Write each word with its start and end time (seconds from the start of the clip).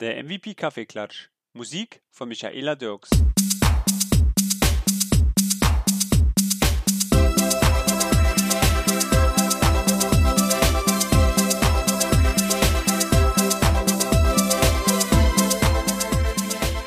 Der 0.00 0.22
MVP 0.22 0.54
Kaffeeklatsch. 0.54 1.28
Musik 1.54 2.02
von 2.08 2.28
Michaela 2.28 2.76
Dirks. 2.76 3.10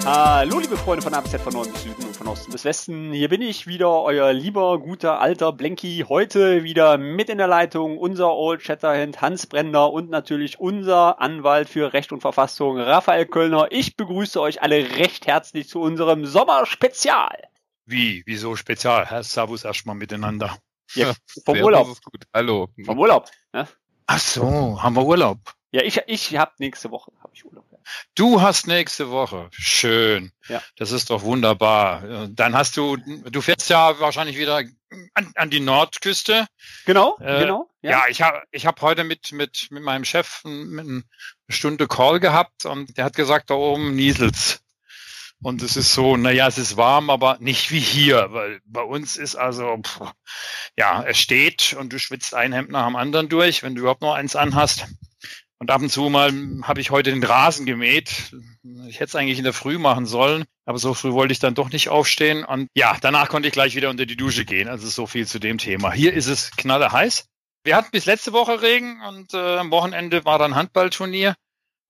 Hallo, 0.06 0.60
liebe 0.60 0.78
Freunde 0.78 1.02
von 1.02 1.14
A 1.14 1.20
bis 1.20 1.32
Z, 1.32 1.42
von 1.42 1.52
Norden 1.52 1.74
bis 1.74 1.84
Süden 1.84 2.11
Osten 2.32 2.54
bis 2.54 2.64
Westen. 2.64 3.12
Hier 3.12 3.28
bin 3.28 3.42
ich 3.42 3.68
wieder, 3.68 4.04
euer 4.04 4.32
lieber, 4.32 4.80
guter, 4.80 5.20
alter 5.20 5.52
Blenky. 5.52 6.06
Heute 6.08 6.64
wieder 6.64 6.98
mit 6.98 7.30
in 7.30 7.38
der 7.38 7.50
Leitung 7.50 7.98
unser 7.98 8.34
Old 8.34 8.62
Shatterhand 8.62 9.20
Hans 9.20 9.48
Brender 9.48 9.92
und 9.92 10.10
natürlich 10.10 10.58
unser 10.58 11.20
Anwalt 11.20 11.68
für 11.68 11.92
Recht 11.92 12.14
und 12.14 12.22
Verfassung 12.22 12.80
Raphael 12.80 13.26
Kölner. 13.26 13.68
Ich 13.72 13.98
begrüße 13.98 14.40
euch 14.40 14.62
alle 14.62 14.96
recht 14.96 15.28
herzlich 15.28 15.68
zu 15.68 15.82
unserem 15.82 16.26
Sommerspezial. 16.26 17.50
Wie? 17.86 18.24
Wieso 18.26 18.56
Spezial? 18.56 19.08
Herr 19.08 19.24
Servus 19.24 19.66
erstmal 19.66 19.98
miteinander. 19.98 20.58
Ja, 20.94 21.12
vom 21.46 21.60
Urlaub. 21.60 21.90
Ist 21.90 22.06
gut. 22.06 22.24
Hallo. 22.34 22.70
Vom 22.86 22.98
Urlaub. 22.98 23.30
Ne? 23.52 23.68
Ach 24.06 24.20
so, 24.20 24.82
haben 24.82 24.96
wir 24.96 25.06
Urlaub. 25.06 25.38
Ja, 25.72 25.82
ich, 25.82 26.02
ich 26.08 26.38
hab 26.38 26.58
nächste 26.62 26.92
Woche 26.92 27.12
hab 27.22 27.34
ich 27.34 27.44
Urlaub. 27.44 27.66
Ja. 27.86 27.92
Du 28.16 28.42
hast 28.42 28.68
nächste 28.68 29.10
Woche. 29.10 29.50
Schön. 29.52 30.32
Ja. 30.48 30.62
Das 30.78 30.92
ist 30.92 31.10
doch 31.10 31.24
wunderbar. 31.24 32.28
Dann 32.30 32.56
hast 32.56 32.78
du, 32.78 32.98
du 32.98 33.42
fährst 33.42 33.70
ja 33.70 34.00
wahrscheinlich 34.00 34.38
wieder 34.38 34.64
an, 35.14 35.32
an 35.36 35.50
die 35.50 35.60
Nordküste. 35.60 36.48
Genau, 36.86 37.18
Äh, 37.20 37.42
genau. 37.42 37.70
Ja, 37.82 38.04
ich 38.10 38.22
habe 38.22 38.42
ich 38.52 38.66
hab 38.66 38.82
heute 38.82 39.04
mit, 39.04 39.32
mit, 39.32 39.68
mit 39.72 39.82
meinem 39.84 40.06
Chef 40.06 40.42
eine 40.46 41.04
Stunde 41.50 41.88
Call 41.88 42.20
gehabt 42.20 42.66
und 42.66 42.98
der 42.98 43.06
hat 43.06 43.16
gesagt, 43.16 43.50
da 43.50 43.56
oben 43.56 43.96
nieselt's. 43.96 44.62
Und 45.44 45.64
es 45.64 45.76
ist 45.76 45.94
so, 45.96 46.18
naja, 46.18 46.48
es 46.48 46.60
ist 46.60 46.78
warm, 46.78 47.10
aber 47.10 47.38
nicht 47.40 47.72
wie 47.72 47.80
hier, 47.80 48.28
weil 48.32 48.62
bei 48.66 48.84
uns 48.84 49.18
ist 49.18 49.36
also, 49.36 49.80
pff, 49.82 50.02
ja, 50.78 51.02
es 51.04 51.18
steht 51.18 51.74
und 51.74 51.92
du 51.92 51.98
schwitzt 51.98 52.36
ein 52.36 52.54
Hemd 52.54 52.70
nach 52.70 52.86
dem 52.86 52.96
anderen 52.96 53.28
durch, 53.28 53.64
wenn 53.64 53.74
du 53.74 53.82
überhaupt 53.82 54.04
noch 54.04 54.14
eins 54.14 54.36
anhast. 54.36 54.86
Und 55.62 55.70
ab 55.70 55.80
und 55.80 55.92
zu 55.92 56.10
mal 56.10 56.34
habe 56.64 56.82
ich 56.82 56.90
heute 56.90 57.12
den 57.12 57.24
Rasen 57.24 57.68
gemäht. 57.68 58.36
Ich 58.88 58.96
hätte 58.96 59.10
es 59.10 59.16
eigentlich 59.16 59.38
in 59.38 59.44
der 59.44 59.54
Früh 59.54 59.78
machen 59.78 60.08
sollen, 60.08 60.46
aber 60.66 60.80
so 60.80 60.96
früh 60.96 61.12
wollte 61.12 61.34
ich 61.34 61.38
dann 61.38 61.54
doch 61.54 61.70
nicht 61.70 61.90
aufstehen. 61.90 62.44
Und 62.44 62.68
ja, 62.74 62.98
danach 63.00 63.30
konnte 63.30 63.48
ich 63.48 63.54
gleich 63.54 63.76
wieder 63.76 63.92
unter 63.92 64.08
die 64.08 64.16
Dusche 64.18 64.44
gehen. 64.44 64.68
Also 64.68 64.88
so 64.88 65.06
viel 65.06 65.28
zu 65.28 65.38
dem 65.38 65.60
Thema. 65.60 65.92
Hier 65.92 66.14
ist 66.14 66.26
es 66.26 66.50
knalle 66.58 66.92
heiß. 66.92 67.28
Wir 67.64 67.76
hatten 67.76 67.92
bis 67.92 68.08
letzte 68.08 68.34
Woche 68.34 68.64
Regen 68.64 69.04
und 69.08 69.36
äh, 69.36 69.58
am 69.58 69.70
Wochenende 69.70 70.26
war 70.26 70.40
dann 70.40 70.56
Handballturnier. 70.56 71.30
Äh, 71.30 71.36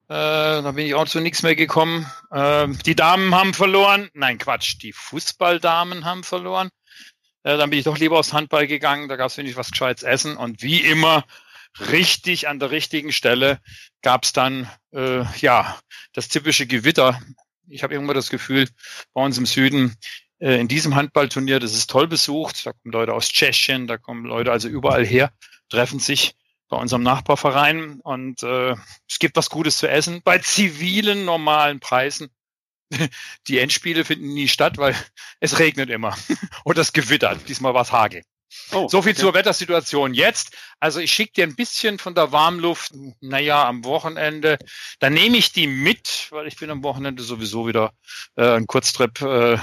da 0.10 0.72
bin 0.74 0.86
ich 0.86 0.94
auch 0.96 1.08
zu 1.08 1.22
nichts 1.22 1.42
mehr 1.42 1.56
gekommen. 1.56 2.12
Äh, 2.30 2.68
die 2.86 2.96
Damen 2.98 3.34
haben 3.34 3.54
verloren. 3.54 4.10
Nein, 4.14 4.38
Quatsch, 4.38 4.80
die 4.82 4.92
Fußballdamen 4.92 6.04
haben 6.04 6.26
verloren. 6.26 6.72
Äh, 7.44 7.56
dann 7.56 7.70
bin 7.70 7.80
ich 7.80 7.86
doch 7.86 7.98
lieber 7.98 8.20
aufs 8.20 8.34
Handball 8.34 8.68
gegangen. 8.68 9.08
Da 9.08 9.16
gab 9.16 9.28
es 9.28 9.38
wenig 9.38 9.56
was 9.56 9.72
Gescheites 9.72 10.04
essen. 10.04 10.36
Und 10.36 10.62
wie 10.62 10.82
immer, 10.82 11.24
richtig 11.80 12.48
an 12.48 12.60
der 12.60 12.72
richtigen 12.72 13.12
Stelle 13.12 13.60
gab 14.02 14.24
es 14.24 14.34
dann 14.34 14.70
äh, 14.94 15.24
ja 15.40 15.80
das 16.14 16.28
typische 16.28 16.68
Gewitter. 16.68 17.20
Ich 17.68 17.84
habe 17.84 17.94
irgendwann 17.94 18.16
das 18.16 18.30
Gefühl, 18.30 18.68
bei 19.14 19.22
uns 19.24 19.38
im 19.38 19.46
Süden 19.46 19.96
äh, 20.40 20.60
in 20.60 20.68
diesem 20.68 20.96
Handballturnier, 20.96 21.60
das 21.60 21.74
ist 21.74 21.90
toll 21.90 22.08
besucht. 22.08 22.66
Da 22.66 22.74
kommen 22.74 22.92
Leute 22.92 23.14
aus 23.14 23.30
Tschechien, 23.30 23.88
da 23.88 23.98
kommen 23.98 24.26
Leute 24.26 24.52
also 24.52 24.68
überall 24.68 25.06
her, 25.06 25.32
treffen 25.70 26.00
sich 26.00 26.36
bei 26.68 26.78
unserem 26.78 27.04
Nachbarverein 27.04 28.00
und 28.02 28.44
äh, 28.44 28.76
es 29.08 29.20
gibt 29.20 29.36
was 29.36 29.50
Gutes 29.50 29.78
zu 29.78 29.90
essen 29.90 30.22
bei 30.24 30.40
zivilen 30.40 31.26
normalen 31.26 31.80
Preisen. 31.80 32.30
Die 33.48 33.60
Endspiele 33.60 34.06
finden 34.06 34.34
nie 34.34 34.48
statt, 34.48 34.78
weil 34.78 34.96
es 35.40 35.60
regnet 35.60 35.90
immer 35.90 36.18
und 36.64 36.78
es 36.78 36.94
gewittert. 36.94 37.48
Diesmal 37.48 37.74
war 37.74 37.84
es 37.84 37.92
Hagel. 37.92 38.24
Oh, 38.72 38.88
So 38.88 39.02
viel 39.02 39.12
okay. 39.12 39.22
zur 39.22 39.34
Wettersituation 39.34 40.14
jetzt. 40.14 40.56
Also 40.80 41.00
ich 41.00 41.12
schicke 41.12 41.34
dir 41.34 41.44
ein 41.44 41.56
bisschen 41.56 42.00
von 42.00 42.16
der 42.16 42.32
Warmluft, 42.32 42.94
naja, 43.20 43.68
am 43.68 43.84
Wochenende. 43.86 44.58
Dann 45.00 45.14
nehme 45.14 45.38
ich 45.38 45.52
die 45.52 45.68
mit, 45.68 46.28
weil 46.32 46.48
ich 46.48 46.58
bin 46.58 46.70
am 46.70 46.84
Wochenende 46.84 47.24
sowieso 47.24 47.68
wieder 47.68 47.94
äh, 48.36 48.50
einen 48.52 48.68
Kurztrip 48.68 49.22
äh, 49.22 49.58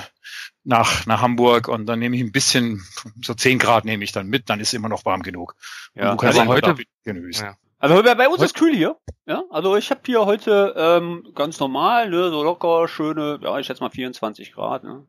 nach, 0.65 1.07
nach 1.07 1.21
Hamburg 1.23 1.69
und 1.69 1.87
dann 1.87 1.99
nehme 1.99 2.17
ich 2.17 2.23
ein 2.23 2.33
bisschen, 2.33 2.85
so 3.23 3.35
10 3.35 3.59
Grad 3.59 3.85
nehme 3.85 4.05
ich 4.05 4.13
dann 4.13 4.29
mit, 4.29 4.51
dann 4.51 4.61
ist 4.61 4.75
immer 4.75 4.89
noch 4.89 5.05
warm 5.05 5.23
genug. 5.23 5.55
Ja, 5.95 6.11
Und 6.11 6.21
du 6.21 6.27
kannst 6.27 6.39
einfach 6.39 6.55
heute-. 6.55 6.77
Ja. 7.05 7.57
Also 7.81 8.03
bei, 8.03 8.29
uns 8.29 8.43
ist 8.43 8.57
kühl 8.57 8.75
hier. 8.75 8.97
Ja, 9.27 9.45
also 9.51 9.77
ich 9.77 9.91
habe 9.91 10.01
hier 10.05 10.27
heute 10.27 10.75
ähm, 10.77 11.25
ganz 11.35 11.61
normal, 11.61 12.11
ne, 12.11 12.31
so 12.31 12.43
locker, 12.43 12.89
schöne, 12.89 13.39
ja, 13.41 13.57
ich 13.59 13.67
schätze 13.67 13.83
mal 13.83 13.91
24 13.91 14.53
Grad. 14.53 14.83
Ne. 14.83 15.07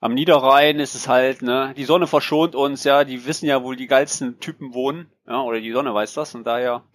Am 0.00 0.14
Niederrhein 0.14 0.80
ist 0.80 0.94
es 0.94 1.08
halt, 1.08 1.42
ne, 1.42 1.74
die 1.76 1.84
Sonne 1.84 2.06
verschont 2.06 2.54
uns, 2.54 2.84
ja, 2.84 3.04
die 3.04 3.26
wissen 3.26 3.46
ja, 3.46 3.62
wo 3.62 3.74
die 3.74 3.86
geilsten 3.86 4.40
Typen 4.40 4.72
wohnen, 4.72 5.10
ja, 5.26 5.42
oder 5.42 5.60
die 5.60 5.72
Sonne 5.72 5.92
weiß 5.92 6.14
das 6.14 6.34
und 6.34 6.44
daher. 6.44 6.84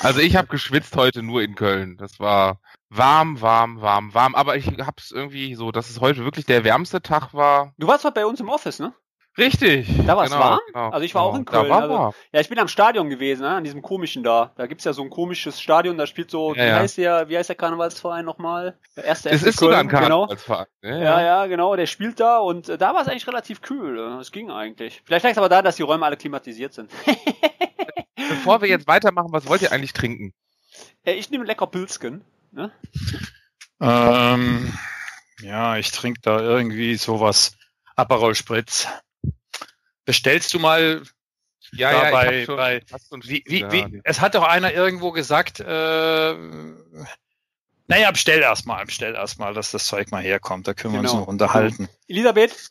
Also 0.00 0.20
ich 0.20 0.36
habe 0.36 0.48
geschwitzt 0.48 0.96
heute 0.96 1.22
nur 1.22 1.42
in 1.42 1.54
Köln. 1.54 1.96
Das 1.98 2.18
war 2.18 2.60
warm, 2.88 3.40
warm, 3.40 3.80
warm, 3.80 4.14
warm. 4.14 4.34
Aber 4.34 4.56
ich 4.56 4.66
hab's 4.66 5.10
irgendwie 5.10 5.54
so, 5.54 5.72
dass 5.72 5.90
es 5.90 6.00
heute 6.00 6.24
wirklich 6.24 6.46
der 6.46 6.64
wärmste 6.64 7.02
Tag 7.02 7.34
war. 7.34 7.74
Du 7.78 7.86
warst 7.86 8.04
doch 8.04 8.12
bei 8.12 8.24
uns 8.24 8.40
im 8.40 8.48
Office, 8.48 8.78
ne? 8.78 8.94
Richtig. 9.36 9.88
Da 10.06 10.16
war's 10.16 10.30
genau, 10.30 10.42
warm? 10.44 10.60
Genau, 10.68 10.90
Also 10.90 11.04
ich 11.04 11.14
war 11.14 11.22
auch 11.22 11.34
in 11.34 11.44
genau. 11.44 11.58
Köln, 11.60 11.68
Da 11.68 11.74
war 11.74 11.82
also- 11.82 11.94
warm. 11.94 12.14
Ja, 12.32 12.40
ich 12.40 12.48
bin 12.48 12.58
am 12.60 12.68
Stadion 12.68 13.10
gewesen, 13.10 13.42
ne, 13.42 13.48
an 13.56 13.64
diesem 13.64 13.82
komischen 13.82 14.22
da. 14.22 14.52
Da 14.56 14.66
gibt's 14.66 14.84
ja 14.84 14.92
so 14.92 15.02
ein 15.02 15.10
komisches 15.10 15.60
Stadion, 15.60 15.98
da 15.98 16.06
spielt 16.06 16.30
so, 16.30 16.54
Ja, 16.54 16.62
wie 16.64 16.68
ja. 16.68 16.76
heißt 16.76 16.98
der, 16.98 17.28
wie 17.28 17.36
heißt 17.36 17.48
der 17.48 17.56
Karnevalsverein 17.56 18.24
nochmal? 18.24 18.78
Der 18.96 19.04
erste 19.04 19.30
Es 19.30 19.40
FC 19.42 19.48
ist 19.48 19.58
sogar 19.58 19.80
ein 19.80 19.88
Köln, 19.88 20.04
genau. 20.04 20.20
Karnevalsverein. 20.26 20.66
ne? 20.82 21.02
Ja, 21.02 21.20
ja, 21.20 21.46
genau, 21.46 21.74
der 21.74 21.86
spielt 21.86 22.20
da 22.20 22.38
und 22.38 22.68
äh, 22.68 22.78
da 22.78 22.94
war 22.94 23.02
es 23.02 23.08
eigentlich 23.08 23.26
relativ 23.26 23.60
kühl. 23.60 23.98
äh, 23.98 24.20
Es 24.20 24.30
ging 24.30 24.50
eigentlich. 24.52 25.02
Vielleicht 25.04 25.24
lag 25.24 25.32
es 25.32 25.38
aber 25.38 25.48
da, 25.48 25.62
dass 25.62 25.76
die 25.76 25.82
Räume 25.82 26.06
alle 26.06 26.16
klimatisiert 26.16 26.72
sind. 26.72 26.90
Bevor 28.16 28.60
wir 28.62 28.68
jetzt 28.68 28.86
weitermachen, 28.86 29.28
was 29.32 29.48
wollt 29.48 29.62
ihr 29.62 29.72
eigentlich 29.72 29.92
trinken? 29.92 30.32
Äh, 31.04 31.14
ich 31.14 31.30
nehme 31.30 31.44
lecker 31.44 31.66
Pilzken. 31.66 32.24
Ne? 32.52 32.70
Ähm, 33.80 34.72
ja, 35.42 35.76
ich 35.76 35.90
trinke 35.90 36.20
da 36.22 36.38
irgendwie 36.40 36.94
sowas 36.94 37.56
Aperol 37.96 38.34
Spritz. 38.34 38.86
Bestellst 40.04 40.52
du 40.54 40.58
mal 40.58 41.02
Ja, 41.72 41.90
ja, 41.92 42.10
bei- 42.10 42.44
schon 42.44 42.56
bei- 42.56 42.82
Wie, 43.22 43.42
wie, 43.46 43.60
ja, 43.60 43.72
wie, 43.72 44.00
es 44.04 44.20
hat 44.20 44.34
doch 44.34 44.42
einer 44.44 44.72
irgendwo 44.72 45.12
gesagt, 45.12 45.60
äh, 45.60 46.34
naja, 47.86 48.10
bestell 48.10 48.40
erstmal, 48.40 48.84
bestell 48.86 49.14
erstmal, 49.14 49.54
dass 49.54 49.70
das 49.70 49.86
Zeug 49.86 50.10
mal 50.10 50.22
herkommt, 50.22 50.68
da 50.68 50.74
können 50.74 50.94
wir 50.94 51.00
uns 51.00 51.10
Genau. 51.10 51.22
noch 51.22 51.28
unterhalten. 51.28 51.88
Elisabeth. 52.08 52.70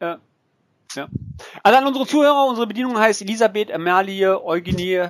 Ja. 0.00 0.18
ja. 0.94 1.08
Also 1.62 1.78
an 1.78 1.86
unsere 1.86 2.06
Zuhörer, 2.06 2.46
unsere 2.46 2.66
Bedienung 2.66 2.98
heißt 2.98 3.22
Elisabeth, 3.22 3.70
Amalie, 3.72 4.42
Eugenie. 4.42 5.08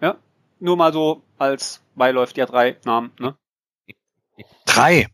Ja. 0.00 0.16
Nur 0.58 0.76
mal 0.76 0.92
so 0.92 1.22
als 1.38 1.80
Beiläuft, 1.94 2.38
hat 2.38 2.50
drei 2.50 2.76
Namen. 2.84 3.12
Ne? 3.18 3.36
Drei. 4.66 5.06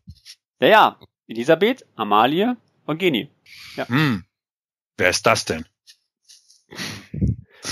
Ja, 0.59 0.67
ja. 0.67 0.99
Elisabeth, 1.27 1.85
Amalie, 1.95 2.55
Eugenie. 2.85 3.29
Hm. 3.75 4.23
Wer 4.97 5.09
ist 5.09 5.25
das 5.25 5.45
denn? 5.45 5.65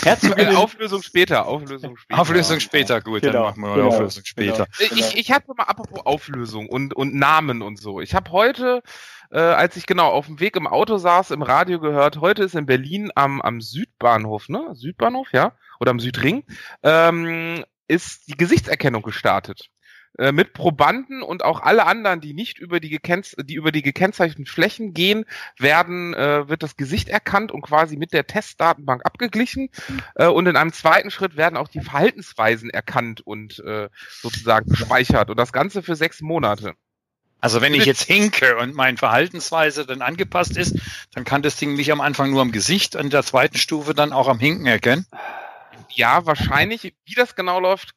Herzlich 0.03 0.33
Äh, 0.33 0.37
willkommen. 0.37 0.57
Auflösung 0.57 1.01
später, 1.01 1.47
Auflösung 1.47 1.97
später. 1.97 2.21
Auflösung 2.21 2.59
später, 2.59 3.01
gut, 3.01 3.21
Genau, 3.21 3.33
dann 3.33 3.41
machen 3.43 3.61
wir 3.61 3.75
genau, 3.75 3.87
Auflösung 3.87 4.23
später. 4.25 4.67
Äh, 4.79 4.89
Ich, 4.93 5.17
ich 5.17 5.31
hatte 5.31 5.51
mal 5.57 5.63
apropos 5.63 6.05
Auflösung 6.05 6.69
und, 6.69 6.93
und 6.93 7.15
Namen 7.15 7.61
und 7.63 7.79
so. 7.79 7.99
Ich 7.99 8.13
habe 8.13 8.31
heute, 8.31 8.83
äh, 9.31 9.39
als 9.39 9.75
ich 9.75 9.87
genau 9.87 10.09
auf 10.09 10.27
dem 10.27 10.39
Weg 10.39 10.55
im 10.55 10.67
Auto 10.67 10.97
saß, 10.97 11.31
im 11.31 11.41
Radio 11.41 11.79
gehört, 11.79 12.21
heute 12.21 12.43
ist 12.43 12.53
in 12.55 12.67
Berlin 12.67 13.11
am, 13.15 13.41
am 13.41 13.59
Südbahnhof, 13.59 14.47
ne? 14.49 14.69
Südbahnhof, 14.73 15.29
ja? 15.33 15.53
Oder 15.79 15.91
am 15.91 15.99
Südring, 15.99 16.43
ähm, 16.83 17.63
ist 17.87 18.27
die 18.27 18.37
Gesichtserkennung 18.37 19.01
gestartet. 19.01 19.69
Äh, 20.17 20.31
mit 20.31 20.53
Probanden 20.53 21.21
und 21.21 21.43
auch 21.43 21.59
alle 21.61 21.85
anderen, 21.85 22.21
die 22.21 22.33
nicht 22.33 22.57
über 22.57 22.79
die, 22.79 22.89
gekennz 22.89 23.35
die 23.37 23.55
über 23.55 23.73
die 23.73 23.81
gekennzeichneten 23.81 24.45
Flächen 24.45 24.93
gehen, 24.93 25.25
werden, 25.57 26.13
äh, 26.13 26.47
wird 26.47 26.63
das 26.63 26.77
Gesicht 26.77 27.09
erkannt 27.09 27.51
und 27.51 27.61
quasi 27.61 27.97
mit 27.97 28.13
der 28.13 28.25
Testdatenbank 28.25 29.05
abgeglichen. 29.05 29.69
Äh, 30.15 30.27
und 30.27 30.47
in 30.47 30.55
einem 30.55 30.71
zweiten 30.71 31.11
Schritt 31.11 31.35
werden 31.35 31.57
auch 31.57 31.67
die 31.67 31.81
Verhaltensweisen 31.81 32.69
erkannt 32.69 33.21
und 33.21 33.59
äh, 33.59 33.89
sozusagen 34.21 34.69
gespeichert. 34.69 35.29
Und 35.29 35.37
das 35.37 35.51
Ganze 35.51 35.83
für 35.83 35.97
sechs 35.97 36.21
Monate. 36.21 36.75
Also 37.41 37.61
wenn 37.61 37.73
ich 37.73 37.85
jetzt 37.85 38.03
hinke 38.03 38.57
und 38.57 38.73
meine 38.73 38.97
Verhaltensweise 38.97 39.85
dann 39.85 40.01
angepasst 40.01 40.55
ist, 40.55 40.79
dann 41.13 41.25
kann 41.25 41.41
das 41.41 41.57
Ding 41.57 41.75
mich 41.75 41.91
am 41.91 41.99
Anfang 41.99 42.31
nur 42.31 42.41
am 42.41 42.53
Gesicht, 42.53 42.95
in 42.95 43.09
der 43.09 43.23
zweiten 43.23 43.57
Stufe 43.57 43.93
dann 43.93 44.13
auch 44.13 44.29
am 44.29 44.39
Hinken 44.39 44.65
erkennen. 44.65 45.05
Ja, 45.89 46.25
wahrscheinlich, 46.25 46.95
wie 47.05 47.13
das 47.15 47.35
genau 47.35 47.59
läuft, 47.59 47.93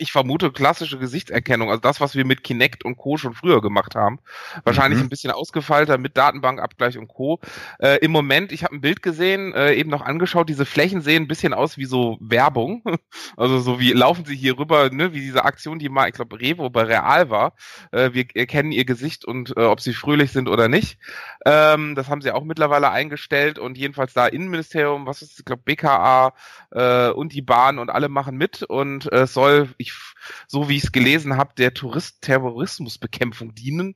ich 0.00 0.12
vermute 0.12 0.50
klassische 0.50 0.98
Gesichtserkennung, 0.98 1.68
also 1.68 1.80
das, 1.80 2.00
was 2.00 2.14
wir 2.14 2.24
mit 2.24 2.42
Kinect 2.42 2.84
und 2.84 2.96
Co. 2.96 3.18
schon 3.18 3.34
früher 3.34 3.60
gemacht 3.60 3.94
haben. 3.94 4.18
Wahrscheinlich 4.64 4.98
mhm. 4.98 5.06
ein 5.06 5.08
bisschen 5.10 5.30
ausgefeilter 5.30 5.98
mit 5.98 6.16
Datenbankabgleich 6.16 6.96
und 6.96 7.08
Co. 7.08 7.38
Äh, 7.78 7.98
Im 7.98 8.10
Moment, 8.10 8.50
ich 8.50 8.64
habe 8.64 8.74
ein 8.76 8.80
Bild 8.80 9.02
gesehen, 9.02 9.52
äh, 9.52 9.74
eben 9.74 9.90
noch 9.90 10.00
angeschaut, 10.00 10.48
diese 10.48 10.64
Flächen 10.64 11.02
sehen 11.02 11.24
ein 11.24 11.28
bisschen 11.28 11.52
aus 11.52 11.76
wie 11.76 11.84
so 11.84 12.18
Werbung. 12.20 12.82
Also 13.36 13.60
so 13.60 13.80
wie 13.80 13.92
laufen 13.92 14.24
sie 14.24 14.36
hier 14.36 14.58
rüber, 14.58 14.90
ne, 14.90 15.12
wie 15.12 15.20
diese 15.20 15.44
Aktion, 15.44 15.78
die 15.78 15.88
mal, 15.88 16.08
ich 16.08 16.14
glaube, 16.14 16.40
Revo 16.40 16.68
bei 16.70 16.82
Real 16.82 17.30
war. 17.30 17.54
Äh, 17.90 18.10
wir 18.12 18.24
erkennen 18.34 18.72
ihr 18.72 18.84
Gesicht 18.84 19.24
und 19.24 19.56
äh, 19.56 19.62
ob 19.62 19.80
sie 19.80 19.94
fröhlich 19.94 20.32
sind 20.32 20.48
oder 20.48 20.68
nicht. 20.68 20.98
Ähm, 21.46 21.94
das 21.94 22.08
haben 22.08 22.22
sie 22.22 22.32
auch 22.32 22.44
mittlerweile 22.44 22.90
eingestellt 22.90 23.58
und 23.58 23.78
jedenfalls 23.78 24.12
da 24.12 24.26
Innenministerium, 24.26 25.06
was 25.06 25.22
ist, 25.22 25.38
ich 25.38 25.44
glaube, 25.44 25.62
BKA 25.64 26.34
äh, 26.70 27.10
und 27.10 27.32
die 27.32 27.42
Bahn 27.42 27.78
und 27.78 27.90
alle 27.90 28.08
machen 28.08 28.36
mit 28.36 28.62
und 28.62 29.10
äh, 29.12 29.26
soll, 29.26 29.68
ich 29.78 29.89
ich, 29.90 30.44
so 30.46 30.68
wie 30.68 30.76
ich 30.76 30.84
es 30.84 30.92
gelesen 30.92 31.36
habe, 31.36 31.54
der 31.56 31.74
Tourist 31.74 32.22
Terrorismusbekämpfung 32.22 33.54
dienen. 33.54 33.94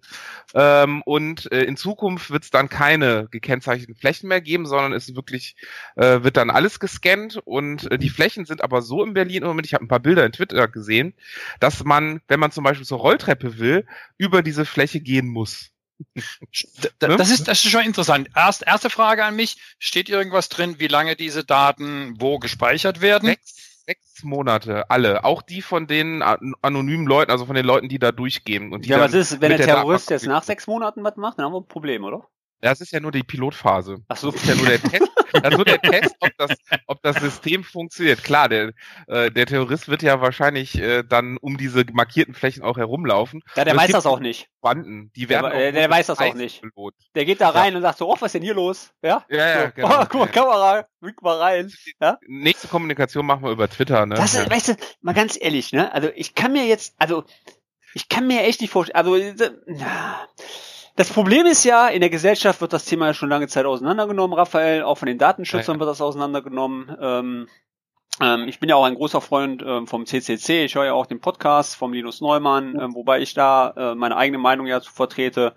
Ähm, 0.55 1.02
und 1.02 1.50
äh, 1.52 1.62
in 1.62 1.76
Zukunft 1.76 2.31
wird 2.31 2.44
es 2.44 2.50
dann 2.50 2.69
keine 2.69 3.29
gekennzeichneten 3.31 3.94
Flächen 3.94 4.29
mehr 4.29 4.41
geben, 4.41 4.67
sondern 4.67 4.93
es 4.93 5.14
wirklich 5.14 5.56
äh, 5.96 6.23
wird 6.23 6.37
dann 6.37 6.50
alles 6.50 6.81
gescannt 6.81 7.37
und 7.44 7.91
äh, 7.91 7.99
die 7.99 8.11
Flächen 8.11 8.44
sind 8.44 8.62
aber 8.62 8.82
so 8.82 9.02
in 9.02 9.14
Berlin 9.14 9.43
im 9.43 9.49
Moment, 9.49 9.67
ich 9.67 9.75
habe 9.75 9.85
ein 9.85 9.88
paar 9.88 10.00
Bilder 10.00 10.25
in 10.26 10.32
Twitter 10.32 10.69
gesehen, 10.69 11.14
dass 11.61 11.85
man, 11.85 12.20
wenn 12.29 12.40
man 12.40 12.52
zum 12.52 12.64
Beispiel 12.64 12.87
zur 12.87 12.99
Rolltreppe 12.99 13.58
will, 13.58 13.87
über 14.19 14.43
diese 14.43 14.64
Fläche 14.64 15.00
gehen 15.00 15.29
muss. 15.29 15.70
Das 16.99 17.31
ist, 17.31 17.47
das 17.47 17.64
ist 17.64 17.70
schon 17.70 17.85
interessant. 17.85 18.29
Erst, 18.35 18.67
erste 18.67 18.90
Frage 18.90 19.25
an 19.25 19.37
mich. 19.37 19.58
Steht 19.79 20.08
irgendwas 20.08 20.49
drin, 20.49 20.76
wie 20.79 20.88
lange 20.88 21.14
diese 21.17 21.44
Daten 21.44 22.14
wo 22.19 22.38
gespeichert 22.38 23.00
werden? 23.00 23.26
Sechs 23.29 23.74
sechs 23.86 24.22
Monate, 24.25 24.90
alle. 24.90 25.25
Auch 25.25 25.42
die 25.42 25.62
von 25.62 25.86
den 25.86 26.22
anonymen 26.22 27.06
Leuten, 27.06 27.31
also 27.31 27.46
von 27.46 27.54
den 27.54 27.66
Leuten, 27.66 27.88
die 27.88 27.98
da 27.98 28.12
durchgehen. 28.12 28.72
Und 28.72 28.86
ja, 28.86 29.00
was 29.00 29.14
ist, 29.14 29.40
wenn 29.40 29.50
der 29.50 29.66
Terrorist 29.66 30.10
jetzt 30.10 30.26
nach 30.26 30.42
sechs 30.42 30.66
Monaten 30.66 31.04
was 31.04 31.16
macht, 31.16 31.38
dann 31.38 31.46
haben 31.46 31.52
wir 31.52 31.60
ein 31.60 31.69
Problem, 31.69 32.04
oder? 32.04 32.26
Das 32.64 32.81
ist 32.81 32.93
ja 32.93 33.00
nur 33.00 33.12
die 33.12 33.22
Pilotphase. 33.22 33.99
Ach 34.08 34.16
so. 34.16 34.31
Das 34.31 34.43
ist 34.43 34.49
ja 34.49 34.55
nur 34.55 34.66
der 34.66 34.81
Test, 34.81 35.12
das 35.34 35.43
ist 35.50 35.56
nur 35.56 35.66
der 35.66 35.82
Test 35.82 36.16
ob, 36.19 36.31
das, 36.38 36.50
ob 36.87 37.02
das 37.02 37.16
System 37.16 37.62
funktioniert. 37.62 38.25
Klar, 38.25 38.49
der, 38.49 38.72
äh, 39.06 39.31
der 39.31 39.44
Terrorist 39.44 39.90
wird 39.90 40.02
ja 40.02 40.22
wahrscheinlich 40.22 40.78
äh, 40.78 41.02
dann 41.02 41.37
um 41.37 41.58
diese 41.58 41.84
markierten 41.93 42.32
Flächen 42.32 42.62
auch 42.62 42.78
herumlaufen. 42.78 43.43
Ja, 43.55 43.66
der 43.66 43.76
weiß 43.76 43.90
das 43.90 44.06
auch 44.06 44.19
nicht. 44.19 44.49
Banden, 44.62 45.12
die 45.14 45.28
werden 45.28 45.50
der, 45.50 45.72
der 45.72 45.90
weiß 45.90 46.06
das 46.06 46.19
auch 46.19 46.32
nicht. 46.32 46.62
Belohnt. 46.62 46.94
Der 47.14 47.26
geht 47.26 47.43
da 47.43 47.50
rein 47.50 47.72
ja. 47.72 47.76
und 47.76 47.82
sagt 47.82 47.99
so, 47.99 48.11
oh, 48.11 48.16
was 48.19 48.28
ist 48.28 48.32
denn 48.37 48.43
hier 48.43 48.55
los? 48.55 48.93
Ja, 49.02 49.26
ja, 49.28 49.37
ja 49.37 49.66
so. 49.66 49.72
genau. 49.75 49.88
Oh, 50.00 50.06
guck 50.08 50.20
mal, 50.20 50.28
Kamera, 50.28 50.87
wick 51.02 51.20
mal 51.20 51.37
rein. 51.37 51.70
Ja? 52.00 52.19
Nächste 52.26 52.69
Kommunikation 52.69 53.26
machen 53.26 53.43
wir 53.43 53.50
über 53.50 53.69
Twitter, 53.69 54.06
ne? 54.06 54.14
Das 54.14 54.32
ist, 54.32 54.46
ja. 54.46 54.50
weißt 54.50 54.69
du, 54.69 54.76
mal 55.02 55.12
ganz 55.12 55.37
ehrlich, 55.38 55.72
ne? 55.75 55.93
Also 55.93 56.08
ich 56.14 56.34
kann 56.34 56.55
mir 56.55 56.64
jetzt, 56.64 56.94
also 56.99 57.25
ich 57.93 58.08
kann 58.08 58.26
mir 58.26 58.40
echt 58.40 58.62
nicht 58.62 58.70
vorstellen, 58.70 58.96
also 58.96 59.19
na, 59.66 60.26
das 60.96 61.11
Problem 61.11 61.46
ist 61.46 61.64
ja, 61.64 61.88
in 61.88 62.00
der 62.00 62.11
Gesellschaft 62.11 62.61
wird 62.61 62.73
das 62.73 62.85
Thema 62.85 63.06
ja 63.06 63.14
schon 63.14 63.29
lange 63.29 63.49
Zeit 63.49 63.67
auseinandergenommen, 63.67 64.38
Raphael, 64.38 64.82
auch 64.82 64.96
von 64.96 65.06
den 65.06 65.19
Datenschützern 65.19 65.75
ja, 65.75 65.76
ja. 65.76 65.81
wird 65.81 65.91
das 65.91 66.00
auseinandergenommen. 66.00 66.96
Ähm, 67.00 67.49
ähm, 68.20 68.49
ich 68.49 68.61
bin 68.61 68.69
ja 68.69 68.76
auch 68.76 68.85
ein 68.85 68.94
großer 68.94 69.20
Freund 69.20 69.62
ähm, 69.67 69.88
vom 69.88 70.06
CCC, 70.06 70.64
ich 70.64 70.76
höre 70.76 70.85
ja 70.85 70.93
auch 70.93 71.06
den 71.06 71.20
Podcast 71.20 71.75
vom 71.75 71.93
Linus 71.93 72.20
Neumann, 72.20 72.79
ähm, 72.79 72.94
wobei 72.94 73.20
ich 73.20 73.35
da 73.35 73.75
äh, 73.76 73.94
meine 73.96 74.17
eigene 74.17 74.38
Meinung 74.38 74.67
ja 74.67 74.81
zu 74.81 74.93
vertrete 74.93 75.55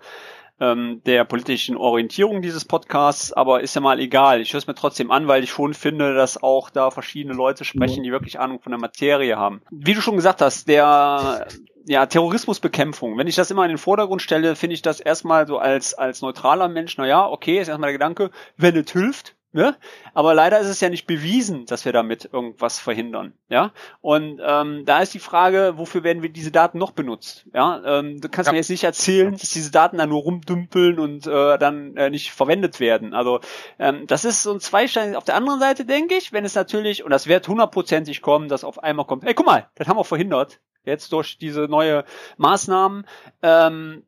ähm, 0.60 1.02
der 1.06 1.24
politischen 1.24 1.76
Orientierung 1.76 2.42
dieses 2.42 2.64
Podcasts, 2.64 3.32
aber 3.32 3.60
ist 3.60 3.74
ja 3.74 3.80
mal 3.80 4.00
egal. 4.00 4.40
Ich 4.40 4.52
höre 4.52 4.58
es 4.58 4.66
mir 4.66 4.74
trotzdem 4.74 5.10
an, 5.10 5.28
weil 5.28 5.44
ich 5.44 5.50
schon 5.50 5.74
finde, 5.74 6.14
dass 6.14 6.42
auch 6.42 6.70
da 6.70 6.90
verschiedene 6.90 7.34
Leute 7.34 7.64
sprechen, 7.64 8.02
die 8.02 8.12
wirklich 8.12 8.40
Ahnung 8.40 8.60
von 8.60 8.72
der 8.72 8.80
Materie 8.80 9.36
haben. 9.36 9.62
Wie 9.70 9.94
du 9.94 10.00
schon 10.00 10.16
gesagt 10.16 10.40
hast, 10.40 10.68
der 10.68 11.46
ja, 11.86 12.04
Terrorismusbekämpfung. 12.06 13.16
Wenn 13.16 13.26
ich 13.26 13.36
das 13.36 13.50
immer 13.50 13.64
in 13.64 13.70
den 13.70 13.78
Vordergrund 13.78 14.20
stelle, 14.20 14.56
finde 14.56 14.74
ich 14.74 14.82
das 14.82 15.00
erstmal 15.00 15.46
so 15.46 15.58
als, 15.58 15.94
als 15.94 16.20
neutraler 16.20 16.68
Mensch, 16.68 16.98
na 16.98 17.06
ja, 17.06 17.26
okay, 17.26 17.58
ist 17.58 17.68
erstmal 17.68 17.88
der 17.88 17.98
Gedanke, 17.98 18.30
wenn 18.56 18.76
es 18.76 18.92
hilft, 18.92 19.36
Ne? 19.58 19.76
Aber 20.14 20.34
leider 20.34 20.60
ist 20.60 20.68
es 20.68 20.80
ja 20.80 20.88
nicht 20.88 21.08
bewiesen, 21.08 21.66
dass 21.66 21.84
wir 21.84 21.92
damit 21.92 22.30
irgendwas 22.32 22.78
verhindern. 22.78 23.32
Ja. 23.48 23.72
Und 24.00 24.40
ähm, 24.40 24.84
da 24.86 25.02
ist 25.02 25.14
die 25.14 25.18
Frage, 25.18 25.72
wofür 25.74 26.04
werden 26.04 26.22
wir 26.22 26.28
diese 26.28 26.52
Daten 26.52 26.78
noch 26.78 26.92
benutzt? 26.92 27.44
Ja. 27.52 27.82
Ähm, 27.84 28.20
du 28.20 28.28
kannst 28.28 28.46
ja. 28.46 28.52
mir 28.52 28.58
jetzt 28.58 28.70
nicht 28.70 28.84
erzählen, 28.84 29.32
dass 29.32 29.50
diese 29.50 29.72
Daten 29.72 29.98
dann 29.98 30.10
nur 30.10 30.22
rumdümpeln 30.22 31.00
und 31.00 31.26
äh, 31.26 31.58
dann 31.58 31.96
äh, 31.96 32.08
nicht 32.08 32.30
verwendet 32.30 32.78
werden. 32.78 33.14
Also 33.14 33.40
ähm, 33.80 34.06
das 34.06 34.24
ist 34.24 34.44
so 34.44 34.52
ein 34.52 34.60
Zweistein. 34.60 35.16
Auf 35.16 35.24
der 35.24 35.34
anderen 35.34 35.58
Seite 35.58 35.84
denke 35.84 36.14
ich, 36.14 36.32
wenn 36.32 36.44
es 36.44 36.54
natürlich, 36.54 37.02
und 37.02 37.10
das 37.10 37.26
wird 37.26 37.48
hundertprozentig 37.48 38.22
kommen, 38.22 38.48
dass 38.48 38.62
auf 38.62 38.80
einmal 38.84 39.06
kommt, 39.06 39.24
ey, 39.24 39.34
guck 39.34 39.46
mal, 39.46 39.68
das 39.74 39.88
haben 39.88 39.96
wir 39.96 40.04
verhindert 40.04 40.60
jetzt 40.84 41.12
durch 41.12 41.36
diese 41.36 41.62
neue 41.62 42.04
Maßnahmen. 42.36 43.08
Ähm, 43.42 44.04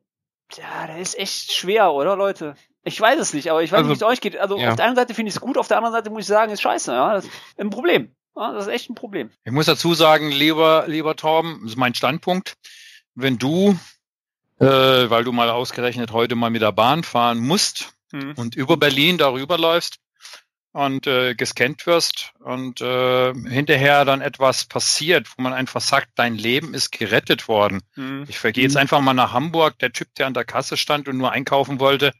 ja, 0.53 0.87
das 0.87 0.97
ist 0.97 1.19
echt 1.19 1.51
schwer, 1.51 1.91
oder 1.91 2.15
Leute? 2.15 2.55
Ich 2.83 2.99
weiß 2.99 3.19
es 3.19 3.33
nicht, 3.33 3.51
aber 3.51 3.61
ich 3.61 3.71
weiß 3.71 3.79
also, 3.79 3.89
nicht, 3.89 4.01
wie 4.01 4.03
es 4.03 4.09
euch 4.09 4.21
geht. 4.21 4.37
Also 4.37 4.57
ja. 4.57 4.69
auf 4.69 4.75
der 4.75 4.85
einen 4.85 4.95
Seite 4.95 5.13
finde 5.13 5.29
ich 5.29 5.35
es 5.35 5.41
gut, 5.41 5.57
auf 5.57 5.67
der 5.67 5.77
anderen 5.77 5.93
Seite 5.93 6.09
muss 6.09 6.21
ich 6.21 6.27
sagen, 6.27 6.51
ist 6.51 6.61
scheiße. 6.61 6.91
Ja, 6.91 7.13
das 7.13 7.25
ist 7.25 7.31
ein 7.57 7.69
Problem. 7.69 8.15
Ja, 8.35 8.53
das 8.53 8.67
ist 8.67 8.73
echt 8.73 8.89
ein 8.89 8.95
Problem. 8.95 9.29
Ich 9.43 9.51
muss 9.51 9.65
dazu 9.65 9.93
sagen, 9.93 10.31
lieber, 10.31 10.85
lieber 10.87 11.15
Torben, 11.15 11.59
das 11.61 11.71
ist 11.71 11.77
mein 11.77 11.93
Standpunkt. 11.93 12.55
Wenn 13.13 13.37
du, 13.37 13.77
äh, 14.59 14.65
weil 14.65 15.23
du 15.23 15.31
mal 15.31 15.49
ausgerechnet 15.49 16.11
heute 16.11 16.35
mal 16.35 16.49
mit 16.49 16.61
der 16.61 16.71
Bahn 16.71 17.03
fahren 17.03 17.39
musst 17.39 17.93
hm. 18.11 18.33
und 18.35 18.55
über 18.55 18.77
Berlin 18.77 19.17
darüber 19.17 19.57
läufst, 19.57 19.99
und 20.73 21.05
äh, 21.05 21.35
gescannt 21.35 21.85
wirst 21.85 22.33
und 22.39 22.81
äh, 22.81 23.33
hinterher 23.33 24.05
dann 24.05 24.21
etwas 24.21 24.65
passiert, 24.65 25.27
wo 25.35 25.43
man 25.43 25.53
einfach 25.53 25.81
sagt, 25.81 26.11
dein 26.15 26.35
Leben 26.35 26.73
ist 26.73 26.91
gerettet 26.91 27.47
worden. 27.47 27.81
Mhm. 27.95 28.25
Ich 28.29 28.39
vergehe 28.39 28.63
jetzt 28.63 28.75
mhm. 28.75 28.81
einfach 28.81 29.01
mal 29.01 29.13
nach 29.13 29.33
Hamburg, 29.33 29.79
der 29.79 29.91
Typ, 29.91 30.13
der 30.15 30.27
an 30.27 30.33
der 30.33 30.45
Kasse 30.45 30.77
stand 30.77 31.07
und 31.07 31.17
nur 31.17 31.31
einkaufen 31.31 31.79
wollte, 31.79 32.13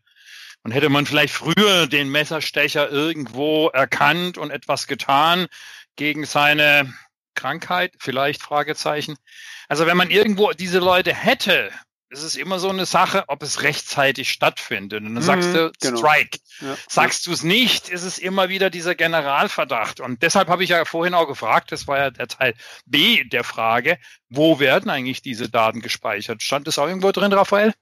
und 0.64 0.72
hätte 0.72 0.90
man 0.90 1.06
vielleicht 1.06 1.34
früher 1.34 1.88
den 1.88 2.10
Messerstecher 2.10 2.90
irgendwo 2.90 3.68
erkannt 3.70 4.38
und 4.38 4.52
etwas 4.52 4.88
getan 4.88 5.48
gegen 5.96 6.26
seine 6.26 6.94
Krankheit, 7.36 7.94
vielleicht 8.00 8.42
Fragezeichen. 8.42 9.18
Also 9.68 9.86
wenn 9.86 9.98
man 9.98 10.10
irgendwo 10.10 10.52
diese 10.52 10.80
Leute 10.80 11.14
hätte, 11.14 11.72
es 12.12 12.24
ist 12.24 12.36
immer 12.36 12.60
so 12.60 12.70
eine 12.70 12.86
Sache, 12.86 13.24
ob 13.28 13.42
es 13.42 13.64
rechtzeitig 13.64 14.30
stattfindet. 14.30 15.02
Und 15.02 15.16
dann 15.16 15.24
sagst 15.24 15.50
mhm, 15.50 15.54
du 15.54 15.72
genau. 15.82 15.98
Strike. 15.98 16.40
Ja. 16.60 16.76
Sagst 16.90 17.26
du 17.26 17.32
es 17.32 17.44
nicht, 17.44 17.88
ist 17.88 18.04
es 18.04 18.20
immer 18.20 18.50
wieder 18.50 18.70
dieser 18.70 18.96
Generalverdacht. 18.96 20.02
Und 20.02 20.22
deshalb 20.22 20.50
habe 20.50 20.64
ich 20.64 20.72
ja 20.72 20.84
vorhin 20.84 21.14
auch 21.14 21.28
gefragt, 21.28 21.72
das 21.72 21.88
war 21.88 21.98
ja 21.98 22.12
der 22.12 22.28
Teil 22.28 22.54
B 22.86 23.24
der 23.24 23.46
Frage, 23.46 23.98
wo 24.30 24.60
werden 24.60 24.90
eigentlich 24.90 25.22
diese 25.22 25.50
Daten 25.50 25.82
gespeichert? 25.82 26.44
Stand 26.44 26.68
das 26.68 26.78
auch 26.80 26.88
irgendwo 26.88 27.12
drin, 27.12 27.32
Raphael? 27.32 27.74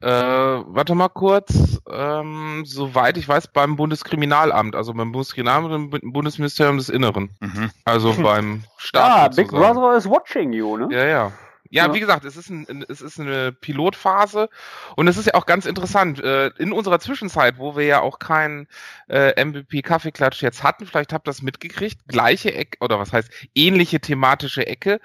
Äh, 0.00 0.08
warte 0.08 0.94
mal 0.94 1.08
kurz. 1.08 1.80
Ähm, 1.90 2.64
soweit 2.66 3.16
ich 3.16 3.26
weiß, 3.26 3.48
beim 3.48 3.76
Bundeskriminalamt, 3.76 4.76
also 4.76 4.92
beim 4.92 5.12
Bundeskriminalamt 5.12 5.72
und 5.72 5.90
beim 5.90 6.12
Bundesministerium 6.12 6.76
des 6.76 6.90
Inneren. 6.90 7.30
Mhm. 7.40 7.70
Also 7.84 8.12
beim 8.22 8.64
Staat. 8.76 9.32
Ah, 9.32 9.34
Big 9.34 9.48
Brother 9.48 9.96
is 9.96 10.06
watching 10.06 10.52
you, 10.52 10.76
ne? 10.76 10.88
Ja, 10.94 11.06
ja. 11.06 11.32
Ja, 11.70 11.86
ja, 11.86 11.94
wie 11.94 12.00
gesagt, 12.00 12.24
es 12.24 12.36
ist, 12.36 12.48
ein, 12.50 12.84
es 12.88 13.00
ist 13.00 13.20
eine 13.20 13.52
Pilotphase 13.52 14.48
und 14.96 15.08
es 15.08 15.16
ist 15.16 15.26
ja 15.26 15.34
auch 15.34 15.46
ganz 15.46 15.66
interessant. 15.66 16.20
Äh, 16.20 16.48
in 16.58 16.72
unserer 16.72 16.98
Zwischenzeit, 16.98 17.58
wo 17.58 17.76
wir 17.76 17.84
ja 17.84 18.00
auch 18.00 18.18
keinen 18.18 18.68
äh, 19.08 19.44
MVP 19.44 19.82
Kaffeeklatsch 19.82 20.42
jetzt 20.42 20.62
hatten, 20.62 20.86
vielleicht 20.86 21.12
habt 21.12 21.28
ihr 21.28 21.30
das 21.30 21.42
mitgekriegt, 21.42 22.00
gleiche 22.08 22.54
Ecke 22.54 22.78
oder 22.80 22.98
was 22.98 23.12
heißt 23.12 23.30
ähnliche 23.54 24.00
thematische 24.00 24.66
Ecke, 24.66 25.00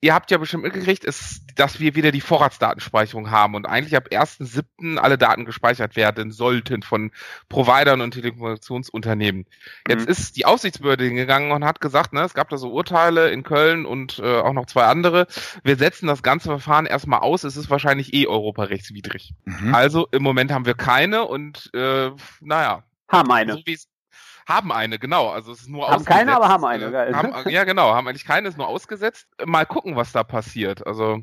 ihr 0.00 0.14
habt 0.14 0.30
ja 0.30 0.38
bestimmt 0.38 0.62
mitgekriegt, 0.62 1.04
ist, 1.04 1.42
dass 1.56 1.80
wir 1.80 1.94
wieder 1.94 2.12
die 2.12 2.20
Vorratsdatenspeicherung 2.20 3.30
haben 3.30 3.54
und 3.54 3.66
eigentlich 3.66 3.96
ab 3.96 4.08
1.7. 4.10 4.96
alle 4.96 5.18
Daten 5.18 5.44
gespeichert 5.44 5.96
werden 5.96 6.30
sollten 6.30 6.82
von 6.82 7.10
Providern 7.48 8.00
und 8.00 8.12
Telekommunikationsunternehmen. 8.12 9.46
Jetzt 9.88 10.06
mhm. 10.06 10.12
ist 10.12 10.36
die 10.36 10.46
Aufsichtsbehörde 10.46 11.04
hingegangen 11.04 11.50
und 11.50 11.64
hat 11.64 11.80
gesagt, 11.80 12.12
ne, 12.12 12.22
es 12.22 12.34
gab 12.34 12.48
da 12.48 12.58
so 12.58 12.70
Urteile 12.70 13.30
in 13.30 13.42
Köln 13.42 13.86
und 13.86 14.20
äh, 14.20 14.38
auch 14.38 14.52
noch 14.52 14.66
zwei 14.66 14.84
andere. 14.84 15.26
Wir 15.64 15.76
setzen 15.76 16.06
das 16.06 16.22
ganze 16.22 16.48
Verfahren 16.48 16.86
erstmal 16.86 17.20
aus. 17.20 17.44
Es 17.44 17.56
ist 17.56 17.70
wahrscheinlich 17.70 18.14
eh 18.14 18.26
europarechtswidrig. 18.26 19.34
Mhm. 19.44 19.74
Also 19.74 20.06
im 20.12 20.22
Moment 20.22 20.52
haben 20.52 20.66
wir 20.66 20.74
keine 20.74 21.24
und 21.24 21.70
äh, 21.74 22.10
naja. 22.40 22.84
Haben 23.08 23.32
eine. 23.32 23.54
So 23.54 23.62
haben 24.48 24.72
eine, 24.72 24.98
genau. 24.98 25.28
Also 25.28 25.52
es 25.52 25.60
ist 25.60 25.68
nur 25.68 25.86
haben 25.86 25.96
ausgesetzt. 25.96 26.10
Haben 26.10 26.26
keine, 26.26 26.36
aber 26.36 26.48
haben 26.48 26.64
eine. 26.64 26.90
Geil. 26.90 27.14
Haben, 27.14 27.48
ja, 27.50 27.64
genau. 27.64 27.94
Haben 27.94 28.08
eigentlich 28.08 28.24
keine, 28.24 28.48
ist 28.48 28.56
nur 28.56 28.68
ausgesetzt. 28.68 29.26
Mal 29.44 29.66
gucken, 29.66 29.94
was 29.94 30.12
da 30.12 30.24
passiert. 30.24 30.86
Also 30.86 31.22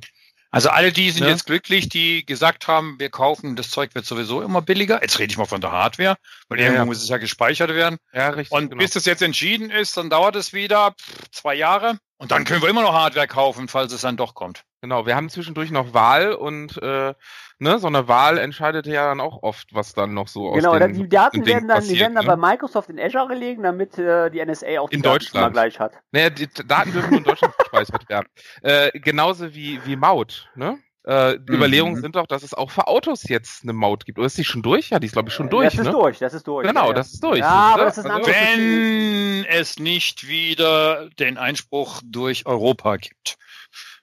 also 0.56 0.70
alle 0.70 0.94
die 0.94 1.12
sind 1.12 1.26
ja. 1.26 1.32
jetzt 1.32 1.48
glücklich, 1.48 1.90
die 1.90 2.26
gesagt 2.26 2.70
haben, 2.70 2.96
wir 2.98 3.10
kaufen, 3.10 3.58
das 3.58 3.70
Zeug 3.70 3.94
wird 3.94 4.06
sowieso 4.06 4.42
immer 4.42 4.62
billiger. 4.62 5.02
Jetzt 5.02 5.20
rede 5.20 5.30
ich 5.30 5.38
mal 5.38 5.44
von 5.44 5.60
der 5.60 5.74
Hardware, 5.74 6.16
weil 6.48 6.60
ja, 6.60 6.68
irgendwo 6.68 6.84
ja. 6.84 6.86
muss 6.86 7.04
es 7.04 7.10
ja 7.10 7.18
gespeichert 7.18 7.72
werden. 7.72 7.98
Ja, 8.14 8.30
richtig. 8.30 8.58
Und 8.58 8.70
genau. 8.70 8.80
bis 8.80 8.92
das 8.92 9.04
jetzt 9.04 9.22
entschieden 9.22 9.70
ist, 9.70 9.98
dann 9.98 10.10
dauert 10.10 10.38
es 10.38 10.54
wieder 10.54 10.96
zwei 11.32 11.56
Jahre. 11.56 11.98
Und 12.18 12.32
dann 12.32 12.46
können 12.46 12.62
wir 12.62 12.70
immer 12.70 12.84
noch 12.84 12.94
Hardware 12.94 13.28
kaufen, 13.28 13.68
falls 13.68 13.92
es 13.92 14.00
dann 14.00 14.16
doch 14.16 14.34
kommt. 14.34 14.64
Genau, 14.86 15.08
wir 15.08 15.16
haben 15.16 15.30
zwischendurch 15.30 15.72
noch 15.72 15.96
Wahl 15.96 16.34
und 16.34 16.78
äh, 16.80 17.16
ne, 17.58 17.80
so 17.80 17.88
eine 17.88 18.08
Wahl 18.08 18.38
entscheidet 18.38 18.86
ja 18.86 19.08
dann 19.08 19.20
auch 19.20 19.42
oft, 19.42 19.74
was 19.74 19.94
dann 19.96 20.14
noch 20.14 20.28
so 20.28 20.52
genau, 20.52 20.74
aus 20.74 20.80
den, 20.80 20.94
die 20.94 21.10
Daten 21.10 21.44
werden 21.44 21.68
dann, 21.68 21.80
die 21.82 21.88
passiert, 21.88 22.00
werden 22.02 22.14
dann 22.14 22.26
ne? 22.26 22.38
bei 22.38 22.52
Microsoft 22.52 22.90
in 22.92 23.00
Azure 23.00 23.28
gelegen, 23.30 23.64
damit 23.64 23.98
äh, 23.98 24.30
die 24.30 24.46
NSA 24.46 24.80
auch 24.80 24.90
die 24.92 24.98
In 24.98 25.02
Daten 25.02 25.16
Deutschland. 25.16 25.44
immer 25.48 25.52
gleich 25.54 25.80
hat. 25.80 25.94
Naja, 26.12 26.30
die 26.30 26.48
Daten 26.68 26.92
dürfen 26.92 27.10
nur 27.10 27.18
in 27.18 27.24
Deutschland 27.24 27.56
gespeichert 27.58 28.08
werden. 28.10 28.28
Äh, 28.62 28.92
genauso 29.00 29.56
wie, 29.56 29.80
wie 29.86 29.96
Maut, 29.96 30.52
ne? 30.54 30.78
Äh, 31.04 31.40
die 31.40 31.52
Mhm. 31.52 31.58
Überlegungen 31.58 31.96
sind 32.02 32.16
doch, 32.16 32.28
dass 32.28 32.44
es 32.44 32.54
auch 32.54 32.70
für 32.70 32.86
Autos 32.88 33.28
jetzt 33.28 33.64
eine 33.64 33.74
Maut 33.74 34.06
gibt. 34.06 34.20
Oder 34.20 34.28
ist 34.28 34.38
die 34.38 34.44
schon 34.44 34.62
durch? 34.62 34.90
Ja, 34.92 35.00
die 35.00 35.08
ist 35.08 35.14
glaube 35.14 35.30
ich 35.30 35.36
schon 35.36 35.50
durch, 35.50 35.66
das 35.66 35.80
ist 35.80 35.86
ne? 35.86 35.92
durch, 35.92 36.20
das 36.20 36.34
ist 36.36 36.48
durch. 36.48 36.68
Genau, 36.68 36.88
ja, 36.90 36.94
das 36.94 37.14
ist 37.14 37.24
durch. 37.24 37.40
Ja, 37.40 37.74
aber 37.74 37.86
das 37.86 37.98
ist 37.98 38.06
ein 38.06 38.12
Also- 38.12 38.30
Wenn 38.32 39.46
es 39.50 39.80
nicht 39.80 40.28
wieder 40.28 41.10
den 41.20 41.38
Einspruch 41.38 42.02
durch 42.04 42.46
Europa 42.46 42.98
gibt. 42.98 43.38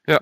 Ja, 0.06 0.18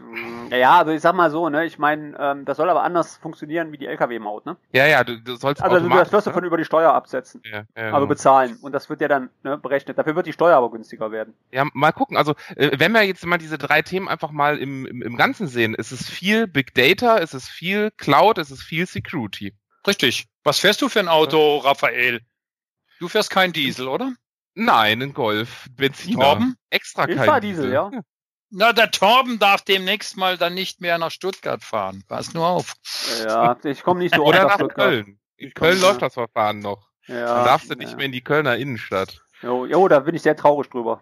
ja, 0.50 0.78
also 0.78 0.92
ich 0.92 1.00
sag 1.00 1.14
mal 1.14 1.30
so, 1.30 1.49
ne, 1.49 1.64
ich 1.64 1.78
meine, 1.78 2.14
ähm, 2.18 2.44
das 2.44 2.58
soll 2.58 2.68
aber 2.68 2.82
anders 2.82 3.16
funktionieren 3.16 3.72
wie 3.72 3.78
die 3.78 3.87
LKW-Maut, 3.87 4.44
ne? 4.44 4.58
Ja, 4.72 4.87
ja, 4.87 5.04
du, 5.04 5.18
du 5.18 5.37
sollst 5.37 5.62
Also 5.62 5.80
du 5.80 5.88
das 5.88 6.12
wirst 6.12 6.26
du 6.26 6.30
ne? 6.30 6.34
von 6.34 6.44
über 6.44 6.58
die 6.58 6.66
Steuer 6.66 6.92
absetzen, 6.92 7.42
ja, 7.50 7.64
ja, 7.75 7.92
also 7.92 8.06
bezahlen. 8.06 8.58
Und 8.60 8.72
das 8.72 8.90
wird 8.90 9.00
ja 9.00 9.08
dann 9.08 9.30
ne, 9.42 9.56
berechnet. 9.56 9.96
Dafür 9.96 10.16
wird 10.16 10.26
die 10.26 10.34
Steuer 10.34 10.56
aber 10.58 10.70
günstiger 10.70 11.12
werden. 11.12 11.34
Ja, 11.50 11.64
mal 11.72 11.92
gucken. 11.92 12.18
Also, 12.18 12.34
äh, 12.56 12.78
wenn 12.78 12.92
wir 12.92 13.02
jetzt 13.04 13.25
mal 13.25 13.38
diese 13.38 13.56
drei 13.56 13.80
Themen 13.80 14.08
einfach 14.08 14.32
mal 14.32 14.58
im, 14.58 14.84
im, 14.84 15.00
im 15.00 15.16
Ganzen 15.16 15.46
sehen, 15.46 15.75
ist 15.75 15.92
es 15.92 16.10
viel 16.10 16.46
Big 16.46 16.75
Data, 16.75 17.16
ist 17.16 17.32
es 17.32 17.49
viel 17.49 17.90
Cloud, 17.92 18.37
ist 18.37 18.50
es 18.50 18.62
viel 18.62 18.87
Security. 18.87 19.54
Richtig. 19.87 20.26
Was 20.44 20.58
fährst 20.58 20.82
du 20.82 20.90
für 20.90 21.00
ein 21.00 21.08
Auto, 21.08 21.58
Raphael? 21.58 22.20
Du 22.99 23.08
fährst 23.08 23.30
kein 23.30 23.52
Diesel, 23.52 23.88
oder? 23.88 24.12
Nein, 24.54 25.00
ein 25.00 25.14
Golf, 25.14 25.68
Benziner. 25.75 26.22
Torben? 26.22 26.56
Extra 26.68 27.08
Ich 27.08 27.16
kein 27.16 27.25
fahr 27.25 27.40
Diesel, 27.40 27.72
ja. 27.72 27.90
Na, 28.50 28.73
der 28.73 28.90
Torben 28.90 29.38
darf 29.38 29.62
demnächst 29.62 30.16
mal 30.16 30.37
dann 30.37 30.54
nicht 30.54 30.80
mehr 30.80 30.99
nach 30.99 31.11
Stuttgart 31.11 31.62
fahren. 31.62 32.02
Pass 32.09 32.35
nur 32.35 32.47
auf. 32.47 32.75
Ja, 33.25 33.57
ich 33.62 33.83
komme 33.83 34.00
nicht 34.00 34.14
so 34.14 34.23
oft 34.23 34.35
Oder 34.35 34.45
nach 34.45 34.54
Stuttgart. 34.54 34.88
Köln. 34.88 35.21
In 35.37 35.52
komm, 35.54 35.69
Köln 35.69 35.80
ja. 35.80 35.88
läuft 35.88 36.02
das 36.02 36.14
Verfahren 36.14 36.59
noch. 36.59 36.88
Ja, 37.07 37.37
Dann 37.37 37.45
darfst 37.45 37.71
du 37.71 37.75
nicht 37.75 37.92
ja. 37.92 37.97
mehr 37.97 38.07
in 38.07 38.12
die 38.12 38.23
Kölner 38.23 38.57
Innenstadt. 38.57 39.21
Jo, 39.42 39.66
jo, 39.66 39.88
da 39.88 40.00
bin 40.00 40.14
ich 40.14 40.23
sehr 40.23 40.37
traurig 40.37 40.69
drüber. 40.69 41.00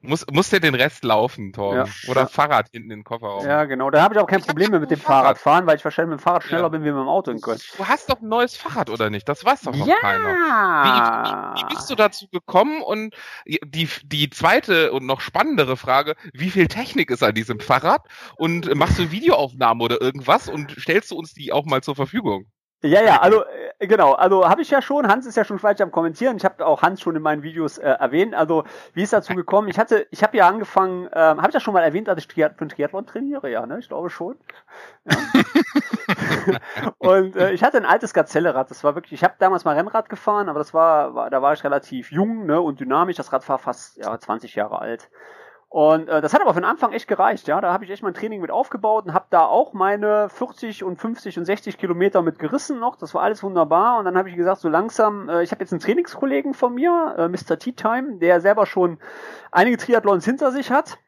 Muss, 0.00 0.24
muss 0.30 0.48
der 0.50 0.60
den 0.60 0.76
Rest 0.76 1.02
laufen, 1.02 1.52
Torben. 1.52 1.78
Ja. 1.86 2.10
Oder. 2.10 2.28
Fahrrad 2.28 2.68
hinten 2.70 2.92
in 2.92 2.98
den 3.00 3.04
Kofferraum. 3.04 3.44
Ja, 3.44 3.64
genau. 3.64 3.90
Da 3.90 4.00
habe 4.00 4.14
ich 4.14 4.20
auch 4.20 4.28
kein 4.28 4.38
Ich 4.38 4.46
Problem 4.46 4.70
mehr 4.70 4.78
mit 4.78 4.92
dem 4.92 5.00
Fahrrad. 5.00 5.38
Fahrradfahren, 5.38 5.66
weil 5.66 5.76
ich 5.76 5.84
wahrscheinlich 5.84 6.10
mit 6.10 6.20
dem 6.20 6.22
Fahrrad 6.22 6.44
schneller 6.44 6.62
Ja. 6.62 6.68
bin 6.68 6.82
wie 6.84 6.92
mit 6.92 7.00
dem 7.00 7.08
Auto 7.08 7.32
in 7.32 7.40
Köln. 7.40 7.58
Du 7.76 7.84
hast 7.84 8.08
doch 8.08 8.20
ein 8.20 8.28
neues 8.28 8.56
Fahrrad, 8.56 8.90
oder 8.90 9.10
nicht? 9.10 9.28
Das 9.28 9.44
weiß 9.44 9.62
doch 9.62 9.74
noch 9.74 9.88
keiner. 10.00 10.28
Ja. 10.28 10.84
Wie, 10.84 11.60
wie, 11.60 11.62
wie 11.70 11.74
bist 11.74 11.90
du 11.90 11.96
dazu 11.96 12.28
gekommen? 12.28 12.80
Und 12.80 13.14
die, 13.46 13.88
die 14.04 14.30
zweite 14.30 14.92
und 14.92 15.04
noch 15.04 15.20
spannendere 15.20 15.76
Frage, 15.76 16.14
wie 16.32 16.50
viel 16.50 16.68
Technik 16.68 17.10
ist 17.10 17.24
an 17.24 17.34
diesem 17.34 17.58
Fahrrad? 17.58 18.06
Und 18.36 18.72
machst 18.76 19.00
du 19.00 19.10
Videoaufnahmen 19.10 19.82
oder 19.82 20.00
irgendwas 20.00 20.48
und 20.48 20.76
stellst 20.78 21.10
du 21.10 21.16
uns 21.16 21.34
die 21.34 21.52
auch 21.52 21.64
mal 21.66 21.82
zur 21.82 21.96
Verfügung? 21.96 22.46
Ja, 22.84 23.02
ja, 23.02 23.20
also 23.20 23.42
äh, 23.80 23.88
genau, 23.88 24.12
also 24.12 24.48
habe 24.48 24.62
ich 24.62 24.70
ja 24.70 24.80
schon, 24.80 25.08
Hans 25.08 25.26
ist 25.26 25.36
ja 25.36 25.44
schon 25.44 25.58
falsch 25.58 25.80
am 25.80 25.90
Kommentieren, 25.90 26.36
ich 26.36 26.44
habe 26.44 26.64
auch 26.64 26.80
Hans 26.82 27.00
schon 27.00 27.16
in 27.16 27.22
meinen 27.22 27.42
Videos 27.42 27.76
äh, 27.78 27.88
erwähnt, 27.88 28.36
also 28.36 28.62
wie 28.94 29.02
ist 29.02 29.12
dazu 29.12 29.34
gekommen? 29.34 29.66
Ich 29.66 29.80
hatte, 29.80 30.06
ich 30.12 30.22
habe 30.22 30.36
ja 30.36 30.46
angefangen, 30.48 31.06
ähm, 31.12 31.38
habe 31.38 31.48
ich 31.48 31.54
das 31.54 31.62
schon 31.64 31.74
mal 31.74 31.82
erwähnt, 31.82 32.06
dass 32.06 32.18
ich 32.18 32.28
Triath 32.28 32.52
für 32.54 32.60
einen 32.60 32.70
Triathlon 32.70 33.04
trainiere, 33.04 33.50
ja, 33.50 33.66
ne, 33.66 33.80
ich 33.80 33.88
glaube 33.88 34.10
schon. 34.10 34.36
Ja. 35.04 35.26
Und 36.98 37.36
äh, 37.36 37.52
ich 37.52 37.62
hatte 37.64 37.78
ein 37.78 37.84
altes 37.86 38.14
Gazellerad, 38.14 38.70
das 38.70 38.84
war 38.84 38.94
wirklich, 38.94 39.12
ich 39.12 39.24
habe 39.24 39.34
damals 39.38 39.64
mal 39.64 39.76
Rennrad 39.76 40.08
gefahren, 40.08 40.48
aber 40.48 40.58
das 40.60 40.72
war, 40.72 41.14
war, 41.14 41.30
da 41.30 41.42
war 41.42 41.52
ich 41.54 41.64
relativ 41.64 42.12
jung, 42.12 42.46
ne, 42.46 42.60
und 42.60 42.80
dynamisch, 42.80 43.16
das 43.16 43.32
Rad 43.32 43.48
war 43.48 43.58
fast 43.58 43.96
ja 43.98 44.18
20 44.18 44.54
Jahre 44.54 44.80
alt. 44.80 45.10
Und 45.70 46.08
äh, 46.08 46.22
das 46.22 46.32
hat 46.32 46.40
aber 46.40 46.54
den 46.54 46.64
Anfang 46.64 46.92
echt 46.92 47.08
gereicht, 47.08 47.46
ja. 47.46 47.60
Da 47.60 47.72
habe 47.72 47.84
ich 47.84 47.90
echt 47.90 48.02
mein 48.02 48.14
Training 48.14 48.40
mit 48.40 48.50
aufgebaut 48.50 49.04
und 49.04 49.12
habe 49.12 49.26
da 49.28 49.44
auch 49.44 49.74
meine 49.74 50.30
40 50.30 50.82
und 50.82 50.96
50 50.96 51.38
und 51.38 51.44
60 51.44 51.76
Kilometer 51.76 52.22
mit 52.22 52.38
gerissen 52.38 52.78
noch. 52.78 52.96
Das 52.96 53.14
war 53.14 53.22
alles 53.22 53.42
wunderbar. 53.42 53.98
Und 53.98 54.06
dann 54.06 54.16
habe 54.16 54.30
ich 54.30 54.36
gesagt, 54.36 54.62
so 54.62 54.68
langsam, 54.70 55.28
äh, 55.28 55.42
ich 55.42 55.50
habe 55.50 55.62
jetzt 55.62 55.72
einen 55.72 55.80
Trainingskollegen 55.80 56.54
von 56.54 56.74
mir, 56.74 57.14
äh, 57.18 57.28
Mr. 57.28 57.58
Tea 57.58 57.72
Time, 57.72 58.16
der 58.16 58.40
selber 58.40 58.64
schon 58.64 58.98
einige 59.52 59.76
Triathlons 59.76 60.24
hinter 60.24 60.52
sich 60.52 60.70
hat. 60.70 60.98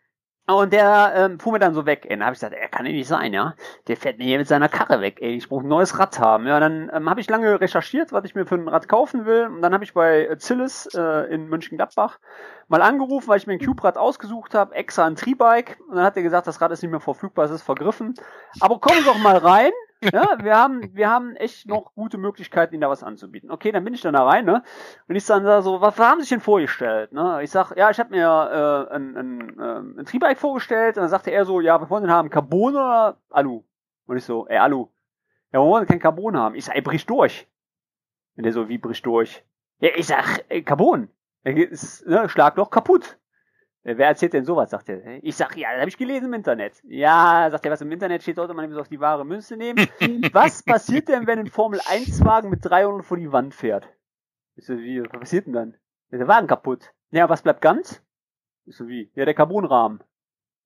Und 0.46 0.72
der 0.72 1.12
ähm, 1.14 1.38
fuhr 1.38 1.52
mir 1.52 1.58
dann 1.60 1.74
so 1.74 1.86
weg. 1.86 2.06
Ey, 2.08 2.16
dann 2.16 2.24
habe 2.24 2.34
ich 2.34 2.40
gesagt, 2.40 2.54
er 2.54 2.68
kann 2.68 2.84
ja 2.84 2.92
nicht 2.92 3.06
sein, 3.06 3.32
ja. 3.32 3.54
Der 3.86 3.96
fährt 3.96 4.18
mir 4.18 4.24
hier 4.24 4.38
mit 4.38 4.48
seiner 4.48 4.68
Karre 4.68 5.00
weg. 5.00 5.18
Ey, 5.20 5.36
ich 5.36 5.48
brauche 5.48 5.64
ein 5.64 5.68
neues 5.68 5.98
Rad 5.98 6.18
haben. 6.18 6.46
Ja, 6.46 6.58
dann 6.58 6.90
ähm, 6.92 7.08
habe 7.08 7.20
ich 7.20 7.30
lange 7.30 7.60
recherchiert, 7.60 8.12
was 8.12 8.24
ich 8.24 8.34
mir 8.34 8.46
für 8.46 8.56
ein 8.56 8.66
Rad 8.66 8.88
kaufen 8.88 9.26
will. 9.26 9.46
Und 9.46 9.62
dann 9.62 9.72
habe 9.72 9.84
ich 9.84 9.94
bei 9.94 10.26
äh, 10.26 10.38
Zillis 10.38 10.86
äh, 10.94 11.32
in 11.32 11.48
Mönchengladbach 11.48 12.18
mal 12.66 12.82
angerufen, 12.82 13.28
weil 13.28 13.38
ich 13.38 13.46
mir 13.46 13.54
ein 13.54 13.64
Cube-Rad 13.64 13.96
ausgesucht 13.96 14.54
habe, 14.54 14.74
extra 14.74 15.06
ein 15.06 15.16
Tri-Bike. 15.16 15.78
Und 15.88 15.96
dann 15.96 16.04
hat 16.04 16.16
er 16.16 16.22
gesagt, 16.22 16.46
das 16.46 16.60
Rad 16.60 16.72
ist 16.72 16.82
nicht 16.82 16.90
mehr 16.90 17.00
verfügbar, 17.00 17.44
es 17.44 17.50
ist 17.52 17.62
vergriffen. 17.62 18.14
Aber 18.60 18.80
Sie 18.92 19.04
doch 19.04 19.18
mal 19.18 19.36
rein. 19.36 19.72
Ja, 20.02 20.38
wir 20.42 20.56
haben, 20.56 20.94
wir 20.96 21.10
haben 21.10 21.36
echt 21.36 21.66
noch 21.68 21.94
gute 21.94 22.16
Möglichkeiten, 22.16 22.72
Ihnen 22.74 22.80
da 22.80 22.88
was 22.88 23.02
anzubieten. 23.02 23.50
Okay, 23.50 23.70
dann 23.70 23.84
bin 23.84 23.92
ich 23.92 24.00
dann 24.00 24.14
da 24.14 24.24
rein, 24.26 24.46
ne? 24.46 24.62
Und 25.08 25.14
ich 25.16 25.26
dann 25.26 25.44
da 25.44 25.60
so, 25.60 25.82
was 25.82 25.98
haben 25.98 26.20
Sie 26.20 26.22
sich 26.22 26.30
denn 26.30 26.40
vorgestellt? 26.40 27.12
Ne? 27.12 27.40
Ich 27.42 27.50
sag, 27.50 27.76
ja, 27.76 27.90
ich 27.90 27.98
habe 28.00 28.10
mir 28.10 28.88
äh, 28.90 28.94
ein, 28.94 29.16
ein, 29.16 29.40
ähm, 29.60 29.96
ein 29.98 30.06
Tri-Bike 30.06 30.38
vorgestellt. 30.38 30.96
Und 30.96 31.02
dann 31.02 31.10
sagte 31.10 31.30
er 31.30 31.44
so, 31.44 31.60
ja, 31.60 31.78
wir 31.78 31.90
wollen 31.90 32.04
den 32.04 32.12
haben, 32.12 32.30
Carbon 32.30 32.74
oder 32.76 33.18
Alu? 33.28 33.62
Und 34.06 34.16
ich 34.16 34.24
so, 34.24 34.46
ey, 34.48 34.56
Alu. 34.56 34.88
Ja, 35.52 35.60
wir 35.60 35.66
wollen 35.66 35.86
kein 35.86 35.98
Carbon 36.00 36.36
haben. 36.36 36.54
Ich 36.54 36.64
sag, 36.64 36.76
ey, 36.76 36.80
brich 36.82 37.04
durch. 37.04 37.46
Und 38.36 38.44
der 38.44 38.52
so, 38.54 38.70
wie 38.70 38.78
brich 38.78 39.02
durch? 39.02 39.44
Ja, 39.80 39.90
ich 39.94 40.06
sag, 40.06 40.44
ey, 40.48 40.62
Carbon. 40.62 41.10
Er 41.42 41.52
geht- 41.52 41.72
ist, 41.72 42.06
ne, 42.06 42.26
Schlagloch 42.28 42.70
kaputt. 42.70 43.18
Äh, 43.82 43.96
Wer 43.96 44.08
erzählt 44.08 44.32
denn 44.32 44.44
sowas, 44.44 44.70
sagt 44.70 44.88
er. 44.88 45.22
Ich 45.22 45.36
sag, 45.36 45.56
ja, 45.56 45.70
das 45.72 45.80
habe 45.80 45.88
ich 45.88 45.96
gelesen 45.96 46.26
im 46.26 46.34
Internet. 46.34 46.80
Ja, 46.84 47.48
sagt 47.50 47.64
er, 47.64 47.72
was 47.72 47.80
im 47.80 47.92
Internet 47.92 48.22
steht, 48.22 48.36
sollte 48.36 48.54
man 48.54 48.64
nämlich 48.64 48.80
auf 48.80 48.88
die 48.88 49.00
wahre 49.00 49.24
Münze 49.24 49.56
nehmen. 49.56 49.78
was 50.32 50.62
passiert 50.62 51.08
denn, 51.08 51.26
wenn 51.26 51.38
ein 51.38 51.46
Formel-1-Wagen 51.46 52.50
mit 52.50 52.60
300 52.62 53.04
vor 53.04 53.16
die 53.16 53.32
Wand 53.32 53.54
fährt? 53.54 53.88
Ich 54.56 54.66
so, 54.66 54.76
wie, 54.76 55.02
was 55.02 55.20
passiert 55.20 55.46
denn 55.46 55.54
dann? 55.54 55.76
Ja, 56.10 56.18
der 56.18 56.28
Wagen 56.28 56.46
kaputt. 56.46 56.92
Ja, 57.10 57.28
was 57.28 57.42
bleibt 57.42 57.62
ganz? 57.62 58.02
Ich 58.66 58.76
so, 58.76 58.86
wie? 58.88 59.10
Ja, 59.14 59.24
der 59.24 59.34
Carbonrahmen. 59.34 60.02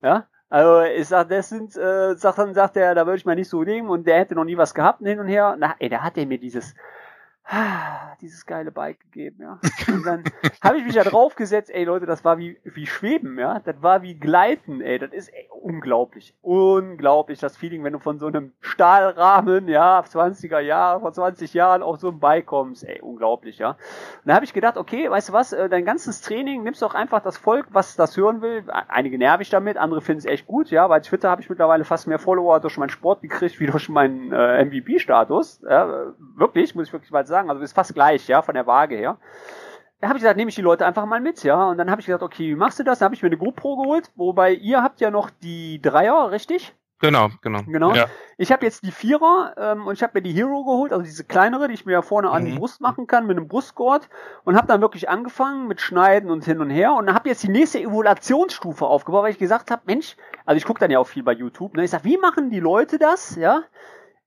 Ja? 0.02 0.28
Also, 0.48 0.82
ich 0.82 1.08
sag, 1.08 1.28
das 1.28 1.48
sind, 1.48 1.76
äh, 1.76 2.14
Sachen, 2.16 2.54
sagt 2.54 2.76
er, 2.76 2.94
da 2.94 3.06
würde 3.06 3.16
ich 3.16 3.24
mal 3.24 3.34
nicht 3.34 3.48
so 3.48 3.62
nehmen 3.62 3.88
und 3.88 4.06
der 4.06 4.18
hätte 4.18 4.34
noch 4.34 4.44
nie 4.44 4.56
was 4.56 4.74
gehabt 4.74 5.00
hin 5.02 5.20
und 5.20 5.28
her. 5.28 5.56
Na, 5.58 5.74
ey, 5.78 5.88
da 5.88 6.02
hat 6.02 6.18
er 6.18 6.26
mir 6.26 6.38
dieses, 6.38 6.74
dieses 8.20 8.46
geile 8.46 8.70
Bike 8.70 9.00
gegeben, 9.00 9.42
ja. 9.42 9.58
Und 9.92 10.06
dann 10.06 10.24
habe 10.62 10.78
ich 10.78 10.84
mich 10.84 10.94
da 10.94 11.04
draufgesetzt, 11.04 11.70
ey 11.70 11.84
Leute, 11.84 12.06
das 12.06 12.24
war 12.24 12.38
wie, 12.38 12.58
wie 12.64 12.86
Schweben, 12.86 13.38
ja. 13.38 13.60
Das 13.60 13.82
war 13.82 14.02
wie 14.02 14.14
Gleiten, 14.14 14.80
ey. 14.80 14.98
Das 14.98 15.12
ist 15.12 15.28
ey, 15.28 15.48
unglaublich. 15.50 16.34
Unglaublich, 16.40 17.38
das 17.40 17.56
Feeling, 17.56 17.84
wenn 17.84 17.92
du 17.92 17.98
von 17.98 18.18
so 18.18 18.26
einem 18.26 18.52
Stahlrahmen, 18.60 19.68
ja, 19.68 20.00
20er 20.00 20.60
Jahre, 20.60 21.00
vor 21.00 21.12
20 21.12 21.52
Jahren 21.52 21.82
auf 21.82 21.98
so 21.98 22.08
ein 22.08 22.18
Bike 22.18 22.46
kommst, 22.46 22.84
ey, 22.84 23.00
unglaublich, 23.02 23.58
ja. 23.58 23.70
Und 23.70 23.76
da 24.24 24.34
habe 24.34 24.46
ich 24.46 24.54
gedacht, 24.54 24.78
okay, 24.78 25.10
weißt 25.10 25.28
du 25.28 25.32
was, 25.34 25.52
äh, 25.52 25.68
dein 25.68 25.84
ganzes 25.84 26.22
Training, 26.22 26.62
nimmst 26.62 26.80
doch 26.80 26.94
einfach 26.94 27.20
das 27.20 27.36
Volk, 27.36 27.66
was 27.72 27.94
das 27.94 28.16
hören 28.16 28.40
will. 28.40 28.64
Einige 28.88 29.18
nerv 29.18 29.42
ich 29.42 29.50
damit, 29.50 29.76
andere 29.76 30.00
finden 30.00 30.20
es 30.20 30.24
echt 30.24 30.46
gut, 30.46 30.70
ja, 30.70 30.88
bei 30.88 31.00
Twitter 31.00 31.28
habe 31.28 31.42
ich 31.42 31.50
mittlerweile 31.50 31.84
fast 31.84 32.06
mehr 32.06 32.18
Follower 32.18 32.60
durch 32.60 32.78
meinen 32.78 32.88
Sport 32.88 33.20
gekriegt, 33.20 33.60
wie 33.60 33.66
durch 33.66 33.90
meinen 33.90 34.32
äh, 34.32 34.64
MVP-Status. 34.64 35.62
Ja, 35.68 36.14
wirklich, 36.36 36.74
muss 36.74 36.86
ich 36.86 36.92
wirklich 36.92 37.10
mal 37.10 37.26
sagen. 37.26 37.33
Also 37.50 37.62
ist 37.62 37.72
fast 37.74 37.94
gleich, 37.94 38.28
ja, 38.28 38.42
von 38.42 38.54
der 38.54 38.66
Waage 38.66 38.96
her. 38.96 39.18
Da 40.00 40.08
habe 40.08 40.18
ich 40.18 40.22
gesagt, 40.22 40.36
nehme 40.36 40.50
ich 40.50 40.54
die 40.54 40.62
Leute 40.62 40.84
einfach 40.84 41.06
mal 41.06 41.20
mit, 41.20 41.42
ja. 41.44 41.64
Und 41.68 41.78
dann 41.78 41.90
habe 41.90 42.00
ich 42.00 42.06
gesagt, 42.06 42.22
okay, 42.22 42.50
wie 42.50 42.56
machst 42.56 42.78
du 42.78 42.84
das? 42.84 42.98
Dann 42.98 43.06
habe 43.06 43.14
ich 43.14 43.22
mir 43.22 43.28
eine 43.28 43.38
GoPro 43.38 43.76
geholt, 43.76 44.10
wobei 44.16 44.52
ihr 44.52 44.82
habt 44.82 45.00
ja 45.00 45.10
noch 45.10 45.30
die 45.30 45.80
Dreier, 45.80 46.30
richtig? 46.30 46.74
Genau, 47.00 47.28
genau. 47.42 47.60
Genau. 47.66 47.92
Ja. 47.92 48.06
Ich 48.38 48.50
habe 48.52 48.64
jetzt 48.64 48.84
die 48.84 48.92
Vierer 48.92 49.54
ähm, 49.58 49.86
und 49.86 49.94
ich 49.94 50.02
habe 50.02 50.12
mir 50.14 50.22
die 50.22 50.32
Hero 50.32 50.64
geholt, 50.64 50.92
also 50.92 51.04
diese 51.04 51.24
kleinere, 51.24 51.68
die 51.68 51.74
ich 51.74 51.84
mir 51.84 51.92
ja 51.92 52.02
vorne 52.02 52.30
an 52.30 52.44
die 52.44 52.52
Mhm. 52.52 52.58
Brust 52.58 52.80
machen 52.80 53.06
kann 53.06 53.26
mit 53.26 53.36
einem 53.36 53.48
Brustgurt 53.48 54.08
und 54.44 54.56
habe 54.56 54.68
dann 54.68 54.80
wirklich 54.80 55.08
angefangen 55.10 55.66
mit 55.68 55.80
Schneiden 55.80 56.30
und 56.30 56.44
hin 56.44 56.60
und 56.60 56.70
her 56.70 56.94
und 56.94 57.12
habe 57.12 57.28
jetzt 57.28 57.42
die 57.42 57.50
nächste 57.50 57.80
Evaluationsstufe 57.80 58.86
aufgebaut, 58.86 59.24
weil 59.24 59.32
ich 59.32 59.38
gesagt 59.38 59.70
habe, 59.70 59.82
Mensch, 59.86 60.16
also 60.46 60.56
ich 60.56 60.64
gucke 60.64 60.80
dann 60.80 60.90
ja 60.90 60.98
auch 60.98 61.06
viel 61.06 61.22
bei 61.22 61.32
YouTube, 61.32 61.74
ne? 61.76 61.84
Ich 61.84 61.90
sag, 61.90 62.04
wie 62.04 62.16
machen 62.16 62.48
die 62.50 62.60
Leute 62.60 62.98
das, 62.98 63.36
ja? 63.36 63.64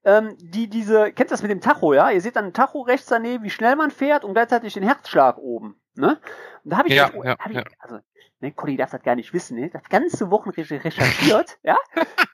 Ähm, 0.08 0.36
die 0.40 0.68
diese, 0.70 1.12
kennt 1.12 1.28
ihr 1.28 1.34
das 1.34 1.42
mit 1.42 1.50
dem 1.50 1.60
Tacho, 1.60 1.92
ja? 1.92 2.10
Ihr 2.10 2.22
seht 2.22 2.36
dann 2.36 2.46
ein 2.46 2.52
Tacho 2.54 2.80
rechts 2.80 3.08
daneben, 3.08 3.44
wie 3.44 3.50
schnell 3.50 3.76
man 3.76 3.90
fährt 3.90 4.24
und 4.24 4.32
gleichzeitig 4.32 4.72
den 4.72 4.82
Herzschlag 4.82 5.36
oben, 5.36 5.78
ne? 5.96 6.18
Und 6.64 6.70
da 6.72 6.78
habe 6.78 6.88
ich, 6.88 6.94
Ja, 6.94 7.10
das- 7.10 7.24
ja, 7.24 7.36
hab 7.38 7.50
ich 7.50 7.56
ja. 7.56 7.62
also 7.80 7.98
ne, 8.40 8.52
Conny 8.52 8.76
darf 8.76 8.90
das 8.90 9.02
gar 9.02 9.14
nicht 9.14 9.32
wissen, 9.32 9.58
ne? 9.58 9.70
Das 9.70 9.82
ganze 9.88 10.30
Wochen 10.30 10.50
re- 10.50 10.84
recherchiert, 10.84 11.58
ja? 11.62 11.76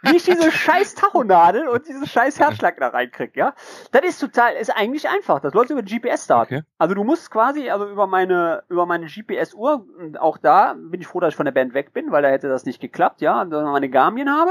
Wie 0.02 0.16
ich 0.16 0.24
diese 0.24 0.50
scheiß 0.52 0.94
Tachonadel 0.94 1.68
und 1.68 1.86
diesen 1.88 2.06
scheiß 2.06 2.38
Herzschlag 2.38 2.76
da 2.78 2.88
reinkrieg, 2.88 3.36
ja? 3.36 3.54
Das 3.92 4.02
ist 4.04 4.18
total, 4.18 4.54
ist 4.54 4.70
eigentlich 4.70 5.08
einfach. 5.08 5.40
Das 5.40 5.54
läuft 5.54 5.70
über 5.70 5.82
GPS-Daten. 5.82 6.56
Okay. 6.56 6.62
Also 6.78 6.94
du 6.94 7.04
musst 7.04 7.30
quasi, 7.30 7.70
also 7.70 7.88
über 7.88 8.06
meine, 8.06 8.64
über 8.68 8.86
meine 8.86 9.06
GPS-Uhr, 9.06 9.86
auch 10.18 10.38
da 10.38 10.74
bin 10.74 11.00
ich 11.00 11.06
froh, 11.06 11.20
dass 11.20 11.30
ich 11.30 11.36
von 11.36 11.46
der 11.46 11.52
Band 11.52 11.74
weg 11.74 11.92
bin, 11.92 12.12
weil 12.12 12.22
da 12.22 12.28
hätte 12.28 12.48
das 12.48 12.64
nicht 12.64 12.80
geklappt, 12.80 13.20
ja, 13.20 13.40
und 13.40 13.50
wenn 13.50 13.64
ich 13.64 13.72
meine 13.72 13.90
Garmin 13.90 14.30
habe, 14.30 14.50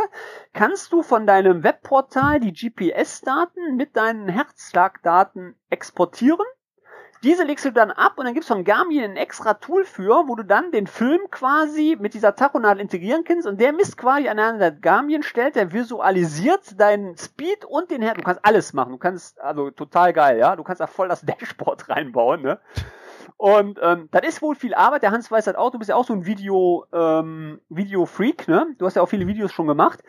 kannst 0.54 0.92
du 0.92 1.04
von 1.04 1.28
deinem 1.28 1.64
Webportal 1.64 2.40
die 2.40 2.54
GPS-Daten 2.54 3.76
mit 3.76 3.96
deinen 3.96 4.28
Herzschlagdaten 4.28 5.56
exportieren 5.70 6.46
Diese 7.24 7.46
legst 7.46 7.64
du 7.64 7.72
dann 7.72 7.90
ab 7.90 8.16
und 8.18 8.26
dann 8.26 8.34
gibt's 8.34 8.50
von 8.50 8.66
Garmin 8.66 9.02
ein 9.02 9.16
extra 9.16 9.54
Tool 9.54 9.86
für, 9.86 10.28
wo 10.28 10.36
du 10.36 10.44
dann 10.44 10.72
den 10.72 10.88
Film 10.88 11.22
quasi 11.32 11.96
mit 11.98 12.14
dieser 12.14 12.36
Tachonadel 12.36 12.82
integrieren 12.82 13.24
kannst 13.24 13.48
und 13.48 13.62
der 13.62 13.72
misst 13.72 13.98
quasi 13.98 14.28
aneinander 14.28 14.72
Garmin 14.72 15.24
stellt, 15.24 15.56
der 15.56 15.72
visualisiert 15.72 16.78
deinen 16.78 17.16
Speed 17.18 17.64
und 17.64 17.92
den 17.92 18.02
her. 18.02 18.14
Du 18.14 18.24
kannst 18.24 18.44
alles 18.44 18.74
machen. 18.74 18.92
Du 18.92 18.98
kannst, 18.98 19.40
also 19.40 19.72
total 19.72 20.12
geil, 20.12 20.38
ja. 20.38 20.58
Du 20.58 20.64
kannst 20.64 20.82
da 20.82 20.88
voll 20.88 21.08
das 21.08 21.22
Dashboard 21.26 21.88
reinbauen, 21.88 22.42
ne? 22.42 22.60
Und 23.38 23.80
ähm, 23.82 24.10
das 24.12 24.28
ist 24.28 24.42
wohl 24.42 24.56
viel 24.56 24.74
Arbeit. 24.74 25.04
Der 25.04 25.12
Hans 25.12 25.32
weiß 25.32 25.48
halt 25.48 25.58
auch, 25.58 25.72
du 25.72 25.80
bist 25.80 25.90
ja 25.90 25.96
auch 25.96 26.06
so 26.06 26.14
ein 26.14 26.26
Video, 26.26 26.86
ähm, 26.92 27.60
Video-Freak, 27.70 28.48
ne? 28.48 28.68
Du 28.78 28.86
hast 28.86 28.96
ja 28.96 29.02
auch 29.02 29.10
viele 29.10 29.28
Videos 29.28 29.52
schon 29.52 29.68
gemacht. 29.68 30.04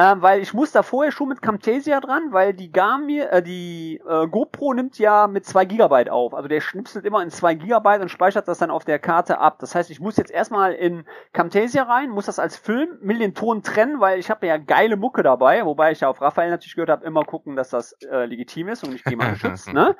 Ähm, 0.00 0.22
weil 0.22 0.40
ich 0.40 0.54
muss 0.54 0.70
da 0.70 0.84
vorher 0.84 1.10
schon 1.10 1.28
mit 1.28 1.42
Camtasia 1.42 1.98
dran, 1.98 2.28
weil 2.30 2.54
die 2.54 2.70
Garmin, 2.70 3.22
äh, 3.22 3.42
die 3.42 4.00
äh, 4.08 4.28
GoPro 4.28 4.72
nimmt 4.72 4.96
ja 5.00 5.26
mit 5.26 5.44
zwei 5.44 5.64
Gigabyte 5.64 6.08
auf. 6.08 6.34
Also 6.34 6.46
der 6.46 6.60
schnipselt 6.60 7.04
immer 7.04 7.20
in 7.20 7.30
zwei 7.30 7.54
Gigabyte 7.54 8.00
und 8.00 8.08
speichert 8.08 8.46
das 8.46 8.58
dann 8.58 8.70
auf 8.70 8.84
der 8.84 9.00
Karte 9.00 9.40
ab. 9.40 9.58
Das 9.58 9.74
heißt, 9.74 9.90
ich 9.90 9.98
muss 9.98 10.16
jetzt 10.16 10.30
erstmal 10.30 10.74
in 10.74 11.04
Camtasia 11.32 11.82
rein, 11.82 12.10
muss 12.10 12.26
das 12.26 12.38
als 12.38 12.56
Film, 12.56 12.96
will 13.00 13.18
den 13.18 13.34
Ton 13.34 13.64
trennen, 13.64 13.98
weil 13.98 14.20
ich 14.20 14.30
habe 14.30 14.46
ja 14.46 14.56
geile 14.56 14.96
Mucke 14.96 15.24
dabei, 15.24 15.64
wobei 15.66 15.90
ich 15.90 15.98
ja 15.98 16.08
auf 16.08 16.20
Raphael 16.20 16.50
natürlich 16.50 16.76
gehört 16.76 16.90
habe, 16.90 17.04
immer 17.04 17.24
gucken, 17.24 17.56
dass 17.56 17.70
das 17.70 17.94
äh, 18.08 18.24
legitim 18.24 18.68
ist 18.68 18.84
und 18.84 18.92
nicht 18.92 19.04
GEMA 19.04 19.30
geschützt, 19.30 19.72
ne? 19.72 19.96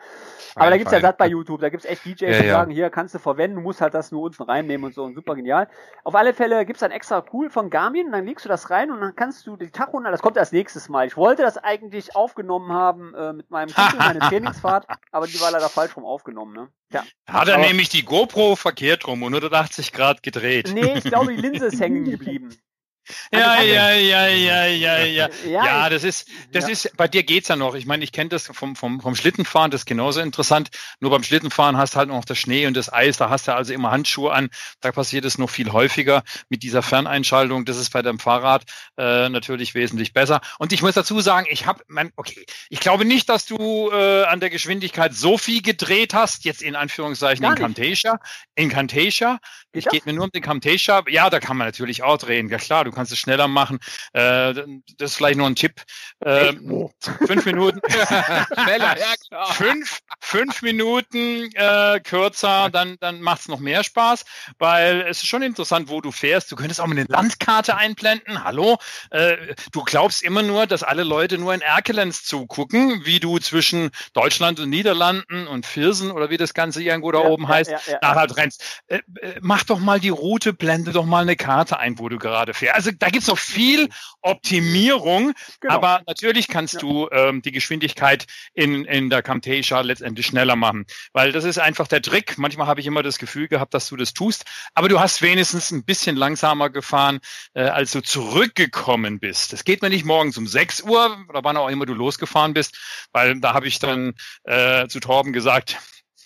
Aber 0.55 0.71
da 0.71 0.77
gibt's 0.77 0.93
ja 0.93 1.01
satt 1.01 1.19
bei 1.19 1.27
YouTube, 1.27 1.61
da 1.61 1.71
gibt's 1.71 1.87
echt 1.87 2.05
DJs, 2.05 2.21
ja, 2.21 2.29
die 2.41 2.47
ja. 2.47 2.53
sagen, 2.53 2.71
hier 2.71 2.91
kannst 2.91 3.17
du 3.17 3.19
verwenden, 3.19 3.57
du 3.57 3.63
musst 3.63 3.81
halt 3.81 3.95
das 3.95 4.13
nur 4.13 4.23
unten 4.23 4.45
reinnehmen 4.45 4.85
und 4.85 4.95
so 4.95 5.03
und 5.03 5.17
super 5.17 5.35
genial. 5.35 5.67
Auf 6.05 6.15
alle 6.15 6.35
Fälle 6.35 6.65
gibt's 6.67 6.81
dann 6.81 6.93
extra 6.93 7.25
cool 7.33 7.51
von 7.51 7.69
Garmin, 7.69 8.13
dann 8.13 8.27
legst 8.27 8.45
du 8.45 8.49
das 8.49 8.71
rein 8.71 8.93
und 8.93 9.01
dann 9.01 9.17
kannst 9.17 9.45
du 9.47 9.57
die 9.57 9.71
Tachonadel, 9.89 10.13
das 10.13 10.23
kommt 10.23 10.37
erst 10.37 10.53
nächstes 10.53 10.89
Mal. 10.89 11.07
Ich 11.07 11.17
wollte 11.17 11.43
das 11.43 11.57
eigentlich 11.57 12.15
aufgenommen 12.15 12.73
haben 12.73 13.15
äh, 13.15 13.33
mit 13.33 13.51
meinem 13.51 13.73
Kumpel, 13.73 13.99
meine 13.99 14.21
Trainingsfahrt, 14.21 14.87
aber 15.11 15.27
die 15.27 15.41
war 15.41 15.51
leider 15.51 15.69
falsch 15.69 15.97
rum 15.97 16.05
aufgenommen, 16.05 16.55
ne? 16.55 16.69
Ja. 16.93 17.05
Hat 17.27 17.49
er 17.49 17.59
nämlich 17.59 17.89
die 17.89 18.05
GoPro 18.05 18.57
verkehrt 18.57 19.07
rum 19.07 19.23
und 19.23 19.35
180 19.35 19.93
Grad 19.93 20.23
gedreht. 20.23 20.71
Nee, 20.73 20.95
ich 20.99 21.05
glaube, 21.05 21.35
die 21.35 21.41
Linse 21.41 21.67
ist 21.67 21.81
hängen 21.81 22.05
geblieben. 22.05 22.51
Ja, 23.33 23.53
also 23.53 23.67
ja, 23.67 23.93
ja, 23.93 24.27
ja, 24.27 24.67
ja, 24.67 24.99
ja, 24.99 25.29
ja. 25.47 25.65
Ja, 25.65 25.89
das 25.91 26.05
ist, 26.05 26.29
das 26.53 26.65
ja. 26.65 26.71
ist, 26.71 26.97
bei 26.97 27.09
dir 27.09 27.23
geht's 27.23 27.49
ja 27.49 27.57
noch. 27.57 27.75
Ich 27.75 27.87
meine, 27.87 28.05
ich 28.05 28.13
kenne 28.13 28.31
das 28.31 28.47
vom, 28.47 28.77
vom, 28.77 29.01
vom 29.01 29.15
Schlittenfahren, 29.15 29.71
das 29.71 29.83
ist 29.83 29.87
genauso 29.87 30.21
interessant. 30.21 30.71
Nur 31.01 31.11
beim 31.11 31.23
Schlittenfahren 31.23 31.77
hast 31.77 31.95
du 31.95 31.99
halt 31.99 32.09
noch 32.09 32.25
das 32.25 32.39
Schnee 32.39 32.67
und 32.67 32.77
das 32.77 32.93
Eis, 32.93 33.17
da 33.17 33.31
hast 33.31 33.49
du 33.49 33.55
also 33.55 33.73
immer 33.73 33.91
Handschuhe 33.91 34.33
an. 34.33 34.49
Da 34.81 34.93
passiert 34.93 35.25
es 35.25 35.39
noch 35.39 35.51
viel 35.51 35.73
häufiger 35.73 36.23
mit 36.49 36.63
dieser 36.63 36.83
Ferneinschaltung. 36.83 37.65
Das 37.65 37.77
ist 37.77 37.93
bei 37.93 38.03
deinem 38.03 38.19
Fahrrad 38.19 38.65
äh, 38.97 39.29
natürlich 39.29 39.75
wesentlich 39.75 40.13
besser. 40.13 40.41
Und 40.59 40.73
ich 40.73 40.83
muss 40.83 40.95
dazu 40.95 41.21
sagen, 41.21 41.47
ich 41.51 41.67
habe, 41.67 41.83
okay, 42.17 42.45
ich 42.69 42.81
glaube 42.81 43.05
nicht, 43.05 43.29
dass 43.29 43.47
du 43.47 43.91
äh, 43.91 44.25
an 44.25 44.41
der 44.41 44.51
Geschwindigkeit 44.51 45.15
so 45.15 45.39
viel 45.39 45.63
gedreht 45.63 46.15
hast, 46.15 46.45
jetzt 46.45 46.63
in 46.63 46.77
Anführungszeichen 46.77 47.43
Gar 47.43 47.53
in 47.53 47.59
Camtasia. 47.59 48.19
In 48.55 48.69
Camtasia. 48.69 49.39
Ich 49.73 49.87
geht 49.87 50.07
mir 50.07 50.13
nur 50.13 50.25
um 50.25 50.31
den 50.31 50.43
Camtasia. 50.43 51.03
Ja, 51.09 51.31
da 51.31 51.41
kann 51.41 51.57
man 51.57 51.67
natürlich 51.67 52.03
auch 52.03 52.19
drehen. 52.19 52.49
Ja 52.49 52.59
klar, 52.59 52.85
du 52.85 52.91
kannst 52.99 53.13
es 53.13 53.19
schneller 53.21 53.47
machen. 53.47 53.79
Äh, 54.13 54.55
das 54.97 55.13
ist 55.13 55.15
vielleicht 55.17 55.39
nur 55.39 55.47
ein 55.47 55.55
Tipp. 55.55 55.83
Äh, 56.19 56.53
fünf 57.27 57.45
Minuten. 57.45 57.81
schneller, 58.65 58.97
ja 58.99 59.45
Fünf, 59.53 60.01
fünf 60.21 60.63
Minuten 60.63 61.49
äh, 61.55 62.01
kürzer, 62.01 62.71
dann, 62.71 62.97
dann 62.99 63.21
macht 63.21 63.43
es 63.43 63.49
noch 63.49 63.61
mehr 63.61 63.85
Spaß, 63.85 64.25
weil 64.59 65.03
es 65.03 65.19
ist 65.19 65.29
schon 65.29 65.43
interessant, 65.43 65.89
wo 65.89 66.01
du 66.01 66.11
fährst. 66.11 66.51
Du 66.51 66.57
könntest 66.57 66.81
auch 66.81 66.87
mal 66.87 66.99
eine 66.99 67.07
Landkarte 67.09 67.77
einblenden. 67.77 68.43
Hallo? 68.43 68.79
Äh, 69.11 69.37
du 69.71 69.85
glaubst 69.85 70.25
immer 70.25 70.43
nur, 70.43 70.67
dass 70.67 70.83
alle 70.83 71.05
Leute 71.05 71.39
nur 71.39 71.55
in 71.55 71.61
Erkelenz 71.61 72.25
zugucken, 72.25 73.05
wie 73.05 73.21
du 73.21 73.39
zwischen 73.39 73.91
Deutschland 74.13 74.59
und 74.59 74.71
Niederlanden 74.71 75.47
und 75.47 75.67
Viersen 75.67 76.11
oder 76.11 76.31
wie 76.31 76.37
das 76.37 76.53
Ganze 76.53 76.83
irgendwo 76.83 77.13
da 77.13 77.21
ja, 77.21 77.29
oben 77.29 77.45
ja, 77.45 77.49
heißt, 77.49 77.71
ja, 77.71 77.79
ja, 78.03 78.15
halt 78.17 78.37
rennst. 78.37 78.83
Äh, 78.89 78.99
äh, 79.21 79.39
mach 79.41 79.63
doch 79.63 79.79
mal 79.79 80.01
die 80.01 80.09
Route, 80.09 80.53
blende 80.53 80.91
doch 80.91 81.07
mal 81.07 81.23
eine 81.23 81.37
Karte 81.37 81.79
ein, 81.79 82.01
wo 82.01 82.09
du 82.09 82.19
gerade 82.19 82.55
fährst. 82.55 82.75
Also 82.75 82.88
also 82.89 82.99
da 82.99 83.09
gibt's 83.09 83.29
noch 83.29 83.39
viel 83.39 83.89
Optimierung, 84.23 85.33
genau. 85.61 85.75
aber 85.75 86.03
natürlich 86.07 86.49
kannst 86.49 86.75
ja. 86.75 86.81
du 86.81 87.09
ähm, 87.11 87.43
die 87.43 87.53
Geschwindigkeit 87.53 88.27
in, 88.55 88.85
in 88.85 89.11
der 89.11 89.23
Camtasia 89.23 89.81
letztendlich 89.81 90.27
schneller 90.27 90.57
machen, 90.57 90.87
weil 91.13 91.33
das 91.33 91.45
ist 91.45 91.59
einfach 91.59 91.87
der 91.89 92.03
Trick. 92.03 92.39
Manchmal 92.39 92.67
habe 92.67 92.81
ich 92.81 92.87
immer 92.87 93.03
das 93.03 93.19
Gefühl 93.19 93.49
gehabt, 93.49 93.75
dass 93.75 93.89
du 93.89 93.97
das 93.97 94.15
tust, 94.15 94.45
aber 94.75 94.89
du 94.89 95.01
hast 95.01 95.23
wenigstens 95.23 95.71
ein 95.71 95.85
bisschen 95.85 96.17
langsamer 96.17 96.71
gefahren, 96.71 97.21
äh, 97.55 97.63
als 97.63 97.93
du 97.93 98.01
zurückgekommen 98.01 99.21
bist. 99.21 99.53
Das 99.53 99.65
geht 99.65 99.83
mir 99.83 99.91
nicht 99.91 100.05
morgens 100.05 100.39
um 100.39 100.47
6 100.47 100.83
Uhr 100.83 101.19
oder 101.29 101.45
wann 101.45 101.57
auch 101.57 101.69
immer 101.69 101.87
du 101.87 101.95
losgefahren 101.95 102.55
bist, 102.55 103.09
weil 103.13 103.41
da 103.41 103.55
habe 103.55 103.69
ich 103.69 103.79
dann 103.79 104.15
äh, 104.45 104.89
zu 104.89 105.01
Torben 105.01 105.33
gesagt, 105.33 105.77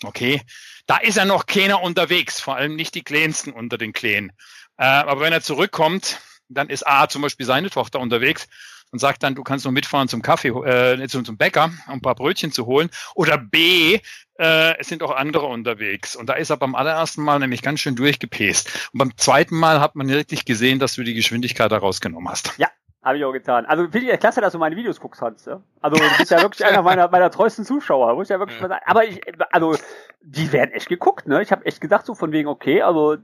okay, 0.03 0.41
da 0.85 0.97
ist 0.97 1.17
ja 1.17 1.25
noch 1.25 1.45
keiner 1.45 1.81
unterwegs, 1.81 2.39
vor 2.39 2.55
allem 2.55 2.75
nicht 2.75 2.95
die 2.95 3.03
Kleinsten 3.03 3.51
unter 3.51 3.77
den 3.77 3.93
Kleinen. 3.93 4.31
Äh, 4.77 4.85
aber 4.85 5.21
wenn 5.21 5.33
er 5.33 5.41
zurückkommt, 5.41 6.19
dann 6.53 6.69
ist 6.69 6.87
A 6.87 7.07
zum 7.07 7.21
Beispiel 7.21 7.45
seine 7.45 7.69
Tochter 7.69 7.99
unterwegs 7.99 8.47
und 8.91 8.99
sagt 8.99 9.23
dann, 9.23 9.35
du 9.35 9.43
kannst 9.43 9.65
noch 9.65 9.71
mitfahren 9.71 10.07
zum 10.07 10.21
Kaffee, 10.21 10.49
äh, 10.49 11.07
zum, 11.07 11.25
zum 11.25 11.35
Bäcker, 11.35 11.71
um 11.87 11.93
ein 11.95 12.01
paar 12.01 12.15
Brötchen 12.15 12.51
zu 12.51 12.67
holen. 12.67 12.89
Oder 13.15 13.39
B, 13.39 13.99
äh, 14.37 14.77
es 14.77 14.87
sind 14.87 15.01
auch 15.01 15.11
andere 15.11 15.47
unterwegs. 15.47 16.15
Und 16.15 16.27
da 16.27 16.33
ist 16.33 16.51
er 16.51 16.57
beim 16.57 16.75
allerersten 16.75 17.23
Mal 17.23 17.39
nämlich 17.39 17.63
ganz 17.63 17.79
schön 17.79 17.95
durchgepäst. 17.95 18.89
Und 18.93 18.99
beim 18.99 19.17
zweiten 19.17 19.57
Mal 19.57 19.81
hat 19.81 19.95
man 19.95 20.09
wirklich 20.09 20.45
gesehen, 20.45 20.79
dass 20.79 20.93
du 20.93 21.03
die 21.03 21.15
Geschwindigkeit 21.15 21.71
da 21.71 21.77
rausgenommen 21.77 22.29
hast. 22.29 22.53
Ja, 22.57 22.67
habe 23.01 23.17
ich 23.17 23.25
auch 23.25 23.33
getan. 23.33 23.65
Also 23.65 23.83
finde 23.83 24.01
ich 24.01 24.07
ja 24.07 24.17
klasse, 24.17 24.41
dass 24.41 24.53
du 24.53 24.59
meine 24.59 24.75
Videos 24.75 24.99
guckst, 24.99 25.21
Hans. 25.21 25.45
Ja? 25.45 25.61
Also 25.81 25.97
du 25.97 26.17
bist 26.17 26.31
ja 26.31 26.41
wirklich 26.41 26.63
einer 26.63 26.83
meiner, 26.83 27.09
meiner 27.09 27.31
treuesten 27.31 27.65
Zuschauer, 27.65 28.13
muss 28.15 28.27
ich 28.27 28.29
ja 28.29 28.39
wirklich 28.39 28.61
mal 28.61 28.69
sagen. 28.69 28.83
Aber 28.85 29.05
ich, 29.05 29.21
also 29.51 29.75
die 30.21 30.51
werden 30.51 30.71
echt 30.71 30.87
geguckt, 30.87 31.27
ne? 31.27 31.41
Ich 31.41 31.51
habe 31.51 31.65
echt 31.65 31.81
gedacht 31.81 32.05
so 32.05 32.15
von 32.15 32.31
wegen, 32.31 32.47
okay, 32.47 32.81
also 32.81 33.17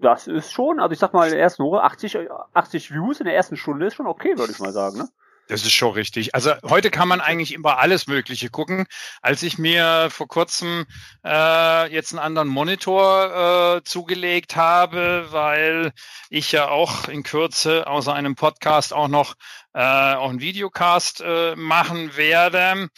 das 0.00 0.26
ist 0.26 0.52
schon, 0.52 0.80
also 0.80 0.92
ich 0.92 0.98
sag 0.98 1.12
mal, 1.12 1.26
in 1.26 1.32
der 1.32 1.40
ersten 1.40 1.64
Woche 1.64 1.82
80, 1.82 2.18
80 2.54 2.92
Views 2.92 3.20
in 3.20 3.26
der 3.26 3.34
ersten 3.34 3.56
Stunde 3.56 3.86
ist 3.86 3.94
schon 3.94 4.06
okay, 4.06 4.36
würde 4.36 4.52
ich 4.52 4.58
mal 4.58 4.72
sagen. 4.72 4.98
Ne? 4.98 5.08
Das 5.48 5.62
ist 5.62 5.72
schon 5.72 5.92
richtig. 5.92 6.34
Also 6.34 6.52
heute 6.62 6.90
kann 6.90 7.08
man 7.08 7.20
eigentlich 7.20 7.52
immer 7.52 7.78
alles 7.78 8.06
Mögliche 8.06 8.48
gucken. 8.48 8.86
Als 9.20 9.42
ich 9.42 9.58
mir 9.58 10.08
vor 10.10 10.28
kurzem 10.28 10.86
äh, 11.24 11.92
jetzt 11.92 12.12
einen 12.12 12.20
anderen 12.20 12.48
Monitor 12.48 13.76
äh, 13.76 13.84
zugelegt 13.84 14.56
habe, 14.56 15.26
weil 15.30 15.92
ich 16.30 16.52
ja 16.52 16.68
auch 16.68 17.08
in 17.08 17.22
Kürze 17.22 17.86
außer 17.86 18.14
einem 18.14 18.34
Podcast 18.34 18.92
auch 18.92 19.08
noch 19.08 19.34
äh, 19.74 20.14
auch 20.14 20.30
einen 20.30 20.40
Videocast 20.40 21.20
äh, 21.20 21.56
machen 21.56 22.16
werde, 22.16 22.88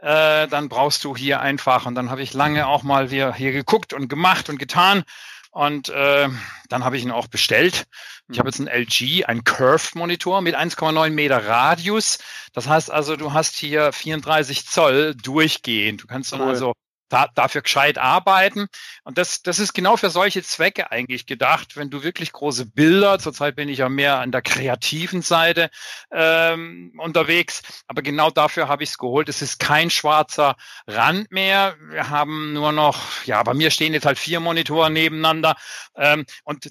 äh, 0.00 0.46
dann 0.46 0.68
brauchst 0.68 1.04
du 1.04 1.16
hier 1.16 1.40
einfach. 1.40 1.86
Und 1.86 1.94
dann 1.94 2.10
habe 2.10 2.22
ich 2.22 2.32
lange 2.32 2.68
auch 2.68 2.84
mal 2.84 3.08
hier, 3.08 3.34
hier 3.34 3.52
geguckt 3.52 3.92
und 3.92 4.08
gemacht 4.08 4.48
und 4.48 4.58
getan. 4.58 5.02
Und 5.50 5.88
äh, 5.88 6.28
dann 6.68 6.84
habe 6.84 6.96
ich 6.96 7.04
ihn 7.04 7.10
auch 7.10 7.26
bestellt. 7.26 7.86
Ich 8.30 8.38
habe 8.38 8.48
jetzt 8.48 8.60
einen 8.60 8.68
LG, 8.68 9.24
einen 9.24 9.44
Curve-Monitor 9.44 10.42
mit 10.42 10.54
1,9 10.54 11.10
Meter 11.10 11.46
Radius. 11.46 12.18
Das 12.52 12.68
heißt 12.68 12.90
also, 12.90 13.16
du 13.16 13.32
hast 13.32 13.56
hier 13.56 13.92
34 13.92 14.66
Zoll 14.66 15.14
durchgehend. 15.14 16.02
Du 16.02 16.06
kannst 16.06 16.32
dann 16.32 16.42
cool. 16.42 16.48
also 16.48 16.72
da, 17.08 17.28
dafür 17.34 17.62
gescheit 17.62 17.98
arbeiten. 17.98 18.66
Und 19.04 19.18
das, 19.18 19.42
das 19.42 19.58
ist 19.58 19.72
genau 19.72 19.96
für 19.96 20.10
solche 20.10 20.42
Zwecke 20.42 20.90
eigentlich 20.90 21.26
gedacht, 21.26 21.76
wenn 21.76 21.90
du 21.90 22.02
wirklich 22.02 22.32
große 22.32 22.66
Bilder, 22.66 23.18
zurzeit 23.18 23.56
bin 23.56 23.68
ich 23.68 23.78
ja 23.78 23.88
mehr 23.88 24.18
an 24.18 24.32
der 24.32 24.42
kreativen 24.42 25.22
Seite 25.22 25.70
ähm, 26.10 26.92
unterwegs, 26.98 27.62
aber 27.86 28.02
genau 28.02 28.30
dafür 28.30 28.68
habe 28.68 28.82
ich 28.82 28.90
es 28.90 28.98
geholt. 28.98 29.28
Es 29.28 29.42
ist 29.42 29.58
kein 29.58 29.90
schwarzer 29.90 30.56
Rand 30.86 31.30
mehr. 31.30 31.76
Wir 31.90 32.10
haben 32.10 32.52
nur 32.52 32.72
noch, 32.72 33.24
ja, 33.24 33.42
bei 33.42 33.54
mir 33.54 33.70
stehen 33.70 33.94
jetzt 33.94 34.06
halt 34.06 34.18
vier 34.18 34.40
Monitore 34.40 34.90
nebeneinander. 34.90 35.56
Ähm, 35.96 36.24
und 36.44 36.70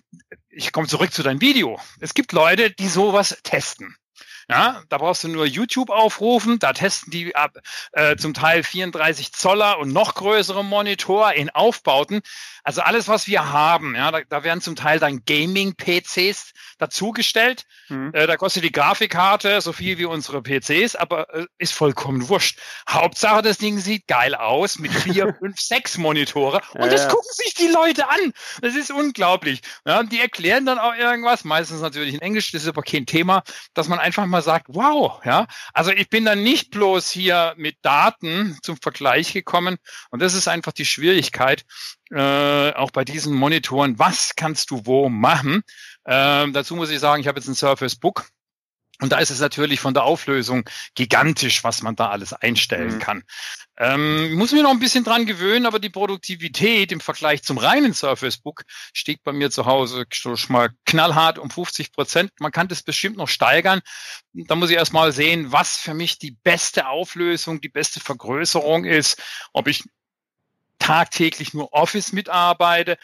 ich 0.50 0.72
komme 0.72 0.88
zurück 0.88 1.14
zu 1.14 1.24
deinem 1.24 1.42
Video. 1.42 1.80
Es 2.00 2.14
gibt 2.14 2.32
Leute, 2.32 2.72
die 2.72 2.88
sowas 2.88 3.38
testen. 3.44 3.96
Ja, 4.50 4.82
da 4.88 4.98
brauchst 4.98 5.26
du 5.26 5.28
nur 5.28 5.46
YouTube 5.46 5.90
aufrufen, 5.90 6.58
da 6.58 6.72
testen 6.72 7.12
die 7.12 7.36
ab 7.36 7.58
äh, 7.92 8.16
zum 8.16 8.34
Teil 8.34 8.64
34 8.64 9.34
Zoller 9.34 9.78
und 9.78 9.92
noch 9.92 10.16
größere 10.16 10.64
Monitor 10.64 11.34
in 11.34 11.50
Aufbauten. 11.50 12.22
Also 12.68 12.82
alles, 12.82 13.08
was 13.08 13.28
wir 13.28 13.54
haben, 13.54 13.96
ja, 13.96 14.12
da, 14.12 14.20
da 14.28 14.44
werden 14.44 14.60
zum 14.60 14.76
Teil 14.76 15.00
dann 15.00 15.24
Gaming-PCs 15.26 16.52
dazugestellt. 16.78 17.64
Mhm. 17.88 18.12
Äh, 18.14 18.28
da 18.28 18.36
kostet 18.36 18.66
die 18.66 18.74
Grafikkarte 18.74 19.62
so 19.62 19.72
viel 19.72 19.98
wie 20.00 20.04
unsere 20.04 20.42
PCs, 20.42 20.98
aber 20.98 21.34
äh, 21.34 21.46
ist 21.60 21.74
vollkommen 21.74 22.28
wurscht. 22.28 22.60
Hauptsache, 22.90 23.42
das 23.42 23.58
Ding 23.58 23.80
sieht 23.80 24.06
geil 24.08 24.36
aus 24.36 24.80
mit 24.80 24.92
vier, 24.92 25.34
fünf, 25.40 25.62
sechs 25.62 25.98
Monitore 25.98 26.60
und 26.74 26.82
ja, 26.82 26.90
das 26.90 27.04
ja. 27.04 27.08
gucken 27.08 27.32
sich 27.32 27.54
die 27.54 27.70
Leute 27.70 28.10
an. 28.10 28.34
Das 28.60 28.76
ist 28.76 28.92
unglaublich. 28.92 29.62
Ja, 29.86 30.04
die 30.04 30.20
erklären 30.20 30.66
dann 30.66 30.78
auch 30.78 30.94
irgendwas, 30.94 31.46
meistens 31.46 31.80
natürlich 31.80 32.16
in 32.16 32.22
Englisch, 32.22 32.52
das 32.52 32.64
ist 32.64 32.68
aber 32.68 32.82
kein 32.82 33.06
Thema, 33.06 33.44
dass 33.76 33.88
man 33.88 34.00
einfach 34.00 34.26
mal 34.26 34.42
sagt, 34.42 34.66
wow, 34.68 35.22
ja. 35.24 35.48
Also 35.72 35.92
ich 35.92 36.10
bin 36.10 36.26
dann 36.26 36.44
nicht 36.44 36.72
bloß 36.72 37.10
hier 37.10 37.54
mit 37.56 37.78
Daten 37.82 38.60
zum 38.62 38.76
Vergleich 38.76 39.32
gekommen 39.32 39.78
und 40.10 40.22
das 40.22 40.34
ist 40.34 40.50
einfach 40.50 40.74
die 40.74 40.86
Schwierigkeit, 40.86 41.64
äh, 42.12 42.74
auch 42.74 42.92
bei 42.92 43.04
diesen 43.04 43.34
Monitoren, 43.34 44.00
was 44.00 44.36
kannst 44.36 44.72
du 44.72 44.86
wo 44.86 45.10
machen? 45.10 45.64
Ähm, 46.06 46.54
dazu 46.54 46.76
muss 46.76 46.90
ich 46.90 47.00
sagen, 47.00 47.22
ich 47.22 47.28
habe 47.28 47.40
jetzt 47.40 47.48
ein 47.48 47.56
Surface 47.56 47.96
Book 47.96 48.28
Und 49.00 49.12
da 49.12 49.20
ist 49.20 49.30
es 49.30 49.40
natürlich 49.40 49.80
von 49.80 49.94
der 49.94 50.06
Auflösung 50.06 50.68
gigantisch, 50.96 51.64
was 51.64 51.84
man 51.84 51.96
da 51.96 52.10
alles 52.10 52.34
einstellen 52.34 52.96
mhm. 52.96 53.00
kann. 53.00 53.24
Ähm, 53.78 54.34
muss 54.34 54.54
mir 54.54 54.64
noch 54.64 54.72
ein 54.72 54.80
bisschen 54.80 55.04
dran 55.04 55.28
gewöhnen, 55.28 55.68
aber 55.68 55.78
die 55.78 55.92
Produktivität 55.92 56.92
im 56.92 57.00
Vergleich 57.00 57.44
zum 57.44 57.60
reinen 57.60 57.94
Surface 57.94 58.38
Book 58.38 58.64
steht 58.94 59.24
bei 59.24 59.34
mir 59.34 59.52
zu 59.52 59.68
Hause 59.68 60.06
schon 60.10 60.36
mal 60.50 60.72
knallhart 60.86 61.38
um 61.38 61.52
50 61.52 61.92
Prozent. 61.92 62.32
Man 62.40 62.52
kann 62.52 62.70
das 62.70 62.82
bestimmt 62.82 63.18
noch 63.18 63.28
steigern. 63.28 63.82
Da 64.34 64.56
muss 64.56 64.72
ich 64.72 64.78
erst 64.78 64.94
mal 64.94 65.12
sehen, 65.12 65.52
was 65.52 65.78
für 65.78 65.94
mich 65.94 66.18
die 66.18 66.32
beste 66.32 66.88
Auflösung, 66.88 67.62
die 67.62 67.70
beste 67.70 68.00
Vergrößerung 68.00 68.86
ist. 68.86 69.22
Ob 69.54 69.68
ich 69.68 69.84
tagtäglich 70.80 71.54
nur 71.54 71.74
Office 71.74 72.14
mitarbeite 72.14 72.98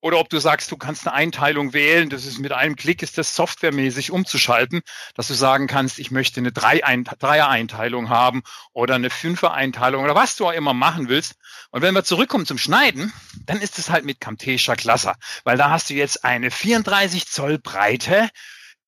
oder 0.00 0.18
ob 0.18 0.28
du 0.28 0.38
sagst, 0.38 0.70
du 0.70 0.76
kannst 0.76 1.06
eine 1.06 1.14
Einteilung 1.14 1.72
wählen, 1.72 2.08
das 2.08 2.24
ist 2.24 2.38
mit 2.38 2.52
einem 2.52 2.76
Klick 2.76 3.02
ist 3.02 3.18
das 3.18 3.34
softwaremäßig 3.34 4.12
umzuschalten, 4.12 4.82
dass 5.14 5.28
du 5.28 5.34
sagen 5.34 5.66
kannst, 5.66 5.98
ich 5.98 6.10
möchte 6.10 6.40
eine 6.40 6.52
Dreier-Einteilung 6.52 8.08
haben 8.08 8.42
oder 8.72 8.94
eine 8.94 9.10
Fünfer-Einteilung 9.10 10.04
oder 10.04 10.14
was 10.14 10.36
du 10.36 10.46
auch 10.46 10.52
immer 10.52 10.74
machen 10.74 11.08
willst. 11.08 11.34
Und 11.70 11.82
wenn 11.82 11.94
wir 11.94 12.04
zurückkommen 12.04 12.46
zum 12.46 12.58
Schneiden, 12.58 13.12
dann 13.44 13.60
ist 13.60 13.78
es 13.78 13.90
halt 13.90 14.04
mit 14.04 14.20
Camtasia 14.20 14.76
klasse, 14.76 15.14
weil 15.44 15.56
da 15.56 15.70
hast 15.70 15.90
du 15.90 15.94
jetzt 15.94 16.24
eine 16.24 16.50
34 16.50 17.26
Zoll 17.26 17.58
breite, 17.58 18.28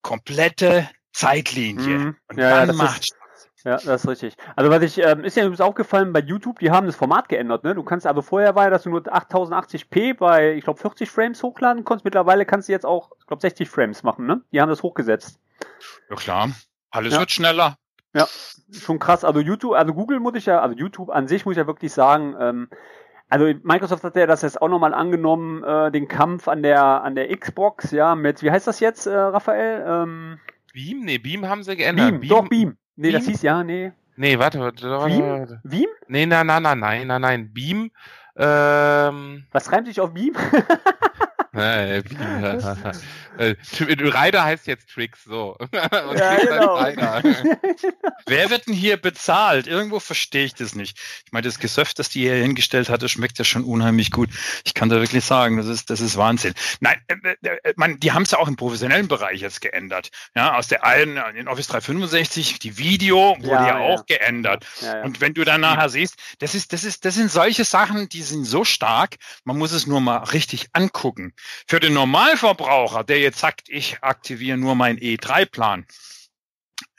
komplette 0.02 0.88
Zeitlinie. 1.12 1.98
Mhm. 1.98 2.16
Und 2.28 2.38
ja, 2.38 2.66
dann 2.66 2.68
ja, 2.68 2.84
macht 2.84 3.08
ja, 3.64 3.76
das 3.76 4.04
ist 4.04 4.08
richtig. 4.08 4.36
Also 4.56 4.70
was 4.70 4.82
ich, 4.82 4.98
ähm, 4.98 5.24
ist 5.24 5.36
ja 5.36 5.42
übrigens 5.42 5.60
aufgefallen 5.60 6.12
bei 6.12 6.20
YouTube, 6.20 6.58
die 6.60 6.70
haben 6.70 6.86
das 6.86 6.96
Format 6.96 7.28
geändert, 7.28 7.64
ne? 7.64 7.74
Du 7.74 7.82
kannst 7.82 8.06
aber 8.06 8.22
vorher 8.22 8.54
war, 8.54 8.70
dass 8.70 8.84
du 8.84 8.90
nur 8.90 9.02
8080p 9.02 10.16
bei, 10.16 10.54
ich 10.54 10.64
glaube, 10.64 10.80
40 10.80 11.10
Frames 11.10 11.42
hochladen 11.42 11.84
konntest. 11.84 12.04
Mittlerweile 12.04 12.46
kannst 12.46 12.68
du 12.68 12.72
jetzt 12.72 12.86
auch, 12.86 13.10
ich 13.18 13.26
glaube, 13.26 13.42
60 13.42 13.68
Frames 13.68 14.02
machen, 14.02 14.26
ne? 14.26 14.40
Die 14.52 14.60
haben 14.60 14.68
das 14.68 14.82
hochgesetzt. 14.82 15.38
Ja 16.08 16.16
klar. 16.16 16.50
Alles 16.90 17.14
ja. 17.14 17.20
wird 17.20 17.30
schneller. 17.30 17.76
Ja, 18.14 18.26
schon 18.72 18.98
krass. 18.98 19.24
Also 19.24 19.40
YouTube, 19.40 19.74
also 19.74 19.94
Google 19.94 20.20
muss 20.20 20.34
ich 20.34 20.46
ja, 20.46 20.60
also 20.60 20.74
YouTube 20.74 21.10
an 21.10 21.28
sich 21.28 21.44
muss 21.44 21.52
ich 21.52 21.58
ja 21.58 21.66
wirklich 21.66 21.92
sagen, 21.92 22.34
ähm, 22.40 22.68
also 23.28 23.44
Microsoft 23.62 24.02
hat 24.02 24.16
ja 24.16 24.26
das 24.26 24.42
jetzt 24.42 24.60
auch 24.60 24.68
nochmal 24.68 24.92
angenommen, 24.92 25.62
äh, 25.62 25.92
den 25.92 26.08
Kampf 26.08 26.48
an 26.48 26.64
der 26.64 26.82
an 26.82 27.14
der 27.14 27.34
Xbox, 27.36 27.92
ja, 27.92 28.16
mit, 28.16 28.42
wie 28.42 28.50
heißt 28.50 28.66
das 28.66 28.80
jetzt, 28.80 29.06
äh, 29.06 29.14
Raphael? 29.14 29.84
Ähm, 29.86 30.40
Beam? 30.72 31.00
Nee, 31.00 31.18
Beam 31.18 31.48
haben 31.48 31.62
sie 31.62 31.76
geändert. 31.76 32.10
Beam, 32.10 32.20
Beam. 32.20 32.28
doch 32.28 32.48
Beam. 32.48 32.76
Nee, 33.00 33.12
Beam? 33.12 33.18
das 33.18 33.28
hieß 33.28 33.42
ja, 33.42 33.64
nee. 33.64 33.92
Nee, 34.16 34.38
warte, 34.38 34.60
warte, 34.60 34.90
warte. 34.90 35.06
Beam? 35.14 35.22
Warte. 35.26 35.60
Beam? 35.64 35.88
Nee, 36.08 36.26
nein, 36.26 36.46
nein, 36.46 36.62
nein, 36.62 36.78
nein, 36.78 37.06
nein, 37.06 37.20
nein. 37.22 37.50
Beam. 37.50 37.90
Ähm, 38.36 39.46
Was 39.52 39.72
reimt 39.72 39.86
sich 39.86 39.98
auf 40.00 40.12
Beam? 40.12 40.34
Äh, 43.40 43.56
Rider 43.70 44.44
heißt 44.44 44.66
jetzt 44.66 44.90
Tricks, 44.90 45.24
so. 45.24 45.56
Und 45.60 45.72
ja, 46.18 46.36
genau. 46.36 46.76
Wer 48.26 48.50
wird 48.50 48.66
denn 48.66 48.74
hier 48.74 48.96
bezahlt? 48.96 49.66
Irgendwo 49.66 50.00
verstehe 50.00 50.44
ich 50.44 50.54
das 50.54 50.74
nicht. 50.74 50.98
Ich 51.24 51.32
meine, 51.32 51.46
das 51.46 51.58
Gesöff, 51.58 51.94
das 51.94 52.08
die 52.08 52.20
hier 52.20 52.34
hingestellt 52.34 52.88
hatte, 52.88 53.08
schmeckt 53.08 53.38
ja 53.38 53.44
schon 53.44 53.64
unheimlich 53.64 54.10
gut. 54.10 54.28
Ich 54.64 54.74
kann 54.74 54.88
da 54.88 54.96
wirklich 54.96 55.24
sagen, 55.24 55.56
das 55.56 55.66
ist, 55.66 55.90
das 55.90 56.00
ist 56.00 56.16
Wahnsinn. 56.16 56.54
Nein, 56.80 57.00
äh, 57.08 57.36
äh, 57.42 57.72
man, 57.76 57.98
die 57.98 58.12
haben 58.12 58.24
es 58.24 58.32
ja 58.32 58.38
auch 58.38 58.48
im 58.48 58.56
professionellen 58.56 59.08
Bereich 59.08 59.40
jetzt 59.40 59.60
geändert. 59.60 60.10
Ja, 60.34 60.56
aus 60.56 60.68
der 60.68 60.84
alten, 60.84 61.16
in 61.34 61.48
Office 61.48 61.68
365, 61.68 62.58
die 62.58 62.78
Video 62.78 63.36
wurde 63.38 63.48
ja, 63.48 63.66
ja 63.68 63.78
auch 63.78 64.04
ja. 64.08 64.18
geändert. 64.18 64.66
Ja, 64.82 65.02
Und 65.02 65.20
wenn 65.20 65.34
du 65.34 65.44
dann 65.44 65.62
nachher 65.62 65.88
siehst, 65.88 66.16
das 66.40 66.54
ist, 66.54 66.72
das 66.72 66.84
ist, 66.84 67.04
das 67.04 67.14
sind 67.14 67.30
solche 67.30 67.64
Sachen, 67.64 68.08
die 68.08 68.22
sind 68.22 68.44
so 68.44 68.64
stark, 68.64 69.16
man 69.44 69.56
muss 69.56 69.72
es 69.72 69.86
nur 69.86 70.00
mal 70.00 70.18
richtig 70.18 70.68
angucken. 70.72 71.32
Für 71.66 71.80
den 71.80 71.94
Normalverbraucher, 71.94 73.04
der 73.04 73.20
jetzt 73.20 73.38
sagt, 73.38 73.68
ich 73.68 74.02
aktiviere 74.02 74.58
nur 74.58 74.74
meinen 74.74 74.98
E3-Plan, 74.98 75.86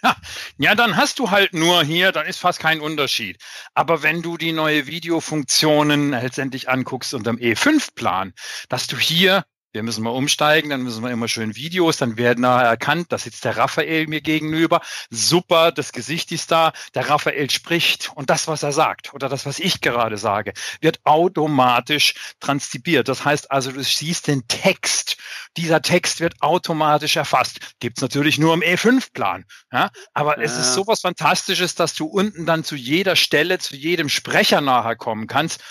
ja, 0.04 0.16
ja, 0.58 0.76
dann 0.76 0.96
hast 0.96 1.20
du 1.20 1.30
halt 1.30 1.54
nur 1.54 1.84
hier, 1.84 2.12
dann 2.12 2.26
ist 2.26 2.40
fast 2.40 2.60
kein 2.60 2.82
Unterschied. 2.82 3.38
Aber 3.74 4.02
wenn 4.04 4.22
du 4.22 4.38
die 4.38 4.52
neue 4.52 4.88
Videofunktionen 4.88 6.12
letztendlich 6.12 6.70
anguckst 6.70 7.14
unterm 7.14 7.38
E5-Plan, 7.38 8.34
dass 8.70 8.88
du 8.88 8.98
hier 8.98 9.46
wir 9.72 9.84
müssen 9.84 10.04
mal 10.04 10.12
umsteigen, 10.12 10.70
dann 10.70 10.84
müssen 10.84 11.04
wir 11.04 11.12
immer 11.12 11.28
schön 11.28 11.56
Videos, 11.56 11.98
dann 11.98 12.18
werden 12.18 12.42
nachher 12.42 12.68
erkannt, 12.68 13.12
da 13.12 13.18
sitzt 13.18 13.46
der 13.46 13.58
Raphael 13.58 14.08
mir 14.08 14.22
gegenüber, 14.22 14.82
super, 15.10 15.72
das 15.72 15.92
Gesicht 15.92 16.32
ist 16.32 16.52
da, 16.52 16.74
der 16.94 17.10
Raphael 17.10 17.50
spricht 17.50 18.12
und 18.16 18.30
das, 18.30 18.48
was 18.48 18.64
er 18.64 18.72
sagt 18.72 19.14
oder 19.14 19.30
das, 19.30 19.46
was 19.46 19.60
ich 19.60 19.82
gerade 19.82 20.18
sage, 20.18 20.54
wird 20.82 21.00
automatisch 21.06 22.16
transkribiert. 22.40 23.08
Das 23.08 23.24
heißt 23.24 23.52
also, 23.52 23.72
du 23.72 23.84
siehst 23.84 24.28
den 24.28 24.48
Text, 24.48 25.18
dieser 25.58 25.82
Text 25.82 26.20
wird 26.20 26.42
automatisch 26.42 27.16
erfasst. 27.16 27.60
Gibt's 27.80 28.02
natürlich 28.02 28.38
nur 28.38 28.54
im 28.54 28.62
E5-Plan, 28.62 29.46
ja? 29.72 29.90
aber 30.14 30.38
ja. 30.38 30.44
es 30.44 30.58
ist 30.58 30.74
sowas 30.74 31.02
Fantastisches, 31.02 31.76
dass 31.76 31.96
du 31.96 32.06
unten 32.06 32.46
dann 32.46 32.64
zu 32.64 32.76
jeder 32.76 33.16
Stelle, 33.16 33.60
zu 33.60 33.76
jedem 33.76 34.10
Sprecher 34.10 34.62
nachher 34.62 34.96
kommen 34.96 35.28
kannst 35.28 35.64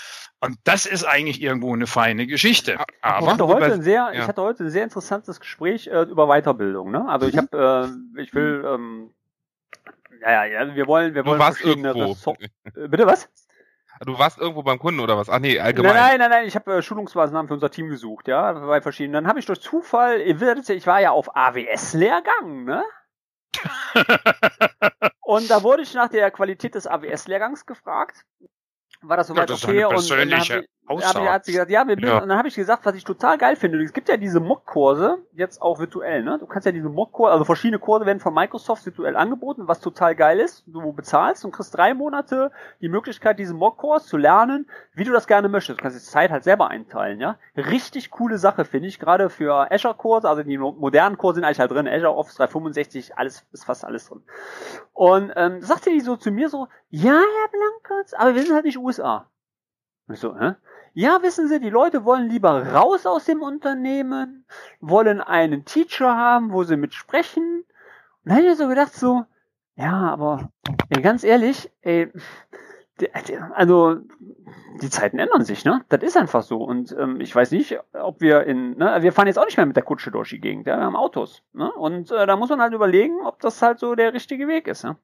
und 0.43 0.57
das 0.63 0.87
ist 0.87 1.03
eigentlich 1.03 1.39
irgendwo 1.39 1.73
eine 1.73 1.85
feine 1.85 2.25
Geschichte. 2.25 2.77
Aber 3.01 3.25
ich 3.25 3.31
hatte 3.31 3.47
heute 3.47 3.73
ein 3.73 3.83
sehr, 3.83 4.11
ja. 4.11 4.21
ich 4.21 4.27
hatte 4.27 4.41
heute 4.41 4.63
ein 4.63 4.69
sehr 4.71 4.83
interessantes 4.83 5.39
Gespräch 5.39 5.85
äh, 5.87 6.01
über 6.01 6.27
Weiterbildung. 6.27 6.89
Ne? 6.89 7.07
Also 7.07 7.27
ich 7.27 7.37
habe, 7.37 7.93
äh, 8.17 8.21
ich 8.21 8.33
will, 8.33 8.65
ähm, 8.65 9.13
ja, 10.21 10.45
ja, 10.45 10.75
wir 10.75 10.87
wollen, 10.87 11.13
wir 11.13 11.21
du 11.21 11.29
wollen 11.29 11.39
warst 11.39 11.63
irgendwo. 11.63 12.15
So 12.15 12.35
äh, 12.75 12.87
Bitte 12.87 13.05
was? 13.05 13.29
Du 14.03 14.17
warst 14.17 14.39
irgendwo 14.39 14.63
beim 14.63 14.79
Kunden 14.79 14.99
oder 14.99 15.15
was? 15.15 15.29
Ach 15.29 15.37
nee, 15.37 15.59
allgemein. 15.59 15.93
Nein, 15.93 16.03
nein, 16.03 16.19
nein, 16.19 16.29
nein 16.31 16.47
ich 16.47 16.55
habe 16.55 16.73
äh, 16.73 16.81
Schulungsmaßnahmen 16.81 17.47
für 17.47 17.53
unser 17.53 17.69
Team 17.69 17.89
gesucht, 17.89 18.27
ja, 18.27 18.51
bei 18.53 18.81
verschiedenen. 18.81 19.13
Dann 19.13 19.27
habe 19.27 19.37
ich 19.37 19.45
durch 19.45 19.61
Zufall, 19.61 20.21
ihr 20.21 20.39
werdet 20.39 20.67
ja, 20.67 20.73
ich 20.73 20.87
war 20.87 20.99
ja 20.99 21.11
auf 21.11 21.35
AWS-Lehrgang, 21.35 22.63
ne? 22.63 22.83
und 25.21 25.51
da 25.51 25.61
wurde 25.61 25.83
ich 25.83 25.93
nach 25.93 26.09
der 26.09 26.31
Qualität 26.31 26.73
des 26.73 26.87
AWS-Lehrgangs 26.87 27.67
gefragt 27.67 28.25
war 29.01 29.17
das 29.17 29.27
soweit 29.27 29.49
ja, 29.49 29.55
das 29.55 29.63
okay 29.63 29.85
und 29.85 30.09
dann 30.09 30.31
habe 30.31 30.65
ich, 30.99 31.05
hat 31.05 31.45
sie 31.45 31.51
gesagt, 31.51 31.71
ja, 31.71 31.87
wir 31.87 31.97
ja. 31.99 32.19
und 32.19 32.29
dann 32.29 32.37
habe 32.37 32.47
ich 32.47 32.55
gesagt, 32.55 32.85
was 32.85 32.95
ich 32.95 33.03
total 33.03 33.37
geil 33.37 33.55
finde, 33.55 33.81
es 33.83 33.93
gibt 33.93 34.09
ja 34.09 34.17
diese 34.17 34.39
Mock-Kurse, 34.39 35.19
jetzt 35.33 35.61
auch 35.61 35.79
virtuell, 35.79 36.23
ne? 36.23 36.37
Du 36.39 36.45
kannst 36.45 36.65
ja 36.65 36.71
diese 36.71 36.89
Mock-Kurse, 36.89 37.31
also 37.31 37.45
verschiedene 37.45 37.79
Kurse 37.79 38.05
werden 38.05 38.19
von 38.19 38.33
Microsoft 38.33 38.85
virtuell 38.85 39.15
angeboten, 39.15 39.67
was 39.67 39.79
total 39.79 40.15
geil 40.15 40.39
ist. 40.39 40.63
Du 40.67 40.93
bezahlst 40.93 41.45
und 41.45 41.51
kriegst 41.51 41.75
drei 41.75 41.93
Monate 41.93 42.51
die 42.81 42.89
Möglichkeit, 42.89 43.39
diesen 43.39 43.57
Mock-Kurs 43.57 44.07
zu 44.07 44.17
lernen, 44.17 44.67
wie 44.93 45.03
du 45.03 45.11
das 45.11 45.27
gerne 45.27 45.49
möchtest. 45.49 45.79
Du 45.79 45.83
kannst 45.83 45.97
die 45.97 46.03
Zeit 46.03 46.31
halt 46.31 46.43
selber 46.43 46.69
einteilen, 46.69 47.19
ja? 47.19 47.37
Richtig 47.55 48.11
coole 48.11 48.37
Sache, 48.37 48.65
finde 48.65 48.87
ich, 48.87 48.99
gerade 48.99 49.29
für 49.29 49.71
Azure-Kurse, 49.71 50.29
also 50.29 50.43
die 50.43 50.57
modernen 50.57 51.17
Kurse 51.17 51.35
sind 51.35 51.45
eigentlich 51.45 51.59
halt 51.59 51.71
drin, 51.71 51.87
Azure 51.87 52.15
Office 52.15 52.35
365, 52.35 53.17
alles, 53.17 53.45
ist 53.51 53.65
fast 53.65 53.85
alles 53.85 54.07
drin. 54.07 54.21
Und 54.93 55.31
ähm, 55.35 55.61
sagte 55.61 55.89
die 55.89 56.01
so 56.01 56.15
zu 56.17 56.31
mir 56.31 56.49
so, 56.49 56.67
ja, 56.89 57.13
Herr 57.13 57.49
Blankers, 57.49 58.13
aber 58.13 58.35
wir 58.35 58.43
sind 58.43 58.53
halt 58.53 58.65
nicht 58.65 58.77
USA. 58.77 59.30
Und 60.07 60.15
ich 60.15 60.19
so, 60.19 60.37
hä? 60.37 60.55
Ja, 60.93 61.19
wissen 61.21 61.47
Sie, 61.47 61.59
die 61.59 61.69
Leute 61.69 62.03
wollen 62.03 62.29
lieber 62.29 62.67
raus 62.67 63.05
aus 63.05 63.25
dem 63.25 63.41
Unternehmen, 63.41 64.45
wollen 64.81 65.21
einen 65.21 65.63
Teacher 65.63 66.15
haben, 66.17 66.51
wo 66.51 66.63
sie 66.63 66.75
mitsprechen. 66.75 67.63
Und 67.63 67.65
dann 68.25 68.37
habe 68.37 68.47
ich 68.47 68.57
so 68.57 68.67
gedacht, 68.67 68.93
so, 68.93 69.23
ja, 69.75 69.93
aber 69.93 70.51
ey, 70.89 71.01
ganz 71.01 71.23
ehrlich, 71.23 71.71
ey, 71.81 72.11
also 73.53 73.97
die 74.81 74.89
Zeiten 74.89 75.17
ändern 75.17 75.43
sich, 75.43 75.65
ne? 75.65 75.83
Das 75.89 76.03
ist 76.03 76.17
einfach 76.17 76.43
so. 76.43 76.57
Und 76.57 76.95
ähm, 76.97 77.21
ich 77.21 77.33
weiß 77.33 77.51
nicht, 77.51 77.79
ob 77.93 78.21
wir 78.21 78.43
in, 78.43 78.77
ne, 78.77 78.97
wir 79.01 79.13
fahren 79.13 79.27
jetzt 79.27 79.39
auch 79.39 79.45
nicht 79.45 79.57
mehr 79.57 79.65
mit 79.65 79.75
der 79.75 79.83
Kutsche 79.83 80.11
durch 80.11 80.29
die 80.29 80.39
Gegend, 80.39 80.67
ja, 80.67 80.77
wir 80.77 80.83
haben 80.83 80.95
Autos, 80.95 81.41
ne? 81.53 81.71
Und 81.71 82.11
äh, 82.11 82.25
da 82.25 82.35
muss 82.35 82.49
man 82.49 82.61
halt 82.61 82.73
überlegen, 82.73 83.25
ob 83.25 83.39
das 83.39 83.61
halt 83.61 83.79
so 83.79 83.95
der 83.95 84.13
richtige 84.13 84.47
Weg 84.47 84.67
ist, 84.67 84.83
ja. 84.83 84.97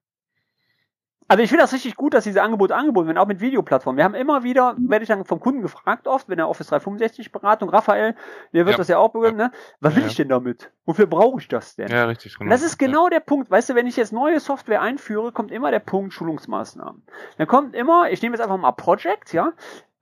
Also 1.28 1.44
ich 1.44 1.50
finde 1.50 1.64
das 1.64 1.74
richtig 1.74 1.96
gut, 1.96 2.14
dass 2.14 2.24
diese 2.24 2.42
Angebote 2.42 2.76
angeboten 2.76 3.08
werden, 3.08 3.18
auch 3.18 3.28
mit 3.28 3.42
Videoplattformen. 3.42 3.98
Wir 3.98 4.06
haben 4.06 4.16
immer 4.16 4.44
wieder, 4.44 4.76
werde 4.78 5.04
ich 5.04 5.10
dann 5.10 5.26
vom 5.26 5.40
Kunden 5.40 5.62
gefragt 5.62 6.08
oft, 6.08 6.30
wenn 6.30 6.40
er 6.40 6.48
Office 6.48 6.68
365 6.68 7.32
Beratung, 7.32 7.70
Raphael, 7.70 8.16
der 8.54 8.66
wird 8.66 8.74
ja. 8.74 8.78
das 8.78 8.88
ja 8.88 8.98
auch 8.98 9.12
berühren, 9.12 9.36
ne? 9.36 9.52
Was 9.82 9.96
will 9.96 10.04
ja. 10.04 10.08
ich 10.08 10.16
denn 10.16 10.30
damit? 10.30 10.72
Wofür 10.86 11.06
brauche 11.06 11.42
ich 11.42 11.48
das 11.50 11.76
denn? 11.76 11.90
Ja, 11.90 12.06
richtig. 12.06 12.38
Genau. 12.38 12.50
Das 12.50 12.62
ist 12.62 12.78
genau 12.78 13.10
der 13.10 13.20
Punkt. 13.20 13.52
Weißt 13.52 13.70
du, 13.70 13.76
wenn 13.76 13.88
ich 13.88 13.98
jetzt 13.98 14.14
neue 14.14 14.40
Software 14.40 14.82
einführe, 14.82 15.32
kommt 15.34 15.52
immer 15.52 15.70
der 15.70 15.80
Punkt 15.80 16.14
Schulungsmaßnahmen. 16.14 17.04
Dann 17.38 17.48
kommt 17.48 17.76
immer, 17.76 18.10
ich 18.10 18.22
nehme 18.22 18.36
jetzt 18.36 18.44
einfach 18.44 18.58
mal 18.58 18.72
Project, 18.72 19.34
ja, 19.34 19.52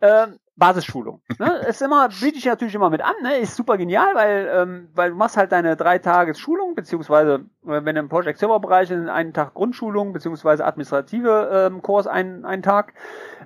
äh, 0.01 0.27
Basisschulung. 0.58 1.22
Ne? 1.38 1.58
ist 1.68 1.82
immer, 1.82 2.08
biete 2.10 2.38
ich 2.38 2.46
natürlich 2.46 2.76
immer 2.76 2.89
mit 2.89 3.02
an, 3.02 3.15
ne? 3.22 3.38
ist 3.38 3.56
super 3.56 3.78
genial, 3.78 4.15
weil, 4.15 4.50
ähm, 4.54 4.89
weil 4.94 5.10
du 5.10 5.15
machst 5.15 5.38
halt 5.38 5.52
deine 5.52 5.76
drei 5.76 6.00
Tages 6.00 6.39
Schulung, 6.39 6.76
beziehungsweise 6.76 7.46
äh, 7.65 7.84
wenn 7.84 7.96
du 7.96 8.02
im 8.02 8.10
Project 8.10 8.39
Server 8.39 8.60
Bereich 8.60 8.89
ist, 8.89 9.08
einen 9.10 9.34
Tag 9.34 9.54
Grundschulung, 9.54 10.13
beziehungsweise 10.13 10.65
administrative 10.65 11.50
ähm, 11.52 11.82
Kurs 11.82 12.08
einen, 12.08 12.46
einen 12.46 12.63
Tag. 12.63 12.94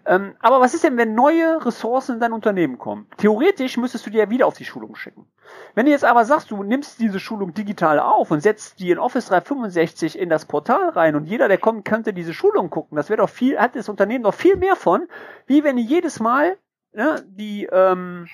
Ähm, 0.06 0.36
aber 0.40 0.62
was 0.62 0.74
ist 0.74 0.84
denn, 0.84 0.98
wenn 0.98 1.16
neue 1.16 1.66
Ressourcen 1.66 2.16
in 2.16 2.20
dein 2.20 2.34
Unternehmen 2.34 2.78
kommen? 2.78 3.08
Theoretisch 3.18 3.78
müsstest 3.78 4.06
du 4.06 4.12
die 4.12 4.18
ja 4.18 4.30
wieder 4.30 4.46
auf 4.46 4.58
die 4.58 4.66
Schulung 4.66 4.96
schicken. 4.96 5.26
Wenn 5.74 5.88
du 5.88 5.92
jetzt 5.92 6.06
aber 6.06 6.26
sagst, 6.26 6.52
du 6.52 6.62
nimmst 6.62 7.00
diese 7.00 7.20
Schulung 7.20 7.56
digital 7.56 8.00
auf 8.00 8.30
und 8.30 8.42
setzt 8.42 8.80
die 8.80 8.92
in 8.92 9.00
Office 9.00 9.28
365 9.28 10.18
in 10.18 10.30
das 10.30 10.46
Portal 10.46 10.90
rein 10.90 11.16
und 11.16 11.26
jeder, 11.26 11.48
der 11.48 11.58
kommt, 11.58 11.86
könnte 11.86 12.14
diese 12.14 12.36
Schulung 12.36 12.70
gucken, 12.70 12.96
das 12.96 13.10
wäre 13.10 13.18
doch 13.18 13.30
viel, 13.30 13.58
hat 13.58 13.76
das 13.76 13.90
Unternehmen 13.90 14.24
doch 14.24 14.34
viel 14.34 14.58
mehr 14.58 14.76
von, 14.76 15.08
wie 15.48 15.64
wenn 15.64 15.76
die 15.76 15.84
jedes 15.84 16.20
Mal 16.20 16.58
ne, 16.94 17.24
die, 17.28 17.66
ähm, 17.72 18.28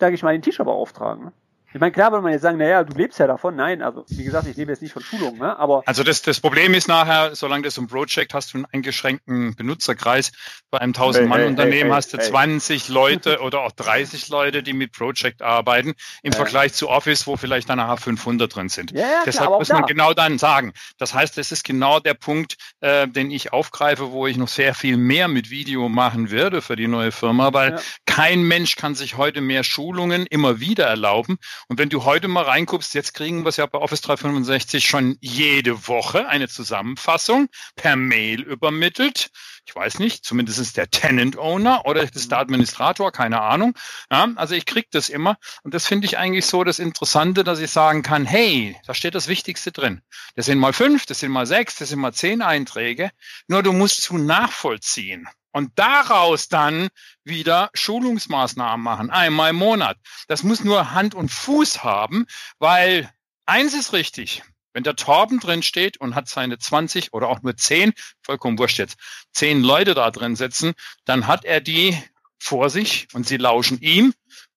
sage 0.00 0.14
ich 0.14 0.22
mal, 0.22 0.32
den 0.32 0.42
Teacher 0.42 0.64
beauftragen. 0.64 1.32
Ich 1.74 1.80
meine, 1.80 1.90
klar 1.90 2.12
würde 2.12 2.22
man 2.22 2.30
jetzt 2.30 2.42
sagen, 2.42 2.58
naja, 2.58 2.84
du 2.84 2.96
lebst 2.96 3.18
ja 3.18 3.26
davon. 3.26 3.56
Nein, 3.56 3.82
also 3.82 4.04
wie 4.08 4.22
gesagt, 4.22 4.46
ich 4.46 4.56
lebe 4.56 4.70
jetzt 4.70 4.80
nicht 4.80 4.92
von 4.92 5.02
Schulungen, 5.02 5.40
ne? 5.40 5.58
aber... 5.58 5.82
Also 5.86 6.04
das, 6.04 6.22
das 6.22 6.38
Problem 6.38 6.72
ist 6.72 6.86
nachher, 6.86 7.34
solange 7.34 7.64
das 7.64 7.76
ein 7.78 7.88
Project 7.88 8.32
hast 8.32 8.54
du 8.54 8.58
einen 8.58 8.66
eingeschränkten 8.66 9.56
Benutzerkreis. 9.56 10.30
Bei 10.70 10.80
einem 10.80 10.92
1000-Mann-Unternehmen 10.92 11.72
hey, 11.72 11.82
hey, 11.82 11.90
hast 11.90 12.12
du 12.12 12.18
hey, 12.18 12.30
20 12.30 12.88
Leute 12.90 13.40
oder 13.40 13.62
auch 13.62 13.72
30 13.72 14.28
Leute, 14.28 14.62
die 14.62 14.72
mit 14.72 14.92
Project 14.92 15.42
arbeiten, 15.42 15.94
im 16.22 16.30
ja. 16.30 16.36
Vergleich 16.36 16.74
zu 16.74 16.88
Office, 16.88 17.26
wo 17.26 17.36
vielleicht 17.36 17.68
dann 17.68 17.78
nachher 17.78 17.96
500 17.96 18.54
drin 18.54 18.68
sind. 18.68 18.92
Ja, 18.92 19.00
ja, 19.00 19.22
Deshalb 19.26 19.48
klar, 19.48 19.58
muss 19.58 19.68
man 19.70 19.80
da. 19.80 19.86
genau 19.88 20.14
dann 20.14 20.38
sagen. 20.38 20.74
Das 20.98 21.12
heißt, 21.12 21.36
das 21.36 21.50
ist 21.50 21.64
genau 21.64 21.98
der 21.98 22.14
Punkt, 22.14 22.54
äh, 22.82 23.08
den 23.08 23.32
ich 23.32 23.52
aufgreife, 23.52 24.12
wo 24.12 24.28
ich 24.28 24.36
noch 24.36 24.46
sehr 24.46 24.74
viel 24.74 24.96
mehr 24.96 25.26
mit 25.26 25.50
Video 25.50 25.88
machen 25.88 26.30
werde 26.30 26.62
für 26.62 26.76
die 26.76 26.86
neue 26.86 27.10
Firma, 27.10 27.52
weil 27.52 27.80
kein 28.06 28.44
Mensch 28.44 28.76
kann 28.76 28.94
sich 28.94 29.16
heute 29.16 29.40
mehr 29.40 29.64
Schulungen 29.64 30.24
immer 30.26 30.60
wieder 30.60 30.86
erlauben. 30.86 31.36
Und 31.68 31.78
wenn 31.78 31.88
du 31.88 32.04
heute 32.04 32.28
mal 32.28 32.44
reinguckst, 32.44 32.94
jetzt 32.94 33.14
kriegen 33.14 33.44
wir 33.44 33.48
es 33.48 33.56
ja 33.56 33.66
bei 33.66 33.78
Office 33.78 34.00
365 34.02 34.86
schon 34.86 35.16
jede 35.20 35.88
Woche 35.88 36.28
eine 36.28 36.48
Zusammenfassung 36.48 37.48
per 37.76 37.96
Mail 37.96 38.42
übermittelt. 38.42 39.30
Ich 39.66 39.74
weiß 39.74 39.98
nicht, 39.98 40.24
zumindest 40.24 40.58
ist 40.58 40.76
der 40.76 40.90
Tenant 40.90 41.38
Owner 41.38 41.86
oder 41.86 42.02
ist 42.02 42.30
der 42.30 42.38
Administrator, 42.38 43.12
keine 43.12 43.40
Ahnung. 43.40 43.74
Ja, 44.10 44.28
also 44.36 44.54
ich 44.54 44.66
krieg 44.66 44.90
das 44.90 45.08
immer 45.08 45.36
und 45.62 45.74
das 45.74 45.86
finde 45.86 46.06
ich 46.06 46.18
eigentlich 46.18 46.46
so 46.46 46.64
das 46.64 46.78
Interessante, 46.78 47.44
dass 47.44 47.60
ich 47.60 47.70
sagen 47.70 48.02
kann, 48.02 48.26
hey, 48.26 48.76
da 48.86 48.94
steht 48.94 49.14
das 49.14 49.28
Wichtigste 49.28 49.72
drin. 49.72 50.02
Das 50.34 50.46
sind 50.46 50.58
mal 50.58 50.72
fünf, 50.72 51.06
das 51.06 51.20
sind 51.20 51.32
mal 51.32 51.46
sechs, 51.46 51.76
das 51.76 51.88
sind 51.88 52.00
mal 52.00 52.12
zehn 52.12 52.42
Einträge. 52.42 53.10
Nur 53.48 53.62
du 53.62 53.72
musst 53.72 54.02
zu 54.02 54.18
nachvollziehen 54.18 55.28
und 55.54 55.70
daraus 55.76 56.48
dann 56.48 56.88
wieder 57.22 57.70
Schulungsmaßnahmen 57.74 58.82
machen, 58.82 59.10
einmal 59.10 59.50
im 59.50 59.56
Monat. 59.56 59.96
Das 60.26 60.42
muss 60.42 60.64
nur 60.64 60.90
Hand 60.90 61.14
und 61.14 61.30
Fuß 61.30 61.84
haben, 61.84 62.26
weil 62.58 63.08
eins 63.46 63.72
ist 63.72 63.92
richtig. 63.92 64.42
Wenn 64.72 64.82
der 64.82 64.96
Torben 64.96 65.38
drin 65.38 65.62
steht 65.62 65.96
und 65.96 66.16
hat 66.16 66.28
seine 66.28 66.58
20 66.58 67.12
oder 67.12 67.28
auch 67.28 67.40
nur 67.42 67.56
10, 67.56 67.92
vollkommen 68.22 68.58
wurscht 68.58 68.78
jetzt, 68.78 68.98
10 69.32 69.62
Leute 69.62 69.94
da 69.94 70.10
drin 70.10 70.34
sitzen, 70.34 70.72
dann 71.04 71.28
hat 71.28 71.44
er 71.44 71.60
die 71.60 71.96
vor 72.40 72.68
sich 72.68 73.06
und 73.12 73.24
sie 73.28 73.36
lauschen 73.36 73.80
ihm 73.80 74.12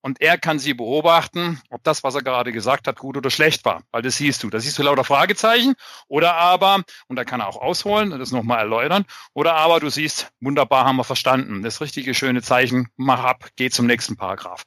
und 0.08 0.22
er 0.22 0.38
kann 0.38 0.58
sie 0.58 0.74
beobachten, 0.74 1.62
ob 1.70 1.84
das, 1.84 2.02
was 2.02 2.16
er 2.16 2.22
gerade 2.22 2.54
gesagt 2.54 2.88
hat, 2.88 2.98
gut 2.98 3.18
oder 3.18 3.30
schlecht 3.30 3.66
war. 3.66 3.84
Weil 3.92 4.04
das 4.04 4.16
siehst 4.16 4.42
du. 4.42 4.50
Da 4.50 4.62
siehst 4.62 4.80
du 4.80 4.84
lauter 4.84 5.04
Fragezeichen 5.04 5.76
oder 6.08 6.36
aber, 6.36 6.82
und 7.10 7.18
da 7.18 7.26
kann 7.26 7.42
er 7.42 7.50
auch 7.50 7.58
ausholen 7.58 8.14
und 8.14 8.20
das 8.20 8.32
nochmal 8.32 8.60
erläutern, 8.60 9.04
oder 9.34 9.56
aber 9.56 9.82
du 9.82 9.90
siehst, 9.90 10.32
wunderbar 10.40 10.86
haben 10.86 10.96
wir 10.96 11.04
verstanden. 11.04 11.62
Das 11.62 11.82
richtige 11.82 12.14
schöne 12.14 12.42
Zeichen, 12.42 12.88
mach 12.96 13.22
ab, 13.22 13.50
geh 13.58 13.70
zum 13.70 13.86
nächsten 13.86 14.16
Paragraph. 14.16 14.64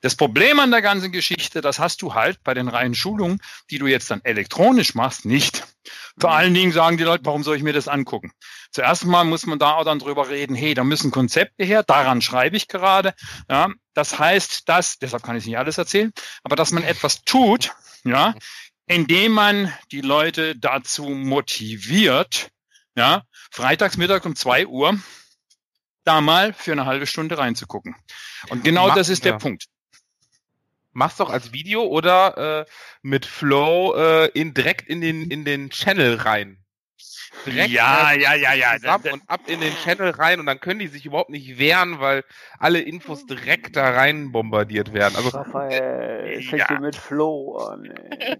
Das 0.00 0.14
Problem 0.14 0.60
an 0.60 0.70
der 0.70 0.80
ganzen 0.80 1.10
Geschichte, 1.10 1.60
das 1.60 1.80
hast 1.80 2.00
du 2.00 2.14
halt 2.14 2.44
bei 2.44 2.54
den 2.54 2.68
reinen 2.68 2.94
Schulungen, 2.94 3.40
die 3.70 3.80
du 3.80 3.88
jetzt 3.88 4.12
dann 4.12 4.20
elektronisch 4.22 4.94
machst, 4.94 5.24
nicht. 5.24 5.73
Vor 6.18 6.32
allen 6.32 6.54
Dingen 6.54 6.72
sagen 6.72 6.96
die 6.96 7.04
Leute, 7.04 7.24
warum 7.24 7.42
soll 7.42 7.56
ich 7.56 7.62
mir 7.62 7.72
das 7.72 7.88
angucken? 7.88 8.32
Zuerst 8.70 9.04
mal 9.04 9.24
muss 9.24 9.46
man 9.46 9.58
da 9.58 9.74
auch 9.74 9.84
dann 9.84 9.98
drüber 9.98 10.28
reden, 10.28 10.54
hey, 10.54 10.74
da 10.74 10.84
müssen 10.84 11.10
Konzepte 11.10 11.64
her, 11.64 11.82
daran 11.82 12.22
schreibe 12.22 12.56
ich 12.56 12.68
gerade. 12.68 13.14
Ja, 13.50 13.68
das 13.94 14.18
heißt, 14.18 14.68
dass, 14.68 14.98
deshalb 14.98 15.22
kann 15.24 15.36
ich 15.36 15.46
nicht 15.46 15.58
alles 15.58 15.78
erzählen, 15.78 16.12
aber 16.44 16.56
dass 16.56 16.70
man 16.70 16.84
etwas 16.84 17.24
tut, 17.24 17.72
ja, 18.04 18.34
indem 18.86 19.32
man 19.32 19.72
die 19.90 20.02
Leute 20.02 20.56
dazu 20.56 21.04
motiviert, 21.04 22.50
ja, 22.96 23.22
freitagsmittag 23.50 24.24
um 24.24 24.36
zwei 24.36 24.66
Uhr 24.66 24.98
da 26.04 26.20
mal 26.20 26.52
für 26.52 26.72
eine 26.72 26.84
halbe 26.84 27.06
Stunde 27.06 27.38
reinzugucken. 27.38 27.96
Und 28.50 28.62
genau 28.62 28.88
Mach, 28.88 28.94
das 28.94 29.08
ist 29.08 29.24
der 29.24 29.34
Punkt. 29.34 29.64
Mach's 30.94 31.16
doch 31.16 31.30
als 31.30 31.52
Video 31.52 31.84
oder 31.84 32.62
äh, 32.62 32.70
mit 33.02 33.26
Flow 33.26 33.94
äh, 33.94 34.26
in, 34.28 34.54
direkt 34.54 34.88
in 34.88 35.00
den, 35.00 35.30
in 35.30 35.44
den 35.44 35.70
Channel 35.70 36.14
rein 36.16 36.64
direkt 37.46 37.70
ja, 37.70 38.12
ja, 38.12 38.34
ja, 38.34 38.54
ja, 38.54 38.76
zusammen 38.76 39.12
und 39.12 39.22
ab 39.26 39.40
in 39.46 39.60
den 39.60 39.72
Channel 39.84 40.10
rein 40.10 40.40
und 40.40 40.46
dann 40.46 40.60
können 40.60 40.80
die 40.80 40.86
sich 40.86 41.06
überhaupt 41.06 41.30
nicht 41.30 41.58
wehren, 41.58 42.00
weil 42.00 42.24
alle 42.58 42.80
Infos 42.80 43.26
direkt 43.26 43.76
da 43.76 43.90
rein 43.90 44.32
bombardiert 44.32 44.92
werden. 44.92 45.16
Also 45.16 45.30
Raphael, 45.30 46.42
fängst 46.42 46.52
ja. 46.52 46.76
du 46.76 46.82
mit 46.82 46.96
Flow 46.96 47.56
an. 47.58 47.84
Ey. 47.84 48.36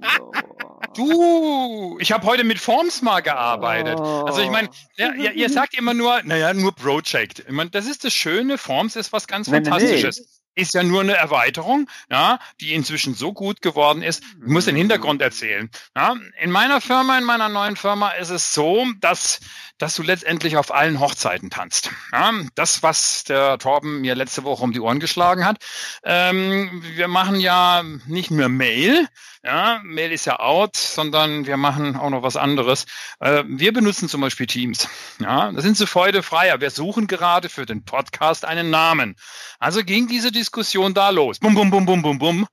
Du, 0.94 1.98
ich 2.00 2.12
habe 2.12 2.26
heute 2.26 2.44
mit 2.44 2.58
Forms 2.58 3.02
mal 3.02 3.20
gearbeitet. 3.20 3.98
Oh. 3.98 4.24
Also 4.26 4.40
ich 4.40 4.50
meine, 4.50 4.68
ja, 4.96 5.12
ihr 5.12 5.50
sagt 5.50 5.76
immer 5.76 5.94
nur, 5.94 6.22
naja, 6.22 6.54
nur 6.54 6.74
Project. 6.74 7.40
Ich 7.40 7.50
meine, 7.50 7.70
das 7.70 7.86
ist 7.86 8.04
das 8.04 8.12
Schöne, 8.12 8.58
Forms 8.58 8.96
ist 8.96 9.12
was 9.12 9.26
ganz 9.26 9.48
nee, 9.48 9.56
Fantastisches. 9.56 10.33
Ist 10.54 10.74
ja 10.74 10.82
nur 10.82 11.00
eine 11.00 11.14
Erweiterung, 11.16 11.90
ja, 12.10 12.38
die 12.60 12.74
inzwischen 12.74 13.14
so 13.14 13.32
gut 13.32 13.60
geworden 13.60 14.02
ist. 14.02 14.22
Ich 14.22 14.46
muss 14.46 14.66
den 14.66 14.76
Hintergrund 14.76 15.20
erzählen. 15.20 15.68
Ja. 15.96 16.14
In 16.40 16.50
meiner 16.50 16.80
Firma, 16.80 17.18
in 17.18 17.24
meiner 17.24 17.48
neuen 17.48 17.76
Firma 17.76 18.10
ist 18.10 18.30
es 18.30 18.54
so, 18.54 18.86
dass, 19.00 19.40
dass 19.78 19.94
du 19.94 20.02
letztendlich 20.02 20.56
auf 20.56 20.72
allen 20.72 21.00
Hochzeiten 21.00 21.50
tanzt. 21.50 21.90
Ja. 22.12 22.32
Das, 22.54 22.82
was 22.82 23.24
der 23.24 23.58
Torben 23.58 24.00
mir 24.00 24.14
letzte 24.14 24.44
Woche 24.44 24.62
um 24.62 24.72
die 24.72 24.80
Ohren 24.80 25.00
geschlagen 25.00 25.44
hat. 25.44 25.58
Ähm, 26.04 26.82
wir 26.94 27.08
machen 27.08 27.40
ja 27.40 27.82
nicht 28.06 28.30
nur 28.30 28.48
Mail, 28.48 29.08
ja, 29.44 29.80
Mail 29.84 30.10
ist 30.10 30.24
ja 30.24 30.40
out, 30.40 30.74
sondern 30.74 31.46
wir 31.46 31.58
machen 31.58 31.96
auch 31.96 32.08
noch 32.08 32.22
was 32.22 32.36
anderes. 32.36 32.86
Äh, 33.20 33.44
wir 33.46 33.74
benutzen 33.74 34.08
zum 34.08 34.22
Beispiel 34.22 34.46
Teams. 34.46 34.88
Ja, 35.18 35.52
da 35.52 35.60
sind 35.60 35.76
sie 35.76 35.86
Freude 35.86 36.22
freier. 36.22 36.62
Wir 36.62 36.70
suchen 36.70 37.06
gerade 37.06 37.50
für 37.50 37.66
den 37.66 37.84
Podcast 37.84 38.46
einen 38.46 38.70
Namen. 38.70 39.16
Also 39.58 39.84
ging 39.84 40.08
diese 40.08 40.32
Diskussion 40.32 40.94
da 40.94 41.10
los. 41.10 41.40
Bum, 41.40 41.54
bum, 41.54 41.70
bum, 41.70 41.84
bum, 41.84 42.00
bum, 42.00 42.18
bum. 42.18 42.46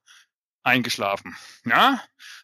Eingeschlafen. 0.63 1.35
Ja, 1.63 2.01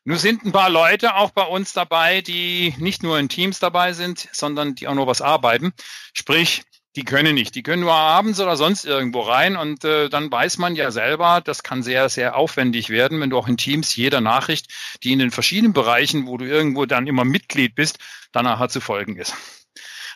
nun 0.08 0.18
sind 0.18 0.46
ein 0.46 0.54
paar 0.54 0.70
Leute 0.70 1.16
auch 1.16 1.32
bei 1.32 1.44
uns 1.44 1.74
dabei, 1.74 2.22
die 2.22 2.74
nicht 2.78 3.04
nur 3.04 3.20
in 3.20 3.28
Teams 3.28 3.60
dabei 3.60 3.92
sind, 3.92 4.30
sondern 4.32 4.74
die 4.74 4.88
auch 4.88 4.94
noch 4.94 5.06
was 5.06 5.22
arbeiten. 5.22 5.74
Sprich, 6.14 6.64
die 6.96 7.04
können 7.04 7.36
nicht. 7.36 7.56
Die 7.56 7.62
können 7.62 7.82
nur 7.82 7.94
abends 7.94 8.40
oder 8.40 8.56
sonst 8.56 8.86
irgendwo 8.86 9.20
rein 9.20 9.58
und 9.58 9.84
äh, 9.84 10.08
dann 10.08 10.32
weiß 10.32 10.60
man 10.60 10.78
ja 10.78 10.92
selber, 10.92 11.42
das 11.44 11.62
kann 11.62 11.84
sehr, 11.84 12.08
sehr 12.08 12.38
aufwendig 12.38 12.88
werden, 12.90 13.20
wenn 13.20 13.32
du 13.32 13.38
auch 13.38 13.50
in 13.50 13.58
Teams 13.58 13.98
jeder 13.98 14.22
Nachricht, 14.22 14.72
die 15.04 15.12
in 15.12 15.20
den 15.20 15.30
verschiedenen 15.30 15.74
Bereichen, 15.74 16.26
wo 16.26 16.38
du 16.38 16.46
irgendwo 16.46 16.86
dann 16.86 17.06
immer 17.06 17.26
Mitglied 17.26 17.76
bist, 17.76 18.00
danach 18.32 18.66
zu 18.70 18.80
folgen 18.80 19.18
ist. 19.18 19.36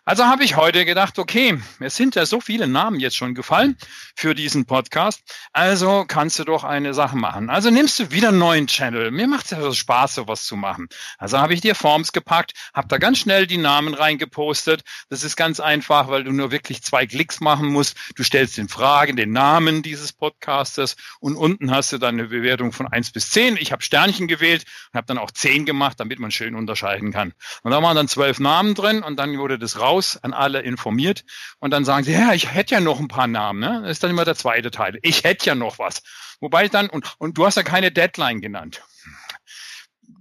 Also 0.04 0.26
habe 0.26 0.44
ich 0.44 0.56
heute 0.56 0.84
gedacht, 0.84 1.20
okay, 1.20 1.60
es 1.80 1.96
sind 1.96 2.16
ja 2.16 2.26
so 2.26 2.42
viele 2.42 2.68
Namen 2.68 3.00
jetzt 3.00 3.16
schon 3.16 3.36
gefallen 3.36 3.78
für 4.16 4.34
diesen 4.34 4.66
Podcast, 4.66 5.22
also 5.54 6.06
kannst 6.08 6.40
du 6.40 6.44
doch 6.44 6.64
eine 6.64 6.96
Sache 6.96 7.16
machen. 7.16 7.52
Also 7.52 7.70
nimmst 7.70 8.00
du 8.00 8.10
wieder 8.10 8.30
einen 8.30 8.40
neuen 8.40 8.66
Channel. 8.66 9.12
Mir 9.12 9.28
macht 9.28 9.46
es 9.46 9.52
ja 9.52 9.62
so 9.62 9.72
Spaß, 9.72 10.16
sowas 10.16 10.46
zu 10.46 10.56
machen. 10.56 10.88
Also 11.20 11.38
habe 11.38 11.54
ich 11.54 11.62
dir 11.62 11.76
Forms 11.76 12.14
gepackt, 12.14 12.54
habe 12.74 12.88
da 12.88 12.98
ganz 12.98 13.20
schnell 13.20 13.46
die 13.46 13.60
Namen 13.60 13.94
reingepostet. 13.94 14.82
Das 15.10 15.24
ist 15.24 15.36
ganz 15.36 15.60
einfach, 15.60 16.08
weil 16.08 16.24
du 16.24 16.32
nur 16.32 16.50
wirklich 16.50 16.82
zwei 16.82 17.06
Klicks 17.06 17.40
machen 17.40 17.68
musst. 17.68 17.96
Du 18.16 18.24
stellst 18.24 18.58
den 18.58 18.70
Fragen, 18.70 19.16
den 19.16 19.32
Namen 19.32 19.84
dieses 19.84 20.14
Podcasters 20.14 20.96
und 21.20 21.36
unten 21.36 21.70
hast 21.70 21.94
du 21.94 22.00
dann 22.00 22.16
eine 22.16 22.30
Bewertung 22.30 22.72
von 22.72 22.88
eins 22.88 23.12
bis 23.12 23.30
zehn. 23.30 23.56
Ich 23.56 23.72
habe 23.72 23.84
Sternchen 23.84 24.28
gewählt 24.28 24.66
und 24.92 24.98
habe 24.98 25.06
dann 25.06 25.20
auch 25.20 25.30
zehn 25.30 25.64
gemacht, 25.68 26.00
damit 26.00 26.18
man 26.18 26.32
schön 26.32 26.56
unterscheiden 26.56 27.12
kann. 27.12 27.34
Und 27.62 27.70
da 27.70 27.84
waren 27.84 27.96
dann 27.96 28.08
zwölf 28.08 28.40
Namen 28.40 28.74
drin 28.74 29.04
und 29.04 29.18
dann 29.18 29.38
wurde 29.38 29.60
das 29.60 29.80
raus 29.80 29.90
raus, 29.91 30.17
an 30.21 30.34
alle 30.34 30.62
informiert 30.62 31.25
und 31.60 31.71
dann 31.71 31.86
sagen 31.86 32.04
sie, 32.04 32.13
ja, 32.13 32.34
ich 32.34 32.54
hätte 32.54 32.75
ja 32.75 32.82
noch 32.82 32.99
ein 32.99 33.08
paar 33.08 33.27
Namen. 33.27 33.60
Ne? 33.60 33.82
Das 33.84 33.91
ist 33.91 34.04
dann 34.04 34.12
immer 34.12 34.25
der 34.25 34.36
zweite 34.36 34.71
Teil. 34.71 34.97
Ich 35.01 35.23
hätte 35.23 35.45
ja 35.45 35.56
noch 35.56 35.80
was. 35.80 36.01
Wobei 36.39 36.67
dann, 36.67 36.89
und, 36.89 37.15
und 37.19 37.38
du 37.38 37.45
hast 37.45 37.56
ja 37.56 37.63
keine 37.63 37.91
Deadline 37.91 38.41
genannt. 38.41 38.82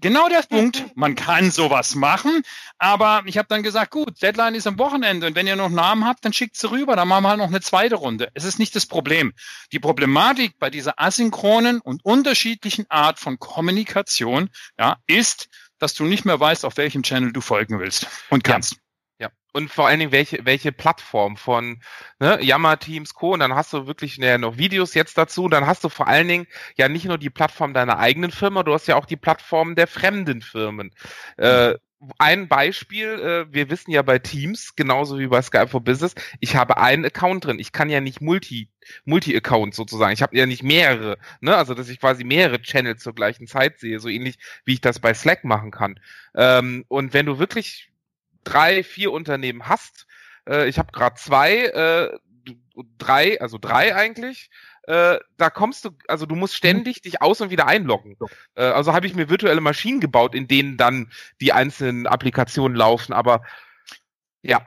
Genau 0.03 0.29
der 0.29 0.43
Punkt, 0.49 0.97
man 0.97 1.15
kann 1.15 1.51
sowas 1.51 1.95
machen, 1.95 2.43
aber 2.79 3.23
ich 3.27 3.37
habe 3.37 3.49
dann 3.49 3.63
gesagt, 3.63 3.91
gut, 3.91 4.23
Deadline 4.23 4.55
ist 4.55 4.67
am 4.67 4.79
Wochenende 4.79 5.27
und 5.27 5.35
wenn 5.35 5.47
ihr 5.47 5.57
noch 5.57 5.69
Namen 5.69 6.07
habt, 6.07 6.25
dann 6.25 6.33
schickt 6.33 6.57
sie 6.57 6.71
rüber, 6.71 6.97
dann 6.97 7.09
machen 7.09 7.25
wir 7.25 7.31
halt 7.31 7.39
noch 7.39 7.49
eine 7.49 7.61
zweite 7.61 7.97
Runde. 7.97 8.31
Es 8.33 8.45
ist 8.45 8.59
nicht 8.59 8.75
das 8.75 8.87
Problem. 8.87 9.35
Die 9.73 9.79
Problematik 9.79 10.59
bei 10.59 10.71
dieser 10.71 10.99
asynchronen 10.99 11.81
und 11.81 12.03
unterschiedlichen 12.03 12.87
Art 12.89 13.19
von 13.19 13.39
Kommunikation 13.39 14.49
ja, 14.79 14.97
ist, 15.07 15.49
dass 15.79 15.93
du 15.93 16.05
nicht 16.05 16.25
mehr 16.25 16.41
weißt, 16.41 16.65
auf 16.65 16.79
welchem 16.79 17.03
Channel 17.03 17.33
du 17.33 17.43
folgen 17.43 17.79
willst 17.79 18.07
und 18.31 18.43
kannst. 18.43 18.75
Ja. 18.75 18.79
Und 19.53 19.71
vor 19.71 19.89
allen 19.89 19.99
Dingen, 19.99 20.13
welche, 20.13 20.45
welche 20.45 20.73
Plattform 20.73 21.37
von 21.37 21.83
ne, 22.21 22.39
Yammer 22.43 22.79
Teams 22.79 23.15
Co. 23.15 23.33
Und 23.35 23.41
dann 23.41 23.55
hast 23.55 23.73
du 23.73 23.87
wirklich 23.87 24.19
ne, 24.19 24.39
noch 24.39 24.59
Videos 24.59 24.95
jetzt 24.95 25.19
dazu. 25.19 25.49
Dann 25.49 25.67
hast 25.67 25.83
du 25.83 25.89
vor 25.89 26.07
allen 26.07 26.29
Dingen 26.29 26.47
ja 26.77 26.89
nicht 26.89 27.07
nur 27.07 27.19
die 27.19 27.31
Plattform 27.31 27.75
deiner 27.75 27.99
eigenen 27.99 28.31
Firma, 28.31 28.63
du 28.63 28.73
hast 28.73 28.87
ja 28.87 28.97
auch 28.97 29.07
die 29.07 29.17
Plattform 29.17 29.75
der 29.75 29.87
fremden 29.89 30.41
Firmen. 30.43 30.93
Äh, 31.37 31.75
ein 32.19 32.49
Beispiel, 32.49 33.09
äh, 33.09 33.53
wir 33.53 33.69
wissen 33.69 33.91
ja 33.91 34.01
bei 34.03 34.19
Teams, 34.19 34.75
genauso 34.75 35.19
wie 35.19 35.27
bei 35.27 35.43
Skype 35.43 35.69
for 35.69 35.83
Business, 35.83 36.15
ich 36.41 36.57
habe 36.57 36.79
einen 36.79 37.05
Account 37.05 37.45
drin. 37.45 37.59
Ich 37.59 37.73
kann 37.73 37.91
ja 37.91 38.01
nicht 38.01 38.23
Multi, 38.23 38.71
Multi-Accounts 39.05 39.77
sozusagen. 39.77 40.13
Ich 40.13 40.23
habe 40.23 40.37
ja 40.37 40.47
nicht 40.47 40.63
mehrere, 40.63 41.19
ne? 41.41 41.57
Also 41.57 41.75
dass 41.75 41.91
ich 41.91 42.01
quasi 42.01 42.25
mehrere 42.25 42.63
Channels 42.63 43.03
zur 43.03 43.15
gleichen 43.15 43.47
Zeit 43.47 43.81
sehe, 43.81 44.01
so 44.01 44.09
ähnlich 44.09 44.39
wie 44.65 44.75
ich 44.75 44.81
das 44.81 44.99
bei 44.99 45.13
Slack 45.13 45.45
machen 45.45 45.71
kann. 45.71 46.01
Ähm, 46.35 46.85
und 46.89 47.13
wenn 47.13 47.27
du 47.27 47.39
wirklich 47.39 47.90
drei, 48.45 48.83
vier 48.83 49.13
Unternehmen 49.13 49.69
hast, 49.69 50.07
äh, 50.49 50.69
ich 50.69 50.79
habe 50.79 50.93
gerade 50.93 51.17
zwei, 51.17 51.65
äh, 51.67 52.19
drei, 52.99 53.41
also 53.41 53.59
drei 53.59 53.95
eigentlich, 53.95 54.51
äh, 54.85 55.19
da 55.37 55.51
kommst 55.51 55.85
du, 55.85 55.91
also 56.09 56.27
du 56.27 56.35
musst 56.35 56.55
ständig 56.55 57.03
dich 57.03 57.23
aus 57.23 57.41
und 57.41 57.51
wieder 57.51 57.67
einloggen. 57.67 58.17
Äh, 58.55 58.65
also 58.65 58.93
habe 58.93 59.07
ich 59.07 59.15
mir 59.15 59.29
virtuelle 59.29 59.61
Maschinen 59.61 60.01
gebaut, 60.01 60.35
in 60.35 60.49
denen 60.49 60.77
dann 60.77 61.13
die 61.41 61.53
einzelnen 61.53 62.07
Applikationen 62.07 62.77
laufen, 62.77 63.13
aber 63.13 63.43
ja. 64.43 64.67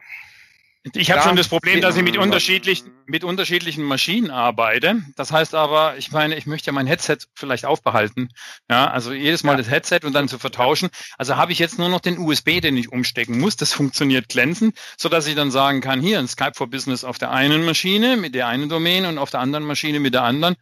Ich 0.92 1.12
habe 1.12 1.22
schon 1.22 1.38
das 1.38 1.48
Problem, 1.48 1.80
dass 1.80 1.96
ich 1.96 2.04
mit 2.04 2.18
unterschiedlichen, 2.18 2.92
mit 3.06 3.24
unterschiedlichen 3.24 3.84
Maschinen 3.84 4.30
arbeite. 4.30 5.02
Das 5.16 5.32
heißt 5.32 5.56
aber, 5.56 5.96
ich 5.98 6.12
meine, 6.12 6.36
ich 6.36 6.46
möchte 6.46 6.68
ja 6.68 6.74
mein 6.74 6.88
Headset 6.88 7.20
vielleicht 7.36 7.66
aufbehalten. 7.66 8.30
Ja, 8.70 8.92
also 8.92 9.14
jedes 9.14 9.44
Mal 9.44 9.54
ja. 9.54 9.58
das 9.60 9.70
Headset 9.70 10.00
und 10.04 10.14
dann 10.14 10.28
zu 10.28 10.40
vertauschen. 10.40 10.90
Also 11.18 11.38
habe 11.38 11.54
ich 11.54 11.60
jetzt 11.60 11.80
nur 11.80 11.88
noch 11.88 12.02
den 12.02 12.18
USB, 12.18 12.60
den 12.60 12.76
ich 12.76 12.92
umstecken 12.92 13.40
muss. 13.40 13.56
Das 13.56 13.72
funktioniert 13.72 14.28
glänzend, 14.28 14.78
so 14.98 15.08
dass 15.08 15.26
ich 15.26 15.36
dann 15.36 15.52
sagen 15.52 15.80
kann, 15.80 16.02
hier 16.02 16.20
ein 16.20 16.28
Skype 16.28 16.54
for 16.56 16.70
Business 16.70 17.06
auf 17.06 17.18
der 17.18 17.32
einen 17.32 17.64
Maschine 17.64 18.18
mit 18.18 18.36
der 18.36 18.48
einen 18.48 18.68
Domain 18.68 19.06
und 19.06 19.18
auf 19.18 19.30
der 19.30 19.40
anderen 19.40 19.66
Maschine 19.66 20.02
mit 20.02 20.14
der 20.14 20.24
anderen. 20.24 20.58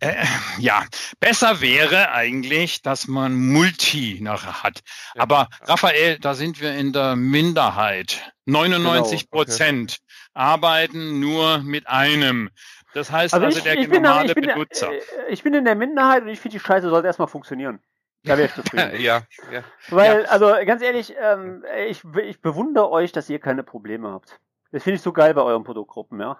Äh, 0.00 0.24
ja, 0.58 0.84
besser 1.20 1.60
wäre 1.60 2.10
eigentlich, 2.12 2.82
dass 2.82 3.08
man 3.08 3.34
Multi 3.34 4.18
nachher 4.20 4.62
hat. 4.62 4.80
Aber 5.16 5.48
Raphael, 5.62 6.18
da 6.18 6.34
sind 6.34 6.60
wir 6.60 6.74
in 6.74 6.92
der 6.92 7.16
Minderheit. 7.16 8.32
99 8.44 9.30
Prozent 9.30 9.98
genau, 9.98 10.52
okay. 10.52 10.52
arbeiten 10.52 11.20
nur 11.20 11.58
mit 11.58 11.86
einem. 11.86 12.50
Das 12.92 13.10
heißt 13.10 13.34
also, 13.34 13.46
also 13.46 13.58
ich, 13.58 13.64
der 13.64 13.78
ich 13.78 13.88
normale 13.88 14.34
bin, 14.34 14.44
ich 14.44 14.52
Benutzer. 14.52 14.88
Bin, 14.88 14.98
äh, 14.98 15.32
ich 15.32 15.42
bin 15.42 15.54
in 15.54 15.64
der 15.64 15.74
Minderheit 15.74 16.22
und 16.22 16.28
ich 16.28 16.40
finde, 16.40 16.58
die 16.58 16.64
Scheiße 16.64 16.88
sollte 16.88 17.06
erstmal 17.06 17.28
funktionieren. 17.28 17.80
Da 18.24 18.36
wäre 18.36 18.48
ich 18.48 18.54
zufrieden. 18.54 18.92
ja, 19.00 19.22
ja. 19.52 19.62
Weil, 19.88 20.22
ja. 20.22 20.28
also 20.28 20.52
ganz 20.66 20.82
ehrlich, 20.82 21.14
ähm, 21.18 21.64
ich, 21.88 22.02
ich 22.22 22.42
bewundere 22.42 22.90
euch, 22.90 23.12
dass 23.12 23.30
ihr 23.30 23.38
keine 23.38 23.62
Probleme 23.62 24.10
habt. 24.10 24.40
Das 24.72 24.82
finde 24.82 24.96
ich 24.96 25.02
so 25.02 25.12
geil 25.12 25.32
bei 25.32 25.42
euren 25.42 25.64
Produktgruppen, 25.64 26.20
ja. 26.20 26.38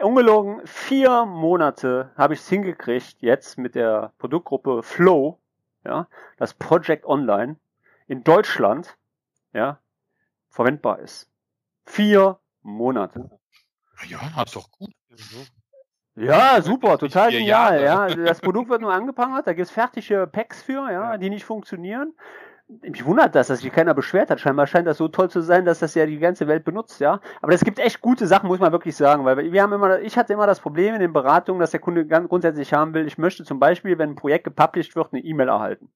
Ungelogen, 0.00 0.66
vier 0.66 1.24
Monate 1.24 2.10
habe 2.16 2.34
ich 2.34 2.40
es 2.40 2.48
hingekriegt, 2.48 3.16
jetzt 3.20 3.58
mit 3.58 3.74
der 3.74 4.12
Produktgruppe 4.18 4.82
Flow, 4.82 5.38
ja, 5.84 6.08
das 6.36 6.54
Project 6.54 7.04
Online 7.04 7.56
in 8.06 8.24
Deutschland, 8.24 8.96
ja, 9.52 9.78
verwendbar 10.50 10.98
ist. 10.98 11.30
Vier 11.86 12.38
Monate. 12.62 13.30
Ja, 14.08 14.34
hat 14.34 14.54
doch 14.56 14.70
gut. 14.70 14.90
Ja, 16.16 16.60
super, 16.62 16.98
total 16.98 17.30
genial. 17.30 17.82
Ja, 17.82 18.06
das 18.08 18.40
Produkt 18.40 18.70
wird 18.70 18.80
nur 18.80 18.92
angeprangert, 18.92 19.46
da 19.46 19.52
gibt 19.52 19.68
es 19.68 19.72
fertige 19.72 20.26
Packs 20.26 20.62
für, 20.62 20.90
ja, 20.90 21.16
die 21.18 21.30
nicht 21.30 21.44
funktionieren. 21.44 22.14
Mich 22.66 23.04
wundert 23.04 23.34
das, 23.34 23.48
dass 23.48 23.60
sich 23.60 23.70
keiner 23.72 23.92
beschwert 23.92 24.30
hat. 24.30 24.40
Scheinbar 24.40 24.66
scheint 24.66 24.86
das 24.86 24.96
so 24.96 25.08
toll 25.08 25.28
zu 25.28 25.42
sein, 25.42 25.66
dass 25.66 25.80
das 25.80 25.94
ja 25.94 26.06
die 26.06 26.18
ganze 26.18 26.48
Welt 26.48 26.64
benutzt, 26.64 26.98
ja. 26.98 27.20
Aber 27.42 27.52
es 27.52 27.62
gibt 27.62 27.78
echt 27.78 28.00
gute 28.00 28.26
Sachen, 28.26 28.46
muss 28.46 28.58
man 28.58 28.72
wirklich 28.72 28.96
sagen, 28.96 29.24
weil 29.26 29.52
wir 29.52 29.62
haben 29.62 29.72
immer, 29.74 30.00
ich 30.00 30.16
hatte 30.16 30.32
immer 30.32 30.46
das 30.46 30.60
Problem 30.60 30.94
in 30.94 31.00
den 31.00 31.12
Beratungen, 31.12 31.60
dass 31.60 31.72
der 31.72 31.80
Kunde 31.80 32.06
ganz 32.06 32.28
grundsätzlich 32.28 32.72
haben 32.72 32.94
will, 32.94 33.06
ich 33.06 33.18
möchte 33.18 33.44
zum 33.44 33.58
Beispiel, 33.60 33.98
wenn 33.98 34.10
ein 34.10 34.16
Projekt 34.16 34.44
gepublished 34.44 34.96
wird, 34.96 35.12
eine 35.12 35.22
E-Mail 35.22 35.48
erhalten. 35.48 35.90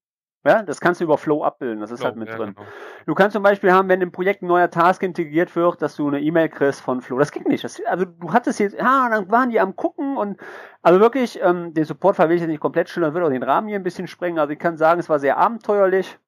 Ja, 0.44 0.62
das 0.62 0.81
kannst 0.81 1.00
du 1.00 1.04
über 1.04 1.18
Flow 1.18 1.42
abbilden, 1.42 1.81
das 1.81 1.90
ist 1.90 2.04
halt 2.04 2.14
Flow, 2.14 2.20
halt 2.20 2.28
mit 2.28 2.28
ja, 2.28 2.37
drin. 2.37 2.54
Genau. 2.54 2.68
Du 3.07 3.14
kannst 3.14 3.35
zum 3.35 3.42
Beispiel 3.42 3.72
haben, 3.72 3.88
wenn 3.88 4.00
im 4.00 4.12
Projekt 4.12 4.42
ein 4.42 4.46
neuer 4.46 4.70
Task 4.70 5.02
integriert 5.02 5.54
wird, 5.57 5.83
dass 5.83 5.96
du 5.96 6.07
eine 6.07 6.20
E-Mail 6.20 6.48
kriegst 6.48 6.81
von 6.81 7.00
Flow. 7.00 7.18
Das 7.18 7.33
ging 7.33 7.42
nicht. 7.44 7.64
Das, 7.64 7.83
also 7.87 8.04
du 8.04 8.33
hattest 8.33 8.61
jetzt, 8.61 8.78
ja, 8.78 9.09
dann 9.11 9.31
waren 9.31 9.50
die 9.50 9.59
am 9.59 9.74
gucken 9.74 10.16
und 10.16 10.38
also 10.81 11.00
wirklich, 11.00 11.40
ähm, 11.42 11.74
den 11.74 11.85
Support 11.85 12.18
will 12.18 12.33
ich 12.33 12.40
jetzt 12.40 12.48
nicht 12.48 12.61
komplett 12.61 12.88
schildern, 12.88 13.14
wird 13.14 13.24
auch 13.24 13.31
den 13.31 13.42
Rahmen 13.42 13.68
hier 13.68 13.78
ein 13.78 13.83
bisschen 13.83 14.07
sprengen. 14.07 14.38
Also 14.38 14.52
ich 14.52 14.59
kann 14.59 14.76
sagen, 14.76 15.00
es 15.00 15.09
war 15.09 15.18
sehr 15.18 15.38
abenteuerlich. 15.38 16.18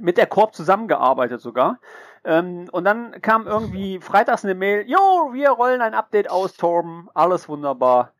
Mit 0.00 0.18
der 0.18 0.26
Korb 0.26 0.54
zusammengearbeitet 0.54 1.40
sogar. 1.40 1.78
Ähm, 2.24 2.68
und 2.72 2.84
dann 2.84 3.20
kam 3.20 3.46
irgendwie 3.46 4.00
freitags 4.00 4.44
eine 4.44 4.54
Mail, 4.54 4.84
jo, 4.88 5.30
wir 5.32 5.50
rollen 5.50 5.82
ein 5.82 5.94
Update 5.94 6.30
aus, 6.30 6.54
Torben, 6.54 7.08
alles 7.14 7.48
wunderbar. 7.48 8.12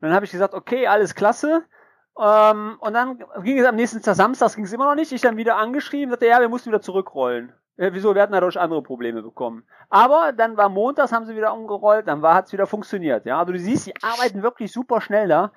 Und 0.00 0.08
dann 0.08 0.14
habe 0.14 0.24
ich 0.24 0.30
gesagt, 0.30 0.54
okay, 0.54 0.86
alles 0.86 1.14
klasse. 1.14 1.64
Ähm, 2.20 2.76
und 2.80 2.94
dann 2.94 3.24
ging 3.42 3.58
es 3.58 3.66
am 3.66 3.76
nächsten 3.76 4.00
Tag, 4.00 4.14
Samstags 4.14 4.56
ging 4.56 4.64
es 4.64 4.72
immer 4.72 4.86
noch 4.86 4.94
nicht. 4.94 5.12
Ich 5.12 5.20
dann 5.20 5.36
wieder 5.36 5.56
angeschrieben, 5.56 6.10
sagte, 6.10 6.26
ja, 6.26 6.40
wir 6.40 6.48
mussten 6.48 6.70
wieder 6.70 6.80
zurückrollen. 6.80 7.52
Ja, 7.76 7.92
wieso? 7.94 8.14
Wir 8.14 8.22
hatten 8.22 8.32
dadurch 8.32 8.58
andere 8.58 8.82
Probleme 8.82 9.22
bekommen. 9.22 9.64
Aber 9.88 10.32
dann 10.32 10.56
war 10.56 10.68
montags, 10.68 11.12
haben 11.12 11.26
sie 11.26 11.36
wieder 11.36 11.54
umgerollt, 11.54 12.08
dann 12.08 12.22
war, 12.22 12.34
hat's 12.34 12.52
wieder 12.52 12.66
funktioniert. 12.66 13.24
Ja, 13.24 13.38
also 13.38 13.52
du 13.52 13.58
siehst, 13.58 13.86
die 13.86 13.94
arbeiten 14.02 14.42
wirklich 14.42 14.72
super 14.72 15.00
schnell 15.00 15.28
da. 15.28 15.52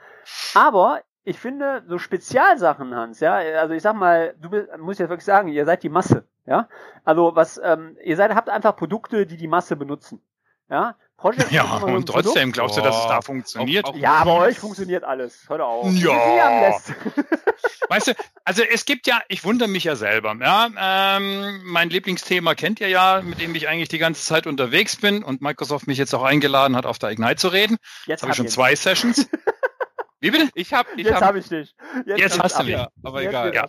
Aber 0.54 1.02
ich 1.24 1.40
finde, 1.40 1.84
so 1.88 1.98
Spezialsachen, 1.98 2.96
Hans, 2.96 3.20
ja, 3.20 3.36
also 3.36 3.74
ich 3.74 3.84
sag 3.84 3.96
mal, 3.96 4.34
du 4.42 4.50
bist, 4.50 4.68
muss 4.80 4.98
jetzt 4.98 5.10
wirklich 5.10 5.26
sagen, 5.26 5.50
ihr 5.50 5.66
seid 5.66 5.84
die 5.84 5.90
Masse, 5.90 6.26
ja. 6.46 6.68
Also 7.04 7.36
was, 7.36 7.60
ähm, 7.64 7.98
ihr 8.04 8.16
seid, 8.16 8.34
habt 8.34 8.50
einfach 8.50 8.76
Produkte, 8.76 9.26
die 9.26 9.38
die 9.38 9.48
Masse 9.48 9.76
benutzen. 9.76 10.22
Ja, 10.70 10.96
Project 11.22 11.52
ja, 11.52 11.76
und 11.76 12.08
trotzdem 12.08 12.34
Produkt. 12.34 12.54
glaubst 12.54 12.78
du, 12.78 12.82
dass 12.82 12.98
es 12.98 13.08
da 13.08 13.22
funktioniert? 13.22 13.86
Auch, 13.86 13.92
auch 13.92 13.96
ja, 13.96 14.24
bei 14.24 14.32
euch 14.32 14.58
funktioniert 14.58 15.04
alles. 15.04 15.46
Hör 15.48 15.66
auf. 15.66 15.94
Ja. 15.94 16.74
weißt 17.90 18.08
du, 18.08 18.14
also 18.44 18.64
es 18.64 18.86
gibt 18.86 19.06
ja, 19.06 19.22
ich 19.28 19.44
wundere 19.44 19.70
mich 19.70 19.84
ja 19.84 19.96
selber. 19.96 20.36
Ja, 20.40 21.18
ähm, 21.18 21.62
mein 21.66 21.92
Lieblingsthema 21.92 22.56
kennt 22.56 22.80
ihr 22.80 22.88
ja, 22.88 23.22
mit 23.22 23.40
dem 23.40 23.54
ich 23.54 23.68
eigentlich 23.68 23.90
die 23.90 24.00
ganze 24.00 24.24
Zeit 24.24 24.48
unterwegs 24.48 24.96
bin 24.96 25.24
und 25.24 25.42
Microsoft 25.42 25.86
mich 25.86 26.00
jetzt 26.00 26.16
auch 26.16 26.24
eingeladen 26.24 26.76
hat, 26.76 26.88
auf 26.88 26.98
der 26.98 27.12
Ignite 27.12 27.36
zu 27.36 27.50
reden. 27.50 27.78
Jetzt 28.08 28.24
habe 28.24 28.32
ich 28.32 28.38
schon 28.38 28.48
zwei 28.48 28.76
Sessions. 28.76 29.30
Wie 30.22 30.30
bitte? 30.30 30.50
Ich 30.54 30.72
hab, 30.72 30.86
ich 30.96 31.06
Jetzt 31.06 31.16
habe 31.16 31.26
hab 31.26 31.36
ich 31.36 31.50
dich. 31.50 31.74
Jetzt, 32.06 32.20
Jetzt 32.20 32.40
hast 32.40 32.60
du 32.60 32.64
mich. 32.64 32.74
Ja, 32.74 32.90
aber 33.02 33.24
Jetzt 33.24 33.30
egal. 33.30 33.56
Ja. 33.56 33.68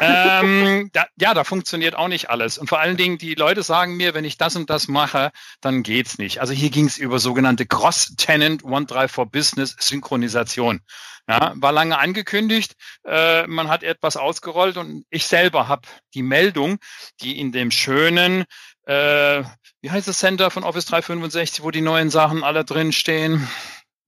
ähm, 0.42 0.90
da, 0.92 1.06
ja, 1.16 1.32
da 1.32 1.42
funktioniert 1.42 1.94
auch 1.94 2.08
nicht 2.08 2.28
alles. 2.28 2.58
Und 2.58 2.68
vor 2.68 2.80
allen 2.80 2.98
Dingen, 2.98 3.16
die 3.16 3.34
Leute 3.34 3.62
sagen 3.62 3.96
mir, 3.96 4.12
wenn 4.12 4.26
ich 4.26 4.36
das 4.36 4.56
und 4.56 4.68
das 4.68 4.88
mache, 4.88 5.32
dann 5.62 5.82
geht's 5.82 6.18
nicht. 6.18 6.42
Also 6.42 6.52
hier 6.52 6.68
ging 6.68 6.84
es 6.84 6.98
über 6.98 7.18
sogenannte 7.18 7.64
Cross-Tenant 7.64 8.62
OneDrive 8.62 9.10
for 9.10 9.24
Business 9.24 9.74
Synchronisation. 9.80 10.82
Ja, 11.26 11.54
war 11.56 11.72
lange 11.72 11.98
angekündigt. 11.98 12.74
Äh, 13.06 13.46
man 13.46 13.68
hat 13.68 13.82
etwas 13.82 14.18
ausgerollt 14.18 14.76
und 14.76 15.06
ich 15.08 15.26
selber 15.26 15.66
habe 15.66 15.88
die 16.12 16.22
Meldung, 16.22 16.76
die 17.22 17.40
in 17.40 17.50
dem 17.50 17.70
schönen 17.70 18.44
äh, 18.86 19.42
wie 19.80 19.90
heißt 19.90 20.08
das 20.08 20.18
Center 20.18 20.50
von 20.50 20.64
Office 20.64 20.86
365, 20.86 21.62
wo 21.62 21.70
die 21.70 21.80
neuen 21.80 22.10
Sachen 22.10 22.42
alle 22.42 22.64
drin 22.64 22.92
stehen? 22.92 23.46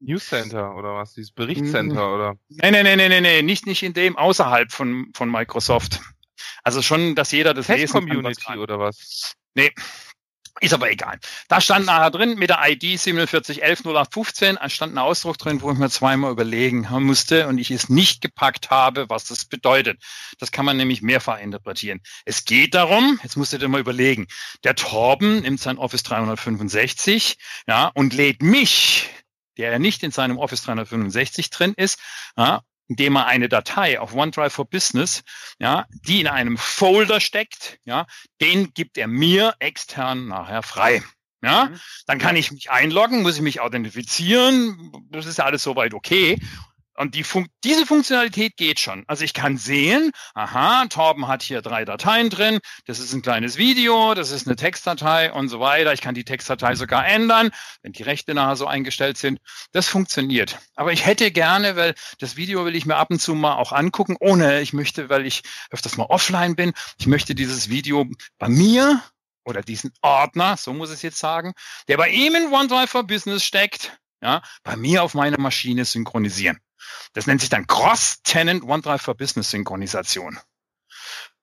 News 0.01 0.29
Center 0.29 0.75
oder 0.77 0.95
was? 0.95 1.15
Dieses 1.15 1.33
Berichtscenter 1.33 2.07
mhm. 2.09 2.15
oder? 2.15 2.35
Nee, 2.49 2.71
nee, 2.71 2.83
nee, 2.83 3.09
nee, 3.09 3.21
nee, 3.21 3.43
nicht, 3.43 3.67
nicht 3.67 3.83
in 3.83 3.93
dem, 3.93 4.17
außerhalb 4.17 4.73
von, 4.73 5.11
von 5.15 5.31
Microsoft. 5.31 6.01
Also 6.63 6.83
schon, 6.83 7.15
dass 7.15 7.33
jeder 7.33 7.55
das 7.55 7.67
Test 7.67 7.79
lesen 7.79 7.93
Community 7.93 8.43
kann, 8.43 8.57
was 8.59 8.63
oder 8.63 8.79
was? 8.79 9.35
Nee. 9.55 9.73
Ist 10.61 10.73
aber 10.73 10.91
egal. 10.91 11.19
Da 11.49 11.61
stand 11.61 11.85
nachher 11.85 12.11
drin 12.11 12.39
mit 12.39 12.49
der 12.49 12.61
ID 12.67 12.99
47110815 12.99 14.69
stand 14.71 14.95
ein 14.95 14.99
Ausdruck 14.99 15.37
drin, 15.37 15.61
wo 15.61 15.71
ich 15.71 15.77
mir 15.77 15.91
zweimal 15.91 16.33
überlegen 16.33 16.89
musste 17.01 17.47
und 17.47 17.59
ich 17.59 17.71
es 17.71 17.91
nicht 17.91 18.23
gepackt 18.23 18.71
habe, 18.71 19.11
was 19.11 19.27
das 19.27 19.45
bedeutet. 19.45 20.03
Das 20.39 20.53
kann 20.53 20.65
man 20.65 20.79
nämlich 20.79 21.03
mehrfach 21.03 21.39
interpretieren. 21.41 22.01
Es 22.25 22.47
geht 22.47 22.75
darum, 22.75 23.21
jetzt 23.23 23.37
musst 23.37 23.53
du 23.53 23.59
dir 23.59 23.69
mal 23.69 23.81
überlegen, 23.81 24.29
der 24.65 24.77
Torben 24.77 25.41
nimmt 25.41 25.61
sein 25.61 25.77
Office 25.77 26.05
365 26.05 27.37
ja, 27.67 27.89
und 27.89 28.15
lädt 28.15 28.43
mich 28.43 29.11
der 29.57 29.73
ja 29.73 29.79
nicht 29.79 30.03
in 30.03 30.11
seinem 30.11 30.39
Office 30.39 30.63
365 30.63 31.51
drin 31.51 31.75
ist, 31.77 31.99
ja, 32.37 32.63
indem 32.89 33.17
er 33.17 33.27
eine 33.27 33.49
Datei 33.49 33.99
auf 34.01 34.15
OneDrive 34.15 34.53
for 34.53 34.69
Business, 34.69 35.23
ja, 35.59 35.87
die 36.07 36.21
in 36.21 36.29
einem 36.29 36.57
Folder 36.57 37.21
steckt, 37.21 37.79
ja, 37.85 38.07
den 38.41 38.73
gibt 38.75 38.99
er 38.99 39.09
mir 39.09 39.55
extern 39.59 40.29
nachher 40.29 40.63
frei. 40.63 41.03
Ja, 41.43 41.67
mhm. 41.67 41.81
dann 42.07 42.19
kann 42.19 42.35
ich 42.35 42.51
mich 42.51 42.71
einloggen, 42.71 43.23
muss 43.23 43.37
ich 43.37 43.43
mich 43.43 43.61
authentifizieren, 43.61 44.93
das 45.11 45.27
ist 45.27 45.39
ja 45.39 45.45
alles 45.45 45.63
soweit 45.63 45.95
okay. 45.95 46.41
Und 46.97 47.15
die 47.15 47.25
Fun 47.25 47.47
diese 47.63 47.85
Funktionalität 47.85 48.57
geht 48.57 48.81
schon. 48.81 49.05
Also 49.07 49.25
ich 49.25 49.35
kann 49.35 49.59
sehen, 49.59 50.13
aha, 50.35 50.87
Torben 50.87 51.29
hat 51.29 51.43
hier 51.43 51.63
drei 51.63 51.85
Dateien 51.85 52.31
drin, 52.31 52.61
das 52.87 52.99
ist 52.99 53.13
ein 53.13 53.23
kleines 53.23 53.57
Video, 53.57 54.15
das 54.15 54.31
ist 54.31 54.47
eine 54.47 54.57
Textdatei 54.57 55.33
und 55.33 55.49
so 55.49 55.61
weiter. 55.61 55.93
Ich 55.93 56.01
kann 56.01 56.15
die 56.15 56.25
Textdatei 56.25 56.75
sogar 56.75 57.07
ändern, 57.07 57.51
wenn 57.83 57.93
die 57.93 58.03
Rechte 58.03 58.35
nachher 58.35 58.57
so 58.57 58.67
eingestellt 58.67 59.19
sind. 59.19 59.41
Das 59.73 59.89
funktioniert. 59.89 60.59
Aber 60.75 60.93
ich 60.93 61.05
hätte 61.05 61.31
gerne, 61.31 61.77
weil 61.77 61.95
das 62.19 62.37
Video 62.37 62.65
will 62.65 62.77
ich 62.77 62.87
mir 62.87 62.97
ab 62.97 63.11
und 63.11 63.21
zu 63.21 63.35
mal 63.35 63.57
auch 63.57 63.73
angucken, 63.73 64.17
ohne 64.19 64.61
ich 64.61 64.73
möchte, 64.73 65.09
weil 65.09 65.27
ich 65.27 65.43
öfters 65.71 65.97
mal 65.97 66.07
offline 66.07 66.57
bin, 66.57 66.73
ich 66.99 67.07
möchte 67.07 67.35
dieses 67.35 67.69
Video 67.69 68.07
bei 68.39 68.49
mir 68.49 69.03
oder 69.45 69.63
diesen 69.63 69.93
Ordner, 70.03 70.57
so 70.57 70.73
muss 70.73 70.91
ich 70.91 70.97
es 70.97 71.03
jetzt 71.03 71.19
sagen, 71.19 71.53
der 71.89 71.97
bei 71.97 72.09
ihm 72.09 72.35
in 72.35 72.53
OneDrive 72.53 72.91
for 72.91 73.05
Business 73.05 73.45
steckt, 73.45 73.99
ja, 74.23 74.43
bei 74.65 74.77
mir 74.77 75.03
auf 75.03 75.15
meiner 75.15 75.39
Maschine 75.39 75.85
synchronisieren. 75.85 76.59
Das 77.13 77.27
nennt 77.27 77.41
sich 77.41 77.51
dann 77.51 77.67
Cross-Tenant 77.67 78.65
OneDrive 78.65 79.03
for 79.03 79.15
Business 79.15 79.51
Synchronisation. 79.51 80.39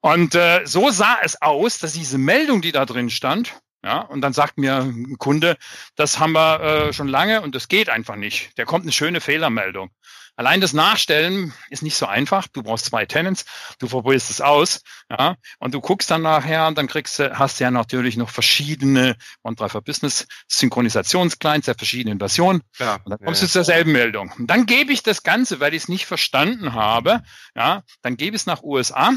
Und 0.02 0.36
äh, 0.36 0.66
so 0.66 0.90
sah 0.90 1.18
es 1.22 1.42
aus, 1.42 1.80
dass 1.80 1.94
diese 1.94 2.18
Meldung, 2.18 2.62
die 2.62 2.72
da 2.72 2.86
drin 2.86 3.10
stand, 3.10 3.54
Ja, 3.84 4.00
und 4.00 4.22
dann 4.22 4.32
sagt 4.32 4.58
mir 4.58 4.78
ein 4.78 5.18
Kunde, 5.18 5.58
das 5.96 6.18
haben 6.18 6.32
wir 6.34 6.62
äh, 6.62 6.94
schon 6.94 7.10
lange 7.10 7.42
und 7.42 7.54
das 7.54 7.68
geht 7.68 7.90
einfach 7.90 8.16
nicht. 8.16 8.58
Der 8.58 8.66
kommt 8.66 8.84
eine 8.86 8.94
schöne 8.94 9.20
Fehlermeldung. 9.20 9.92
Allein 10.36 10.62
das 10.62 10.74
Nachstellen 10.74 11.54
ist 11.70 11.84
nicht 11.84 11.96
so 11.96 12.08
einfach. 12.08 12.48
Du 12.48 12.64
brauchst 12.64 12.86
zwei 12.86 13.06
Tenants, 13.06 13.46
du 13.78 13.88
probierst 13.88 14.32
es 14.32 14.42
aus, 14.42 14.82
ja, 15.10 15.36
und 15.60 15.74
du 15.74 15.82
guckst 15.82 16.10
dann 16.10 16.24
nachher 16.24 16.68
und 16.68 16.78
dann 16.78 16.88
kriegst 16.88 17.20
du, 17.20 17.38
hast 17.38 17.60
du 17.60 17.66
ja 17.66 17.72
natürlich 17.72 18.18
noch 18.18 18.30
verschiedene 18.30 19.16
OneDrive 19.44 19.84
Business 19.84 20.28
Synchronisationsclients 20.48 21.66
der 21.66 21.76
verschiedenen 21.76 22.18
Versionen. 22.18 22.64
Ja, 22.80 22.96
und 23.04 23.12
dann 23.12 23.20
kommst 23.20 23.42
ja, 23.42 23.48
du 23.48 23.52
zur 23.52 23.64
selben 23.64 23.92
Meldung. 23.92 24.32
Und 24.38 24.48
dann 24.48 24.66
gebe 24.66 24.92
ich 24.92 25.04
das 25.04 25.22
Ganze, 25.22 25.60
weil 25.60 25.74
ich 25.76 25.84
es 25.84 25.90
nicht 25.90 26.08
verstanden 26.08 26.74
habe, 26.74 27.22
ja, 27.56 27.84
dann 28.02 28.18
gebe 28.18 28.36
ich 28.36 28.42
es 28.42 28.46
nach 28.48 28.64
USA, 28.64 29.14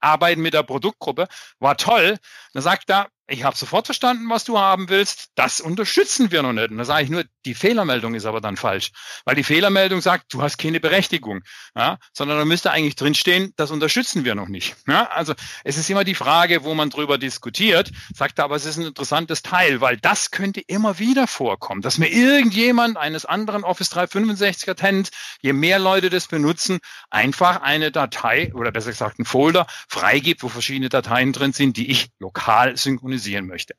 arbeiten 0.00 0.40
mit 0.40 0.54
der 0.54 0.62
Produktgruppe, 0.62 1.28
war 1.58 1.76
toll. 1.76 2.18
Dann 2.54 2.62
sagt 2.62 2.88
er, 2.88 3.08
ich 3.30 3.44
habe 3.44 3.56
sofort 3.56 3.86
verstanden, 3.86 4.30
was 4.30 4.44
du 4.44 4.58
haben 4.58 4.88
willst. 4.88 5.28
Das 5.34 5.60
unterstützen 5.60 6.30
wir 6.30 6.42
noch 6.42 6.54
nicht. 6.54 6.70
Und 6.70 6.78
da 6.78 6.84
sage 6.86 7.04
ich 7.04 7.10
nur, 7.10 7.24
die 7.44 7.54
Fehlermeldung 7.54 8.14
ist 8.14 8.24
aber 8.24 8.40
dann 8.40 8.56
falsch. 8.56 8.90
Weil 9.26 9.34
die 9.34 9.44
Fehlermeldung 9.44 10.00
sagt, 10.00 10.32
du 10.32 10.40
hast 10.40 10.56
keine 10.56 10.80
Berechtigung. 10.80 11.42
Ja? 11.76 11.98
Sondern 12.14 12.38
da 12.38 12.46
müsste 12.46 12.70
eigentlich 12.70 12.96
drinstehen, 12.96 13.52
das 13.56 13.70
unterstützen 13.70 14.24
wir 14.24 14.34
noch 14.34 14.48
nicht. 14.48 14.76
Ja? 14.88 15.08
Also 15.10 15.34
es 15.62 15.76
ist 15.76 15.90
immer 15.90 16.04
die 16.04 16.14
Frage, 16.14 16.64
wo 16.64 16.74
man 16.74 16.88
drüber 16.88 17.18
diskutiert. 17.18 17.92
Sagt 18.14 18.38
er, 18.38 18.44
aber 18.44 18.56
es 18.56 18.64
ist 18.64 18.78
ein 18.78 18.86
interessantes 18.86 19.42
Teil, 19.42 19.82
weil 19.82 19.98
das 19.98 20.30
könnte 20.30 20.60
immer 20.60 20.98
wieder 20.98 21.26
vorkommen, 21.26 21.82
dass 21.82 21.98
mir 21.98 22.08
irgendjemand 22.08 22.96
eines 22.96 23.26
anderen 23.26 23.62
Office 23.62 23.92
365er 23.92 24.74
Tenant, 24.74 25.10
je 25.42 25.52
mehr 25.52 25.78
Leute 25.78 26.08
das 26.08 26.28
benutzen, 26.28 26.78
einfach 27.10 27.60
eine 27.60 27.92
Datei 27.92 28.54
oder 28.54 28.72
besser 28.72 28.90
gesagt 28.90 29.18
einen 29.18 29.26
Folder 29.26 29.66
freigibt, 29.88 30.42
wo 30.42 30.48
verschiedene 30.48 30.88
Dateien 30.88 31.34
drin 31.34 31.52
sind, 31.52 31.76
die 31.76 31.90
ich 31.90 32.08
lokal 32.18 32.76
synchronisiere 32.78 33.17
synchronisieren 33.18 33.46
möchte. 33.46 33.74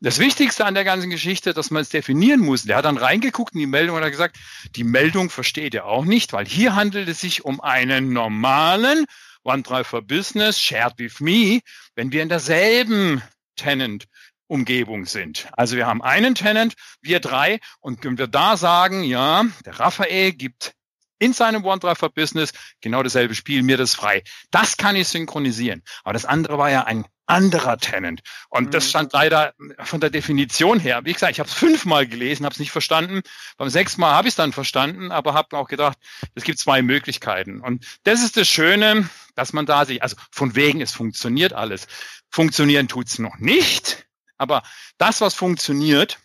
Das 0.00 0.18
Wichtigste 0.18 0.64
an 0.64 0.74
der 0.74 0.84
ganzen 0.84 1.10
Geschichte, 1.10 1.54
dass 1.54 1.70
man 1.70 1.82
es 1.82 1.88
definieren 1.88 2.40
muss. 2.40 2.64
Der 2.64 2.76
hat 2.76 2.84
dann 2.84 2.96
reingeguckt 2.96 3.54
in 3.54 3.60
die 3.60 3.66
Meldung 3.66 3.96
und 3.96 4.02
hat 4.02 4.10
gesagt, 4.10 4.38
die 4.76 4.84
Meldung 4.84 5.30
versteht 5.30 5.74
er 5.74 5.86
auch 5.86 6.04
nicht, 6.04 6.32
weil 6.32 6.46
hier 6.46 6.74
handelt 6.74 7.08
es 7.08 7.20
sich 7.20 7.44
um 7.44 7.60
einen 7.60 8.12
normalen 8.12 9.06
OneDrive 9.44 9.86
for 9.86 10.02
Business, 10.02 10.60
Shared 10.60 10.98
with 10.98 11.20
Me, 11.20 11.60
wenn 11.94 12.12
wir 12.12 12.22
in 12.22 12.28
derselben 12.28 13.22
Tenant 13.56 14.06
Umgebung 14.46 15.04
sind. 15.04 15.48
Also 15.52 15.76
wir 15.76 15.86
haben 15.86 16.02
einen 16.02 16.34
Tenant, 16.34 16.74
wir 17.02 17.20
drei, 17.20 17.60
und 17.80 18.04
wenn 18.04 18.16
wir 18.16 18.28
da 18.28 18.56
sagen, 18.56 19.04
ja, 19.04 19.44
der 19.64 19.78
Raphael 19.78 20.32
gibt 20.32 20.72
in 21.18 21.32
seinem 21.32 21.64
OneDrive 21.64 21.98
for 21.98 22.10
Business 22.10 22.52
genau 22.80 23.02
dasselbe 23.02 23.34
Spiel, 23.34 23.62
mir 23.62 23.76
das 23.76 23.94
frei. 23.94 24.22
Das 24.50 24.76
kann 24.76 24.96
ich 24.96 25.08
synchronisieren. 25.08 25.82
Aber 26.04 26.12
das 26.12 26.24
andere 26.24 26.56
war 26.56 26.70
ja 26.70 26.84
ein 26.84 27.04
anderer 27.28 27.78
Tenant. 27.78 28.22
Und 28.48 28.66
mhm. 28.66 28.70
das 28.70 28.88
stand 28.88 29.12
leider 29.12 29.54
von 29.84 30.00
der 30.00 30.10
Definition 30.10 30.80
her. 30.80 31.02
Wie 31.04 31.12
gesagt, 31.12 31.32
ich 31.32 31.40
habe 31.40 31.48
es 31.48 31.54
fünfmal 31.54 32.06
gelesen, 32.06 32.44
habe 32.44 32.52
es 32.52 32.58
nicht 32.58 32.72
verstanden. 32.72 33.22
Beim 33.56 33.68
sechsten 33.68 34.00
Mal 34.00 34.14
habe 34.14 34.28
ich 34.28 34.32
es 34.32 34.36
dann 34.36 34.52
verstanden, 34.52 35.12
aber 35.12 35.34
habe 35.34 35.56
auch 35.56 35.68
gedacht, 35.68 35.98
es 36.34 36.44
gibt 36.44 36.58
zwei 36.58 36.82
Möglichkeiten. 36.82 37.60
Und 37.60 37.86
das 38.04 38.22
ist 38.22 38.36
das 38.36 38.48
Schöne, 38.48 39.08
dass 39.34 39.52
man 39.52 39.66
da 39.66 39.84
sich, 39.84 40.02
also 40.02 40.16
von 40.32 40.56
wegen, 40.56 40.80
es 40.80 40.92
funktioniert 40.92 41.52
alles. 41.52 41.86
Funktionieren 42.30 42.88
tut's 42.88 43.18
noch 43.18 43.38
nicht, 43.38 44.06
aber 44.36 44.62
das, 44.96 45.20
was 45.20 45.34
funktioniert, 45.34 46.18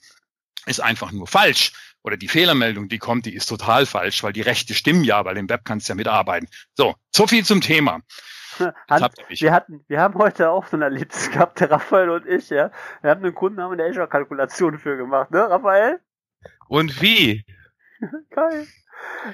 ist 0.66 0.80
einfach 0.80 1.12
nur 1.12 1.28
falsch 1.28 1.74
oder 2.04 2.18
die 2.18 2.28
Fehlermeldung, 2.28 2.90
die 2.90 3.00
kommt, 3.00 3.26
die 3.26 3.34
ist 3.34 3.48
total 3.48 3.86
falsch, 3.86 4.24
weil 4.24 4.34
die 4.34 4.42
Rechte 4.42 4.74
stimmen 4.74 5.04
ja, 5.04 5.26
weil 5.26 5.38
im 5.38 5.50
Web 5.50 5.62
kannst 5.64 5.88
du 5.88 5.92
ja 5.92 5.96
mitarbeiten. 5.96 6.48
So, 6.76 6.96
so 7.16 7.28
viel 7.28 7.46
zum 7.46 7.62
Thema. 7.62 8.02
Hand, 8.90 9.14
wir 9.28 9.52
hatten, 9.52 9.84
wir 9.88 10.00
haben 10.00 10.16
heute 10.16 10.50
auch 10.50 10.66
so 10.66 10.78
ein 10.78 10.82
Erlebnis 10.82 11.32
gehabt, 11.32 11.60
der 11.60 11.72
Raphael 11.72 12.10
und 12.10 12.26
ich, 12.28 12.50
ja. 12.50 12.72
Wir 13.02 13.12
haben 13.12 13.24
einen 13.24 13.36
Kunden, 13.36 13.62
haben 13.62 13.74
eine 13.74 13.86
Azure-Kalkulation 13.86 14.78
für 14.78 14.98
gemacht, 14.98 15.32
ne, 15.32 15.50
Raphael? 15.50 16.00
Und 16.68 17.02
wie? 17.02 17.46
Geil. 18.32 18.68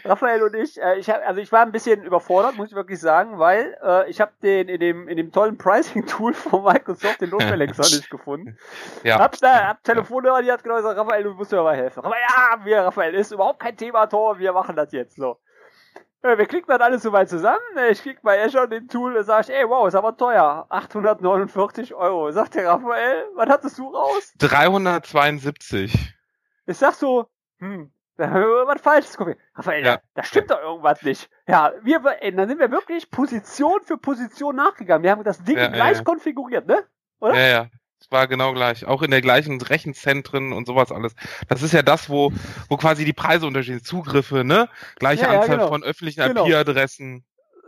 Raphael 0.05 0.43
und 0.43 0.55
ich, 0.55 0.81
äh, 0.81 0.97
ich 0.97 1.09
hab, 1.09 1.25
also 1.27 1.41
ich 1.41 1.51
war 1.51 1.61
ein 1.61 1.71
bisschen 1.71 2.03
überfordert, 2.03 2.55
muss 2.55 2.69
ich 2.69 2.75
wirklich 2.75 2.99
sagen, 2.99 3.39
weil 3.39 3.77
äh, 3.83 4.09
ich 4.09 4.21
habe 4.21 4.31
den 4.41 4.67
in 4.67 4.79
dem 4.79 5.07
in 5.07 5.17
dem 5.17 5.31
tollen 5.31 5.57
Pricing-Tool 5.57 6.33
von 6.33 6.63
Microsoft 6.63 7.21
den 7.21 7.29
Notfallexer 7.29 7.81
nicht 7.97 8.09
gefunden. 8.09 8.57
Ja. 9.03 9.19
Hab 9.19 9.37
da, 9.39 9.67
hab 9.67 9.83
Telefonhörer, 9.83 10.41
die 10.41 10.51
hat 10.51 10.63
genau 10.63 10.77
gesagt, 10.77 10.97
Raphael, 10.97 11.23
du 11.23 11.33
musst 11.33 11.51
mir 11.51 11.61
mal 11.63 11.75
helfen. 11.75 12.03
Aber 12.03 12.15
ja, 12.15 12.65
wir, 12.65 12.81
Raphael, 12.81 13.13
ist 13.15 13.31
überhaupt 13.31 13.59
kein 13.59 13.77
Thema, 13.77 14.07
Tor, 14.07 14.39
wir 14.39 14.53
machen 14.53 14.75
das 14.75 14.91
jetzt 14.91 15.15
so. 15.17 15.37
Ja, 16.21 16.37
wir 16.37 16.45
klicken 16.47 16.67
dann 16.67 16.81
alles 16.81 17.03
so 17.03 17.13
weit 17.13 17.29
zusammen. 17.29 17.59
Ich 17.89 18.01
klick 18.01 18.21
bei 18.21 18.43
Azure 18.43 18.67
den 18.67 18.89
Tool 18.89 19.15
und 19.15 19.23
sag 19.23 19.47
ich, 19.47 19.55
ey, 19.55 19.67
wow, 19.69 19.87
ist 19.87 19.95
aber 19.95 20.17
teuer. 20.17 20.65
849 20.69 21.93
Euro. 21.95 22.29
Sagt 22.31 22.55
der 22.55 22.67
Raphael, 22.67 23.25
was 23.35 23.47
hattest 23.47 23.77
du 23.79 23.87
raus? 23.87 24.33
372. 24.39 26.13
Ich 26.65 26.77
sag 26.77 26.93
so, 26.95 27.27
hm, 27.59 27.93
da 28.17 28.29
haben 28.29 28.41
wir 28.41 28.67
was 28.67 28.81
Falsches 28.81 29.15
gucken. 29.15 29.35
Raphael, 29.55 29.85
ja. 29.85 30.01
da 30.13 30.23
stimmt 30.23 30.51
doch 30.51 30.61
irgendwas 30.61 31.01
nicht. 31.03 31.29
Ja, 31.47 31.71
wir, 31.83 32.03
ey, 32.19 32.35
dann 32.35 32.49
sind 32.49 32.59
wir 32.59 32.69
wirklich 32.69 33.09
Position 33.09 33.79
für 33.81 33.97
Position 33.97 34.57
nachgegangen. 34.57 35.03
Wir 35.03 35.11
haben 35.11 35.23
das 35.23 35.41
Ding 35.41 35.57
ja, 35.57 35.67
gleich 35.67 35.99
ja, 35.99 36.03
konfiguriert, 36.03 36.67
ne? 36.67 36.83
Oder? 37.21 37.35
Ja, 37.35 37.47
ja. 37.47 37.67
Es 38.01 38.11
war 38.11 38.27
genau 38.27 38.53
gleich. 38.53 38.85
Auch 38.85 39.01
in 39.01 39.11
der 39.11 39.21
gleichen 39.21 39.61
Rechenzentren 39.61 40.53
und 40.53 40.65
sowas 40.65 40.91
alles. 40.91 41.15
Das 41.47 41.61
ist 41.61 41.73
ja 41.73 41.81
das, 41.81 42.09
wo, 42.09 42.31
wo 42.69 42.77
quasi 42.77 43.03
die 43.03 43.13
Preise 43.13 43.45
unterschieden. 43.45 43.83
Zugriffe, 43.83 44.43
ne? 44.43 44.69
Gleiche 44.95 45.27
Anzahl 45.27 45.57
genau. 45.57 45.67
von 45.67 45.83
öffentlichen 45.83 46.23
genau. 46.25 46.45
IP-Adressen. 46.45 47.25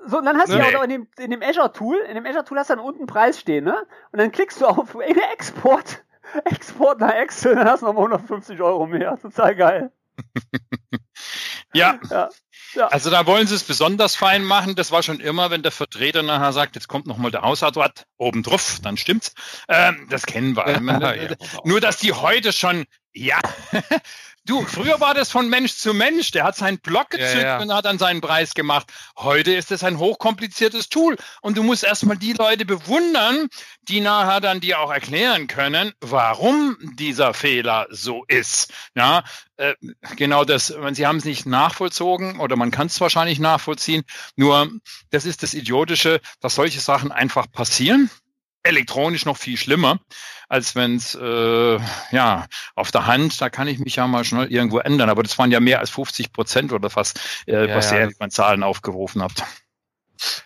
So, 0.07 0.17
und 0.17 0.25
dann 0.25 0.37
hast 0.37 0.49
ne? 0.49 0.57
du 0.57 0.71
ja 0.71 0.79
auch 0.79 0.83
in 0.83 0.89
dem, 0.89 1.07
in 1.19 1.31
dem 1.31 1.43
Azure-Tool, 1.43 1.97
in 2.09 2.15
dem 2.15 2.25
Azure-Tool 2.25 2.57
hast 2.57 2.69
du 2.69 2.75
dann 2.75 2.83
unten 2.83 3.05
Preis 3.05 3.39
stehen, 3.39 3.65
ne? 3.65 3.75
Und 4.11 4.19
dann 4.19 4.31
klickst 4.31 4.61
du 4.61 4.65
auf 4.65 4.95
Export, 5.33 6.03
Export 6.45 6.99
nach 6.99 7.13
Excel, 7.13 7.55
dann 7.55 7.67
hast 7.67 7.81
du 7.81 7.87
nochmal 7.87 8.05
150 8.05 8.59
Euro 8.61 8.87
mehr. 8.87 9.17
Total 9.21 9.55
geil. 9.55 9.91
ja. 11.73 11.99
ja. 12.09 12.29
Ja. 12.73 12.87
Also 12.87 13.09
da 13.09 13.25
wollen 13.25 13.47
sie 13.47 13.55
es 13.55 13.63
besonders 13.63 14.15
fein 14.15 14.43
machen. 14.43 14.75
Das 14.75 14.91
war 14.91 15.03
schon 15.03 15.19
immer, 15.19 15.49
wenn 15.49 15.61
der 15.61 15.71
Vertreter 15.71 16.23
nachher 16.23 16.53
sagt, 16.53 16.75
jetzt 16.75 16.87
kommt 16.87 17.05
nochmal 17.05 17.31
der 17.31 17.41
Hausarzt 17.41 18.05
oben 18.17 18.43
drauf, 18.43 18.79
dann 18.81 18.97
stimmt's. 18.97 19.33
Ähm, 19.67 20.07
das 20.09 20.25
kennen 20.25 20.55
wir. 20.55 20.65
ja, 20.69 21.35
Nur, 21.65 21.81
dass 21.81 21.97
die 21.97 22.13
heute 22.13 22.53
schon, 22.53 22.85
ja, 23.13 23.39
Du, 24.45 24.65
früher 24.65 24.99
war 24.99 25.13
das 25.13 25.29
von 25.29 25.49
Mensch 25.49 25.75
zu 25.75 25.93
Mensch. 25.93 26.31
Der 26.31 26.43
hat 26.43 26.55
seinen 26.55 26.79
Blog 26.79 27.11
gezückt 27.11 27.35
ja, 27.35 27.41
ja. 27.41 27.59
und 27.59 27.71
hat 27.71 27.85
dann 27.85 27.99
seinen 27.99 28.21
Preis 28.21 28.55
gemacht. 28.55 28.91
Heute 29.15 29.53
ist 29.53 29.71
es 29.71 29.83
ein 29.83 29.99
hochkompliziertes 29.99 30.89
Tool. 30.89 31.15
Und 31.41 31.57
du 31.57 31.63
musst 31.63 31.83
erstmal 31.83 32.17
die 32.17 32.33
Leute 32.33 32.65
bewundern, 32.65 33.49
die 33.83 34.01
nachher 34.01 34.41
dann 34.41 34.59
dir 34.59 34.79
auch 34.79 34.91
erklären 34.91 35.45
können, 35.45 35.93
warum 36.01 36.75
dieser 36.95 37.35
Fehler 37.35 37.85
so 37.91 38.23
ist. 38.27 38.73
Ja, 38.95 39.23
äh, 39.57 39.75
genau 40.15 40.43
das, 40.43 40.73
sie 40.93 41.05
haben 41.05 41.17
es 41.17 41.25
nicht 41.25 41.45
nachvollzogen 41.45 42.39
oder 42.39 42.55
man 42.55 42.71
kann 42.71 42.87
es 42.87 42.99
wahrscheinlich 42.99 43.39
nachvollziehen. 43.39 44.03
Nur, 44.35 44.71
das 45.11 45.25
ist 45.25 45.43
das 45.43 45.53
Idiotische, 45.53 46.19
dass 46.39 46.55
solche 46.55 46.79
Sachen 46.79 47.11
einfach 47.11 47.51
passieren 47.51 48.09
elektronisch 48.63 49.25
noch 49.25 49.37
viel 49.37 49.57
schlimmer, 49.57 49.99
als 50.49 50.75
wenn 50.75 50.95
es 50.95 51.15
äh, 51.15 51.79
ja 52.11 52.45
auf 52.75 52.91
der 52.91 53.07
Hand, 53.07 53.41
da 53.41 53.49
kann 53.49 53.67
ich 53.67 53.79
mich 53.79 53.95
ja 53.95 54.07
mal 54.07 54.23
schnell 54.23 54.51
irgendwo 54.51 54.79
ändern. 54.79 55.09
Aber 55.09 55.23
das 55.23 55.37
waren 55.37 55.51
ja 55.51 55.59
mehr 55.59 55.79
als 55.79 55.89
50 55.89 56.31
Prozent 56.33 56.71
oder 56.73 56.89
fast, 56.89 57.19
äh, 57.47 57.67
ja, 57.67 57.75
was 57.75 57.91
ja, 57.91 57.99
ihr 57.99 58.11
an 58.19 58.31
Zahlen 58.31 58.63
aufgerufen 58.63 59.21
habt. 59.21 59.43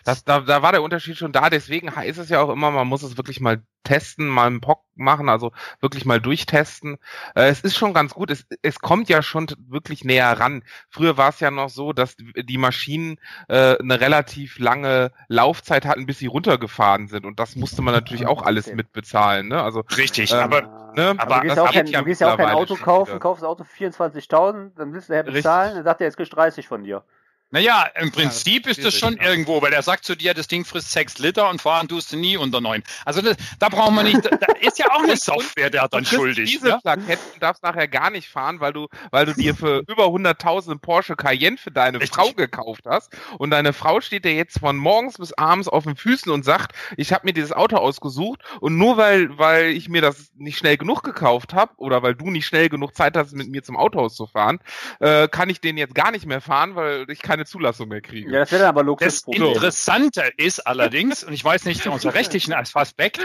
Das, 0.04 0.24
da, 0.24 0.40
da 0.40 0.62
war 0.62 0.72
der 0.72 0.82
Unterschied 0.82 1.16
schon 1.16 1.32
da, 1.32 1.50
deswegen 1.50 1.94
heißt 1.94 2.18
es 2.18 2.28
ja 2.28 2.40
auch 2.40 2.50
immer, 2.50 2.70
man 2.70 2.86
muss 2.86 3.02
es 3.02 3.16
wirklich 3.16 3.40
mal 3.40 3.62
testen, 3.84 4.28
mal 4.28 4.46
einen 4.46 4.60
POC 4.60 4.82
machen, 4.96 5.28
also 5.28 5.52
wirklich 5.80 6.04
mal 6.04 6.20
durchtesten. 6.20 6.98
Äh, 7.34 7.48
es 7.48 7.60
ist 7.60 7.76
schon 7.76 7.94
ganz 7.94 8.14
gut, 8.14 8.30
es, 8.30 8.44
es 8.62 8.80
kommt 8.80 9.08
ja 9.08 9.22
schon 9.22 9.46
wirklich 9.68 10.04
näher 10.04 10.38
ran. 10.38 10.64
Früher 10.90 11.16
war 11.16 11.28
es 11.28 11.40
ja 11.40 11.50
noch 11.50 11.68
so, 11.68 11.92
dass 11.92 12.16
die 12.18 12.58
Maschinen 12.58 13.18
äh, 13.48 13.78
eine 13.78 14.00
relativ 14.00 14.58
lange 14.58 15.12
Laufzeit 15.28 15.86
hatten, 15.86 16.06
bis 16.06 16.18
sie 16.18 16.26
runtergefahren 16.26 17.08
sind 17.08 17.24
und 17.24 17.38
das 17.38 17.56
musste 17.56 17.82
man 17.82 17.94
natürlich 17.94 18.26
auch 18.26 18.42
alles 18.42 18.72
mitbezahlen. 18.72 19.48
Ne? 19.48 19.62
Also, 19.62 19.84
Richtig, 19.96 20.32
ähm, 20.32 20.38
aber, 20.38 20.92
ne? 20.96 21.14
aber, 21.16 21.36
du 21.36 21.40
gehst, 21.42 21.56
ja 21.56 21.64
kein, 21.70 21.86
ja 21.86 21.98
du 22.00 22.04
gehst 22.04 22.20
ja 22.20 22.32
auch 22.32 22.36
kein 22.36 22.50
Auto 22.50 22.74
kaufen, 22.76 23.20
kaufst 23.20 23.42
das 23.42 23.48
Auto 23.48 23.64
24.000, 23.64 24.72
dann 24.76 24.92
willst 24.92 25.08
du 25.08 25.14
ja 25.14 25.22
bezahlen, 25.22 25.68
Richtig. 25.68 25.74
dann 25.76 25.84
sagt 25.84 26.00
er, 26.00 26.06
jetzt 26.06 26.16
kriegst 26.16 26.32
du 26.32 26.36
30 26.36 26.66
von 26.66 26.82
dir. 26.82 27.04
Naja, 27.50 27.86
im 28.00 28.10
Prinzip 28.10 28.66
ja, 28.66 28.72
ist 28.72 28.84
das 28.84 28.98
schon 28.98 29.16
ja. 29.16 29.30
irgendwo, 29.30 29.62
weil 29.62 29.72
er 29.72 29.82
sagt 29.82 30.04
zu 30.04 30.16
dir, 30.16 30.34
das 30.34 30.48
Ding 30.48 30.64
frisst 30.64 30.90
sechs 30.90 31.18
Liter 31.18 31.48
und 31.48 31.62
fahren 31.62 31.86
tust 31.86 32.12
du 32.12 32.16
nie 32.16 32.36
unter 32.36 32.60
neun. 32.60 32.82
Also 33.04 33.22
das, 33.22 33.36
da 33.60 33.68
braucht 33.68 33.92
man 33.92 34.04
nicht, 34.04 34.24
da 34.24 34.52
ist 34.60 34.78
ja 34.80 34.86
auch 34.90 35.04
eine 35.04 35.16
Software, 35.16 35.70
der 35.70 35.86
dann 35.86 36.04
schuldig. 36.04 36.50
Diese 36.50 36.70
ja? 36.70 36.78
Plaketten 36.78 37.40
darfst 37.40 37.62
nachher 37.62 37.86
gar 37.86 38.10
nicht 38.10 38.28
fahren, 38.28 38.58
weil 38.58 38.72
du, 38.72 38.88
weil 39.12 39.26
du 39.26 39.32
dir 39.32 39.54
für 39.54 39.82
über 39.88 40.06
100.000 40.06 40.80
Porsche 40.80 41.14
Cayenne 41.14 41.56
für 41.56 41.70
deine 41.70 42.00
Richtig. 42.00 42.16
Frau 42.16 42.32
gekauft 42.32 42.84
hast 42.84 43.16
und 43.38 43.50
deine 43.50 43.72
Frau 43.72 44.00
steht 44.00 44.24
dir 44.24 44.34
jetzt 44.34 44.58
von 44.58 44.76
morgens 44.76 45.18
bis 45.18 45.32
abends 45.32 45.68
auf 45.68 45.84
den 45.84 45.94
Füßen 45.94 46.32
und 46.32 46.44
sagt, 46.44 46.72
ich 46.96 47.12
habe 47.12 47.26
mir 47.26 47.32
dieses 47.32 47.52
Auto 47.52 47.76
ausgesucht 47.76 48.40
und 48.60 48.76
nur 48.76 48.96
weil, 48.96 49.38
weil 49.38 49.70
ich 49.70 49.88
mir 49.88 50.02
das 50.02 50.32
nicht 50.34 50.58
schnell 50.58 50.76
genug 50.76 51.04
gekauft 51.04 51.54
habe 51.54 51.72
oder 51.76 52.02
weil 52.02 52.16
du 52.16 52.30
nicht 52.30 52.46
schnell 52.46 52.68
genug 52.68 52.96
Zeit 52.96 53.16
hast, 53.16 53.32
mit 53.34 53.48
mir 53.48 53.62
zum 53.62 53.76
Autohaus 53.76 54.16
zu 54.16 54.26
fahren, 54.26 54.58
äh, 54.98 55.28
kann 55.28 55.48
ich 55.48 55.60
den 55.60 55.76
jetzt 55.76 55.94
gar 55.94 56.10
nicht 56.10 56.26
mehr 56.26 56.40
fahren, 56.40 56.74
weil 56.74 57.06
ich 57.08 57.22
kann 57.22 57.35
keine 57.36 57.44
Zulassung 57.44 57.88
mehr 57.88 58.00
kriege. 58.00 58.30
Ja, 58.30 58.40
das 58.40 58.52
wäre 58.52 58.62
dann 58.62 58.70
aber 58.70 58.80
Das 58.80 58.86
Luxusproblem. 58.86 59.54
Interessante 59.54 60.32
ist 60.38 60.60
allerdings, 60.60 61.22
und 61.22 61.34
ich 61.34 61.44
weiß 61.44 61.64
nicht 61.66 61.86
unser 61.86 62.14
rechtlichen 62.14 62.54
Aspekt, 62.54 63.20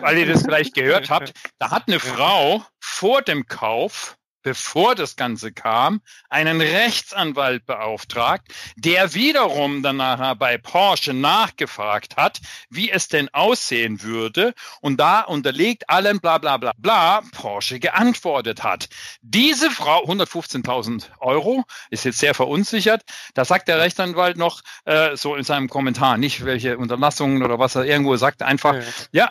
weil 0.00 0.18
ihr 0.18 0.26
das 0.26 0.42
vielleicht 0.42 0.74
gehört 0.74 1.10
habt, 1.10 1.32
da 1.58 1.70
hat 1.70 1.88
eine 1.88 1.98
Frau 1.98 2.62
vor 2.78 3.22
dem 3.22 3.46
Kauf, 3.46 4.16
bevor 4.48 4.94
das 4.94 5.14
Ganze 5.14 5.52
kam, 5.52 6.00
einen 6.30 6.62
Rechtsanwalt 6.62 7.66
beauftragt, 7.66 8.48
der 8.76 9.12
wiederum 9.12 9.82
dann 9.82 9.98
nachher 9.98 10.36
bei 10.36 10.56
Porsche 10.56 11.12
nachgefragt 11.12 12.16
hat, 12.16 12.40
wie 12.70 12.90
es 12.90 13.08
denn 13.08 13.28
aussehen 13.34 14.02
würde 14.02 14.54
und 14.80 14.98
da 14.98 15.20
unterlegt 15.20 15.90
allen 15.90 16.18
bla 16.20 16.38
bla 16.38 16.56
bla 16.56 16.72
bla 16.78 17.20
Porsche 17.32 17.78
geantwortet 17.78 18.62
hat. 18.62 18.88
Diese 19.20 19.70
Frau, 19.70 20.06
115.000 20.06 21.10
Euro, 21.20 21.64
ist 21.90 22.06
jetzt 22.06 22.18
sehr 22.18 22.32
verunsichert, 22.32 23.02
da 23.34 23.44
sagt 23.44 23.68
der 23.68 23.78
Rechtsanwalt 23.80 24.38
noch 24.38 24.62
äh, 24.86 25.14
so 25.14 25.34
in 25.34 25.44
seinem 25.44 25.68
Kommentar, 25.68 26.16
nicht 26.16 26.46
welche 26.46 26.78
Unterlassungen 26.78 27.42
oder 27.42 27.58
was 27.58 27.74
er 27.74 27.84
irgendwo 27.84 28.16
sagt, 28.16 28.42
einfach, 28.42 28.76
Ja. 28.76 28.82
ja, 29.12 29.30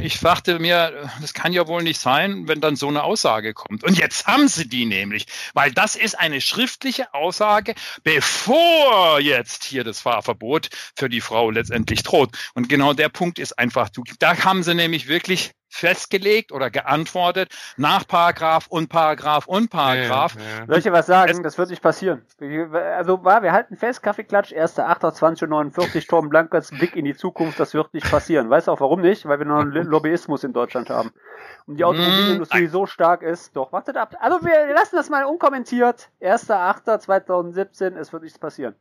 ich 0.00 0.20
dachte 0.20 0.58
mir, 0.58 1.10
das 1.20 1.32
kann 1.32 1.52
ja 1.52 1.66
wohl 1.66 1.82
nicht 1.82 1.98
sein, 1.98 2.46
wenn 2.46 2.60
dann 2.60 2.76
so 2.76 2.88
eine 2.88 3.04
Aussage 3.04 3.54
kommt. 3.54 3.84
Und 3.84 3.98
jetzt 3.98 4.26
haben 4.26 4.48
sie 4.48 4.68
die 4.68 4.84
nämlich, 4.84 5.26
weil 5.54 5.72
das 5.72 5.96
ist 5.96 6.18
eine 6.18 6.40
schriftliche 6.40 7.14
Aussage, 7.14 7.74
bevor 8.02 9.18
jetzt 9.20 9.64
hier 9.64 9.82
das 9.82 10.00
Fahrverbot 10.00 10.68
für 10.94 11.08
die 11.08 11.22
Frau 11.22 11.50
letztendlich 11.50 12.02
droht. 12.02 12.36
Und 12.54 12.68
genau 12.68 12.92
der 12.92 13.08
Punkt 13.08 13.38
ist 13.38 13.58
einfach, 13.58 13.88
da 14.18 14.44
haben 14.44 14.62
sie 14.62 14.74
nämlich 14.74 15.08
wirklich 15.08 15.52
festgelegt 15.72 16.52
oder 16.52 16.70
geantwortet 16.70 17.54
nach 17.76 18.06
Paragraph 18.06 18.66
und 18.68 18.88
Paragraph 18.88 19.46
und 19.46 19.70
Paragraph. 19.70 20.34
Ja, 20.34 20.60
ja. 20.60 20.66
Soll 20.66 20.76
ich 20.76 20.84
dir 20.84 20.92
was 20.92 21.06
sagen? 21.06 21.42
Das 21.42 21.56
wird 21.56 21.70
nicht 21.70 21.82
passieren. 21.82 22.22
Also 22.96 23.24
war, 23.24 23.42
wir 23.42 23.52
halten 23.52 23.76
fest, 23.76 24.02
Kaffeeklatsch, 24.02 24.52
1.8.2049, 24.52 26.06
Torben 26.06 26.28
Blankers 26.28 26.70
Blick 26.70 26.94
in 26.94 27.06
die 27.06 27.14
Zukunft, 27.14 27.58
das 27.58 27.72
wird 27.74 27.94
nicht 27.94 28.10
passieren. 28.10 28.50
Weißt 28.50 28.68
du 28.68 28.72
auch 28.72 28.80
warum 28.80 29.00
nicht? 29.00 29.26
Weil 29.26 29.38
wir 29.38 29.46
noch 29.46 29.60
einen 29.60 29.86
Lobbyismus 29.86 30.44
in 30.44 30.52
Deutschland 30.52 30.90
haben. 30.90 31.12
Und 31.66 31.78
die 31.78 31.84
Automobilindustrie 31.84 32.66
so 32.66 32.86
stark 32.86 33.22
ist. 33.22 33.56
Doch, 33.56 33.72
wartet 33.72 33.96
ab. 33.96 34.14
Also 34.20 34.44
wir 34.44 34.74
lassen 34.74 34.96
das 34.96 35.08
mal 35.08 35.24
unkommentiert. 35.24 36.10
1.8.2017, 36.20 37.96
es 37.96 38.12
wird 38.12 38.24
nichts 38.24 38.38
passieren. 38.38 38.74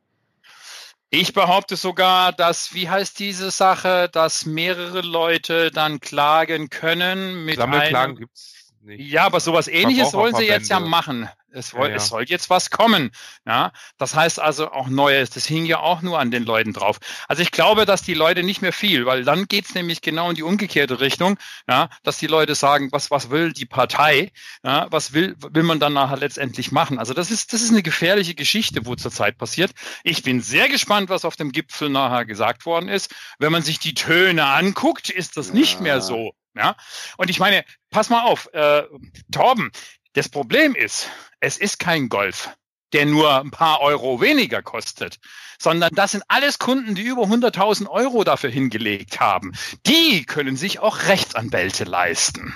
Ich 1.14 1.34
behaupte 1.34 1.76
sogar, 1.76 2.32
dass, 2.32 2.74
wie 2.74 2.89
heißt 2.89 3.20
diese 3.20 3.51
Sache, 3.51 4.09
dass 4.09 4.45
mehrere 4.45 5.01
Leute 5.01 5.70
dann 5.70 5.99
klagen 5.99 6.70
können 6.70 7.43
mit 7.43 7.57
Sammelklagen 7.57 8.12
einem, 8.12 8.16
gibt's 8.16 8.74
nicht. 8.82 9.12
Ja, 9.12 9.26
aber 9.26 9.41
sowas 9.41 9.68
ähnliches 9.68 10.14
wollen 10.14 10.36
sie 10.36 10.45
jetzt 10.45 10.70
ja 10.70 10.80
machen. 10.80 11.30
Es, 11.54 11.74
woll, 11.74 11.86
Ja, 11.88 11.89
ja. 11.91 11.95
es 11.97 12.08
soll 12.08 12.24
jetzt 12.24 12.49
was 12.49 12.70
kommen. 12.70 13.12
Ja, 13.45 13.72
das 13.97 14.16
heißt 14.16 14.39
also 14.39 14.72
auch 14.72 14.88
Neues. 14.88 15.30
Das 15.30 15.45
hing 15.45 15.66
ja 15.66 15.80
auch 15.80 16.02
nur 16.02 16.20
an 16.20 16.32
den 16.32 16.43
Leuten 16.45 16.74
drauf. 16.74 16.99
Also 17.28 17.41
ich 17.41 17.52
glaube, 17.52 17.86
dass 17.86 18.02
die 18.02 18.14
Leute 18.14 18.43
nicht 18.43 18.62
mehr 18.62 18.74
viel, 18.74 19.06
weil 19.06 19.24
dann 19.24 19.47
geht's 19.47 19.74
nämlich 19.74 20.02
genau 20.02 20.30
in 20.30 20.36
die 20.36 20.43
umgekehrte 20.43 20.99
Richtung, 20.99 21.38
ja, 21.70 21.89
dass 22.04 22.18
die 22.18 22.28
Leute 22.28 22.56
sagen, 22.56 22.89
was, 22.91 23.12
was 23.12 23.30
will 23.30 23.54
die 23.54 23.66
Partei, 23.66 24.32
ja, 24.64 24.88
was 24.91 25.14
will, 25.14 25.36
will 25.39 25.64
man 25.64 25.80
dann 25.80 25.93
nachher 25.93 26.18
letztendlich 26.18 26.72
machen. 26.72 26.99
Also 26.99 27.14
das 27.14 27.32
ist, 27.32 27.54
das 27.54 27.62
ist 27.62 27.72
eine 27.72 27.84
gefährliche 27.84 28.36
Geschichte, 28.36 28.86
wo 28.86 28.95
zurzeit 28.95 29.38
passiert. 29.38 29.72
Ich 30.04 30.24
bin 30.24 30.41
sehr 30.41 30.70
gespannt, 30.70 31.10
was 31.10 31.26
auf 31.26 31.36
dem 31.36 31.52
Gipfel 31.52 31.89
nachher 31.89 32.26
gesagt 32.26 32.66
worden 32.66 32.89
ist. 32.89 33.14
Wenn 33.39 33.52
man 33.52 33.62
sich 33.64 33.80
die 33.80 33.93
Töne 33.93 34.45
anguckt, 34.45 35.10
ist 35.10 35.38
das 35.38 35.54
nicht 35.54 35.76
Ja. 35.76 35.82
mehr 35.82 36.02
so. 36.02 36.34
Ja, 36.54 36.76
und 37.16 37.30
ich 37.30 37.39
meine, 37.39 37.64
pass 37.91 38.10
mal 38.10 38.24
auf, 38.24 38.49
äh, 38.52 38.84
Torben, 39.32 39.72
das 40.14 40.30
Problem 40.30 40.76
ist, 40.76 41.09
es 41.39 41.57
ist 41.57 41.80
kein 41.80 42.09
Golf, 42.09 42.49
der 42.93 43.05
nur 43.05 43.39
ein 43.39 43.51
paar 43.51 43.82
Euro 43.82 44.22
weniger 44.22 44.62
kostet, 44.62 45.20
sondern 45.59 45.93
das 45.95 46.12
sind 46.12 46.24
alles 46.28 46.59
Kunden, 46.59 46.95
die 46.95 47.03
über 47.03 47.24
100.000 47.24 47.88
Euro 47.88 48.24
dafür 48.24 48.49
hingelegt 48.49 49.20
haben. 49.20 49.53
Die 49.86 50.26
können 50.26 50.57
sich 50.57 50.80
auch 50.80 51.03
Rechtsanwälte 51.03 51.86
leisten. 51.86 52.53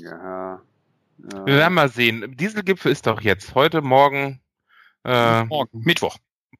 Ja. 0.00 0.62
ja. 1.18 1.46
Wir 1.46 1.56
werden 1.56 1.74
mal 1.74 1.90
sehen. 1.90 2.36
Dieselgipfel 2.36 2.92
ist 2.92 3.06
doch 3.06 3.20
jetzt. 3.20 3.54
Heute, 3.54 3.82
morgen, 3.82 4.40
äh, 5.04 5.44
Morgen, 5.44 5.80
Mittwoch. 5.84 6.16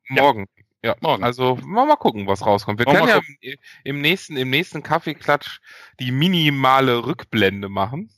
morgen. 0.09 0.47
Ja, 0.83 0.97
Morgen. 1.01 1.25
Also 1.25 1.57
mal, 1.65 1.87
mal 1.87 1.97
gucken, 1.97 2.27
was 2.27 2.45
rauskommt. 2.45 2.79
Wir 2.79 2.85
Wollen 2.85 2.99
können 2.99 3.09
wir 3.09 3.15
ja 3.15 3.55
im, 3.55 3.59
im 3.85 4.01
nächsten, 4.03 4.37
im 4.37 4.51
nächsten 4.51 4.83
Kaffeeklatsch 4.83 5.61
die 5.99 6.11
minimale 6.11 7.07
Rückblende 7.07 7.71
machen. 7.71 8.11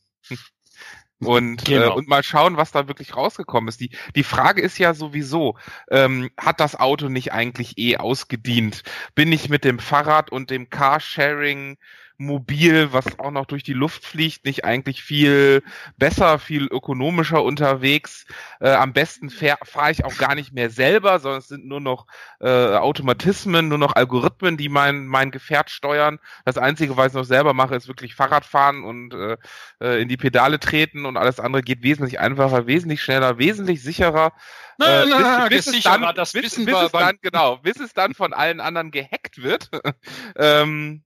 Und, 1.20 1.64
Genau. 1.64 1.86
äh, 1.86 1.94
und 1.94 2.08
mal 2.08 2.22
schauen, 2.22 2.56
was 2.56 2.72
da 2.72 2.88
wirklich 2.88 3.16
rausgekommen 3.16 3.68
ist. 3.68 3.80
Die, 3.80 3.90
die 4.14 4.22
Frage 4.24 4.60
ist 4.60 4.78
ja 4.78 4.92
sowieso, 4.94 5.56
ähm, 5.90 6.30
hat 6.38 6.60
das 6.60 6.76
Auto 6.76 7.08
nicht 7.08 7.32
eigentlich 7.32 7.78
eh 7.78 7.96
ausgedient? 7.96 8.82
Bin 9.14 9.32
ich 9.32 9.48
mit 9.48 9.64
dem 9.64 9.78
Fahrrad 9.78 10.30
und 10.30 10.50
dem 10.50 10.68
Carsharing 10.68 11.78
mobil, 12.18 12.92
was 12.92 13.18
auch 13.18 13.30
noch 13.30 13.46
durch 13.46 13.62
die 13.62 13.72
Luft 13.72 14.04
fliegt, 14.04 14.44
nicht 14.44 14.64
eigentlich 14.64 15.02
viel 15.02 15.62
besser, 15.96 16.38
viel 16.38 16.66
ökonomischer 16.66 17.42
unterwegs? 17.42 18.26
Äh, 18.60 18.70
am 18.70 18.92
besten 18.92 19.30
fahre 19.30 19.58
fahr 19.64 19.90
ich 19.90 20.04
auch 20.04 20.16
gar 20.16 20.34
nicht 20.34 20.52
mehr 20.52 20.70
selber, 20.70 21.18
sondern 21.18 21.40
es 21.40 21.48
sind 21.48 21.66
nur 21.66 21.80
noch 21.80 22.06
äh, 22.40 22.74
Automatismen, 22.74 23.68
nur 23.68 23.78
noch 23.78 23.94
Algorithmen, 23.94 24.56
die 24.56 24.68
mein, 24.68 25.06
mein 25.06 25.30
Gefährt 25.30 25.70
steuern. 25.70 26.18
Das 26.44 26.58
Einzige, 26.58 26.96
was 26.96 27.08
ich 27.08 27.14
noch 27.14 27.24
selber 27.24 27.54
mache, 27.54 27.76
ist 27.76 27.88
wirklich 27.88 28.14
Fahrradfahren 28.14 28.84
und 28.84 29.14
äh, 29.14 29.36
äh, 29.80 30.00
in 30.02 30.08
die 30.08 30.16
Pedale 30.16 30.58
treten 30.58 31.06
und 31.06 31.16
alles 31.16 31.40
andere 31.40 31.62
geht 31.62 31.82
wesentlich 31.82 32.20
einfacher, 32.20 32.66
wesentlich 32.66 33.02
schneller, 33.02 33.38
wesentlich 33.38 33.82
sicherer. 33.82 34.32
Nein, 34.78 35.08
nein, 35.08 35.22
nein, 35.22 35.48
bis, 35.48 35.64
sicherer, 35.64 35.98
dann, 35.98 36.14
das 36.14 36.32
bis, 36.32 36.44
wissen 36.44 36.66
bis 36.66 36.74
wir 36.74 36.82
es 36.82 36.92
dann, 36.92 37.18
genau, 37.22 37.56
bis 37.58 37.80
es 37.80 37.94
dann 37.94 38.14
von 38.14 38.32
allen 38.32 38.60
anderen 38.60 38.90
gehackt 38.90 39.42
wird. 39.42 39.70
ähm, 40.36 41.02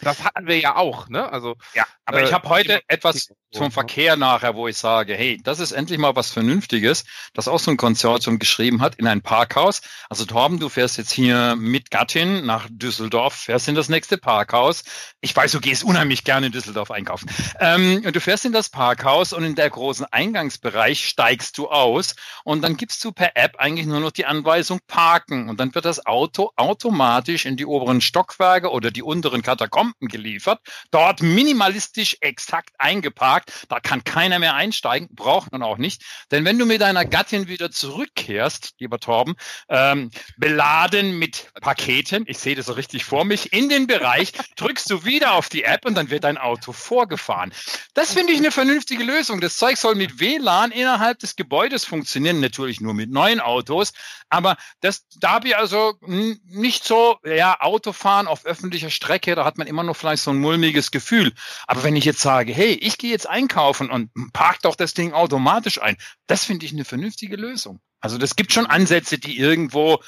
das 0.00 0.24
hatten 0.24 0.46
wir 0.46 0.58
ja 0.58 0.76
auch, 0.76 1.08
ne? 1.08 1.30
Also 1.32 1.56
Ja, 1.74 1.86
aber 2.04 2.20
Äh, 2.20 2.24
ich 2.24 2.32
habe 2.32 2.48
heute 2.48 2.82
etwas 2.86 3.28
zum 3.50 3.70
Verkehr 3.70 4.16
nachher, 4.16 4.54
wo 4.54 4.68
ich 4.68 4.76
sage, 4.76 5.14
hey, 5.14 5.40
das 5.42 5.60
ist 5.60 5.72
endlich 5.72 5.98
mal 5.98 6.14
was 6.14 6.30
Vernünftiges, 6.30 7.04
das 7.32 7.48
auch 7.48 7.58
so 7.58 7.70
ein 7.70 7.78
Konsortium 7.78 8.38
geschrieben 8.38 8.82
hat 8.82 8.96
in 8.96 9.06
ein 9.06 9.22
Parkhaus. 9.22 9.80
Also 10.10 10.26
Torben, 10.26 10.58
du 10.60 10.68
fährst 10.68 10.98
jetzt 10.98 11.10
hier 11.10 11.56
mit 11.56 11.90
Gattin 11.90 12.44
nach 12.44 12.68
Düsseldorf, 12.70 13.34
fährst 13.34 13.68
in 13.68 13.74
das 13.74 13.88
nächste 13.88 14.18
Parkhaus. 14.18 14.84
Ich 15.22 15.34
weiß, 15.34 15.52
du 15.52 15.60
gehst 15.60 15.84
unheimlich 15.84 16.24
gerne 16.24 16.46
in 16.46 16.52
Düsseldorf 16.52 16.90
einkaufen. 16.90 17.30
Ähm, 17.58 18.02
und 18.04 18.14
du 18.14 18.20
fährst 18.20 18.44
in 18.44 18.52
das 18.52 18.68
Parkhaus 18.68 19.32
und 19.32 19.44
in 19.44 19.54
der 19.54 19.70
großen 19.70 20.04
Eingangsbereich 20.04 21.08
steigst 21.08 21.56
du 21.56 21.68
aus 21.68 22.14
und 22.44 22.62
dann 22.62 22.76
gibst 22.76 23.02
du 23.04 23.12
per 23.12 23.36
App 23.36 23.56
eigentlich 23.58 23.86
nur 23.86 24.00
noch 24.00 24.12
die 24.12 24.26
Anweisung 24.26 24.80
parken 24.86 25.48
und 25.48 25.58
dann 25.58 25.74
wird 25.74 25.86
das 25.86 26.04
Auto 26.04 26.50
automatisch 26.56 27.46
in 27.46 27.56
die 27.56 27.64
oberen 27.64 28.02
Stockwerke 28.02 28.70
oder 28.70 28.90
die 28.90 29.02
unteren 29.02 29.42
Katakomben 29.42 29.85
geliefert, 30.00 30.60
dort 30.90 31.22
minimalistisch 31.22 32.16
exakt 32.20 32.70
eingeparkt, 32.78 33.66
da 33.68 33.80
kann 33.80 34.04
keiner 34.04 34.38
mehr 34.38 34.54
einsteigen, 34.54 35.08
braucht 35.12 35.52
man 35.52 35.62
auch 35.62 35.78
nicht, 35.78 36.02
denn 36.30 36.44
wenn 36.44 36.58
du 36.58 36.66
mit 36.66 36.80
deiner 36.80 37.04
Gattin 37.04 37.48
wieder 37.48 37.70
zurückkehrst, 37.70 38.74
lieber 38.78 38.98
Torben, 38.98 39.34
ähm, 39.68 40.10
beladen 40.36 41.18
mit 41.18 41.50
Paketen, 41.60 42.24
ich 42.26 42.38
sehe 42.38 42.54
das 42.54 42.66
so 42.66 42.72
richtig 42.72 43.04
vor 43.04 43.24
mich, 43.24 43.52
in 43.52 43.68
den 43.68 43.86
Bereich, 43.86 44.32
drückst 44.56 44.90
du 44.90 45.04
wieder 45.04 45.32
auf 45.32 45.48
die 45.48 45.64
App 45.64 45.84
und 45.84 45.94
dann 45.94 46.10
wird 46.10 46.24
dein 46.24 46.38
Auto 46.38 46.72
vorgefahren. 46.72 47.52
Das 47.94 48.12
finde 48.12 48.32
ich 48.32 48.38
eine 48.38 48.50
vernünftige 48.50 49.04
Lösung. 49.04 49.40
Das 49.40 49.56
Zeug 49.56 49.76
soll 49.76 49.94
mit 49.94 50.20
WLAN 50.20 50.70
innerhalb 50.70 51.18
des 51.18 51.36
Gebäudes 51.36 51.84
funktionieren, 51.84 52.40
natürlich 52.40 52.80
nur 52.80 52.94
mit 52.94 53.10
neuen 53.10 53.40
Autos, 53.40 53.92
aber 54.28 54.56
das, 54.80 55.06
da 55.20 55.32
habe 55.32 55.48
ich 55.48 55.56
also 55.56 55.94
nicht 56.00 56.84
so, 56.84 57.18
ja, 57.24 57.60
Autofahren 57.60 58.26
auf 58.26 58.44
öffentlicher 58.44 58.90
Strecke, 58.90 59.34
da 59.34 59.44
hat 59.44 59.58
man 59.58 59.66
immer 59.66 59.75
noch 59.82 59.96
vielleicht 59.96 60.22
so 60.22 60.30
ein 60.30 60.38
mulmiges 60.38 60.90
Gefühl. 60.90 61.32
Aber 61.66 61.82
wenn 61.82 61.96
ich 61.96 62.04
jetzt 62.04 62.20
sage, 62.20 62.52
hey, 62.52 62.72
ich 62.72 62.98
gehe 62.98 63.10
jetzt 63.10 63.28
einkaufen 63.28 63.90
und 63.90 64.10
park 64.32 64.62
doch 64.62 64.76
das 64.76 64.94
Ding 64.94 65.12
automatisch 65.12 65.80
ein, 65.80 65.96
das 66.26 66.44
finde 66.44 66.66
ich 66.66 66.72
eine 66.72 66.84
vernünftige 66.84 67.36
Lösung. 67.36 67.80
Also 68.00 68.18
das 68.18 68.36
gibt 68.36 68.52
schon 68.52 68.66
Ansätze, 68.66 69.18
die 69.18 69.38
irgendwo 69.38 70.00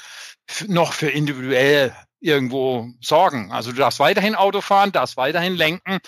noch 0.67 0.93
für 0.93 1.09
individuell 1.09 1.95
irgendwo 2.19 2.89
sorgen. 3.01 3.51
Also 3.51 3.71
du 3.71 3.77
darfst 3.77 3.99
weiterhin 3.99 4.35
Auto 4.35 4.61
fahren, 4.61 4.91
darfst 4.91 5.17
weiterhin 5.17 5.55
lenken, 5.55 5.99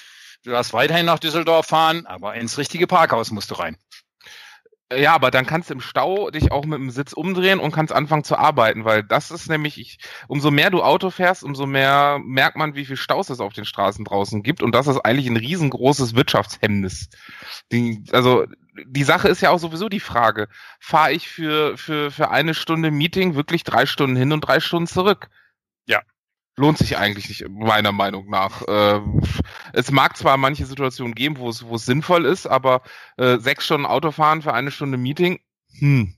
du 0.44 0.52
darfst 0.52 0.74
weiterhin 0.74 1.06
nach 1.06 1.20
Düsseldorf 1.20 1.68
fahren, 1.68 2.06
aber 2.06 2.36
ins 2.36 2.58
richtige 2.58 2.88
Parkhaus 2.88 3.32
musst 3.32 3.52
du 3.52 3.56
rein. 3.56 3.78
Ja, 4.94 5.14
aber 5.14 5.32
dann 5.32 5.46
kannst 5.46 5.70
du 5.70 5.74
im 5.74 5.80
Stau 5.80 6.32
dich 6.32 6.52
auch 6.52 6.66
mit 6.66 6.78
dem 6.78 6.90
Sitz 6.90 7.14
umdrehen 7.14 7.60
und 7.60 7.72
kannst 7.72 7.94
anfangen 7.94 8.26
zu 8.26 8.38
arbeiten, 8.38 8.84
weil 8.84 9.04
das 9.04 9.32
ist 9.32 9.50
nämlich, 9.50 9.80
ich, 9.80 10.00
umso 10.28 10.52
mehr 10.52 10.70
du 10.70 10.84
Auto 10.84 11.12
fährst, 11.12 11.44
umso 11.44 11.66
mehr 11.66 12.20
merkt 12.24 12.58
man, 12.58 12.76
wie 12.76 12.86
viel 12.86 12.98
Staus 12.98 13.30
es 13.30 13.40
auf 13.40 13.54
den 13.54 13.64
Straßen 13.64 14.04
draußen 14.04 14.44
gibt 14.44 14.62
und 14.62 14.76
das 14.76 14.88
ist 14.88 15.00
eigentlich 15.00 15.28
ein 15.28 15.38
riesengroßes 15.38 16.16
Wirtschaftshemmnis. 16.16 17.10
Die, 17.72 18.04
also 18.12 18.46
die 18.86 19.04
Sache 19.04 19.30
ist 19.30 19.42
ja 19.42 19.52
auch 19.52 19.60
sowieso 19.60 19.88
die 19.88 20.00
Frage, 20.02 20.50
fahre 20.80 21.14
ich 21.14 21.30
für, 21.30 21.78
für, 21.78 22.12
für 22.12 22.30
eine 22.32 22.54
Stunde 22.54 22.92
Meeting 22.92 23.36
wirklich 23.36 23.64
drei 23.64 23.86
Stunden 23.86 24.18
hin 24.18 24.34
und 24.34 24.42
drei 24.42 24.60
Stunden 24.60 24.88
zurück? 24.88 25.30
Lohnt 26.58 26.78
sich 26.78 26.98
eigentlich 26.98 27.30
nicht, 27.30 27.48
meiner 27.50 27.92
Meinung 27.92 28.30
nach. 28.30 28.62
Äh, 28.68 29.00
es 29.74 29.92
mag 29.92 30.18
zwar 30.18 30.38
manche 30.38 30.66
Situationen 30.66 31.16
geben, 31.16 31.38
wo 31.38 31.50
es, 31.50 31.86
sinnvoll 31.86 32.26
ist, 32.26 32.46
aber 32.46 32.82
äh, 33.18 33.38
sechs 33.40 33.66
Stunden 33.66 33.86
Autofahren 33.86 34.42
für 34.42 34.54
eine 34.54 34.72
Stunde 34.72 34.98
Meeting, 34.98 35.40
hm. 35.80 36.14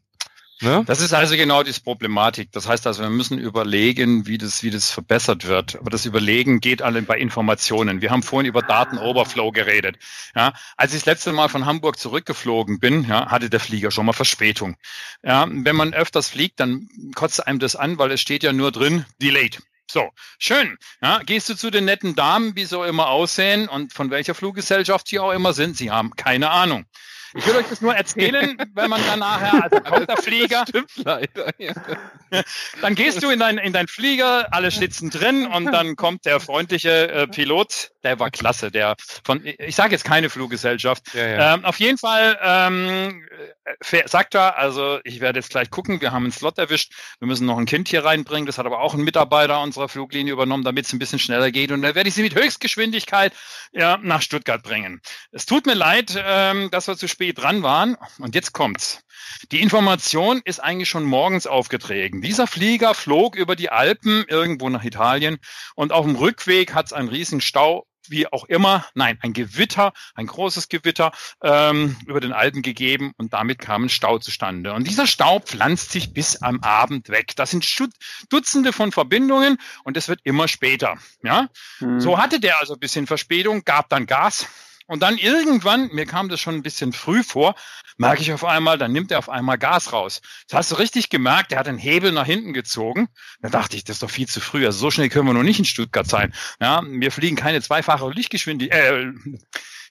Ne? 0.61 0.83
Das 0.85 1.01
ist 1.01 1.13
also 1.13 1.35
genau 1.35 1.61
die 1.61 1.73
Problematik. 1.73 2.51
Das 2.53 2.69
heißt 2.69 2.87
also, 2.87 3.03
wir 3.03 3.09
müssen 3.09 3.37
überlegen, 3.37 4.27
wie 4.27 4.37
das, 4.37 4.63
wie 4.63 4.69
das 4.69 4.91
verbessert 4.91 5.45
wird. 5.45 5.75
Aber 5.75 5.89
das 5.89 6.05
Überlegen 6.05 6.61
geht 6.61 6.81
alle 6.81 7.01
bei 7.01 7.17
Informationen. 7.17 8.01
Wir 8.01 8.11
haben 8.11 8.23
vorhin 8.23 8.47
über 8.47 8.61
Datenoverflow 8.61 9.51
geredet. 9.51 9.97
Ja, 10.35 10.53
als 10.77 10.93
ich 10.93 10.99
das 10.99 11.05
letzte 11.05 11.33
Mal 11.33 11.49
von 11.49 11.65
Hamburg 11.65 11.99
zurückgeflogen 11.99 12.79
bin, 12.79 13.03
ja, 13.03 13.29
hatte 13.29 13.49
der 13.49 13.59
Flieger 13.59 13.91
schon 13.91 14.05
mal 14.05 14.13
Verspätung. 14.13 14.77
Ja, 15.21 15.45
wenn 15.49 15.75
man 15.75 15.93
öfters 15.93 16.29
fliegt, 16.29 16.61
dann 16.61 16.87
kotzt 17.13 17.45
einem 17.45 17.59
das 17.59 17.75
an, 17.75 17.97
weil 17.97 18.11
es 18.11 18.21
steht 18.21 18.43
ja 18.43 18.53
nur 18.53 18.71
drin, 18.71 19.05
delayed. 19.21 19.61
So, 19.89 20.09
schön. 20.39 20.77
Ja, 21.01 21.19
gehst 21.19 21.49
du 21.49 21.55
zu 21.55 21.69
den 21.69 21.85
netten 21.85 22.15
Damen, 22.15 22.55
wie 22.55 22.65
so 22.65 22.83
immer 22.83 23.09
aussehen 23.09 23.67
und 23.67 23.93
von 23.93 24.09
welcher 24.09 24.33
Fluggesellschaft 24.33 25.07
sie 25.07 25.19
auch 25.19 25.31
immer 25.31 25.53
sind? 25.53 25.77
Sie 25.77 25.91
haben 25.91 26.15
keine 26.15 26.49
Ahnung. 26.49 26.85
Ich 27.35 27.45
will 27.47 27.55
euch 27.55 27.65
das 27.69 27.81
nur 27.81 27.95
erzählen, 27.95 28.57
wenn 28.73 28.89
man 28.89 29.01
dann 29.05 29.19
nachher, 29.19 29.63
also 29.63 29.79
kommt 29.81 30.09
der 30.09 30.17
Flieger. 30.17 30.65
Stimmt 30.69 30.91
leider. 30.97 31.49
Ja. 31.57 31.73
Dann 32.81 32.95
gehst 32.95 33.23
du 33.23 33.29
in 33.29 33.39
dein, 33.39 33.57
in 33.57 33.73
dein 33.73 33.87
Flieger, 33.87 34.53
alle 34.53 34.71
sitzen 34.71 35.09
drin 35.09 35.45
und 35.45 35.65
dann 35.65 35.95
kommt 35.95 36.25
der 36.25 36.39
freundliche 36.39 37.09
äh, 37.09 37.27
Pilot, 37.27 37.91
der 38.03 38.19
war 38.19 38.31
klasse, 38.31 38.71
der 38.71 38.95
von, 39.23 39.41
ich 39.43 39.75
sage 39.75 39.91
jetzt 39.91 40.03
keine 40.03 40.29
Fluggesellschaft. 40.29 41.13
Ja, 41.13 41.27
ja. 41.27 41.53
Ähm, 41.53 41.65
auf 41.65 41.79
jeden 41.79 41.97
Fall 41.97 42.37
ähm, 42.41 43.23
sagt 44.05 44.35
er, 44.35 44.57
also 44.57 44.99
ich 45.03 45.19
werde 45.21 45.39
jetzt 45.39 45.49
gleich 45.49 45.69
gucken, 45.69 46.01
wir 46.01 46.11
haben 46.11 46.23
einen 46.23 46.31
Slot 46.31 46.57
erwischt, 46.57 46.93
wir 47.19 47.27
müssen 47.27 47.45
noch 47.45 47.57
ein 47.57 47.65
Kind 47.65 47.87
hier 47.87 48.03
reinbringen, 48.03 48.45
das 48.45 48.57
hat 48.57 48.65
aber 48.65 48.79
auch 48.79 48.93
ein 48.93 49.01
Mitarbeiter 49.01 49.61
unserer 49.61 49.89
Fluglinie 49.89 50.33
übernommen, 50.33 50.63
damit 50.63 50.85
es 50.85 50.93
ein 50.93 50.99
bisschen 50.99 51.19
schneller 51.19 51.51
geht 51.51 51.71
und 51.71 51.81
dann 51.81 51.95
werde 51.95 52.09
ich 52.09 52.15
sie 52.15 52.23
mit 52.23 52.35
Höchstgeschwindigkeit 52.35 53.33
ja, 53.71 53.97
nach 54.01 54.21
Stuttgart 54.21 54.61
bringen. 54.63 55.01
Es 55.31 55.45
tut 55.45 55.65
mir 55.65 55.73
leid, 55.73 56.15
ähm, 56.25 56.69
dass 56.71 56.87
wir 56.87 56.97
zu 56.97 57.07
spät 57.07 57.22
dran 57.31 57.63
waren 57.63 57.95
und 58.19 58.35
jetzt 58.35 58.51
kommt's. 58.51 59.03
Die 59.51 59.61
Information 59.61 60.41
ist 60.43 60.59
eigentlich 60.59 60.89
schon 60.89 61.05
morgens 61.05 61.47
aufgetragen. 61.47 62.21
Dieser 62.21 62.47
Flieger 62.47 62.93
flog 62.93 63.35
über 63.35 63.55
die 63.55 63.69
Alpen 63.69 64.25
irgendwo 64.27 64.69
nach 64.69 64.83
Italien 64.83 65.37
und 65.75 65.91
auf 65.91 66.05
dem 66.05 66.15
Rückweg 66.15 66.73
hat 66.73 66.87
es 66.87 66.93
einen 66.93 67.07
riesen 67.07 67.39
Stau 67.39 67.87
wie 68.09 68.27
auch 68.27 68.45
immer, 68.45 68.85
nein, 68.95 69.17
ein 69.21 69.33
Gewitter, 69.33 69.93
ein 70.15 70.27
großes 70.27 70.69
Gewitter 70.69 71.11
ähm, 71.41 71.95
über 72.05 72.19
den 72.19 72.33
Alpen 72.33 72.61
gegeben 72.61 73.13
und 73.17 73.33
damit 73.33 73.59
kam 73.59 73.85
ein 73.85 73.89
Stau 73.89 74.19
zustande. 74.19 74.73
Und 74.73 74.87
dieser 74.87 75.07
Stau 75.07 75.39
pflanzt 75.39 75.91
sich 75.91 76.13
bis 76.13 76.41
am 76.41 76.61
Abend 76.61 77.09
weg. 77.09 77.35
Das 77.35 77.51
sind 77.51 77.63
Dutzende 78.29 78.73
von 78.73 78.91
Verbindungen 78.91 79.57
und 79.83 79.97
es 79.97 80.09
wird 80.09 80.19
immer 80.23 80.47
später. 80.47 80.97
Ja, 81.23 81.47
hm. 81.79 81.99
so 81.99 82.17
hatte 82.17 82.39
der 82.39 82.59
also 82.59 82.73
ein 82.73 82.79
bisschen 82.79 83.07
Verspätung, 83.07 83.63
gab 83.63 83.89
dann 83.89 84.05
Gas 84.05 84.47
und 84.87 85.01
dann 85.01 85.17
irgendwann, 85.17 85.89
mir 85.93 86.05
kam 86.05 86.29
das 86.29 86.39
schon 86.39 86.55
ein 86.55 86.63
bisschen 86.63 86.93
früh 86.93 87.23
vor, 87.23 87.55
merke 87.97 88.21
ich 88.21 88.33
auf 88.33 88.43
einmal, 88.43 88.77
dann 88.77 88.91
nimmt 88.91 89.11
er 89.11 89.19
auf 89.19 89.29
einmal 89.29 89.57
Gas 89.57 89.93
raus. 89.93 90.21
Das 90.47 90.57
hast 90.57 90.71
du 90.71 90.75
richtig 90.75 91.09
gemerkt, 91.09 91.51
er 91.51 91.59
hat 91.59 91.67
den 91.67 91.77
Hebel 91.77 92.11
nach 92.11 92.25
hinten 92.25 92.53
gezogen. 92.53 93.07
Da 93.41 93.49
dachte 93.49 93.77
ich, 93.77 93.83
das 93.83 93.97
ist 93.97 94.03
doch 94.03 94.09
viel 94.09 94.27
zu 94.27 94.39
früh. 94.39 94.65
Also 94.65 94.79
so 94.79 94.91
schnell 94.91 95.09
können 95.09 95.27
wir 95.27 95.33
noch 95.33 95.43
nicht 95.43 95.59
in 95.59 95.65
Stuttgart 95.65 96.07
sein. 96.07 96.33
Ja, 96.59 96.81
wir 96.85 97.11
fliegen 97.11 97.35
keine 97.35 97.61
zweifache 97.61 98.09
Lichtgeschwindigkeit, 98.09 98.93
äh, 98.93 99.11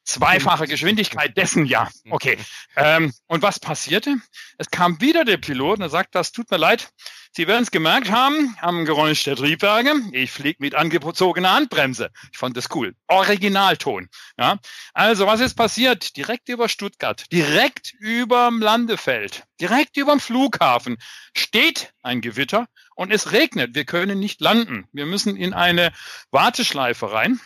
zweifache 0.04 0.66
Geschwindigkeit 0.66 1.36
dessen, 1.36 1.66
ja. 1.66 1.88
Okay. 2.10 2.38
Ähm, 2.76 3.12
und 3.26 3.42
was 3.42 3.60
passierte? 3.60 4.16
Es 4.58 4.70
kam 4.70 5.00
wieder 5.00 5.24
der 5.24 5.36
Pilot 5.36 5.78
und 5.78 5.82
er 5.82 5.90
sagt, 5.90 6.14
das 6.14 6.32
tut 6.32 6.50
mir 6.50 6.56
leid, 6.56 6.92
Sie 7.34 7.46
werden 7.46 7.62
es 7.62 7.70
gemerkt 7.70 8.10
haben, 8.10 8.54
am 8.60 8.84
Geräusch 8.84 9.24
der 9.24 9.36
Triebwerke. 9.36 9.94
Ich 10.12 10.30
fliege 10.30 10.58
mit 10.60 10.74
angezogener 10.74 11.54
Handbremse. 11.54 12.10
Ich 12.30 12.36
fand 12.36 12.58
das 12.58 12.68
cool. 12.74 12.94
Originalton. 13.06 14.10
Ja. 14.36 14.58
Also, 14.92 15.26
was 15.26 15.40
ist 15.40 15.54
passiert? 15.54 16.14
Direkt 16.18 16.50
über 16.50 16.68
Stuttgart, 16.68 17.24
direkt 17.32 17.94
überm 17.98 18.60
Landefeld, 18.60 19.44
direkt 19.58 19.96
überm 19.96 20.20
Flughafen 20.20 20.98
steht 21.34 21.94
ein 22.02 22.20
Gewitter 22.20 22.66
und 22.96 23.10
es 23.10 23.32
regnet. 23.32 23.74
Wir 23.74 23.86
können 23.86 24.18
nicht 24.18 24.42
landen. 24.42 24.86
Wir 24.92 25.06
müssen 25.06 25.34
in 25.34 25.54
eine 25.54 25.90
Warteschleife 26.32 27.12
rein. 27.12 27.40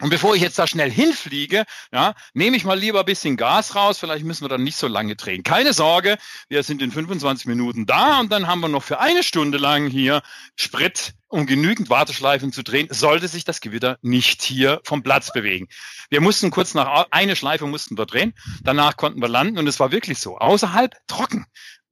Und 0.00 0.10
bevor 0.10 0.34
ich 0.34 0.42
jetzt 0.42 0.58
da 0.58 0.66
schnell 0.66 0.90
hinfliege, 0.90 1.64
ja, 1.92 2.14
nehme 2.32 2.56
ich 2.56 2.64
mal 2.64 2.78
lieber 2.78 3.00
ein 3.00 3.06
bisschen 3.06 3.36
Gas 3.36 3.76
raus. 3.76 3.98
Vielleicht 3.98 4.24
müssen 4.24 4.42
wir 4.42 4.48
dann 4.48 4.64
nicht 4.64 4.76
so 4.76 4.88
lange 4.88 5.14
drehen. 5.14 5.44
Keine 5.44 5.72
Sorge, 5.72 6.18
wir 6.48 6.64
sind 6.64 6.82
in 6.82 6.90
25 6.90 7.46
Minuten 7.46 7.86
da 7.86 8.18
und 8.18 8.32
dann 8.32 8.48
haben 8.48 8.60
wir 8.60 8.68
noch 8.68 8.82
für 8.82 8.98
eine 8.98 9.22
Stunde 9.22 9.58
lang 9.58 9.88
hier 9.88 10.22
Sprit, 10.56 11.14
um 11.28 11.46
genügend 11.46 11.90
Warteschleifen 11.90 12.52
zu 12.52 12.64
drehen, 12.64 12.88
sollte 12.90 13.28
sich 13.28 13.44
das 13.44 13.60
Gewitter 13.60 13.98
nicht 14.02 14.42
hier 14.42 14.80
vom 14.84 15.02
Platz 15.02 15.32
bewegen. 15.32 15.68
Wir 16.10 16.20
mussten 16.20 16.50
kurz 16.50 16.74
nach 16.74 17.06
eine 17.10 17.36
Schleife 17.36 17.66
mussten 17.66 17.96
wir 17.96 18.06
drehen, 18.06 18.34
danach 18.62 18.96
konnten 18.96 19.20
wir 19.20 19.28
landen 19.28 19.58
und 19.58 19.66
es 19.68 19.78
war 19.78 19.92
wirklich 19.92 20.18
so. 20.18 20.38
Außerhalb 20.38 20.94
trocken. 21.06 21.46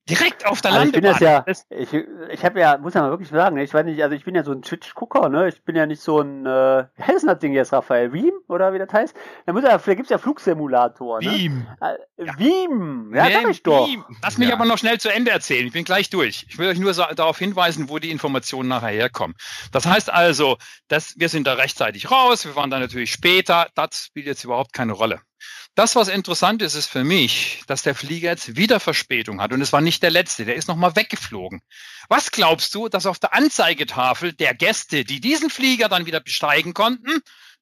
Direkt 0.09 0.47
auf 0.47 0.61
der 0.61 0.73
also 0.73 0.83
Landebahn. 0.83 1.13
Ich 1.13 1.19
bin 1.19 1.29
das 1.45 1.61
ja, 1.61 1.77
ich, 1.79 1.93
ich 2.31 2.45
habe 2.45 2.59
ja, 2.59 2.77
muss 2.77 2.95
ja 2.95 3.03
mal 3.03 3.11
wirklich 3.11 3.29
sagen, 3.29 3.57
ich 3.59 3.73
weiß 3.73 3.85
nicht, 3.85 4.03
also 4.03 4.17
ich 4.17 4.25
bin 4.25 4.35
ja 4.35 4.43
so 4.43 4.51
ein 4.51 4.63
Twitch-Gucker, 4.63 5.29
ne? 5.29 5.49
Ich 5.49 5.63
bin 5.63 5.77
ja 5.77 5.87
nicht 5.87 6.03
so 6.03 6.21
ein, 6.21 6.45
äh, 6.45 6.87
wie 6.97 7.03
heißt 7.03 7.23
denn 7.23 7.29
das 7.29 7.39
Ding 7.39 7.53
jetzt, 7.53 7.73
Raphael? 7.73 8.13
Veeam? 8.13 8.33
Oder 8.49 8.73
wie 8.73 8.81
das 8.81 8.93
heißt? 8.93 9.15
Da, 9.47 9.53
muss 9.53 9.63
ja, 9.63 9.79
da 9.79 9.95
gibt's 9.95 10.11
ja 10.11 10.19
Flugsimulatoren. 10.19 11.25
Veeam. 11.25 11.67
Ne? 11.81 11.99
Äh, 12.17 12.27
Veeam, 12.37 13.15
ja, 13.15 13.31
sag 13.31 13.49
ich 13.49 13.63
doch. 13.63 13.87
Veeam. 13.87 14.05
Lass 14.23 14.39
mich 14.39 14.49
ja. 14.49 14.55
aber 14.57 14.65
noch 14.65 14.79
schnell 14.79 14.99
zu 14.99 15.09
Ende 15.09 15.31
erzählen. 15.31 15.67
Ich 15.69 15.73
bin 15.73 15.85
gleich 15.85 16.11
durch. 16.11 16.47
Ich 16.49 16.59
will 16.59 16.69
euch 16.69 16.81
nur 16.81 16.95
so, 16.95 17.05
darauf 17.15 17.39
hinweisen, 17.39 17.89
wo 17.89 18.01
die 18.01 18.11
Informationen 18.11 18.69
nachher 18.69 18.91
herkommen. 18.91 19.37
Das 19.71 19.87
heißt 19.87 20.13
also, 20.13 20.59
dass 20.89 21.15
wir 21.17 21.29
sind 21.29 21.47
da 21.47 21.55
rechtzeitig 21.55 22.11
raus, 22.11 22.45
wir 22.45 22.57
waren 22.57 22.71
da 22.71 22.81
natürlich 22.81 23.13
später, 23.13 23.69
das 23.77 24.07
spielt 24.07 24.27
jetzt 24.27 24.43
überhaupt 24.43 24.73
keine 24.73 24.93
Rolle. 24.93 25.21
Das, 25.75 25.97
was 25.97 26.09
interessant 26.09 26.61
ist, 26.61 26.75
ist 26.75 26.89
für 26.89 27.03
mich, 27.03 27.63
dass 27.67 27.83
der 27.83 27.95
Flieger 27.95 28.31
jetzt 28.31 28.57
wieder 28.57 28.79
Verspätung 28.79 29.41
hat. 29.41 29.53
Und 29.53 29.63
es 29.63 29.73
war 29.73 29.81
nicht 29.81 30.03
der 30.03 30.11
letzte, 30.11 30.45
der 30.45 30.57
ist 30.57 30.69
nochmal 30.69 30.97
weggeflogen. 30.97 31.63
Was 32.09 32.31
glaubst 32.31 32.75
du, 32.75 32.89
dass 32.89 33.07
auf 33.07 33.19
der 33.19 33.33
Anzeigetafel 33.35 34.35
der 34.35 34.55
Gäste, 34.55 35.05
die 35.05 35.21
diesen 35.21 35.49
Flieger 35.49 35.89
dann 35.89 36.05
wieder 36.05 36.21
besteigen 36.21 36.75
konnten, 36.75 37.21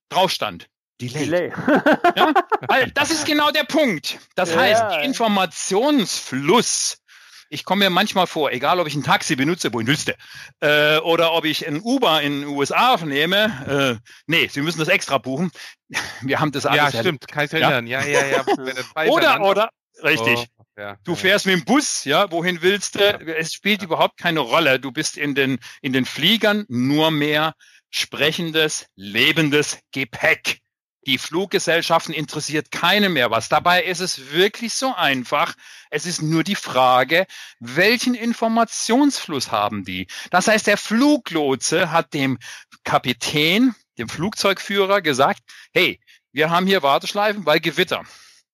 drauf 0.09 0.33
stand? 0.33 0.67
Delay. 1.01 1.25
Delay. 1.25 1.53
ja? 2.17 2.35
Weil 2.67 2.91
das 2.91 3.11
ist 3.11 3.27
genau 3.27 3.51
der 3.53 3.65
Punkt. 3.65 4.19
Das 4.35 4.51
ja. 4.51 4.61
heißt, 4.61 5.05
Informationsfluss 5.05 6.99
ich 7.51 7.65
komme 7.65 7.85
mir 7.85 7.91
manchmal 7.91 8.27
vor, 8.27 8.53
egal 8.53 8.81
ob 8.81 8.87
ich 8.87 8.95
ein 8.95 9.03
Taxi 9.03 9.37
benutze, 9.37 9.73
wohin 9.75 9.87
willst 9.87 10.09
du? 10.09 10.15
Äh, 10.61 10.99
oder 11.01 11.33
ob 11.33 11.45
ich 11.45 11.67
ein 11.67 11.81
Uber 11.81 12.23
in 12.23 12.41
den 12.41 12.49
USA 12.49 12.97
nehme. 13.05 14.01
Äh, 14.01 14.11
nee, 14.27 14.47
Sie 14.47 14.63
müssen 14.63 14.79
das 14.79 14.89
extra 14.89 15.19
buchen. 15.19 15.51
Wir 16.23 16.41
haben 16.41 16.53
das 16.53 16.65
alles. 16.65 16.95
Ja, 16.95 17.01
stimmt, 17.01 17.27
kann 17.29 17.45
ich 17.45 17.53
erinnern. 17.53 17.87
Ja, 17.87 18.05
ja, 18.05 18.25
ja. 18.25 18.45
ja. 18.97 19.11
oder, 19.11 19.41
oder, 19.43 19.71
richtig. 20.03 20.47
Oh, 20.57 20.65
ja, 20.79 20.97
du 21.05 21.15
fährst 21.15 21.45
mit 21.45 21.57
dem 21.57 21.65
Bus, 21.65 22.05
ja, 22.05 22.31
wohin 22.31 22.63
willst 22.63 22.95
du? 22.95 23.01
Es 23.01 23.53
spielt 23.53 23.83
überhaupt 23.83 24.17
keine 24.17 24.41
Rolle. 24.41 24.79
Du 24.79 24.93
bist 24.93 25.19
in 25.19 25.35
den, 25.35 25.59
in 25.83 25.93
den 25.93 26.07
Fliegern 26.07 26.65
nur 26.69 27.11
mehr 27.11 27.55
sprechendes, 27.91 28.87
lebendes 28.95 29.79
Gepäck. 29.93 30.61
Die 31.07 31.17
Fluggesellschaften 31.17 32.13
interessiert 32.13 32.71
keine 32.71 33.09
mehr 33.09 33.31
was. 33.31 33.49
Dabei 33.49 33.85
ist 33.85 34.01
es 34.01 34.33
wirklich 34.33 34.75
so 34.75 34.95
einfach. 34.95 35.55
Es 35.89 36.05
ist 36.05 36.21
nur 36.21 36.45
die 36.45 36.55
Frage, 36.55 37.27
welchen 37.59 38.15
Informationsfluss 38.15 39.51
haben 39.51 39.85
die? 39.85 40.09
Das 40.31 40.47
heißt, 40.47 40.67
der 40.67 40.77
Fluglotse 40.77 41.91
hat 41.91 42.13
dem 42.13 42.39
Kapitän, 42.85 43.75
dem 43.97 44.11
Flugzeugführer 44.11 45.01
gesagt, 45.01 45.41
hey, 45.73 46.01
wir 46.33 46.51
haben 46.51 46.67
hier 46.67 46.83
Warteschleifen 46.83 47.45
bei 47.45 47.59
Gewitter. 47.59 48.05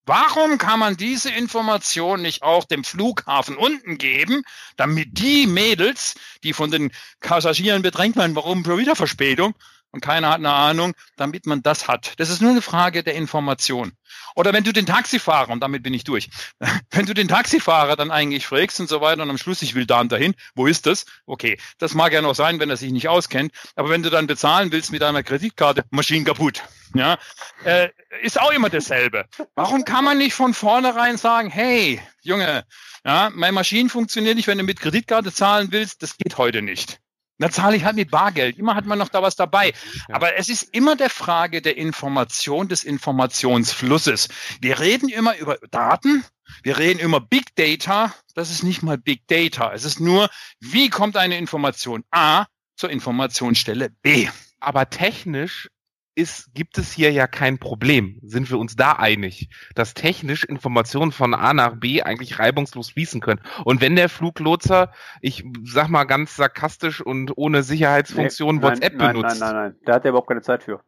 Warum 0.05 0.57
kann 0.57 0.79
man 0.79 0.95
diese 0.95 1.29
Information 1.31 2.21
nicht 2.21 2.41
auch 2.41 2.63
dem 2.63 2.85
Flughafen 2.85 3.57
unten 3.57 3.97
geben, 3.97 4.43
damit 4.77 5.09
die 5.19 5.47
Mädels, 5.47 6.15
die 6.43 6.53
von 6.53 6.71
den 6.71 6.93
Passagieren 7.19 7.81
bedrängt 7.81 8.15
werden, 8.15 8.33
warum 8.33 8.63
schon 8.63 8.77
wieder 8.77 8.95
Verspätung, 8.95 9.53
und 9.91 10.01
keiner 10.01 10.29
hat 10.29 10.37
eine 10.37 10.53
Ahnung, 10.53 10.93
damit 11.15 11.45
man 11.45 11.63
das 11.63 11.87
hat. 11.87 12.13
Das 12.17 12.29
ist 12.29 12.41
nur 12.41 12.51
eine 12.51 12.61
Frage 12.61 13.03
der 13.03 13.15
Information. 13.15 13.93
Oder 14.35 14.53
wenn 14.53 14.63
du 14.63 14.73
den 14.73 14.85
Taxifahrer, 14.85 15.51
und 15.51 15.61
damit 15.61 15.83
bin 15.83 15.93
ich 15.93 16.03
durch, 16.03 16.29
wenn 16.91 17.05
du 17.05 17.13
den 17.13 17.27
Taxifahrer 17.27 17.95
dann 17.95 18.11
eigentlich 18.11 18.45
fragst 18.45 18.79
und 18.79 18.89
so 18.89 19.01
weiter 19.01 19.23
und 19.23 19.29
am 19.29 19.37
Schluss, 19.37 19.61
ich 19.61 19.75
will 19.75 19.85
da 19.85 20.01
und 20.01 20.11
dahin, 20.11 20.35
wo 20.55 20.67
ist 20.67 20.85
das? 20.85 21.05
Okay, 21.25 21.57
das 21.77 21.93
mag 21.93 22.13
ja 22.13 22.21
noch 22.21 22.35
sein, 22.35 22.59
wenn 22.59 22.69
er 22.69 22.77
sich 22.77 22.91
nicht 22.91 23.07
auskennt, 23.07 23.51
aber 23.75 23.89
wenn 23.89 24.03
du 24.03 24.09
dann 24.09 24.27
bezahlen 24.27 24.71
willst 24.71 24.91
mit 24.91 25.03
einer 25.03 25.23
Kreditkarte, 25.23 25.83
Maschinen 25.89 26.25
kaputt. 26.25 26.63
Ja, 26.93 27.17
äh, 27.65 27.89
ist 28.21 28.39
auch 28.39 28.51
immer 28.51 28.69
dasselbe. 28.69 29.25
Warum 29.55 29.83
kann 29.83 30.05
man 30.05 30.17
nicht 30.17 30.33
von 30.33 30.53
vornherein 30.53 31.17
sagen, 31.17 31.49
hey, 31.49 32.01
Junge, 32.21 32.65
ja, 33.03 33.29
meine 33.33 33.53
Maschinen 33.53 33.89
funktionieren 33.89 34.37
nicht, 34.37 34.47
wenn 34.47 34.57
du 34.57 34.63
mit 34.63 34.79
Kreditkarte 34.79 35.33
zahlen 35.33 35.71
willst, 35.71 36.01
das 36.03 36.17
geht 36.17 36.37
heute 36.37 36.61
nicht. 36.61 36.99
Dann 37.39 37.51
zahle 37.51 37.75
ich 37.75 37.83
halt 37.83 37.95
mit 37.95 38.09
Bargeld. 38.09 38.57
Immer 38.57 38.75
hat 38.75 38.85
man 38.85 38.97
noch 38.97 39.09
da 39.09 39.21
was 39.21 39.35
dabei. 39.35 39.73
Ja. 40.07 40.15
Aber 40.15 40.35
es 40.37 40.49
ist 40.49 40.63
immer 40.73 40.95
der 40.95 41.09
Frage 41.09 41.61
der 41.61 41.77
Information, 41.77 42.67
des 42.67 42.83
Informationsflusses. 42.83 44.29
Wir 44.59 44.79
reden 44.79 45.09
immer 45.09 45.37
über 45.37 45.57
Daten. 45.69 46.23
Wir 46.63 46.77
reden 46.77 46.99
immer 46.99 47.19
Big 47.19 47.55
Data. 47.55 48.13
Das 48.33 48.49
ist 48.49 48.63
nicht 48.63 48.81
mal 48.81 48.97
Big 48.97 49.27
Data. 49.27 49.71
Es 49.73 49.83
ist 49.83 49.99
nur, 49.99 50.29
wie 50.59 50.89
kommt 50.89 51.17
eine 51.17 51.37
Information 51.37 52.03
A 52.11 52.45
zur 52.75 52.89
Informationsstelle 52.89 53.89
B? 54.01 54.29
Aber 54.59 54.89
technisch 54.89 55.69
ist, 56.17 56.53
gibt 56.55 56.77
es 56.79 56.91
hier 56.91 57.11
ja 57.11 57.27
kein 57.27 57.59
Problem. 57.59 58.19
Sind 58.23 58.49
wir 58.49 58.57
uns 58.57 58.75
da 58.75 58.93
einig, 58.93 59.49
dass 59.75 59.93
technisch 59.93 60.43
Informationen 60.43 61.11
von 61.11 61.33
A 61.35 61.53
nach 61.53 61.75
B 61.75 62.01
eigentlich 62.01 62.39
reibungslos 62.39 62.89
fließen 62.89 63.21
können. 63.21 63.39
Und 63.65 63.81
wenn 63.81 63.95
der 63.95 64.09
Fluglotser, 64.09 64.91
ich 65.21 65.43
sag 65.63 65.89
mal 65.89 66.05
ganz 66.05 66.35
sarkastisch 66.35 67.01
und 67.01 67.37
ohne 67.37 67.61
Sicherheitsfunktion 67.63 68.57
Nee, 68.57 68.61
WhatsApp 68.63 68.95
nein, 68.95 69.13
benutzt. 69.13 69.39
Nein, 69.39 69.53
nein, 69.53 69.63
nein, 69.63 69.71
nein. 69.73 69.79
Da 69.85 69.93
hat 69.95 70.05
er 70.05 70.09
überhaupt 70.09 70.27
keine 70.27 70.41
Zeit 70.41 70.63
für. 70.63 70.81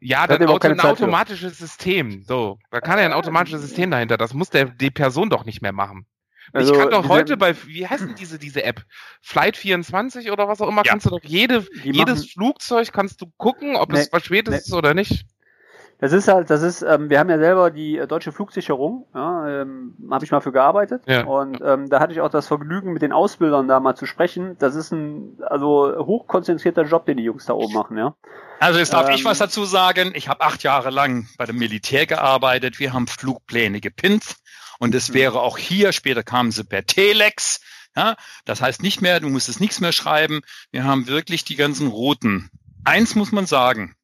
Ja, 0.00 0.26
Da 0.26 0.26
das 0.26 0.34
hat 0.34 0.40
er 0.40 0.44
überhaupt 0.44 0.64
Auto, 0.64 0.72
ein 0.72 0.78
Zeit 0.78 0.98
für. 0.98 1.04
automatisches 1.04 1.58
System. 1.58 2.22
So, 2.24 2.58
da 2.70 2.80
kann 2.80 2.98
ja 2.98 3.04
ein 3.04 3.12
automatisches 3.12 3.62
System 3.62 3.90
dahinter. 3.90 4.16
Das 4.16 4.34
muss 4.34 4.50
der 4.50 4.66
die 4.66 4.90
Person 4.90 5.30
doch 5.30 5.44
nicht 5.44 5.62
mehr 5.62 5.72
machen. 5.72 6.06
Also, 6.52 6.72
ich 6.74 6.78
kann 6.78 6.90
doch 6.90 7.08
heute 7.08 7.36
bei, 7.36 7.54
wie 7.66 7.86
heißt 7.86 8.02
denn 8.02 8.14
diese, 8.14 8.38
diese 8.38 8.62
App? 8.64 8.82
Flight 9.22 9.56
24 9.56 10.30
oder 10.30 10.46
was 10.48 10.60
auch 10.60 10.68
immer, 10.68 10.82
Ja. 10.84 10.90
kannst 10.92 11.06
du 11.06 11.10
doch 11.10 11.20
jede, 11.22 11.64
jedes 11.82 12.18
machen- 12.20 12.28
Flugzeug 12.28 12.92
kannst 12.92 13.20
du 13.20 13.26
gucken, 13.36 13.76
ob 13.76 13.92
Nee, 13.92 14.00
es 14.00 14.08
verspätet 14.08 14.52
nee. 14.52 14.58
ist 14.58 14.72
oder 14.72 14.94
nicht. 14.94 15.26
Das 16.00 16.12
ist 16.12 16.26
halt, 16.28 16.50
das 16.50 16.62
ist, 16.62 16.82
ähm, 16.82 17.08
wir 17.08 17.18
haben 17.20 17.30
ja 17.30 17.38
selber 17.38 17.70
die 17.70 17.96
äh, 17.98 18.06
deutsche 18.06 18.32
Flugsicherung, 18.32 19.06
ja, 19.14 19.62
ähm, 19.62 19.94
habe 20.10 20.24
ich 20.24 20.32
mal 20.32 20.40
für 20.40 20.50
gearbeitet. 20.52 21.02
Ja. 21.06 21.24
Und 21.24 21.60
ähm, 21.64 21.88
da 21.88 22.00
hatte 22.00 22.12
ich 22.12 22.20
auch 22.20 22.28
das 22.28 22.48
Vergnügen, 22.48 22.92
mit 22.92 23.00
den 23.00 23.12
Ausbildern 23.12 23.68
da 23.68 23.78
mal 23.80 23.94
zu 23.94 24.04
sprechen. 24.04 24.56
Das 24.58 24.74
ist 24.74 24.90
ein 24.92 25.38
also 25.40 25.94
hochkonzentrierter 25.96 26.82
Job, 26.82 27.06
den 27.06 27.16
die 27.16 27.22
Jungs 27.22 27.46
da 27.46 27.54
oben 27.54 27.72
machen, 27.72 27.96
ja. 27.96 28.14
Also 28.58 28.80
jetzt 28.80 28.92
darf 28.92 29.08
Ähm, 29.08 29.14
ich 29.14 29.24
was 29.24 29.38
dazu 29.38 29.64
sagen. 29.64 30.12
Ich 30.14 30.28
habe 30.28 30.40
acht 30.42 30.62
Jahre 30.64 30.90
lang 30.90 31.26
bei 31.38 31.44
dem 31.46 31.56
Militär 31.56 32.06
gearbeitet. 32.06 32.80
Wir 32.80 32.92
haben 32.92 33.06
Flugpläne 33.06 33.80
gepinnt 33.80 34.36
und 34.78 34.94
es 34.94 35.10
Mhm. 35.10 35.14
wäre 35.14 35.40
auch 35.40 35.58
hier, 35.58 35.92
später 35.92 36.22
kamen 36.22 36.50
sie 36.52 36.64
per 36.64 36.86
Telex. 36.86 37.60
Ja, 37.96 38.16
das 38.44 38.60
heißt 38.60 38.82
nicht 38.82 39.02
mehr, 39.02 39.20
du 39.20 39.28
musstest 39.28 39.60
nichts 39.60 39.80
mehr 39.80 39.92
schreiben. 39.92 40.40
Wir 40.72 40.84
haben 40.84 41.06
wirklich 41.06 41.44
die 41.44 41.56
ganzen 41.56 41.86
Routen. 41.88 42.50
Eins 42.84 43.14
muss 43.14 43.30
man 43.32 43.46
sagen. 43.46 43.94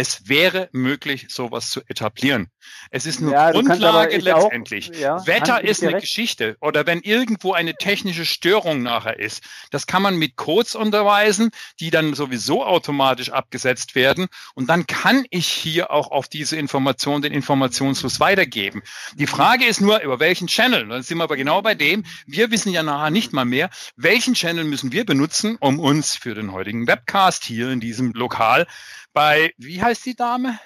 Es 0.00 0.28
wäre 0.28 0.68
möglich, 0.70 1.26
sowas 1.28 1.70
zu 1.70 1.80
etablieren. 1.88 2.50
Es 2.92 3.04
ist 3.04 3.20
nur 3.20 3.32
Ja, 3.32 3.50
Grundlage 3.50 4.14
ich 4.16 4.32
auch- 4.32 4.42
letztendlich. 4.44 4.92
ja, 4.96 5.26
Wetter 5.26 5.64
ist 5.64 5.82
eine. 5.82 5.98
Geschichte. 5.98 6.56
Oder 6.60 6.86
wenn 6.86 7.00
irgendwo 7.00 7.52
eine 7.52 7.74
technische 7.74 8.24
Störung 8.24 8.80
nachher 8.84 9.18
ist, 9.18 9.42
das 9.72 9.88
kann 9.88 10.00
man 10.02 10.14
mit 10.16 10.36
Codes 10.36 10.76
unterweisen, 10.76 11.50
die 11.80 11.90
dann 11.90 12.14
sowieso 12.14 12.64
automatisch 12.64 13.30
abgesetzt 13.30 13.96
werden. 13.96 14.28
Und 14.54 14.68
dann 14.68 14.86
kann 14.86 15.24
ich 15.30 15.48
hier 15.48 15.90
auch 15.90 16.12
auf 16.12 16.28
diese 16.28 16.54
Information 16.56 17.20
den 17.20 17.32
Informationsfluss 17.32 18.20
weitergeben. 18.20 18.82
Die 19.16 19.26
Frage 19.26 19.64
ist 19.64 19.80
nur, 19.80 20.00
über 20.02 20.20
welchen 20.20 20.46
Channel? 20.46 20.86
Dann 20.86 21.02
sind 21.02 21.18
wir 21.18 21.24
aber 21.24 21.36
genau 21.36 21.60
bei 21.60 21.74
dem. 21.74 22.04
Wir 22.26 22.52
wissen 22.52 22.70
ja 22.72 22.84
nachher 22.84 23.10
nicht 23.10 23.32
mal 23.32 23.44
mehr, 23.44 23.68
welchen 23.96 24.34
Channel 24.34 24.62
müssen 24.62 24.92
wir 24.92 25.04
benutzen, 25.04 25.56
um 25.58 25.80
uns 25.80 26.14
für 26.14 26.36
den 26.36 26.52
heutigen 26.52 26.86
Webcast 26.86 27.44
hier 27.44 27.70
in 27.70 27.80
diesem 27.80 28.12
Lokal 28.12 28.68
bei, 29.12 29.52
wie 29.58 29.82
heißt 29.82 30.04
die 30.06 30.14
Dame? 30.16 30.58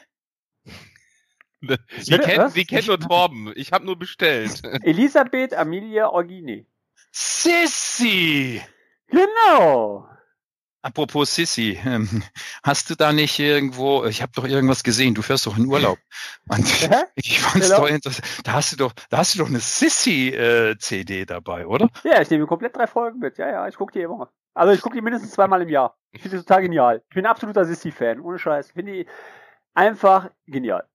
Die 1.61 1.69
Bitte, 2.11 2.19
kennt, 2.19 2.39
was? 2.39 2.55
die 2.55 2.65
kennt 2.65 2.89
nur 2.89 2.99
Torben. 2.99 3.53
Ich 3.55 3.73
habe 3.73 3.85
nur 3.87 3.97
bestellt. 3.97 4.63
Elisabeth 4.83 5.55
Amelia 5.55 6.09
Orgini. 6.09 6.67
Sissy! 7.13 8.61
Genau. 9.09 10.09
Apropos 10.85 11.33
Sissy, 11.37 11.79
ähm, 11.85 12.25
hast 12.65 12.91
du 12.91 12.97
da 12.97 13.13
nicht 13.13 13.39
irgendwo, 13.39 14.05
ich 14.07 14.21
habe 14.21 14.33
doch 14.35 14.45
irgendwas 14.45 14.83
gesehen, 14.83 15.15
du 15.15 15.23
fährst 15.23 15.47
doch 15.47 15.57
in 15.57 15.67
Urlaub. 15.67 15.99
Und 16.49 16.67
Hä? 16.67 17.05
ich 17.15 17.39
fand's 17.41 17.69
Genau. 17.69 17.83
doch 17.83 17.89
interessant. 17.89 18.27
Da 18.43 18.55
hast 18.55 18.73
du 18.73 18.77
doch, 18.77 18.93
da 19.09 19.19
hast 19.19 19.35
du 19.35 19.39
doch 19.39 19.47
eine 19.49 19.61
Sissy-CD 19.61 21.25
dabei, 21.27 21.69
oder? 21.69 21.89
Ja, 22.03 22.21
ich 22.21 22.31
nehme 22.31 22.47
komplett 22.49 22.75
drei 22.77 22.89
Folgen 22.89 23.21
mit. 23.21 23.39
Ja, 23.39 23.49
ja, 23.49 23.69
ich 23.69 23.77
gucke 23.77 23.93
die 23.93 24.01
immer. 24.01 24.33
Also 24.55 24.73
ich 24.73 24.81
gucke 24.83 24.95
die 24.97 25.01
mindestens 25.03 25.33
zweimal 25.33 25.63
im 25.63 25.69
Jahr. 25.69 25.97
Ich 26.11 26.21
finde 26.23 26.37
die 26.39 26.43
total 26.45 26.63
genial. 26.63 27.03
Ich 27.09 27.15
bin 27.15 27.25
ein 27.25 27.31
absoluter 27.31 27.65
Sissy-Fan, 27.65 28.21
ohne 28.21 28.39
Scheiß. 28.39 28.69
Ich 28.69 28.73
finde 28.75 28.93
die 28.93 29.07
einfach 29.75 30.31
genial. 30.47 30.87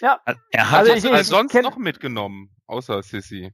Ja. 0.00 0.20
Er 0.50 0.70
hat 0.70 0.80
Also 0.88 0.92
ich- 0.92 1.26
sonst 1.26 1.52
kenn- 1.52 1.62
noch 1.62 1.76
mitgenommen, 1.76 2.50
außer 2.66 3.00
Sissy? 3.02 3.52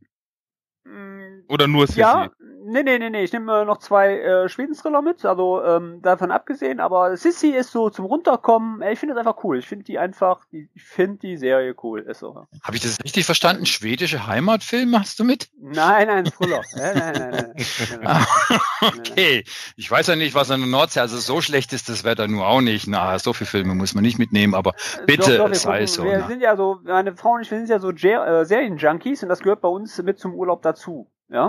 mm, 0.84 1.42
Oder 1.48 1.66
nur 1.68 1.86
Sissy? 1.86 2.00
Ja, 2.00 2.30
nee, 2.64 2.82
nee, 2.82 2.98
nee, 2.98 3.10
nee. 3.10 3.24
Ich 3.24 3.32
nehme 3.32 3.60
äh, 3.60 3.64
noch 3.64 3.78
zwei 3.78 4.18
äh, 4.18 4.48
Schweden-Thriller 4.48 5.02
mit, 5.02 5.24
also 5.24 5.62
ähm, 5.62 6.00
davon 6.02 6.30
abgesehen, 6.30 6.80
aber 6.80 7.16
Sissy 7.16 7.50
ist 7.50 7.70
so 7.70 7.90
zum 7.90 8.06
Runterkommen, 8.06 8.82
ey, 8.82 8.94
ich 8.94 8.98
finde 8.98 9.14
das 9.14 9.26
einfach 9.26 9.42
cool. 9.44 9.58
Ich 9.58 9.66
finde 9.68 9.84
die 9.84 9.98
einfach, 9.98 10.44
die, 10.52 10.68
ich 10.74 10.82
finde 10.84 11.18
die 11.18 11.36
Serie 11.36 11.74
cool. 11.82 12.00
Ist 12.00 12.20
so. 12.20 12.46
Habe 12.62 12.76
ich 12.76 12.82
das 12.82 12.98
richtig 13.04 13.24
verstanden? 13.26 13.66
Schwedische 13.66 14.26
Heimatfilme 14.26 14.98
hast 14.98 15.18
du 15.20 15.24
mit? 15.24 15.48
Nein, 15.60 16.06
nein, 16.08 16.24
Thriller. 16.24 16.62
nein, 16.76 16.98
nein, 16.98 17.14
nein, 17.14 17.30
nein, 17.30 17.54
nein, 17.90 18.00
nein. 18.02 18.60
okay. 18.98 19.44
Ich 19.76 19.90
weiß 19.90 20.06
ja 20.06 20.16
nicht, 20.16 20.34
was 20.34 20.50
an 20.50 20.60
der 20.60 20.68
Nordsee, 20.68 21.00
also 21.00 21.18
so 21.18 21.40
schlecht 21.40 21.72
ist 21.72 21.88
das 21.88 22.04
Wetter 22.04 22.28
nur 22.28 22.46
auch 22.46 22.60
nicht. 22.60 22.86
Na, 22.86 23.18
so 23.18 23.32
viele 23.32 23.48
Filme 23.48 23.74
muss 23.74 23.94
man 23.94 24.02
nicht 24.02 24.18
mitnehmen, 24.18 24.54
aber 24.54 24.74
bitte, 25.06 25.38
Doch, 25.38 25.48
doch, 25.48 25.54
sei 25.54 25.84
gucken- 25.84 25.86
so. 25.86 26.04
Wir 26.04 26.18
na. 26.18 26.26
sind 26.28 26.40
ja 26.40 26.56
so, 26.56 26.80
meine 26.84 27.14
Frau 27.16 27.34
und 27.34 27.42
ich, 27.42 27.50
wir 27.50 27.58
sind 27.58 27.68
ja 27.68 27.78
so 27.78 27.90
Jer 27.92 28.26
äh, 28.26 28.44
Serienjunkies 28.44 29.22
und 29.22 29.28
das 29.28 29.40
gehört 29.40 29.60
bei 29.60 29.68
uns 29.68 30.02
mit 30.02 30.18
zum 30.18 30.34
Urlaub 30.34 30.62
dazu. 30.62 31.10
Ja. 31.28 31.48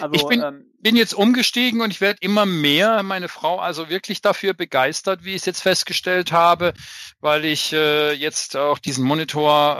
Also, 0.00 0.14
Ich 0.14 0.26
bin- 0.26 0.42
ähm, 0.42 0.64
bin 0.80 0.96
jetzt 0.96 1.14
umgestiegen 1.14 1.80
und 1.80 1.90
ich 1.90 2.00
werde 2.00 2.18
immer 2.22 2.44
mehr, 2.46 3.02
meine 3.02 3.28
Frau 3.28 3.58
also 3.60 3.88
wirklich 3.88 4.20
dafür 4.20 4.52
begeistert, 4.54 5.24
wie 5.24 5.30
ich 5.30 5.42
es 5.42 5.46
jetzt 5.46 5.60
festgestellt 5.62 6.32
habe, 6.32 6.72
weil 7.20 7.44
ich 7.44 7.72
äh, 7.72 8.12
jetzt 8.12 8.56
auch 8.56 8.78
diesen 8.78 9.04
Monitor, 9.04 9.76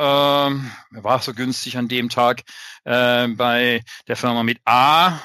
ähm, 0.50 0.70
er 0.94 1.02
war 1.04 1.20
so 1.20 1.34
günstig 1.34 1.76
an 1.78 1.88
dem 1.88 2.08
Tag, 2.08 2.42
äh, 2.84 3.26
bei 3.28 3.82
der 4.06 4.16
Firma 4.16 4.42
mit 4.42 4.58
A. 4.64 5.18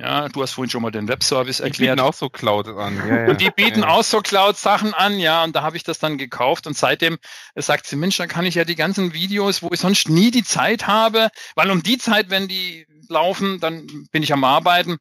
Ja, 0.00 0.28
du 0.28 0.42
hast 0.42 0.52
vorhin 0.52 0.70
schon 0.70 0.82
mal 0.82 0.92
den 0.92 1.08
Webservice 1.08 1.56
Die 1.56 1.64
erklärt. 1.64 1.96
bieten 1.96 2.06
auch 2.06 2.14
so 2.14 2.28
Cloud 2.30 2.68
an. 2.68 2.96
Ja, 3.08 3.22
ja. 3.24 3.28
Und 3.30 3.40
die 3.40 3.50
bieten 3.50 3.80
ja. 3.80 3.88
auch 3.88 4.04
so 4.04 4.20
Cloud-Sachen 4.20 4.94
an, 4.94 5.18
ja, 5.18 5.42
und 5.42 5.56
da 5.56 5.62
habe 5.62 5.76
ich 5.76 5.82
das 5.82 5.98
dann 5.98 6.18
gekauft 6.18 6.68
und 6.68 6.76
seitdem 6.76 7.18
äh, 7.56 7.62
sagt 7.62 7.84
sie, 7.88 7.96
Mensch, 7.96 8.16
dann 8.16 8.28
kann 8.28 8.46
ich 8.46 8.54
ja 8.54 8.64
die 8.64 8.76
ganzen 8.76 9.12
Videos, 9.12 9.60
wo 9.60 9.70
ich 9.72 9.80
sonst 9.80 10.08
nie 10.08 10.30
die 10.30 10.44
Zeit 10.44 10.86
habe, 10.86 11.30
weil 11.56 11.72
um 11.72 11.82
die 11.82 11.98
Zeit, 11.98 12.30
wenn 12.30 12.46
die 12.46 12.86
laufen, 13.08 13.60
dann 13.60 13.86
bin 14.12 14.22
ich 14.22 14.32
am 14.32 14.44
Arbeiten. 14.44 14.98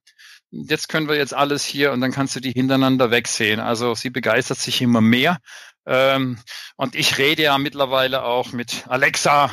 Jetzt 0.49 0.87
können 0.89 1.07
wir 1.07 1.15
jetzt 1.15 1.33
alles 1.33 1.65
hier 1.65 1.91
und 1.91 2.01
dann 2.01 2.11
kannst 2.11 2.35
du 2.35 2.39
die 2.39 2.51
hintereinander 2.51 3.11
wegsehen. 3.11 3.59
Also 3.59 3.95
sie 3.95 4.09
begeistert 4.09 4.59
sich 4.59 4.81
immer 4.81 5.01
mehr. 5.01 5.39
Ähm, 5.85 6.39
und 6.75 6.95
ich 6.95 7.17
rede 7.17 7.43
ja 7.43 7.57
mittlerweile 7.57 8.23
auch 8.23 8.51
mit 8.51 8.87
Alexa, 8.87 9.51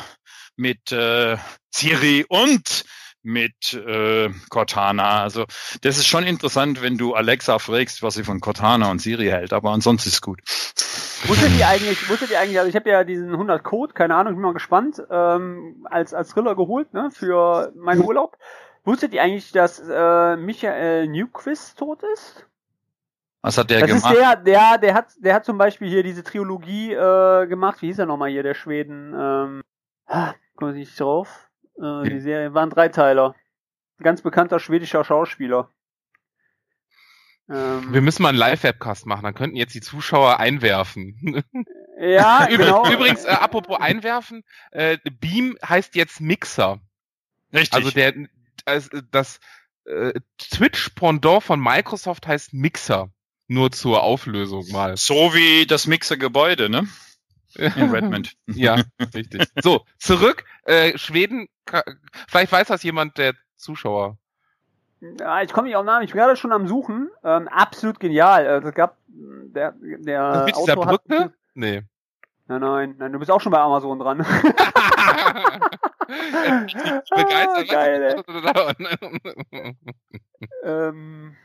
mit 0.55 0.91
äh, 0.91 1.37
Siri 1.69 2.25
und 2.27 2.85
mit 3.25 3.73
äh, 3.73 4.29
Cortana. 4.49 5.21
Also 5.23 5.45
das 5.81 5.97
ist 5.97 6.07
schon 6.07 6.23
interessant, 6.23 6.81
wenn 6.81 6.97
du 6.97 7.13
Alexa 7.13 7.59
fragst, 7.59 8.03
was 8.03 8.13
sie 8.13 8.23
von 8.23 8.39
Cortana 8.39 8.89
und 8.91 9.01
Siri 9.01 9.27
hält, 9.27 9.51
aber 9.51 9.71
ansonsten 9.71 10.07
ist 10.07 10.15
es 10.15 10.21
gut. 10.21 10.39
wusstet 11.27 11.57
ihr 11.57 11.67
eigentlich, 11.67 12.07
wusstet 12.07 12.31
ihr 12.31 12.39
eigentlich, 12.39 12.59
also 12.59 12.69
ich 12.69 12.75
habe 12.75 12.89
ja 12.89 13.03
diesen 13.03 13.31
100 13.31 13.63
Code, 13.63 13.93
keine 13.93 14.15
Ahnung, 14.15 14.33
ich 14.33 14.37
bin 14.37 14.43
mal 14.43 14.53
gespannt, 14.53 15.01
ähm, 15.09 15.85
als, 15.89 16.13
als 16.13 16.29
Thriller 16.29 16.55
geholt, 16.55 16.93
ne, 16.93 17.09
für 17.11 17.73
meinen 17.75 18.01
Urlaub. 18.01 18.37
Wusstet 18.83 19.13
ihr 19.13 19.23
eigentlich, 19.23 19.51
dass 19.51 19.79
äh, 19.79 20.35
Michael 20.37 21.07
Newquist 21.07 21.79
tot 21.79 22.03
ist? 22.13 22.45
Was 23.41 23.57
hat 23.57 23.69
der 23.69 23.81
das 23.81 23.89
gemacht? 23.89 24.13
ist 24.13 24.19
der, 24.19 24.35
der, 24.35 24.77
der 24.77 24.93
hat, 24.93 25.13
der 25.17 25.33
hat 25.33 25.45
zum 25.45 25.57
Beispiel 25.57 25.87
hier 25.87 26.03
diese 26.03 26.23
Trilogie 26.23 26.93
äh, 26.93 27.47
gemacht. 27.47 27.81
Wie 27.81 27.87
hieß 27.87 27.99
er 27.99 28.05
nochmal 28.05 28.29
hier, 28.29 28.43
der 28.43 28.53
Schweden? 28.53 29.13
Ähm, 29.15 29.63
ah, 30.07 30.33
komme 30.55 30.71
ich 30.71 30.77
nicht 30.77 30.99
drauf. 30.99 31.44
Äh, 31.81 32.09
die 32.09 32.19
Serie 32.19 32.53
waren 32.53 32.69
Dreiteiler. 32.69 33.35
Ganz 34.01 34.21
bekannter 34.21 34.59
schwedischer 34.59 35.03
Schauspieler. 35.03 35.69
Ähm, 37.49 37.93
Wir 37.93 38.01
müssen 38.01 38.23
mal 38.23 38.29
einen 38.29 38.37
Live-Webcast 38.37 39.05
machen, 39.05 39.23
dann 39.23 39.35
könnten 39.35 39.55
jetzt 39.55 39.73
die 39.75 39.81
Zuschauer 39.81 40.39
einwerfen. 40.39 41.43
ja, 41.99 42.45
Übr- 42.49 42.57
genau. 42.57 42.91
Übrigens, 42.91 43.25
äh, 43.25 43.29
apropos 43.29 43.79
einwerfen, 43.79 44.43
äh, 44.71 44.97
Beam 45.19 45.57
heißt 45.67 45.95
jetzt 45.95 46.19
Mixer. 46.21 46.79
Richtig. 47.53 47.73
Also 47.73 47.91
der 47.91 48.13
also 48.65 48.89
das 49.11 49.39
äh, 49.85 50.13
Twitch-Pendant 50.39 51.43
von 51.43 51.59
Microsoft 51.59 52.25
heißt 52.27 52.53
Mixer. 52.53 53.11
Nur 53.47 53.71
zur 53.71 54.01
Auflösung 54.01 54.65
mal. 54.71 54.97
so 54.97 55.35
wie 55.35 55.67
das 55.67 55.85
Mixer-Gebäude, 55.85 56.67
ne? 56.67 56.87
In 57.55 57.91
Redmond. 57.91 58.33
Ja, 58.47 58.81
richtig. 59.15 59.47
So, 59.61 59.85
zurück. 59.97 60.43
Äh, 60.65 60.97
Schweden, 60.97 61.47
vielleicht 62.27 62.51
weiß 62.51 62.67
das 62.67 62.83
jemand 62.83 63.17
der 63.17 63.33
Zuschauer. 63.55 64.17
Ja, 65.19 65.41
ich 65.41 65.51
komme 65.53 65.67
nicht 65.67 65.75
auf 65.75 65.83
den 65.83 65.87
Namen. 65.87 66.03
Ich 66.05 66.11
bin 66.11 66.19
gerade 66.21 66.35
schon 66.35 66.51
am 66.51 66.67
Suchen. 66.67 67.09
Ähm, 67.23 67.47
absolut 67.47 67.99
genial. 67.99 68.47
Also, 68.47 68.69
es 68.69 68.75
gab 68.75 68.97
der, 69.07 69.73
der 69.79 70.45
Mit 70.45 70.55
dieser 70.55 70.73
Autor 70.77 70.85
hat- 70.87 71.03
Brücke? 71.05 71.33
Nee. 71.53 71.83
Nein, 72.47 72.61
nein, 72.61 72.95
nein. 72.97 73.11
Du 73.11 73.19
bist 73.19 73.31
auch 73.31 73.41
schon 73.41 73.51
bei 73.51 73.59
Amazon 73.59 73.97
dran. 73.99 74.17
Begeistert. 77.15 77.69
geil, 77.69 78.23
ähm, 80.63 81.35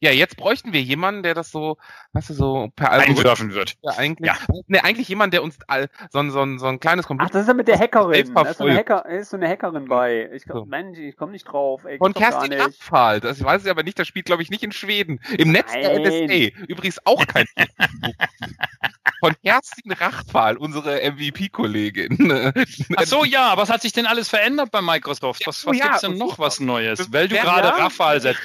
Ja, 0.00 0.12
jetzt 0.12 0.36
bräuchten 0.36 0.72
wir 0.72 0.80
jemanden, 0.80 1.24
der 1.24 1.34
das 1.34 1.50
so, 1.50 1.76
weißt 2.12 2.30
du, 2.30 2.34
so 2.34 2.68
per 2.76 2.92
Einwerfen 2.92 3.52
wird. 3.52 3.74
Ja, 3.82 3.92
eigentlich, 3.96 4.28
ja. 4.28 4.36
Nee, 4.68 4.78
eigentlich 4.78 5.08
jemand, 5.08 5.32
der 5.32 5.42
uns 5.42 5.58
all, 5.66 5.88
so, 6.10 6.20
ein, 6.20 6.30
so, 6.30 6.40
ein, 6.40 6.58
so 6.60 6.66
ein 6.66 6.78
kleines 6.78 7.06
Ach, 7.06 7.08
Computer. 7.08 7.32
das 7.32 7.42
ist 7.42 7.48
ja 7.48 7.54
mit 7.54 7.66
der 7.66 7.78
Hackerin. 7.78 8.32
Da 8.32 8.42
ist 8.42 8.58
so. 8.58 8.68
Hacker, 8.68 9.06
ist 9.06 9.30
so 9.30 9.36
eine 9.36 9.48
Hackerin 9.48 9.86
bei. 9.86 10.30
Ich, 10.32 10.44
So. 10.44 10.64
Mensch, 10.64 10.98
ich 10.98 11.16
komme 11.16 11.32
nicht 11.32 11.44
drauf. 11.44 11.84
Ey, 11.84 11.98
Von 11.98 12.14
Kerstin. 12.14 12.52
Rathfall. 12.52 13.20
Das 13.20 13.42
weiß 13.42 13.64
ich 13.64 13.70
aber 13.70 13.82
nicht, 13.82 13.98
das 13.98 14.06
spielt, 14.06 14.26
glaube 14.26 14.42
ich, 14.42 14.50
nicht 14.50 14.62
in 14.62 14.72
Schweden. 14.72 15.20
Im 15.36 15.50
Netz 15.50 15.72
der 15.72 15.98
Nein. 15.98 16.26
NSA. 16.26 16.64
Übrigens 16.68 17.04
auch 17.04 17.26
kein 17.26 17.46
Von 19.20 19.34
Kerstin 19.42 19.90
Rathfall, 19.92 20.56
unsere 20.56 21.00
MVP-Kollegin. 21.10 22.54
Ach 22.96 23.04
so, 23.04 23.24
ja, 23.24 23.56
was 23.56 23.68
hat 23.68 23.82
sich 23.82 23.92
denn 23.92 24.06
alles 24.06 24.28
verändert 24.28 24.70
bei 24.70 24.80
Microsoft? 24.80 25.44
Was, 25.46 25.66
was 25.66 25.76
ja, 25.76 25.86
gibt's 25.86 26.02
denn 26.02 26.16
noch 26.18 26.38
was 26.38 26.60
Neues? 26.60 27.12
Weil 27.12 27.26
du 27.26 27.36
gerade 27.36 27.68
ja. 27.68 27.74
Rafale 27.74 28.20
setzt. 28.20 28.40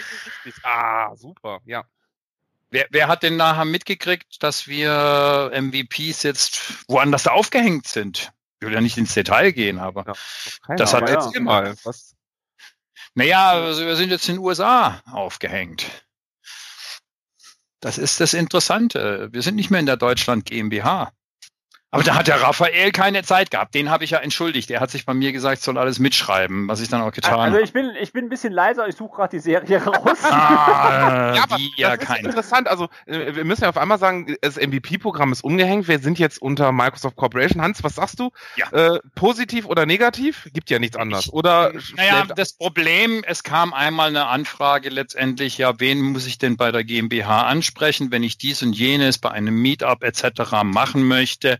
Ah, 0.64 1.16
super, 1.16 1.43
ja. 1.66 1.84
Wer, 2.70 2.88
wer 2.89 3.08
hat 3.08 3.22
denn 3.24 3.36
nachher 3.38 3.66
mitgekriegt, 3.66 4.41
dass 4.41 4.68
wir 4.68 5.52
MVPs 5.54 6.24
jetzt 6.24 6.88
woanders 6.88 7.28
aufgehängt 7.28 7.86
sind? 7.88 8.32
Ich 8.60 8.66
will 8.68 8.74
ja 8.74 8.82
nicht 8.82 8.98
ins 8.98 9.14
Detail 9.14 9.52
gehen, 9.52 9.78
aber 9.78 10.04
Keiner, 10.66 10.78
Das 10.78 10.94
hat 10.94 11.04
aber 11.04 11.12
jetzt- 11.12 11.26
erzähl 11.28 11.41
mal. 11.41 11.76
Was? 11.84 12.16
naja, 13.14 13.52
also 13.52 13.86
wir 13.86 13.96
sind 13.96 14.10
jetzt 14.10 14.28
in 14.28 14.36
den 14.36 14.44
USA 14.44 15.02
aufgehängt. 15.06 15.86
Das 17.80 17.98
ist 17.98 18.20
das 18.22 18.34
Interessante. 18.34 19.30
Wir 19.34 19.41
sind 19.41 19.56
nicht 19.56 19.70
mehr 19.70 19.82
in 19.82 19.86
der 19.86 19.98
Deutschland 19.98 20.46
GmbH. 20.46 21.12
Aber 21.94 22.04
da 22.04 22.16
hat 22.16 22.28
der 22.28 22.41
Raphael 22.41 22.91
keine 22.91 23.22
Zeit 23.24 23.52
gehabt. 23.52 23.76
Den 23.76 23.89
habe 23.91 24.04
ich 24.04 24.10
ja 24.10 24.18
entschuldigt. 24.18 24.72
Er 24.72 24.80
hat 24.80 24.89
sich 24.89 25.06
bei 25.06 25.14
mir 25.14 25.32
gesagt, 25.32 25.60
ich 25.60 25.64
soll 25.64 25.78
alles 25.78 26.00
mitschreiben, 26.00 26.68
was 26.68 26.82
ich 26.82 26.89
dann 26.89 27.02
auch 27.02 27.12
getan 27.12 27.39
Also 27.39 27.54
habe. 27.54 27.62
ich 27.64 27.72
bin, 27.72 27.91
ich 28.02 28.12
bin 28.14 28.26
ein 28.26 28.30
bisschen 28.30 28.52
leiser, 28.52 28.88
ich 28.88 28.96
suche 28.96 29.16
gerade 29.18 29.38
die 29.38 29.39
Serie 29.39 29.84
raus. 29.86 30.18
Ah, 30.24 31.34
Ja, 31.36 31.44
aber 31.44 31.58
die 31.58 31.72
ja 31.78 31.91
das 31.91 32.02
ist 32.02 32.08
keine. 32.08 32.28
interessant. 32.28 32.68
Also, 32.68 32.89
äh, 33.06 33.36
wir 33.36 33.46
müssen 33.46 33.62
ja 33.64 33.70
auf 33.70 33.78
einmal 33.78 34.00
sagen, 34.00 34.36
das 34.41 34.56
MVP-Programm 34.58 35.32
ist 35.32 35.44
umgehängt. 35.44 35.88
Wir 35.88 36.00
sind 36.00 36.18
jetzt 36.18 36.41
unter 36.41 36.72
Microsoft 36.72 37.16
Corporation. 37.16 37.62
Hans, 37.62 37.84
was 37.84 37.96
sagst 37.96 38.20
du? 38.20 38.32
Ja. 38.56 38.72
Äh, 38.72 39.00
positiv 39.16 39.66
oder 39.68 39.86
negativ? 39.86 40.50
Gibt 40.52 40.70
ja 40.72 40.80
nichts 40.80 40.98
anderes. 40.98 41.32
Oder 41.32 41.74
Naja, 41.96 42.26
das 42.36 42.54
Problem, 42.54 43.24
es 43.28 43.44
kam 43.44 43.74
einmal 43.74 44.10
eine 44.10 44.26
Anfrage 44.28 44.89
letztendlich, 44.89 45.58
ja, 45.60 45.80
wen 45.80 46.02
muss 46.02 46.26
ich 46.26 46.39
denn 46.39 46.58
bei 46.58 46.72
der 46.72 46.84
GmbH 46.84 47.44
ansprechen, 47.44 48.12
wenn 48.12 48.24
ich 48.24 48.38
dies 48.39 48.64
und 48.64 48.74
jenes 48.74 49.20
bei 49.20 49.30
einem 49.30 49.62
Meetup 49.62 50.04
etc. 50.04 50.64
machen 50.64 51.08
möchte. 51.08 51.60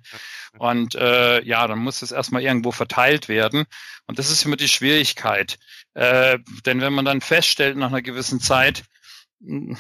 Und 0.58 0.96
äh, 0.96 1.44
ja, 1.44 1.68
dann 1.68 1.80
muss 1.80 2.02
es 2.02 2.12
erstmal 2.12 2.44
irgendwo 2.44 2.72
verteilt 2.72 3.30
werden. 3.30 3.66
Und 4.08 4.20
das 4.20 4.32
ist 4.32 4.46
immer 4.46 4.56
die 4.56 4.68
Schwierigkeit. 4.68 5.58
Äh, 5.94 6.40
denn 6.66 6.82
wenn 6.82 6.94
man 6.94 7.06
dann 7.06 7.22
feststellt 7.22 7.78
nach 7.78 7.88
einer 7.88 8.02
gewissen 8.02 8.40
Zeit, 8.40 8.84
mh, 9.40 9.78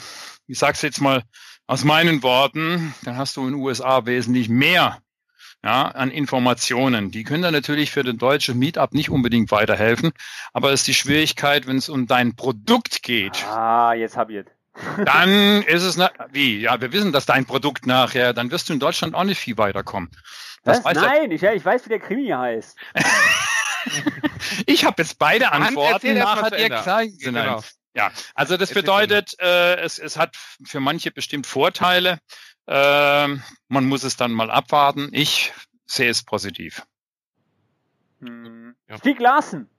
ich 0.47 0.59
sag's 0.59 0.81
jetzt 0.81 1.01
mal 1.01 1.23
aus 1.67 1.83
meinen 1.83 2.23
Worten, 2.23 2.93
dann 3.03 3.17
hast 3.17 3.37
du 3.37 3.41
in 3.41 3.53
den 3.53 3.61
USA 3.61 4.05
wesentlich 4.05 4.49
mehr 4.49 4.99
ja, 5.63 5.83
an 5.87 6.11
Informationen. 6.11 7.11
Die 7.11 7.23
können 7.23 7.43
dann 7.43 7.53
natürlich 7.53 7.91
für 7.91 8.03
den 8.03 8.17
deutschen 8.17 8.59
Meetup 8.59 8.93
nicht 8.93 9.09
unbedingt 9.09 9.49
weiterhelfen, 9.51 10.11
aber 10.51 10.71
es 10.71 10.81
ist 10.81 10.87
die 10.87 10.93
Schwierigkeit, 10.93 11.67
wenn 11.67 11.77
es 11.77 11.89
um 11.89 12.05
dein 12.05 12.35
Produkt 12.35 13.01
geht, 13.01 13.45
ah, 13.45 13.93
jetzt 13.93 14.17
hab 14.17 14.29
ich 14.29 14.37
es. 14.37 14.45
Dann 15.05 15.61
ist 15.63 15.83
es, 15.83 15.97
na, 15.97 16.11
wie, 16.31 16.59
ja, 16.59 16.81
wir 16.81 16.91
wissen, 16.91 17.11
dass 17.11 17.25
dein 17.25 17.45
Produkt 17.45 17.85
nachher, 17.85 18.33
dann 18.33 18.51
wirst 18.51 18.69
du 18.69 18.73
in 18.73 18.79
Deutschland 18.79 19.15
auch 19.15 19.23
nicht 19.23 19.39
viel 19.39 19.57
weiterkommen. 19.57 20.09
Das 20.63 20.83
Was? 20.83 20.95
Nein, 20.95 21.31
ich, 21.31 21.41
ja, 21.41 21.53
ich 21.53 21.63
weiß, 21.63 21.85
wie 21.85 21.89
der 21.89 21.99
Krimi 21.99 22.27
heißt. 22.27 22.77
Ich 24.65 24.85
habe 24.85 25.01
jetzt 25.01 25.19
beide 25.19 25.51
Antworten, 25.51 26.17
nachher 26.17 26.51
dir 26.51 26.69
klein 26.69 27.09
sind. 27.09 27.35
Genau. 27.35 27.61
Ja, 27.95 28.11
also 28.33 28.57
das 28.57 28.73
bedeutet, 28.73 29.35
äh, 29.39 29.75
es, 29.75 29.99
es 29.99 30.17
hat 30.17 30.35
für 30.65 30.79
manche 30.79 31.11
bestimmt 31.11 31.45
Vorteile. 31.45 32.19
Ähm, 32.65 33.43
man 33.67 33.85
muss 33.85 34.03
es 34.03 34.15
dann 34.15 34.31
mal 34.31 34.49
abwarten. 34.49 35.09
Ich 35.11 35.53
sehe 35.85 36.09
es 36.09 36.23
positiv. 36.23 36.85
Hm. 38.21 38.75
Ja. 38.89 38.97
Stieg 38.97 39.19
Larsen. 39.19 39.69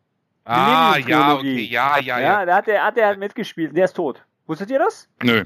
Ah, 0.44 0.96
ja, 0.98 1.34
okay, 1.34 1.62
ja, 1.62 1.98
ja, 1.98 2.18
Ja, 2.18 2.40
ja. 2.40 2.46
da 2.46 2.56
hat 2.56 2.66
der, 2.66 2.84
hat 2.84 2.96
der 2.96 3.06
halt 3.06 3.18
mitgespielt. 3.18 3.74
Der 3.74 3.86
ist 3.86 3.94
tot. 3.94 4.22
Wusstet 4.46 4.70
ihr 4.70 4.78
das? 4.78 5.08
Nö. 5.22 5.44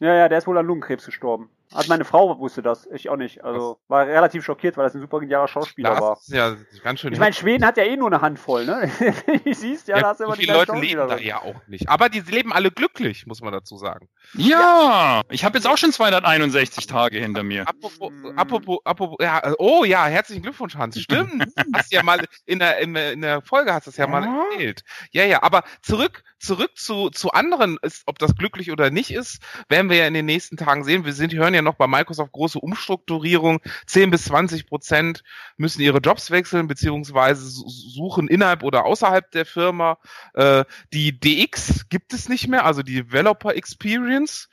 Ja, 0.00 0.14
ja, 0.14 0.28
der 0.28 0.38
ist 0.38 0.46
wohl 0.46 0.58
an 0.58 0.66
Lungenkrebs 0.66 1.04
gestorben. 1.06 1.50
Hat 1.74 1.88
meine 1.88 2.04
Frau 2.04 2.38
wusste 2.38 2.62
das, 2.62 2.86
ich 2.92 3.08
auch 3.08 3.16
nicht. 3.16 3.42
Also 3.44 3.78
war 3.88 4.06
relativ 4.06 4.44
schockiert, 4.44 4.76
weil 4.76 4.84
das 4.84 4.94
ein 4.94 5.00
super 5.00 5.20
genialer 5.20 5.48
Schauspieler 5.48 6.00
war. 6.00 6.14
Das 6.14 6.28
ist 6.28 6.34
ja 6.34 6.56
ganz 6.82 7.00
schön. 7.00 7.12
Ich 7.12 7.18
meine, 7.18 7.32
Schweden 7.32 7.64
hat 7.66 7.76
ja 7.76 7.84
eh 7.84 7.96
nur 7.96 8.06
eine 8.08 8.20
Handvoll, 8.20 8.64
ne? 8.64 8.90
Wenn 9.26 9.42
du 9.44 9.54
siehst, 9.54 9.88
ja, 9.88 10.00
da 10.00 10.08
hast 10.10 10.20
du 10.20 10.24
so 10.24 10.28
immer 10.32 10.36
die 10.36 10.46
Leute 10.46 10.72
leben 10.76 10.96
da 11.08 11.16
drin. 11.16 11.26
ja 11.26 11.42
auch 11.42 11.54
nicht. 11.66 11.88
Aber 11.88 12.08
die 12.08 12.20
leben 12.20 12.52
alle 12.52 12.70
glücklich, 12.70 13.26
muss 13.26 13.40
man 13.42 13.52
dazu 13.52 13.76
sagen. 13.76 14.08
Ja, 14.34 15.22
ich 15.30 15.44
habe 15.44 15.58
jetzt 15.58 15.66
auch 15.66 15.76
schon 15.78 15.92
261 15.92 16.86
Tage 16.86 17.18
hinter 17.18 17.42
mir. 17.42 17.68
Apropos, 17.68 18.10
Mm. 18.12 18.38
apropos, 18.38 18.78
apropos, 18.84 19.16
ja, 19.20 19.42
oh 19.58 19.84
ja, 19.84 20.06
herzlichen 20.06 20.42
Glückwunsch, 20.42 20.76
Hans. 20.76 20.98
Stimmt. 21.00 21.44
hast 21.74 21.92
ja 21.92 22.02
mal 22.02 22.24
in 22.44 22.58
der, 22.58 22.78
in 22.78 22.94
der, 22.94 23.12
in 23.12 23.20
der 23.22 23.42
Folge 23.42 23.72
hast 23.74 23.86
du 23.86 23.90
es 23.90 23.96
ja 23.96 24.06
mal 24.06 24.22
Ja. 24.24 24.44
erzählt. 24.52 24.82
Ja, 25.10 25.24
ja, 25.24 25.42
aber 25.42 25.62
zurück, 25.82 26.22
zurück 26.38 26.76
zu, 26.76 27.10
zu 27.10 27.30
anderen, 27.32 27.78
ist, 27.82 28.02
ob 28.06 28.18
das 28.18 28.34
glücklich 28.36 28.70
oder 28.70 28.90
nicht 28.90 29.10
ist, 29.12 29.40
werden 29.68 29.90
wir 29.90 29.96
ja 29.96 30.06
in 30.06 30.14
den 30.14 30.26
nächsten 30.26 30.56
Tagen 30.56 30.84
sehen. 30.84 31.04
Wir 31.04 31.12
sind, 31.12 31.34
hören 31.34 31.54
ja 31.56 31.62
noch 31.62 31.74
bei 31.74 31.86
Microsoft 31.86 32.32
große 32.32 32.58
Umstrukturierung. 32.60 33.60
10 33.86 34.10
bis 34.10 34.24
20 34.26 34.66
Prozent 34.68 35.22
müssen 35.56 35.80
ihre 35.82 35.98
Jobs 35.98 36.30
wechseln, 36.30 36.68
beziehungsweise 36.68 37.44
su- 37.48 37.68
suchen 37.68 38.28
innerhalb 38.28 38.62
oder 38.62 38.84
außerhalb 38.84 39.30
der 39.32 39.46
Firma. 39.46 39.98
Äh, 40.34 40.64
die 40.92 41.18
DX 41.18 41.88
gibt 41.88 42.12
es 42.12 42.28
nicht 42.28 42.46
mehr, 42.48 42.64
also 42.64 42.82
die 42.82 42.94
Developer 43.02 43.54
Experience. 43.56 44.48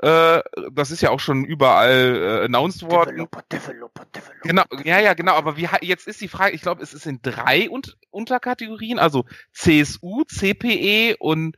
Äh, 0.00 0.42
das 0.72 0.92
ist 0.92 1.00
ja 1.00 1.10
auch 1.10 1.18
schon 1.18 1.44
überall 1.44 2.40
äh, 2.42 2.44
announced 2.44 2.82
worden. 2.88 3.10
Developer, 3.16 3.42
Developer, 3.50 4.04
Developer. 4.14 4.40
Genau, 4.48 4.62
ja, 4.84 5.00
ja, 5.00 5.14
genau. 5.14 5.32
Aber 5.34 5.56
wie, 5.56 5.68
jetzt 5.80 6.06
ist 6.06 6.20
die 6.20 6.28
Frage, 6.28 6.54
ich 6.54 6.62
glaube, 6.62 6.82
es 6.84 6.94
ist 6.94 7.04
in 7.06 7.20
drei 7.20 7.68
Un 7.68 7.82
Unterkategorien, 8.10 9.00
also 9.00 9.24
CSU, 9.52 10.22
CPE 10.28 11.16
und 11.18 11.56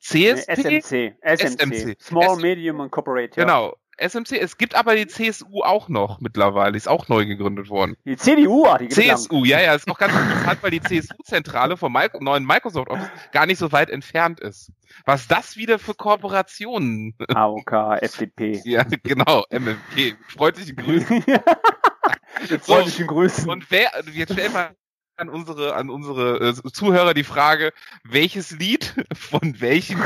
CSP. 0.00 0.80
SMC. 0.80 1.14
SMC. 1.22 1.60
SMC. 1.60 1.96
Small, 2.02 2.36
S- 2.36 2.42
Medium 2.42 2.80
und 2.80 2.90
Corporate. 2.90 3.38
Ja. 3.38 3.44
Genau. 3.44 3.76
SMC, 4.08 4.32
es 4.40 4.58
gibt 4.58 4.74
aber 4.74 4.94
die 4.96 5.06
CSU 5.06 5.62
auch 5.62 5.88
noch 5.88 6.20
mittlerweile, 6.20 6.76
ist 6.76 6.88
auch 6.88 7.08
neu 7.08 7.24
gegründet 7.26 7.68
worden. 7.70 7.96
Die 8.04 8.16
CDU, 8.16 8.66
ah, 8.66 8.78
die 8.78 8.88
lang. 8.88 9.16
CSU, 9.16 9.44
ja, 9.44 9.60
ja, 9.60 9.74
ist 9.74 9.88
auch 9.90 9.98
ganz 9.98 10.14
interessant, 10.14 10.62
weil 10.62 10.70
die 10.72 10.80
CSU-Zentrale 10.80 11.76
vom 11.76 11.92
Mi 11.92 12.06
neuen 12.20 12.44
Microsoft 12.44 12.88
Office 12.90 13.08
gar 13.32 13.46
nicht 13.46 13.58
so 13.58 13.72
weit 13.72 13.90
entfernt 13.90 14.40
ist. 14.40 14.72
Was 15.06 15.26
das 15.28 15.56
wieder 15.56 15.78
für 15.78 15.94
Kooperationen? 15.94 17.14
AOK, 17.34 17.72
FDP. 18.02 18.60
ja, 18.64 18.84
genau, 19.02 19.44
MMG. 19.50 20.14
Freundliche 20.28 20.74
Grüße. 20.74 21.22
Freundlichen 22.60 23.06
Grüßen. 23.06 23.48
Und 23.48 23.70
wer, 23.70 23.90
jetzt 24.12 24.32
stellen 24.32 24.52
wir 24.52 24.74
an 25.16 25.28
unsere, 25.28 25.74
an 25.74 25.90
unsere 25.90 26.48
äh, 26.48 26.54
Zuhörer 26.72 27.14
die 27.14 27.24
Frage, 27.24 27.72
welches 28.04 28.50
Lied 28.50 28.94
von 29.14 29.60
welchem, 29.60 29.98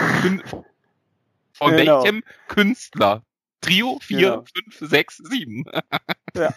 von 1.52 1.70
Genau. 1.76 2.02
welchem 2.02 2.22
Künstler? 2.48 3.22
Trio, 3.66 3.98
vier, 4.00 4.18
Genau. 4.30 4.44
fünf, 4.54 4.90
sechs, 4.90 5.16
sieben. 5.16 5.64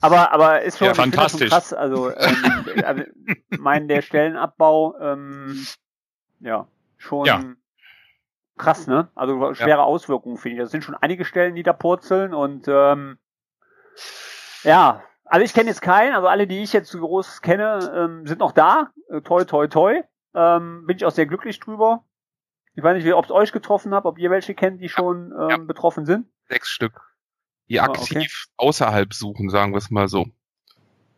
Aber, 0.00 0.30
aber 0.32 0.62
ist 0.62 0.78
schon, 0.78 0.86
Ja, 0.88 0.94
schon 0.94 1.10
fantastisch. 1.10 1.50
krass. 1.50 1.72
Also, 1.72 2.14
ähm, 2.16 2.64
also 2.84 3.02
mein, 3.50 3.88
der 3.88 4.02
Stellenabbau, 4.02 4.96
ähm, 4.98 5.66
ja, 6.40 6.68
schon 6.96 7.26
Ja. 7.26 7.54
krass, 8.56 8.86
ne? 8.86 9.08
Also 9.14 9.52
schwere 9.54 9.82
Auswirkungen, 9.82 10.38
finde 10.38 10.56
ich. 10.56 10.62
Das 10.62 10.70
sind 10.70 10.84
schon 10.84 10.94
einige 10.94 11.24
Stellen, 11.24 11.54
die 11.54 11.62
da 11.64 11.72
purzeln 11.72 12.32
und 12.34 12.66
ähm, 12.68 13.18
ja, 14.62 15.02
also 15.24 15.44
ich 15.44 15.52
kenne 15.52 15.68
jetzt 15.70 15.82
keinen, 15.82 16.14
also 16.14 16.28
alle, 16.28 16.46
die 16.46 16.62
ich 16.62 16.72
jetzt 16.72 16.90
so 16.90 17.00
groß 17.00 17.42
kenne, 17.42 17.92
ähm, 17.94 18.26
sind 18.26 18.38
noch 18.38 18.52
da. 18.52 18.90
Äh, 19.10 19.20
toi, 19.22 19.44
toi, 19.44 19.66
toi. 19.66 20.02
Ähm, 20.34 20.86
bin 20.86 20.96
ich 20.96 21.04
auch 21.04 21.10
sehr 21.10 21.26
glücklich 21.26 21.58
drüber. 21.60 22.04
Ich 22.76 22.82
weiß 22.82 23.02
nicht, 23.02 23.12
ob 23.14 23.24
es 23.24 23.30
euch 23.30 23.52
getroffen 23.52 23.94
hat, 23.94 24.04
ob 24.04 24.18
ihr 24.18 24.30
welche 24.30 24.54
kennt, 24.54 24.80
die 24.80 24.88
schon 24.88 25.32
ähm, 25.32 25.48
Ja. 25.48 25.56
betroffen 25.56 26.04
sind. 26.06 26.26
Sechs 26.48 26.68
Stück. 26.68 27.00
Die 27.68 27.80
Ah, 27.80 27.84
aktiv 27.84 28.46
außerhalb 28.58 29.12
suchen, 29.12 29.50
sagen 29.50 29.72
wir 29.72 29.78
es 29.78 29.90
mal 29.90 30.08
so. 30.08 30.26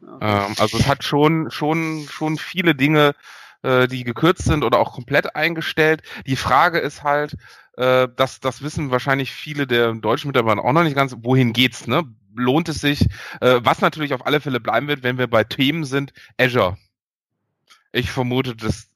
Ja. 0.01 0.47
Ähm, 0.47 0.55
also 0.59 0.79
es 0.79 0.87
hat 0.87 1.05
schon, 1.05 1.51
schon, 1.51 2.07
schon 2.09 2.39
viele 2.39 2.75
Dinge, 2.75 3.15
äh, 3.63 3.87
die 3.89 4.05
gekürzt 4.05 4.45
sind 4.45 4.65
oder 4.65 4.79
auch 4.79 4.93
komplett 4.93 5.35
eingestellt. 5.37 6.03
Die 6.27 6.37
Frage 6.37 6.79
ist 6.79 7.03
halt, 7.03 7.37
äh, 7.77 8.09
das, 8.17 8.41
das 8.41 8.63
wissen 8.63 8.91
wahrscheinlich 8.91 9.33
viele 9.33 9.67
der 9.67 9.93
deutschen 9.95 10.29
Mitarbeiter 10.29 10.65
auch 10.65 10.73
noch 10.73 10.85
nicht 10.85 10.97
ganz, 10.97 11.15
wohin 11.19 11.53
geht's, 11.53 11.87
ne? 11.87 12.05
Lohnt 12.35 12.69
es 12.69 12.81
sich? 12.81 13.03
Äh, 13.41 13.61
was 13.65 13.81
natürlich 13.81 14.15
auf 14.15 14.25
alle 14.25 14.41
Fälle 14.41 14.61
bleiben 14.61 14.87
wird, 14.87 15.03
wenn 15.03 15.19
wir 15.19 15.27
bei 15.27 15.43
Themen 15.43 15.85
sind, 15.85 16.13
Azure. 16.39 16.77
Ich 17.91 18.11
vermute, 18.11 18.55
dass, 18.55 18.91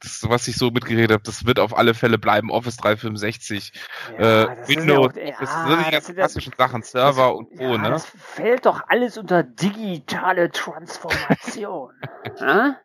das, 0.00 0.28
was 0.28 0.46
ich 0.46 0.56
so 0.56 0.70
mitgeredet 0.70 1.12
habe, 1.12 1.22
das 1.22 1.46
wird 1.46 1.58
auf 1.58 1.76
alle 1.76 1.94
Fälle 1.94 2.18
bleiben. 2.18 2.50
Office 2.50 2.76
365, 2.76 3.72
Ja, 4.18 4.42
äh, 4.42 4.56
das 4.56 4.66
sind 4.66 4.80
Windows, 4.80 5.12
ja 5.16 5.34
auch- 5.34 5.40
das 5.40 5.50
ja, 5.50 5.66
sind 5.66 5.78
die 5.78 5.84
das 5.84 5.90
ganz 5.92 6.04
sind 6.06 6.16
ja- 6.16 6.22
klassischen 6.22 6.52
Sachen, 6.58 6.82
Server 6.82 7.34
und 7.36 7.56
Co., 7.56 7.62
ja, 7.62 7.78
ne? 7.78 7.88
Das 7.90 8.04
fällt 8.06 8.66
doch 8.66 8.82
alles 8.88 9.16
unter 9.16 9.42
digitale 9.42 10.50
Transformation. 10.50 11.92
ja? 12.38 12.76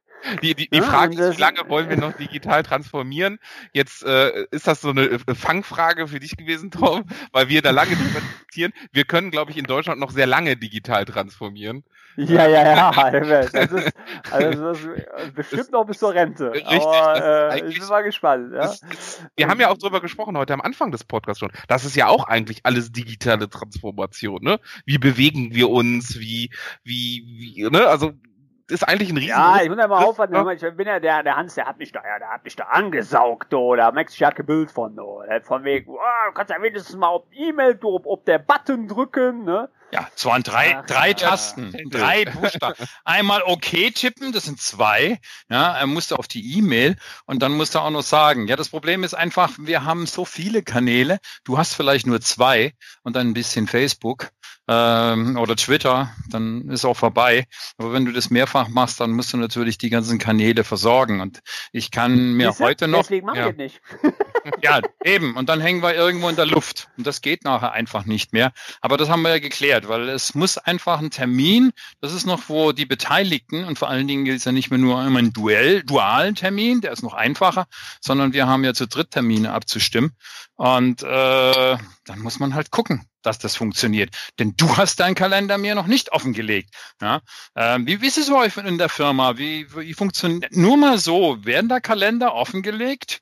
Die, 0.42 0.56
die, 0.56 0.70
die 0.70 0.78
Ja, 0.78 0.84
Frage 0.84 1.14
ist, 1.14 1.20
das- 1.20 1.38
wie 1.38 1.42
lange 1.42 1.60
wollen 1.70 1.90
wir 1.90 1.98
noch 1.98 2.14
digital 2.14 2.64
transformieren? 2.64 3.40
Jetzt 3.74 4.04
äh, 4.04 4.46
ist 4.52 4.68
das 4.68 4.82
so 4.82 4.90
eine 4.90 5.04
äh, 5.06 5.36
Fangfrage 5.36 6.08
für 6.08 6.20
dich 6.20 6.36
gewesen, 6.38 6.72
Tom, 6.72 7.06
weil 7.32 7.50
wir 7.50 7.62
da 7.62 7.72
lange 7.72 7.96
diskutieren. 7.96 8.74
Wir 8.92 9.06
können, 9.06 9.32
glaube 9.32 9.52
ich, 9.52 9.58
in 9.58 9.66
Deutschland 9.66 10.00
noch 10.00 10.12
sehr 10.12 10.28
lange 10.28 10.58
digital 10.58 11.06
transformieren. 11.06 11.84
Ja, 12.18 12.48
ja, 12.48 12.76
ja. 12.76 13.12
Das 13.52 13.72
ist, 13.72 13.94
also 14.32 14.74
das 14.74 14.80
ist 14.80 15.34
bestimmt 15.36 15.72
noch 15.72 15.86
bis 15.86 16.00
zur 16.00 16.14
Rente. 16.14 16.52
Richtig, 16.54 16.72
Aber 16.74 17.14
das 17.52 17.62
äh, 17.62 17.68
ich 17.70 17.80
bin 17.80 17.88
mal 17.88 18.02
gespannt. 18.02 18.54
Ja? 18.54 18.62
Das 18.62 18.82
wir 19.36 19.48
haben 19.48 19.60
ja 19.60 19.70
auch 19.70 19.78
drüber 19.78 20.02
gesprochen 20.02 20.36
heute 20.36 20.54
am 20.54 20.62
Anfang 20.62 20.92
des 20.92 21.04
Podcasts 21.04 21.40
schon. 21.40 21.52
Das 21.68 21.86
ist 21.86 21.96
ja 21.96 22.08
auch 22.08 22.24
eigentlich 22.28 22.62
alles 22.64 22.92
digitale 22.92 23.50
Transformation, 23.50 24.42
ne? 24.42 24.60
Wie 24.86 24.98
bewegen 24.98 25.54
wir 25.54 25.70
uns? 25.70 26.18
Wie, 26.20 26.50
wie, 26.84 27.24
wie, 27.28 27.70
ne? 27.70 27.86
Also 27.88 28.14
ist 28.70 28.88
eigentlich 28.88 29.10
ein 29.10 29.18
riesen. 29.18 29.30
Ja, 29.30 29.62
ich 29.62 29.70
muss 29.70 29.78
ja 29.78 29.88
mal 29.88 30.04
aufpassen. 30.04 30.34
ja. 30.34 30.52
Ich 30.52 30.62
bin 30.76 30.88
ja 30.88 31.00
der, 31.00 31.24
der 31.24 31.36
Hans, 31.36 31.56
der 31.56 31.66
hat 31.66 31.78
mich 31.78 31.92
da, 31.92 32.02
ja, 32.04 32.20
der 32.20 32.30
hat 32.30 32.44
mich 32.44 32.56
da 32.56 32.66
angesaugt, 32.66 33.52
do. 33.54 33.76
Da 33.76 33.92
merkst 33.92 34.20
du 34.20 34.24
ja 34.24 34.32
kein 34.32 34.46
Bild 34.46 34.72
von, 34.72 34.96
do. 34.96 35.24
Der 35.26 35.36
hat 35.36 35.46
Von 35.46 35.64
wegen, 35.64 35.90
oh, 35.90 36.28
du 36.28 36.34
kannst 36.34 36.52
ja 36.52 36.62
wenigstens 36.62 36.96
mal 36.96 37.08
auf 37.08 37.24
E-Mail, 37.32 37.80
ob, 37.84 38.06
ob 38.06 38.26
der 38.26 38.40
Button 38.40 38.88
drücken, 38.88 39.44
ne? 39.44 39.70
Ja, 39.92 40.08
es 40.14 40.26
waren 40.26 40.44
drei, 40.44 40.76
Ach, 40.78 40.86
drei 40.86 41.10
ja. 41.10 41.14
Tasten, 41.14 41.72
drei 41.90 42.26
Buchstaben. 42.26 42.76
Einmal 43.06 43.42
OK 43.44 43.94
tippen, 43.96 44.34
das 44.34 44.44
sind 44.44 44.60
zwei. 44.60 45.20
Ja, 45.50 45.78
er 45.78 45.88
musste 45.88 46.20
auf 46.20 46.28
die 46.28 46.58
E-Mail 46.58 46.98
und 47.26 47.42
dann 47.42 47.54
musste 47.54 47.78
er 47.78 47.86
auch 47.86 47.90
noch 47.90 48.04
sagen. 48.04 48.48
Ja, 48.48 48.58
das 48.58 48.68
Problem 48.68 49.06
ist 49.06 49.14
einfach, 49.14 49.54
wir 49.58 49.86
haben 49.86 50.06
so 50.06 50.26
viele 50.26 50.62
Kanäle. 50.62 51.20
Du 51.46 51.58
hast 51.58 51.74
vielleicht 51.74 52.06
nur 52.06 52.20
zwei 52.20 52.74
und 53.04 53.16
dann 53.16 53.30
ein 53.30 53.34
bisschen 53.34 53.68
Facebook 53.68 54.32
ähm, 54.68 55.38
oder 55.38 55.56
Twitter, 55.56 56.12
dann 56.30 56.70
ist 56.70 56.86
auch 56.86 56.98
vorbei. 56.98 57.46
Aber 57.78 57.94
wenn 57.94 58.06
du 58.06 58.12
das 58.12 58.30
mehrfach 58.30 58.68
machst, 58.68 59.00
dann 59.00 59.12
musst 59.12 59.34
du 59.34 59.38
natürlich 59.38 59.78
die 59.78 59.90
ganzen 59.90 60.20
Kanäle 60.20 60.64
versorgen. 60.64 61.22
Und 61.22 61.42
ich 61.72 61.92
kann 61.92 62.34
mir 62.34 62.50
Siehste? 62.50 62.64
heute 62.64 62.88
noch 62.88 63.04
Deswegen 63.04 63.26
mache 63.26 63.38
ja. 63.38 63.46
ich 63.48 63.52
es 63.52 63.58
nicht. 63.58 63.82
ja, 64.62 64.82
eben. 65.04 65.36
Und 65.36 65.50
dann 65.50 65.62
hängen 65.62 65.82
wir 65.82 65.96
irgendwo 65.96 66.30
in 66.30 66.36
der 66.36 66.46
Luft. 66.46 66.90
Und 66.98 67.08
das 67.08 67.22
geht 67.22 67.44
nachher 67.44 67.72
einfach 67.72 68.06
nicht 68.06 68.34
mehr. 68.34 68.52
Aber 68.82 68.98
das 68.98 69.10
haben 69.10 69.22
wir 69.22 69.30
ja 69.30 69.40
geklärt, 69.40 69.88
weil 69.88 70.10
es 70.10 70.36
muss 70.36 70.58
einfach 70.58 71.00
ein 71.00 71.12
Termin, 71.12 71.72
das 72.02 72.14
ist 72.14 72.26
noch, 72.26 72.50
wo 72.50 72.72
die 72.72 72.86
Beteiligten, 72.86 73.64
und 73.64 73.80
vor 73.80 73.90
allen 73.90 74.08
Dingen 74.08 74.26
gilt 74.26 74.40
es 74.40 74.46
ja 74.46 74.52
nicht 74.52 74.70
mehr 74.70 74.80
nur 74.80 75.04
immer 75.06 75.20
ein 75.20 75.34
Duell, 75.34 75.84
dualen 75.84 76.36
Termin, 76.36 76.82
der 76.82 76.92
ist 76.92 77.04
noch 77.04 77.14
einfacher, 77.14 77.66
sondern 78.02 78.34
wir 78.34 78.48
haben 78.48 78.64
ja 78.64 78.74
zu 78.74 78.88
dritt 78.88 79.12
Termine 79.12 79.54
abzustimmen. 79.54 80.12
Und 80.56 81.04
äh, 81.04 81.78
dann 82.06 82.20
muss 82.20 82.40
man 82.40 82.56
halt 82.56 82.72
gucken, 82.72 83.06
dass 83.28 83.38
das 83.38 83.56
funktioniert. 83.56 84.16
Denn 84.40 84.56
du 84.58 84.78
hast 84.78 85.00
deinen 85.00 85.16
Kalender 85.16 85.58
mir 85.58 85.76
noch 85.76 85.88
nicht 85.88 86.12
offengelegt. 86.12 86.74
Ja? 87.02 87.22
Ähm, 87.56 87.86
wie, 87.86 88.02
wie 88.02 88.08
ist 88.08 88.18
es 88.18 88.30
bei 88.30 88.38
euch 88.38 88.58
in 88.58 88.78
der 88.78 88.90
Firma? 88.90 89.38
Wie, 89.38 89.68
wie 89.76 89.94
funktioniert 89.94 90.56
nur 90.56 90.78
mal 90.78 90.98
so? 90.98 91.38
Werden 91.46 91.70
da 91.70 91.80
Kalender 91.80 92.34
offengelegt? 92.34 93.22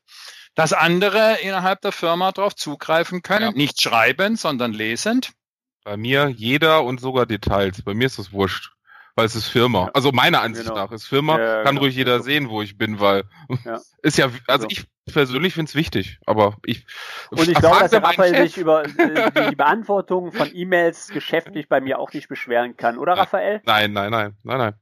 dass 0.55 0.71
andere 0.71 1.39
innerhalb 1.41 1.81
der 1.81 1.91
Firma 1.91 2.31
darauf 2.31 2.55
zugreifen 2.55 3.21
können. 3.21 3.51
Ja. 3.51 3.51
Nicht 3.51 3.81
schreibend, 3.81 4.39
sondern 4.39 4.71
lesend. 4.71 5.33
Bei 5.83 5.97
mir 5.97 6.29
jeder 6.29 6.83
und 6.83 6.99
sogar 6.99 7.25
Details. 7.25 7.81
Bei 7.81 7.93
mir 7.93 8.07
ist 8.07 8.17
das 8.17 8.31
wurscht. 8.31 8.71
Weil 9.17 9.25
es 9.27 9.35
ist 9.35 9.47
Firma. 9.47 9.85
Ja. 9.85 9.91
Also 9.93 10.11
meiner 10.11 10.41
Ansicht 10.41 10.67
Genau. 10.67 10.83
nach 10.85 10.91
ist 10.91 11.05
Firma, 11.07 11.39
Ja, 11.39 11.55
kann 11.63 11.75
genau. 11.75 11.81
ruhig 11.81 11.95
jeder 11.95 12.19
sehen, 12.21 12.49
wo 12.49 12.61
ich 12.61 12.77
bin, 12.77 12.99
weil 12.99 13.23
Ja. 13.63 13.79
ist 14.01 14.17
ja, 14.17 14.29
also 14.47 14.63
So. 14.63 14.67
ich 14.69 14.85
persönlich 15.13 15.53
finde 15.53 15.69
es 15.69 15.75
wichtig, 15.75 16.19
aber 16.25 16.57
ich 16.65 16.85
Und 17.29 17.47
ich 17.47 17.53
glaube, 17.59 17.79
dass 17.79 17.91
der 17.91 18.03
Raphael 18.03 18.35
sich 18.35 18.57
über 18.57 18.83
äh, 18.83 19.49
die 19.49 19.55
Beantwortung 19.55 20.31
von 20.33 20.49
E-Mails 20.53 21.07
geschäftlich 21.09 21.69
bei 21.69 21.79
mir 21.79 21.99
auch 21.99 22.11
nicht 22.11 22.27
beschweren 22.27 22.75
kann, 22.75 22.97
oder. 22.97 23.13
Raphael? 23.13 23.61
Nein, 23.65 23.93
nein, 23.93 24.11
nein, 24.11 24.35
nein, 24.43 24.57
nein. 24.57 24.73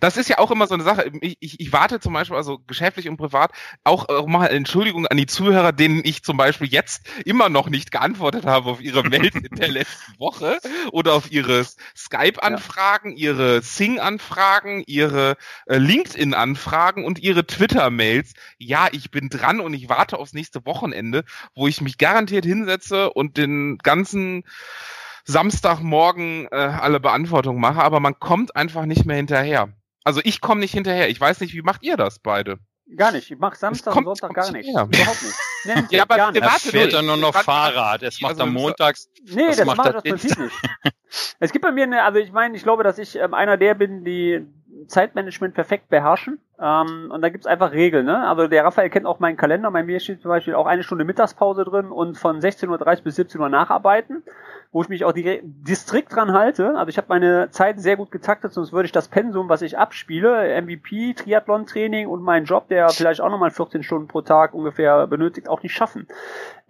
Das 0.00 0.16
ist 0.16 0.28
ja 0.28 0.38
auch 0.38 0.50
immer 0.50 0.66
so 0.66 0.74
eine 0.74 0.82
Sache. 0.82 1.10
Ich, 1.20 1.36
ich, 1.40 1.60
ich 1.60 1.72
warte 1.72 2.00
zum 2.00 2.12
Beispiel, 2.12 2.36
also 2.36 2.58
geschäftlich 2.66 3.08
und 3.08 3.16
privat, 3.16 3.52
auch, 3.84 4.08
auch 4.08 4.26
mal 4.26 4.46
Entschuldigung 4.46 5.06
an 5.06 5.16
die 5.16 5.26
Zuhörer, 5.26 5.72
denen 5.72 6.02
ich 6.04 6.22
zum 6.22 6.36
Beispiel 6.36 6.68
jetzt 6.68 7.06
immer 7.24 7.48
noch 7.48 7.68
nicht 7.68 7.90
geantwortet 7.90 8.46
habe 8.46 8.70
auf 8.70 8.80
ihre 8.80 9.02
Mails 9.02 9.34
in 9.34 9.56
der 9.56 9.68
letzten 9.72 10.18
Woche 10.18 10.58
oder 10.92 11.14
auf 11.14 11.30
ihre 11.30 11.66
Skype-Anfragen, 11.96 13.16
ihre 13.16 13.62
Sing-Anfragen, 13.62 14.84
ihre 14.86 15.36
äh, 15.66 15.78
LinkedIn-Anfragen 15.78 17.04
und 17.04 17.18
ihre 17.18 17.46
Twitter-Mails. 17.46 18.34
Ja, 18.58 18.88
ich 18.92 19.10
bin 19.10 19.28
dran 19.28 19.60
und 19.60 19.74
ich 19.74 19.88
warte 19.88 20.18
aufs 20.18 20.32
nächste 20.32 20.64
Wochenende, 20.66 21.24
wo 21.54 21.66
ich 21.66 21.80
mich 21.80 21.98
garantiert 21.98 22.44
hinsetze 22.44 23.10
und 23.10 23.36
den 23.36 23.78
ganzen 23.78 24.44
Samstagmorgen 25.24 26.48
äh, 26.50 26.54
alle 26.56 27.00
Beantwortungen 27.00 27.60
mache, 27.60 27.82
aber 27.82 28.00
man 28.00 28.18
kommt 28.18 28.56
einfach 28.56 28.86
nicht 28.86 29.04
mehr 29.04 29.16
hinterher. 29.16 29.68
Also 30.04 30.20
ich 30.24 30.40
komme 30.40 30.60
nicht 30.60 30.72
hinterher. 30.74 31.08
Ich 31.08 31.20
weiß 31.20 31.40
nicht, 31.40 31.54
wie 31.54 31.62
macht 31.62 31.82
ihr 31.82 31.96
das 31.96 32.18
beide? 32.18 32.58
Gar 32.96 33.12
nicht. 33.12 33.30
Ich 33.30 33.38
mache 33.38 33.56
Samstag 33.56 33.96
und 33.96 34.04
kommt- 34.04 34.18
Sonntag 34.18 34.34
kommt 34.34 34.46
gar 34.46 34.52
nichts. 34.52 34.68
her. 34.74 34.88
Überhaupt 34.92 35.22
nicht. 35.22 35.34
Nee, 35.66 35.72
Ja, 35.96 36.02
aber 36.02 36.16
gar 36.16 36.30
nicht. 36.30 36.42
Er 36.42 36.46
Warte, 36.50 36.68
fährt 36.68 36.92
du, 36.92 36.96
dann 36.96 37.06
nur 37.06 37.16
noch 37.16 37.34
Fahrrad. 37.34 38.02
Es 38.02 38.20
macht 38.20 38.32
also 38.32 38.42
am 38.42 38.52
montags. 38.52 39.08
Nee, 39.24 39.48
Was 39.48 39.56
das 39.56 39.64
macht 39.66 39.78
das 39.86 39.94
das? 39.94 40.02
Prinzip 40.02 40.38
nicht. 40.38 40.54
Es 41.40 41.52
gibt 41.52 41.62
bei 41.64 41.72
mir 41.72 41.84
eine, 41.84 42.02
also 42.02 42.18
ich 42.18 42.32
meine, 42.32 42.54
ich 42.54 42.62
glaube, 42.64 42.84
dass 42.84 42.98
ich 42.98 43.16
ähm, 43.16 43.32
einer 43.32 43.56
der 43.56 43.72
bin, 43.74 44.04
die 44.04 44.46
Zeitmanagement 44.88 45.54
perfekt 45.54 45.88
beherrschen. 45.88 46.38
Ähm, 46.64 47.10
und 47.12 47.20
da 47.20 47.28
gibt's 47.28 47.46
einfach 47.46 47.72
Regeln, 47.72 48.06
ne? 48.06 48.26
Also 48.26 48.46
der 48.48 48.64
Raphael 48.64 48.88
kennt 48.88 49.04
auch 49.04 49.20
meinen 49.20 49.36
Kalender. 49.36 49.70
Bei 49.70 49.82
mir 49.82 50.00
steht 50.00 50.22
zum 50.22 50.30
Beispiel 50.30 50.54
auch 50.54 50.64
eine 50.64 50.82
Stunde 50.82 51.04
Mittagspause 51.04 51.62
drin 51.62 51.90
und 51.90 52.16
von 52.16 52.40
16.30 52.40 52.70
Uhr 52.70 53.04
bis 53.04 53.16
17 53.16 53.38
Uhr 53.38 53.50
nacharbeiten, 53.50 54.22
wo 54.72 54.80
ich 54.80 54.88
mich 54.88 55.04
auch 55.04 55.12
die, 55.12 55.42
die 55.44 55.74
strikt 55.74 56.14
dran 56.14 56.32
halte. 56.32 56.74
Also 56.78 56.88
ich 56.88 56.96
habe 56.96 57.08
meine 57.10 57.50
Zeit 57.50 57.80
sehr 57.80 57.98
gut 57.98 58.10
getaktet, 58.10 58.54
sonst 58.54 58.72
würde 58.72 58.86
ich 58.86 58.92
das 58.92 59.08
Pensum, 59.08 59.50
was 59.50 59.60
ich 59.60 59.76
abspiele, 59.76 60.58
MVP, 60.62 61.12
Triathlon-Training 61.12 62.08
und 62.08 62.22
meinen 62.22 62.46
Job, 62.46 62.68
der 62.68 62.88
vielleicht 62.88 63.20
auch 63.20 63.28
nochmal 63.28 63.50
14 63.50 63.82
Stunden 63.82 64.08
pro 64.08 64.22
Tag 64.22 64.54
ungefähr 64.54 65.06
benötigt, 65.06 65.50
auch 65.50 65.62
nicht 65.62 65.74
schaffen. 65.74 66.08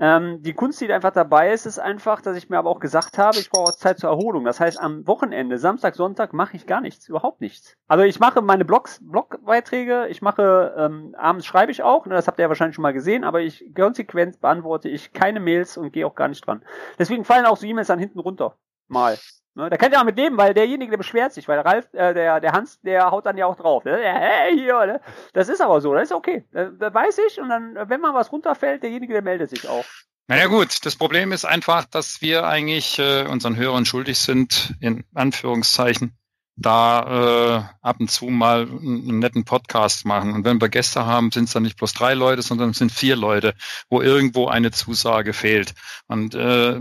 Ähm, 0.01 0.43
die 0.43 0.55
Kunst, 0.55 0.81
die 0.81 0.93
einfach 0.93 1.13
dabei 1.13 1.53
ist, 1.53 1.67
ist 1.67 1.79
einfach, 1.79 2.21
dass 2.21 2.37
ich 2.37 2.51
mir 2.51 2.59
aber 2.59 2.69
auch 2.69 2.81
gesagt 2.81 3.17
habe, 3.17 3.39
ich 3.39 3.49
brauche 3.49 3.77
Zeit 3.77 4.01
zur 4.01 4.11
Erholung. 4.11 4.45
Das 4.45 4.59
heißt, 4.59 4.81
am 4.81 5.07
Wochenende, 5.07 5.57
Samstag, 5.57 5.95
Sonntag, 5.95 6.33
mache 6.33 6.57
ich 6.57 6.67
gar 6.67 6.81
nichts, 6.81 7.09
überhaupt 7.09 7.41
nichts. 7.41 7.77
Also 7.87 8.03
ich 8.03 8.19
mache 8.19 8.43
meine 8.43 8.65
Blogs, 8.65 8.99
Blogbeiträge, 9.01 9.84
ich 10.09 10.23
mache, 10.23 10.75
ähm, 10.77 11.15
abends 11.19 11.47
schreibe 11.47 11.73
ich 11.73 11.83
auch, 11.83 12.07
ne, 12.07 12.15
das 12.15 12.27
habt 12.27 12.39
ihr 12.39 12.45
ja 12.45 12.49
wahrscheinlich 12.49 12.75
schon 12.75 12.83
mal 12.83 12.93
gesehen, 12.93 13.25
aber 13.25 13.41
ich 13.41 13.65
konsequent 13.75 14.41
beantworte 14.41 14.89
ich 14.89 15.13
keine 15.13 15.41
Mails 15.41 15.77
und 15.77 15.93
gehe 15.93 16.07
auch 16.07 16.15
gar 16.15 16.29
nicht 16.29 16.47
dran. 16.47 16.65
Deswegen 16.99 17.25
fallen 17.25 17.47
auch 17.47 17.57
so 17.57 17.67
E-Mails 17.67 17.89
dann 17.89 17.99
hinten 17.99 18.19
runter. 18.19 18.57
Mal. 18.89 19.19
Ne, 19.57 19.71
da 19.71 19.77
könnt 19.77 19.93
ihr 19.95 20.01
auch 20.01 20.05
mit 20.05 20.17
leben, 20.17 20.37
weil 20.37 20.53
derjenige, 20.53 20.91
der 20.91 20.99
beschwert 20.99 21.33
sich, 21.33 21.47
weil 21.47 21.61
Ralf, 21.61 21.87
äh, 21.93 22.13
der, 22.13 22.41
der 22.41 22.53
Hans, 22.53 22.81
der 22.81 23.11
haut 23.13 23.25
dann 23.25 23.39
ja 23.39 23.47
auch 23.47 23.57
drauf. 23.57 23.85
Ne? 23.85 23.99
Hey, 24.03 24.59
hier, 24.59 24.85
ne? 24.87 25.01
Das 25.33 25.49
ist 25.49 25.61
aber 25.61 25.81
so, 25.81 25.95
das 25.95 26.05
ist 26.05 26.13
okay. 26.13 26.45
Da, 26.53 26.71
da 26.71 26.93
weiß 26.93 27.19
ich 27.29 27.41
und 27.41 27.49
dann, 27.49 27.77
wenn 27.89 28.01
mal 28.01 28.15
was 28.15 28.33
runterfällt, 28.33 28.83
derjenige, 28.83 29.13
der 29.13 29.23
meldet 29.23 29.51
sich 29.51 29.69
auch. 29.69 29.85
Naja 30.27 30.47
gut, 30.47 30.85
das 30.85 30.97
Problem 30.97 31.33
ist 31.33 31.45
einfach, 31.45 31.85
dass 31.85 32.23
wir 32.23 32.47
eigentlich 32.47 32.99
äh, 32.99 33.27
unseren 33.29 33.57
Hörern 33.57 33.85
schuldig 33.85 34.19
sind, 34.19 34.75
in 34.81 35.05
Anführungszeichen, 35.15 36.17
da 36.57 37.69
äh, 37.83 37.87
ab 37.87 37.97
und 37.99 38.11
zu 38.11 38.27
mal 38.27 38.63
einen, 38.63 39.19
netten 39.19 39.45
Podcast 39.45 40.05
machen. 40.05 40.33
Und 40.33 40.45
wenn 40.45 40.61
wir 40.61 40.69
Gäste 40.69 41.05
haben, 41.05 41.31
sind 41.33 41.45
es 41.45 41.53
dann 41.53 41.65
nicht 41.65 41.77
bloß 41.77 41.93
drei 41.95 42.15
Leute, 42.15 42.43
sondern 42.43 42.71
es 42.71 42.79
sind 42.79 42.93
vier 42.93 43.17
Leute, 43.17 43.55
wo 43.89 44.01
irgendwo 44.01 44.47
eine 44.47 44.71
Zusage 44.71 45.33
fehlt. 45.33 45.75
Und 46.07 46.35
äh, 46.35 46.81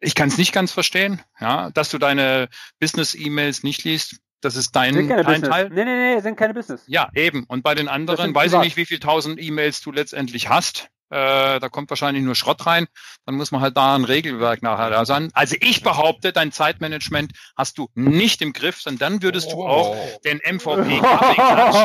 ich 0.00 0.14
kann 0.14 0.28
es 0.28 0.38
nicht 0.38 0.52
ganz 0.52 0.72
verstehen, 0.72 1.22
ja, 1.40 1.70
dass 1.70 1.90
du 1.90 1.98
deine 1.98 2.48
Business-E-Mails 2.80 3.62
nicht 3.62 3.84
liest. 3.84 4.16
Das 4.40 4.56
ist 4.56 4.74
dein, 4.74 4.94
Sind 4.94 5.08
keine 5.08 5.22
dein 5.22 5.40
Business. 5.40 5.50
Teil. 5.50 5.70
Nee, 5.70 5.84
nee, 5.84 6.14
nee, 6.14 6.20
sind 6.20 6.36
keine 6.36 6.52
Business. 6.52 6.82
Ja, 6.88 7.08
eben. 7.14 7.44
Und 7.44 7.62
bei 7.62 7.76
den 7.76 7.86
anderen 7.86 8.34
weiß 8.34 8.54
ich 8.54 8.58
nicht, 8.58 8.76
wie 8.76 8.86
viel 8.86 8.98
tausend 8.98 9.40
E-Mails 9.40 9.82
du 9.82 9.92
letztendlich 9.92 10.48
hast. 10.48 10.88
Äh, 11.12 11.60
da 11.60 11.68
kommt 11.68 11.90
wahrscheinlich 11.90 12.24
nur 12.24 12.34
Schrott 12.34 12.64
rein. 12.64 12.86
Dann 13.26 13.34
muss 13.34 13.52
man 13.52 13.60
halt 13.60 13.76
da 13.76 13.94
ein 13.94 14.04
Regelwerk 14.04 14.62
nachher 14.62 14.88
da 14.88 15.04
sein. 15.04 15.30
Also 15.34 15.56
ich 15.60 15.82
behaupte, 15.82 16.32
dein 16.32 16.52
Zeitmanagement 16.52 17.32
hast 17.54 17.76
du 17.76 17.88
nicht 17.94 18.40
im 18.40 18.54
Griff, 18.54 18.80
sondern 18.80 19.12
dann 19.12 19.22
würdest 19.22 19.52
du 19.52 19.62
auch 19.62 19.94
den 20.24 20.38
MVP 20.38 21.00
Kaffeeklatsch, 21.02 21.76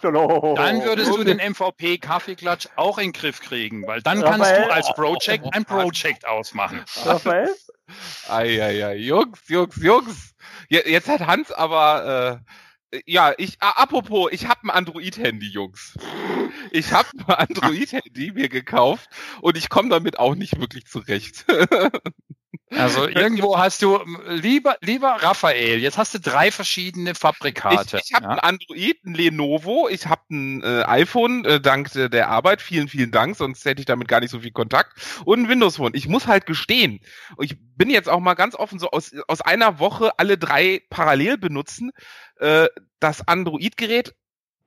schon, 0.00 0.16
oh. 0.16 0.54
dann 0.56 0.82
würdest 0.82 1.14
du 1.14 1.24
den 1.24 1.36
MVP 1.36 1.98
Kaffeeklatsch 1.98 2.68
auch 2.76 2.96
in 2.96 3.08
den 3.08 3.12
Griff 3.12 3.40
kriegen, 3.40 3.86
weil 3.86 4.00
dann 4.00 4.22
kannst 4.22 4.50
du 4.50 4.72
als 4.72 4.92
Project 4.94 5.44
ein 5.52 5.66
Project 5.66 6.26
ausmachen. 6.26 6.82
Raphael? 7.04 7.54
Eieiei, 8.28 8.96
Jungs, 8.96 9.40
Jungs, 9.48 9.76
Jungs. 9.76 10.34
Je- 10.68 10.88
Jetzt 10.90 11.08
hat 11.08 11.26
Hans 11.26 11.52
aber, 11.52 12.40
äh, 12.44 12.52
ja, 13.06 13.34
ich, 13.36 13.60
apropos, 13.60 14.30
ich 14.32 14.46
habe 14.48 14.60
ein 14.64 14.70
Android-Handy, 14.70 15.48
Jungs. 15.48 15.94
Ich 16.70 16.92
habe 16.92 17.08
ein 17.26 17.34
Android-Handy 17.48 18.32
mir 18.32 18.48
gekauft 18.48 19.08
und 19.40 19.56
ich 19.56 19.68
komme 19.68 19.90
damit 19.90 20.18
auch 20.18 20.34
nicht 20.34 20.58
wirklich 20.58 20.86
zurecht. 20.86 21.44
Also 22.70 23.08
irgendwo 23.08 23.58
hast 23.58 23.82
du, 23.82 23.98
lieber, 24.28 24.76
lieber 24.80 25.16
Raphael, 25.20 25.78
jetzt 25.78 25.98
hast 25.98 26.14
du 26.14 26.20
drei 26.20 26.50
verschiedene 26.50 27.14
Fabrikate. 27.14 27.98
Ich, 27.98 28.10
ich 28.10 28.14
habe 28.14 28.26
ja? 28.26 28.30
ein 28.32 28.38
Android, 28.38 29.04
ein 29.04 29.14
Lenovo, 29.14 29.88
ich 29.88 30.06
habe 30.06 30.22
ein 30.30 30.62
äh, 30.62 30.82
iPhone, 30.86 31.44
äh, 31.44 31.60
dank 31.60 31.92
der 31.92 32.08
der 32.08 32.28
Arbeit, 32.28 32.60
vielen, 32.62 32.88
vielen 32.88 33.10
Dank, 33.10 33.36
sonst 33.36 33.64
hätte 33.64 33.80
ich 33.80 33.86
damit 33.86 34.08
gar 34.08 34.20
nicht 34.20 34.30
so 34.30 34.40
viel 34.40 34.52
Kontakt. 34.52 34.92
Und 35.24 35.42
ein 35.42 35.48
Windows 35.48 35.76
Phone. 35.76 35.94
Ich 35.94 36.08
muss 36.08 36.26
halt 36.26 36.46
gestehen, 36.46 37.00
ich 37.40 37.56
bin 37.76 37.90
jetzt 37.90 38.08
auch 38.08 38.20
mal 38.20 38.34
ganz 38.34 38.54
offen, 38.54 38.78
so 38.78 38.90
aus, 38.90 39.12
aus 39.28 39.40
einer 39.40 39.78
Woche 39.78 40.18
alle 40.18 40.36
drei 40.36 40.82
parallel 40.90 41.38
benutzen. 41.38 41.90
Äh, 42.40 42.66
das 43.00 43.26
Android-Gerät 43.26 44.14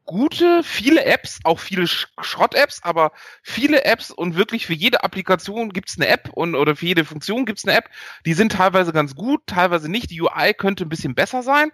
gute, 0.05 0.63
viele 0.63 1.05
Apps, 1.05 1.39
auch 1.43 1.59
viele 1.59 1.87
Schrott-Apps, 1.87 2.83
aber 2.83 3.11
viele 3.43 3.85
Apps 3.85 4.11
und 4.11 4.35
wirklich 4.35 4.65
für 4.65 4.73
jede 4.73 5.03
Applikation 5.03 5.71
gibt's 5.71 5.97
eine 5.97 6.07
App 6.07 6.29
und 6.33 6.55
oder 6.55 6.75
für 6.75 6.87
jede 6.87 7.05
Funktion 7.05 7.45
gibt's 7.45 7.65
eine 7.65 7.77
App. 7.77 7.89
Die 8.25 8.33
sind 8.33 8.53
teilweise 8.53 8.93
ganz 8.93 9.15
gut, 9.15 9.41
teilweise 9.47 9.89
nicht. 9.89 10.11
Die 10.11 10.21
UI 10.21 10.53
könnte 10.53 10.85
ein 10.85 10.89
bisschen 10.89 11.15
besser 11.15 11.43
sein. 11.43 11.71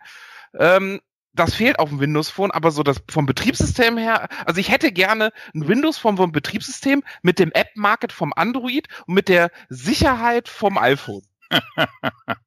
Ähm, 0.58 1.00
das 1.34 1.54
fehlt 1.54 1.80
auf 1.80 1.90
dem 1.90 2.00
Windows 2.00 2.30
Phone, 2.30 2.52
aber 2.52 2.72
so 2.72 2.84
das 2.84 3.02
vom 3.10 3.26
Betriebssystem 3.26 3.98
her, 3.98 4.28
also 4.46 4.60
ich 4.60 4.72
hätte 4.72 4.92
gerne 4.92 5.32
ein 5.54 5.68
Windows 5.68 5.98
Phone 5.98 6.18
vom 6.18 6.32
Betriebssystem 6.32 7.04
mit 7.22 7.38
dem 7.40 7.52
App 7.52 7.70
Market 7.76 8.12
vom 8.12 8.34
Android 8.36 8.88
und 9.06 9.14
mit 9.14 9.30
der 9.30 9.52
Sicherheit 9.70 10.50
vom 10.50 10.78
iPhone. 10.78 11.22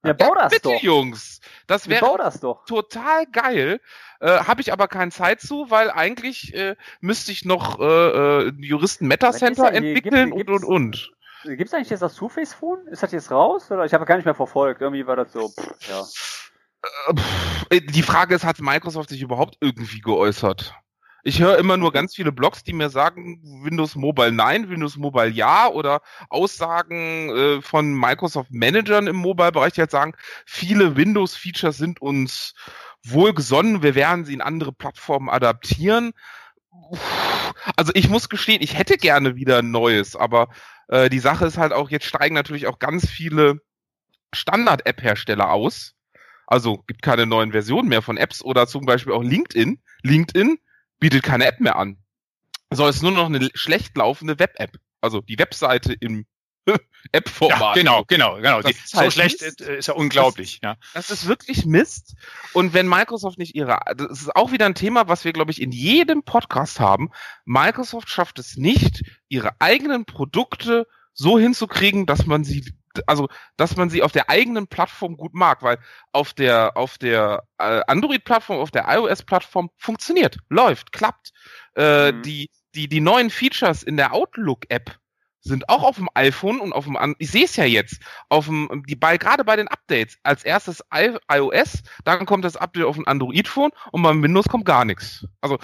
Ja, 0.05 0.13
bau 0.15 0.35
das 0.35 0.51
Bitte, 0.53 0.71
doch. 0.71 0.83
Jungs, 0.83 1.41
das 1.67 1.87
Ja, 1.87 1.93
wäre 1.93 2.19
das 2.19 2.41
doch. 2.41 2.65
total 2.65 3.27
geil. 3.27 3.81
Äh, 4.21 4.41
Habe 4.45 4.61
ich 4.61 4.73
aber 4.73 4.89
keine 4.89 5.11
Zeit 5.11 5.41
zu, 5.41 5.71
weil 5.71 5.91
eigentlich 5.91 6.55
äh, 6.55 6.77
müsste 7.01 7.33
ich 7.33 7.45
noch 7.45 7.79
äh, 7.81 7.85
äh, 8.49 8.53
Juristen 8.59 9.07
Meta 9.09 9.33
Center 9.33 9.71
hier? 9.71 9.77
entwickeln 9.79 10.31
Gibt's- 10.33 10.51
und 10.53 10.65
und 10.65 11.11
und. 11.45 11.57
Gibt's 11.57 11.73
eigentlich 11.73 11.89
jetzt 11.91 12.03
das 12.03 12.15
Surface 12.17 12.53
Phone? 12.53 12.87
Ist 12.89 13.03
das 13.03 13.13
jetzt 13.13 13.31
raus? 13.31 13.71
Oder 13.71 13.85
ich 13.87 13.95
habe 13.95 14.05
gar 14.05 14.17
nicht 14.17 14.27
mehr 14.27 14.35
verfolgt. 14.35 14.83
Irgendwie 14.83 15.07
war 15.07 15.17
das 15.17 15.33
so. 15.33 15.49
Pff, 15.49 15.89
ja. 15.89 16.05
Äh, 17.71 17.77
äh, 17.77 17.81
Die 17.81 18.03
Frage 18.03 18.35
ist, 18.35 18.45
hat 18.45 18.61
Microsoft 18.61 19.09
sich 19.11 19.23
überhaupt 19.23 19.57
irgendwie 19.61 20.01
geäußert? 20.01 20.75
Ich 21.23 21.41
höre 21.41 21.59
immer 21.59 21.77
nur 21.77 21.93
ganz 21.93 22.15
viele 22.15 22.33
Blogs, 22.33 22.63
die 22.65 22.73
mir 22.73 22.89
sagen, 22.89 23.41
Windows 23.63 23.95
Mobile 23.95 24.33
nein, 24.33 24.71
Windows 24.71 24.97
Mobile 24.97 25.29
ja 25.29 25.69
oder 25.69 26.01
Aussagen 26.29 27.31
äh, 27.31 27.63
von 27.63 27.93
Microsoft 27.95 28.51
Managern 28.51 29.07
im 29.07 29.17
Mobile-Bereich, 29.17 29.75
die 29.75 29.83
halt 29.83 29.91
sagen, 29.91 30.15
viele 30.47 30.97
Windows-Features 30.97 31.77
sind 31.77 32.01
uns 32.01 32.55
wohlgesonnen, 33.05 33.83
wir 33.83 33.95
werden 33.95 34.25
sie 34.25 34.35
in 34.35 34.41
andere 34.41 34.73
Plattformen 34.73 35.29
adaptieren. 35.29 36.13
Also 37.77 37.93
ich 37.95 38.09
muss 38.09 38.29
gestehen, 38.29 38.63
ich 38.63 38.79
hätte 38.79 38.97
gerne 38.97 39.37
wieder 39.37 39.59
ein 39.59 39.71
neues, 39.71 40.17
aber 40.17 40.49
äh, 40.89 41.11
die 41.11 41.19
Sache 41.19 41.47
ist 41.47 41.59
halt 41.59 41.73
auch, 41.73 41.91
jetzt 41.91 42.07
steigen 42.07 42.35
natürlich 42.35 42.67
auch 42.67 42.79
ganz 42.79 43.09
viele 43.09 43.61
Standard-App-Hersteller 44.33 45.51
aus. 45.51 45.95
Also 46.47 46.79
gibt 46.87 47.03
keine 47.03 47.27
neuen 47.27 47.53
Versionen 47.53 47.89
mehr 47.89 48.03
von 48.03 48.17
Apps 48.17 48.43
oder 48.43 48.67
zum 48.67 48.85
Beispiel 48.87 49.13
auch 49.13 49.23
LinkedIn. 49.23 49.81
LinkedIn 50.03 50.59
bietet 51.01 51.23
keine 51.23 51.47
App 51.47 51.61
mehr 51.61 51.77
an. 51.77 51.97
So 52.73 52.87
ist 52.87 53.03
nur 53.03 53.11
noch 53.11 53.27
eine 53.27 53.51
schlecht 53.55 53.97
laufende 53.97 54.39
Web-App. 54.39 54.77
Also 55.01 55.21
die 55.23 55.39
Webseite 55.39 55.93
im 55.95 56.27
App-Format. 57.13 57.61
Ja, 57.61 57.73
genau, 57.75 58.05
genau, 58.05 58.37
genau. 58.37 58.61
Das 58.61 58.73
Die, 58.73 58.79
so 58.85 58.99
halt 58.99 59.13
schlecht 59.13 59.41
Mist. 59.41 59.61
äh, 59.63 59.79
ist 59.79 59.89
ja 59.89 59.95
unglaublich. 59.95 60.61
ja. 60.63 60.77
Das 60.95 61.11
ist 61.11 61.27
wirklich 61.27 61.65
Mist. 61.67 62.15
Und 62.53 62.75
wenn 62.75 62.87
Microsoft 62.87 63.39
nicht 63.39 63.55
ihre, 63.57 63.81
das 63.97 64.21
ist 64.21 64.37
auch 64.37 64.53
wieder 64.53 64.67
ein 64.67 64.75
Thema, 64.75 65.09
was 65.09 65.25
wir, 65.25 65.33
glaube 65.33 65.51
ich, 65.51 65.61
in 65.61 65.73
jedem 65.73 66.23
Podcast 66.23 66.79
haben. 66.79 67.11
Microsoft 67.45 68.09
schafft 68.09 68.39
es 68.39 68.57
nicht, 68.57 69.03
ihre 69.29 69.61
eigenen 69.61 70.05
Produkte 70.05 70.87
so 71.13 71.39
hinzukriegen, 71.39 72.07
dass 72.07 72.27
man 72.27 72.45
sie, 72.45 72.65
also, 73.07 73.29
dass 73.57 73.77
man 73.77 73.91
sie 73.91 74.03
auf 74.03 74.13
der 74.13 74.29
eigenen 74.31 74.67
Plattform 74.67 75.17
gut 75.17 75.35
mag, 75.35 75.63
weil 75.63 75.79
auf 76.13 76.33
der, 76.35 76.77
auf 76.77 76.99
der 76.99 77.45
äh, 77.59 77.83
Android-Plattform, 77.87 78.59
auf 78.59 78.71
der 78.71 78.87
iOS-Plattform 78.89 79.71
funktioniert, 79.77 80.39
läuft, 80.49 80.93
klappt. 80.93 81.33
Äh, 81.77 82.13
Mhm. 82.13 82.23
die, 82.23 82.51
die, 82.75 82.89
die 82.89 83.01
neuen 83.01 83.31
Features 83.31 83.83
in 83.83 83.97
der 83.97 84.13
Outlook-App 84.13 84.97
sind 85.43 85.69
auch 85.69 85.83
auf 85.83 85.97
dem 85.97 86.09
iPhone 86.15 86.61
und 86.61 86.73
auf 86.73 86.85
dem, 86.85 87.17
ich 87.19 87.31
sehe 87.31 87.45
es 87.45 87.57
ja 87.57 87.65
jetzt, 87.65 88.01
auf 88.29 88.47
dem, 88.47 88.83
die 88.87 88.95
bei, 88.97 89.17
gerade 89.17 89.45
bei 89.45 89.57
den 89.57 89.69
Updates, 89.69 90.19
als 90.23 90.45
erstes 90.45 90.83
I, 90.95 91.17
iOS, 91.33 91.83
dann 92.05 92.27
kommt 92.27 92.45
das 92.45 92.57
Update 92.57 92.85
auf 92.85 92.99
ein 92.99 93.07
Android-Phone 93.07 93.71
und 93.93 94.03
beim 94.03 94.23
Windows 94.23 94.49
kommt 94.49 94.67
gar 94.67 94.85
nichts. 94.85 95.27
Also, 95.41 95.59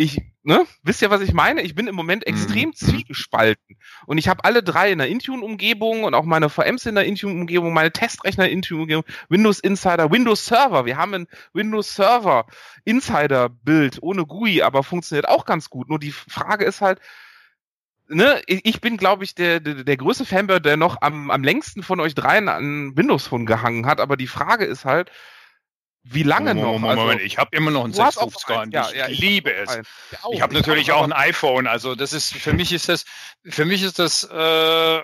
ich, 0.00 0.22
ne, 0.44 0.64
wisst 0.82 1.02
ihr, 1.02 1.10
was 1.10 1.20
ich 1.20 1.34
meine? 1.34 1.60
Ich 1.60 1.74
bin 1.74 1.86
im 1.86 1.94
Moment 1.94 2.26
extrem 2.26 2.70
Mhm. 2.70 2.74
zwiegespalten. 2.74 3.76
Und 4.06 4.16
ich 4.16 4.28
habe 4.28 4.44
alle 4.44 4.62
drei 4.62 4.90
in 4.92 4.98
der 4.98 5.08
Intune-Umgebung 5.08 6.04
und 6.04 6.14
auch 6.14 6.24
meine 6.24 6.48
VMs 6.48 6.86
in 6.86 6.94
der 6.94 7.04
Intune-Umgebung, 7.04 7.74
meine 7.74 7.92
Testrechner 7.92 8.44
in 8.44 8.48
der 8.48 8.52
Intune-Umgebung, 8.56 9.04
Windows 9.28 9.60
Insider, 9.60 10.10
Windows 10.10 10.46
Server. 10.46 10.86
Wir 10.86 10.96
haben 10.96 11.12
ein 11.12 11.26
Windows 11.52 11.94
Server 11.94 12.46
Insider-Bild 12.84 13.98
ohne 14.00 14.24
GUI, 14.24 14.62
aber 14.62 14.82
funktioniert 14.82 15.28
auch 15.28 15.44
ganz 15.44 15.68
gut. 15.68 15.90
Nur 15.90 15.98
die 15.98 16.12
Frage 16.12 16.64
ist 16.64 16.80
halt, 16.80 16.98
ne, 18.08 18.40
ich 18.46 18.64
ich 18.64 18.80
bin, 18.80 18.96
glaube 18.96 19.24
ich, 19.24 19.34
der, 19.34 19.60
der, 19.60 19.84
der 19.84 19.96
größte 19.98 20.24
Fanboy, 20.24 20.60
der 20.62 20.78
noch 20.78 20.96
am, 21.02 21.30
am 21.30 21.44
längsten 21.44 21.82
von 21.82 22.00
euch 22.00 22.14
dreien 22.14 22.48
an 22.48 22.96
Windows 22.96 23.26
Phone 23.26 23.44
gehangen 23.44 23.84
hat. 23.84 24.00
Aber 24.00 24.16
die 24.16 24.26
Frage 24.26 24.64
ist 24.64 24.86
halt, 24.86 25.10
wie 26.02 26.22
lange 26.22 26.54
noch? 26.54 26.72
Moment, 26.72 26.90
Also, 26.90 27.02
Moment, 27.02 27.20
ich 27.22 27.38
habe 27.38 27.56
immer 27.56 27.70
noch 27.70 27.84
einen 27.84 27.92
du 27.92 28.02
hast 28.02 28.16
auch 28.18 28.30
650er 28.30 28.48
noch 28.54 28.62
und 28.62 28.76
eins. 28.76 28.90
ich 28.90 28.96
Ja, 28.96 29.06
ja, 29.06 29.08
ich 29.08 29.18
liebe 29.18 29.54
es. 29.54 29.68
auch. 30.22 30.32
Ich 30.32 30.40
habe 30.42 30.54
natürlich 30.54 30.92
auch 30.92 31.04
ein 31.04 31.12
iPhone, 31.12 31.66
also 31.66 31.94
das 31.94 32.12
ist 32.12 32.32
für 32.32 32.52
mich 32.52 32.72
ist 32.72 32.88
das 32.88 33.04
für 33.44 33.64
mich 33.64 33.82
ist 33.82 33.98
das 33.98 34.24
äh, 34.24 35.02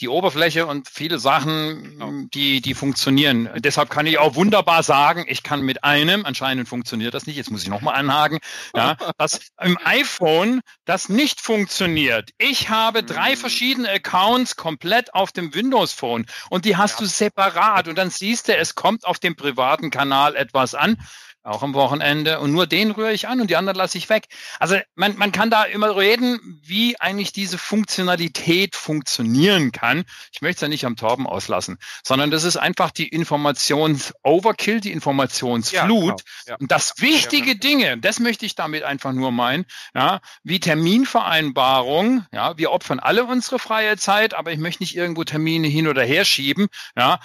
die 0.00 0.08
Oberfläche 0.08 0.66
und 0.66 0.88
viele 0.88 1.18
Sachen, 1.18 2.28
die 2.32 2.60
die 2.60 2.74
funktionieren. 2.74 3.48
Deshalb 3.56 3.90
kann 3.90 4.06
ich 4.06 4.18
auch 4.18 4.34
wunderbar 4.34 4.82
sagen, 4.82 5.24
ich 5.28 5.42
kann 5.42 5.62
mit 5.62 5.84
einem, 5.84 6.24
anscheinend 6.24 6.68
funktioniert 6.68 7.14
das 7.14 7.26
nicht. 7.26 7.36
Jetzt 7.36 7.50
muss 7.50 7.62
ich 7.62 7.68
noch 7.68 7.80
mal 7.82 7.92
anhaken, 7.92 8.38
ja, 8.74 8.96
dass 9.18 9.40
im 9.60 9.78
iPhone 9.84 10.60
das 10.84 11.08
nicht 11.08 11.40
funktioniert. 11.40 12.30
Ich 12.38 12.68
habe 12.70 13.02
drei 13.02 13.32
Mhm. 13.32 13.36
verschiedene 13.36 13.90
Accounts 13.90 14.56
komplett 14.56 15.14
auf 15.14 15.32
dem 15.32 15.54
Windows 15.54 15.92
Phone 15.92 16.26
und 16.48 16.64
die 16.64 16.76
hast 16.76 16.92
Ja. 16.94 16.98
du 17.00 17.04
separat 17.06 17.88
und 17.88 17.96
dann 17.96 18.10
siehst 18.10 18.48
du, 18.48 18.56
es 18.56 18.74
kommt 18.74 19.04
auf 19.04 19.18
dem 19.18 19.36
privaten 19.36 19.90
Kanal 19.90 20.34
etwas 20.36 20.74
an 20.74 20.96
auch 21.42 21.62
am 21.62 21.74
Wochenende. 21.74 22.40
Und 22.40 22.52
nur 22.52 22.66
den 22.66 22.90
rühre 22.90 23.12
ich 23.12 23.28
an 23.28 23.40
und 23.40 23.48
die 23.50 23.56
anderen 23.56 23.76
lasse 23.76 23.96
ich 23.98 24.08
weg. 24.08 24.26
Also 24.58 24.76
man, 24.94 25.16
man 25.16 25.32
kann 25.32 25.50
da 25.50 25.64
immer 25.64 25.96
reden, 25.96 26.60
wie 26.62 27.00
eigentlich 27.00 27.32
diese 27.32 27.58
Funktionalität 27.58 28.76
funktionieren 28.76 29.72
kann. 29.72 30.04
Ich 30.32 30.42
möchte 30.42 30.56
es 30.56 30.60
ja 30.62 30.68
nicht 30.68 30.84
am 30.84 30.96
Torben 30.96 31.26
auslassen, 31.26 31.78
sondern 32.04 32.30
das 32.30 32.44
ist 32.44 32.56
einfach 32.56 32.90
die 32.90 33.08
Informations-Overkill, 33.08 34.80
die 34.80 34.88
Ja, 34.88 34.94
Informationsflut. 34.94 35.88
genau. 35.88 36.16
Ja. 36.46 36.56
Und 36.58 36.70
das 36.70 36.94
wichtige 36.98 37.56
Dinge, 37.56 37.98
das 37.98 38.18
möchte 38.20 38.44
ich 38.46 38.54
damit 38.54 38.82
einfach 38.82 39.12
nur 39.12 39.32
meinen, 39.32 39.64
ja, 39.94 40.20
wie 40.42 40.60
Terminvereinbarung, 40.60 42.26
ja, 42.32 42.56
wir 42.58 42.70
opfern 42.70 43.00
alle 43.00 43.24
unsere 43.24 43.58
freie 43.58 43.96
Zeit, 43.96 44.34
aber 44.34 44.52
ich 44.52 44.58
möchte 44.58 44.82
nicht 44.82 44.96
irgendwo 44.96 45.24
Termine 45.24 45.68
hin 45.68 45.88
oder 45.88 46.02
her 46.02 46.24
schieben, 46.24 46.68
ja, 46.96 47.18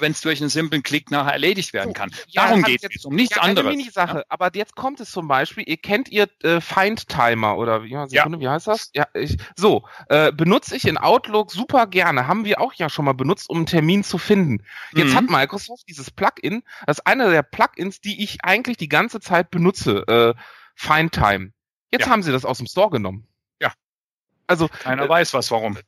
wenn 0.00 0.12
es 0.12 0.20
durch 0.20 0.40
einen 0.40 0.48
simplen 0.50 0.82
Klick 0.82 1.10
nachher 1.10 1.32
erledigt 1.32 1.72
werden 1.72 1.92
kann. 1.92 2.10
ja, 2.28 2.46
Darum 2.46 2.62
geht 2.62 2.82
jetzt- 2.82 2.96
es, 2.96 3.04
um 3.04 3.14
nichts 3.14 3.36
ja, 3.36 3.42
anderes. 3.42 3.66
Eine 3.68 3.76
Mini-Sache, 3.76 4.24
aber 4.28 4.50
jetzt 4.54 4.74
kommt 4.74 5.00
es 5.00 5.10
zum 5.10 5.28
Beispiel, 5.28 5.64
ihr 5.66 5.76
kennt 5.76 6.08
ihr 6.08 6.28
äh, 6.42 6.60
Find 6.60 7.08
Timer 7.08 7.56
oder 7.58 7.84
wie, 7.84 7.90
ja, 7.90 8.06
Sekunde, 8.08 8.40
wie 8.40 8.48
heißt 8.48 8.66
das? 8.66 8.90
Ja, 8.94 9.06
ich, 9.14 9.36
so, 9.56 9.86
äh, 10.08 10.32
benutze 10.32 10.74
ich 10.76 10.86
in 10.86 10.96
Outlook 10.98 11.50
super 11.52 11.86
gerne, 11.86 12.26
haben 12.26 12.44
wir 12.44 12.60
auch 12.60 12.72
ja 12.74 12.88
schon 12.88 13.04
mal 13.04 13.12
benutzt, 13.14 13.50
um 13.50 13.58
einen 13.58 13.66
Termin 13.66 14.02
zu 14.04 14.18
finden. 14.18 14.64
Jetzt 14.94 15.12
Mhm. 15.12 15.16
hat 15.16 15.30
Microsoft 15.30 15.84
dieses 15.88 16.10
Plugin, 16.10 16.62
das 16.86 16.98
ist 16.98 17.06
einer 17.06 17.30
der 17.30 17.42
Plugins, 17.42 18.00
die 18.00 18.22
ich 18.24 18.44
eigentlich 18.44 18.76
die 18.78 18.88
ganze 18.88 19.20
Zeit 19.20 19.50
benutze, 19.50 20.06
äh, 20.08 20.34
Find 20.74 21.12
Time. 21.12 21.52
Jetzt 21.90 22.06
Ja. 22.06 22.12
haben 22.12 22.22
sie 22.22 22.32
das 22.32 22.44
aus 22.46 22.58
dem 22.58 22.66
Store 22.66 22.88
genommen. 22.90 23.28
Ja. 23.60 23.72
Also, 24.46 24.68
Keiner 24.68 25.04
äh, 25.04 25.08
weiß 25.08 25.34
was, 25.34 25.50
warum. 25.50 25.78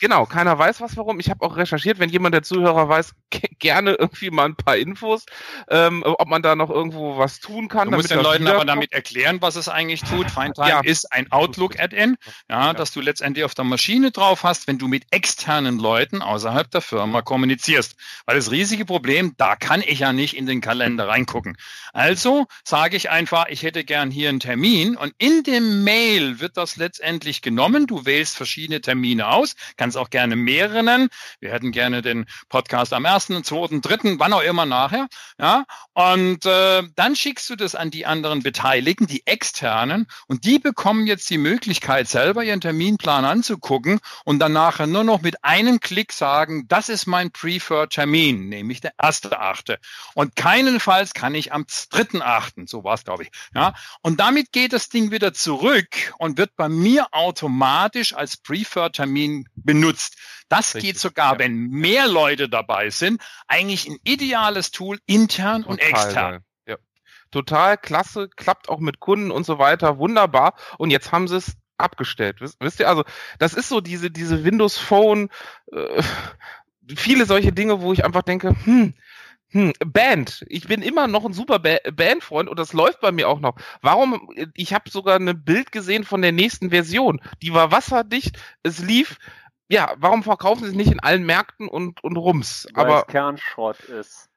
Genau, 0.00 0.26
keiner 0.26 0.58
weiß 0.58 0.80
was 0.80 0.96
warum. 0.96 1.20
Ich 1.20 1.30
habe 1.30 1.44
auch 1.44 1.56
recherchiert, 1.56 1.98
wenn 1.98 2.10
jemand 2.10 2.34
der 2.34 2.42
Zuhörer 2.42 2.88
weiß, 2.88 3.12
ge- 3.30 3.42
gerne 3.58 3.92
irgendwie 3.94 4.30
mal 4.30 4.44
ein 4.46 4.56
paar 4.56 4.76
Infos, 4.76 5.26
ähm, 5.68 6.02
ob 6.06 6.28
man 6.28 6.42
da 6.42 6.56
noch 6.56 6.70
irgendwo 6.70 7.18
was 7.18 7.40
tun 7.40 7.68
kann. 7.68 7.90
Du 7.90 7.96
musst 7.96 8.10
den 8.10 8.20
Leuten 8.20 8.46
aber 8.46 8.64
damit 8.64 8.92
erklären, 8.92 9.40
was 9.40 9.56
es 9.56 9.68
eigentlich 9.68 10.02
tut. 10.02 10.30
Findtime 10.30 10.68
Ja. 10.68 10.80
ist 10.80 11.12
ein 11.12 11.30
Outlook-Add-in, 11.30 12.16
ja, 12.48 12.66
Ja. 12.66 12.72
dass 12.74 12.92
du 12.92 13.00
letztendlich 13.00 13.44
auf 13.44 13.54
der 13.54 13.64
Maschine 13.64 14.10
drauf 14.10 14.44
hast, 14.44 14.66
wenn 14.66 14.78
du 14.78 14.88
mit 14.88 15.04
externen 15.10 15.78
Leuten 15.78 16.22
außerhalb 16.22 16.70
der 16.70 16.80
Firma 16.80 17.22
kommunizierst. 17.22 17.96
Weil 18.26 18.36
das 18.36 18.50
riesige 18.50 18.84
Problem, 18.84 19.34
da 19.36 19.56
kann 19.56 19.82
ich 19.86 20.00
ja 20.00 20.12
nicht 20.12 20.36
in 20.36 20.46
den 20.46 20.60
Kalender 20.60 21.08
reingucken. 21.08 21.56
Also 21.92 22.46
sage 22.64 22.96
ich 22.96 23.10
einfach, 23.10 23.46
ich 23.48 23.62
hätte 23.62 23.84
gern 23.84 24.10
hier 24.10 24.28
einen 24.28 24.40
Termin 24.40 24.96
und 24.96 25.12
in 25.18 25.42
dem 25.42 25.84
Mail 25.84 26.40
wird 26.40 26.56
das 26.56 26.76
letztendlich 26.76 27.42
genommen. 27.42 27.86
Du 27.86 28.04
wählst 28.06 28.36
verschiedene 28.36 28.80
Termine 28.80 29.28
aus, 29.28 29.54
kannst 29.76 29.96
auch 29.96 30.10
gerne 30.10 30.36
mehrere 30.36 30.82
nennen. 30.82 31.08
Wir 31.40 31.52
hätten 31.52 31.72
gerne 31.72 32.02
den 32.02 32.26
Podcast 32.48 32.92
am 32.92 33.04
ersten, 33.04 33.42
zweiten, 33.44 33.80
dritten, 33.80 34.18
wann 34.18 34.32
auch 34.32 34.42
immer 34.42 34.66
nachher. 34.66 35.08
Ja, 35.38 35.64
und 35.92 36.46
äh, 36.46 36.82
dann 36.94 37.16
schickst 37.16 37.48
du 37.50 37.56
das 37.56 37.74
an 37.74 37.90
die 37.90 38.06
anderen 38.06 38.42
Beteiligten, 38.42 39.06
die 39.06 39.26
externen, 39.26 40.06
und 40.26 40.44
die 40.44 40.58
bekommen 40.58 41.06
jetzt 41.06 41.28
die 41.30 41.38
Möglichkeit, 41.38 42.08
selber 42.08 42.44
ihren 42.44 42.60
Terminplan 42.60 43.24
anzugucken 43.24 44.00
und 44.24 44.38
dann 44.38 44.52
nachher 44.52 44.86
nur 44.86 45.04
noch 45.04 45.22
mit 45.22 45.44
einem 45.44 45.80
Klick 45.80 46.12
sagen, 46.12 46.66
das 46.68 46.88
ist 46.88 47.06
mein 47.06 47.30
Preferred 47.30 47.90
Termin, 47.90 48.48
nämlich 48.48 48.80
der 48.80 48.92
erste 49.00 49.38
Achte. 49.38 49.78
Und 50.14 50.36
keinenfalls 50.36 51.14
kann 51.14 51.34
ich 51.34 51.52
am 51.52 51.66
dritten 51.90 52.22
Achten, 52.22 52.66
so 52.66 52.84
war 52.84 52.94
es, 52.94 53.04
glaube 53.04 53.24
ich. 53.24 53.30
Ja, 53.54 53.74
und 54.02 54.20
damit 54.20 54.52
geht 54.52 54.72
das 54.72 54.88
Ding 54.88 55.10
wieder 55.10 55.32
zurück 55.32 56.14
und 56.18 56.38
wird 56.38 56.56
bei 56.56 56.68
mir 56.68 57.08
automatisch 57.12 58.14
als 58.14 58.36
Preferred 58.36 58.94
Termin 58.94 59.48
benutzt. 59.64 60.16
Das 60.48 60.74
Richtig, 60.74 60.94
geht 60.94 60.98
sogar, 60.98 61.34
ja. 61.34 61.38
wenn 61.38 61.68
mehr 61.68 62.08
Leute 62.08 62.48
dabei 62.48 62.90
sind, 62.90 63.22
eigentlich 63.46 63.88
ein 63.88 63.98
ideales 64.04 64.70
Tool 64.70 64.98
intern 65.06 65.62
und 65.64 65.80
Total 65.80 65.90
extern. 65.90 66.30
geil. 66.32 66.40
Ja. 66.66 66.76
total 67.30 67.78
klasse, 67.78 68.28
klappt 68.28 68.68
auch 68.68 68.80
mit 68.80 69.00
Kunden 69.00 69.30
und 69.30 69.44
so 69.44 69.58
weiter, 69.58 69.98
wunderbar. 69.98 70.54
Und 70.78 70.90
jetzt 70.90 71.12
haben 71.12 71.28
sie 71.28 71.36
es 71.36 71.56
abgestellt. 71.78 72.40
Wisst, 72.40 72.56
wisst 72.60 72.80
ihr, 72.80 72.88
also 72.88 73.04
das 73.38 73.54
ist 73.54 73.68
so 73.68 73.80
diese, 73.80 74.10
diese 74.10 74.44
Windows 74.44 74.76
Phone, 74.78 75.28
äh, 75.72 76.02
viele 76.96 77.26
solche 77.26 77.52
Dinge, 77.52 77.80
wo 77.80 77.92
ich 77.92 78.04
einfach 78.04 78.22
denke, 78.22 78.54
hm, 78.64 78.94
hm, 79.52 79.72
Band. 79.84 80.44
Ich 80.48 80.68
bin 80.68 80.80
immer 80.80 81.08
noch 81.08 81.24
ein 81.24 81.32
super 81.32 81.58
ba 81.58 81.78
Bandfreund 81.92 82.48
und 82.48 82.58
das 82.58 82.72
läuft 82.72 83.00
bei 83.00 83.10
mir 83.10 83.28
auch 83.28 83.40
noch. 83.40 83.56
Warum? 83.82 84.30
Ich 84.54 84.72
habe 84.72 84.90
sogar 84.90 85.16
ein 85.16 85.44
Bild 85.44 85.72
gesehen 85.72 86.04
von 86.04 86.22
der 86.22 86.32
nächsten 86.32 86.70
Version. 86.70 87.20
Die 87.42 87.52
war 87.52 87.72
wasserdicht. 87.72 88.38
Es 88.62 88.78
lief. 88.78 89.18
Ja, 89.70 89.94
warum 89.98 90.22
verkaufen 90.24 90.64
sie 90.64 90.70
es 90.70 90.76
nicht 90.76 90.90
in 90.90 90.98
allen 91.00 91.24
Märkten 91.24 91.68
und, 91.68 92.02
und 92.02 92.16
Rums? 92.16 92.66
Weil 92.74 92.86
Aber 92.86 93.00
es 93.00 93.06
Kernschrott 93.06 93.78
ist. 93.80 94.28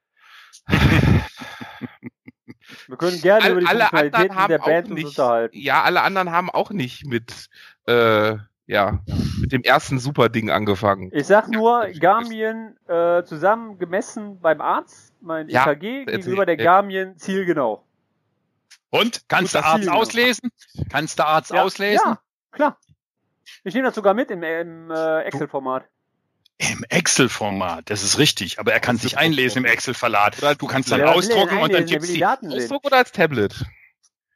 Wir 2.86 2.96
können 2.96 3.20
gerne 3.20 3.50
über 3.50 3.60
die 3.60 3.66
alle 3.66 3.92
anderen 3.92 4.34
haben 4.34 4.48
der 4.48 4.58
Band 4.58 4.90
nicht, 4.90 5.06
unterhalten. 5.06 5.58
ja, 5.58 5.82
alle 5.82 6.02
anderen 6.02 6.30
haben 6.30 6.50
auch 6.50 6.70
nicht 6.70 7.04
mit, 7.06 7.48
äh, 7.86 8.36
ja, 8.66 9.02
mit 9.40 9.52
dem 9.52 9.62
ersten 9.62 9.98
Super-Ding 9.98 10.50
angefangen. 10.50 11.10
Ich 11.12 11.26
sag 11.26 11.48
nur, 11.48 11.88
Garmin 11.98 12.76
äh, 12.86 13.22
zusammen 13.24 13.78
gemessen 13.78 14.40
beim 14.40 14.60
Arzt, 14.60 15.12
mein 15.20 15.48
Ja, 15.48 15.70
EKG, 15.70 16.04
gegenüber 16.06 16.46
der 16.46 16.58
Ja. 16.58 16.64
Garmin 16.64 17.18
zielgenau. 17.18 17.82
Und? 18.90 19.28
Kannst 19.28 19.54
du 19.54 19.64
Arzt 19.64 19.82
Ziel 19.82 19.90
auslesen? 19.90 20.50
Kannst 20.90 21.18
du 21.18 21.26
Arzt 21.26 21.50
Ja, 21.50 21.62
auslesen? 21.62 22.02
Ja, 22.06 22.18
klar. 22.52 22.78
Ich 23.64 23.74
nehme 23.74 23.86
das 23.86 23.94
sogar 23.94 24.14
mit 24.14 24.30
im, 24.30 24.42
im 24.42 24.90
äh, 24.90 25.22
Excel-Format. 25.22 25.84
Im 26.58 26.84
Excel-Format, 26.88 27.90
das 27.90 28.02
ist 28.02 28.18
richtig. 28.18 28.58
Aber 28.60 28.72
er 28.72 28.80
kann 28.80 28.96
sich 28.96 29.18
einlesen 29.18 29.58
im 29.58 29.64
Excel-Verlat. 29.64 30.38
Oder 30.38 30.54
Du 30.54 30.66
kannst 30.66 30.90
dann 30.90 31.00
Ja, 31.00 31.12
ausdrucken 31.12 31.58
und 31.58 31.72
dann 31.72 31.86
die 31.86 31.98
die. 31.98 32.18
Daten 32.18 32.50
sehen. 32.50 32.60
Ausdruck 32.60 32.86
oder 32.86 32.98
als 32.98 33.12
Tablet? 33.12 33.64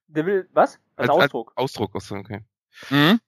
Der 0.08 0.26
will, 0.26 0.48
was? 0.52 0.78
Als, 0.96 1.10
Ausdruck. 1.10 1.52
Als 1.54 1.64
Ausdruck, 1.64 1.96
achso, 1.96 2.16
okay. 2.16 2.40
Mhm. 2.90 3.20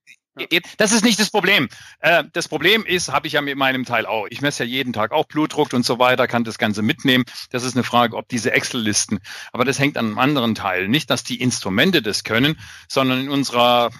Das 0.78 0.92
ist 0.92 1.04
nicht 1.04 1.20
das 1.20 1.30
Problem. 1.30 1.68
Äh, 1.98 2.24
Das 2.32 2.48
Problem 2.48 2.84
ist, 2.86 3.12
habe 3.12 3.26
ich 3.26 3.34
ja 3.34 3.42
mit 3.42 3.56
meinem 3.56 3.84
Teil 3.84 4.06
auch. 4.06 4.26
Ich 4.30 4.40
messe 4.40 4.64
ja 4.64 4.70
jeden 4.70 4.92
Tag 4.92 5.12
auch 5.12 5.26
Blutdruck 5.26 5.72
und 5.72 5.84
so 5.84 5.98
weiter, 5.98 6.26
kann 6.28 6.44
das 6.44 6.56
Ganze 6.56 6.82
mitnehmen. 6.82 7.24
Das 7.50 7.62
ist 7.64 7.76
eine 7.76 7.84
Frage, 7.84 8.16
ob 8.16 8.28
diese 8.28 8.52
Excel-Listen, 8.52 9.18
aber 9.52 9.64
das 9.64 9.78
hängt 9.78 9.98
an 9.98 10.06
einem 10.06 10.18
anderen 10.18 10.54
Teil. 10.54 10.88
Nicht, 10.88 11.10
dass 11.10 11.24
die 11.24 11.40
Instrumente 11.40 12.00
das 12.00 12.24
können, 12.24 12.58
sondern 12.88 13.20
in 13.20 13.28
unserer 13.28 13.90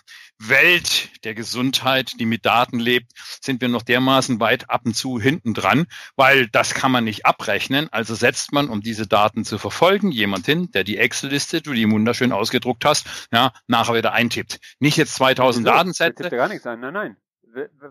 Welt 0.40 1.10
der 1.24 1.34
Gesundheit, 1.34 2.18
die 2.18 2.24
mit 2.24 2.46
Daten 2.46 2.78
lebt, 2.78 3.12
sind 3.40 3.60
wir 3.60 3.68
noch 3.68 3.82
dermaßen 3.82 4.40
weit 4.40 4.70
ab 4.70 4.82
und 4.84 4.94
zu 4.94 5.20
hinten 5.20 5.52
dran, 5.54 5.86
weil 6.16 6.48
das 6.48 6.74
kann 6.74 6.90
man 6.90 7.04
nicht 7.04 7.26
abrechnen. 7.26 7.88
Also 7.92 8.14
setzt 8.14 8.52
man, 8.52 8.68
um 8.68 8.80
diese 8.80 9.06
Daten 9.06 9.44
zu 9.44 9.58
verfolgen, 9.58 10.10
jemand 10.10 10.46
hin, 10.46 10.70
der 10.72 10.82
die 10.82 10.96
Excel-Liste, 10.96 11.60
du 11.60 11.74
die 11.74 11.88
wunderschön 11.90 12.32
ausgedruckt 12.32 12.84
hast, 12.84 13.28
ja, 13.32 13.52
nachher 13.66 13.94
wieder 13.94 14.12
eintippt. 14.12 14.60
Nicht 14.78 14.96
jetzt 14.96 15.14
2000 15.14 15.66
Wieso? 15.66 15.76
Datensätze, 15.76 16.22
tippt 16.22 16.32
ja 16.32 16.38
gar 16.38 16.48
nichts 16.48 16.66
ein. 16.66 16.80
Nein, 16.80 16.94
nein. 16.94 17.16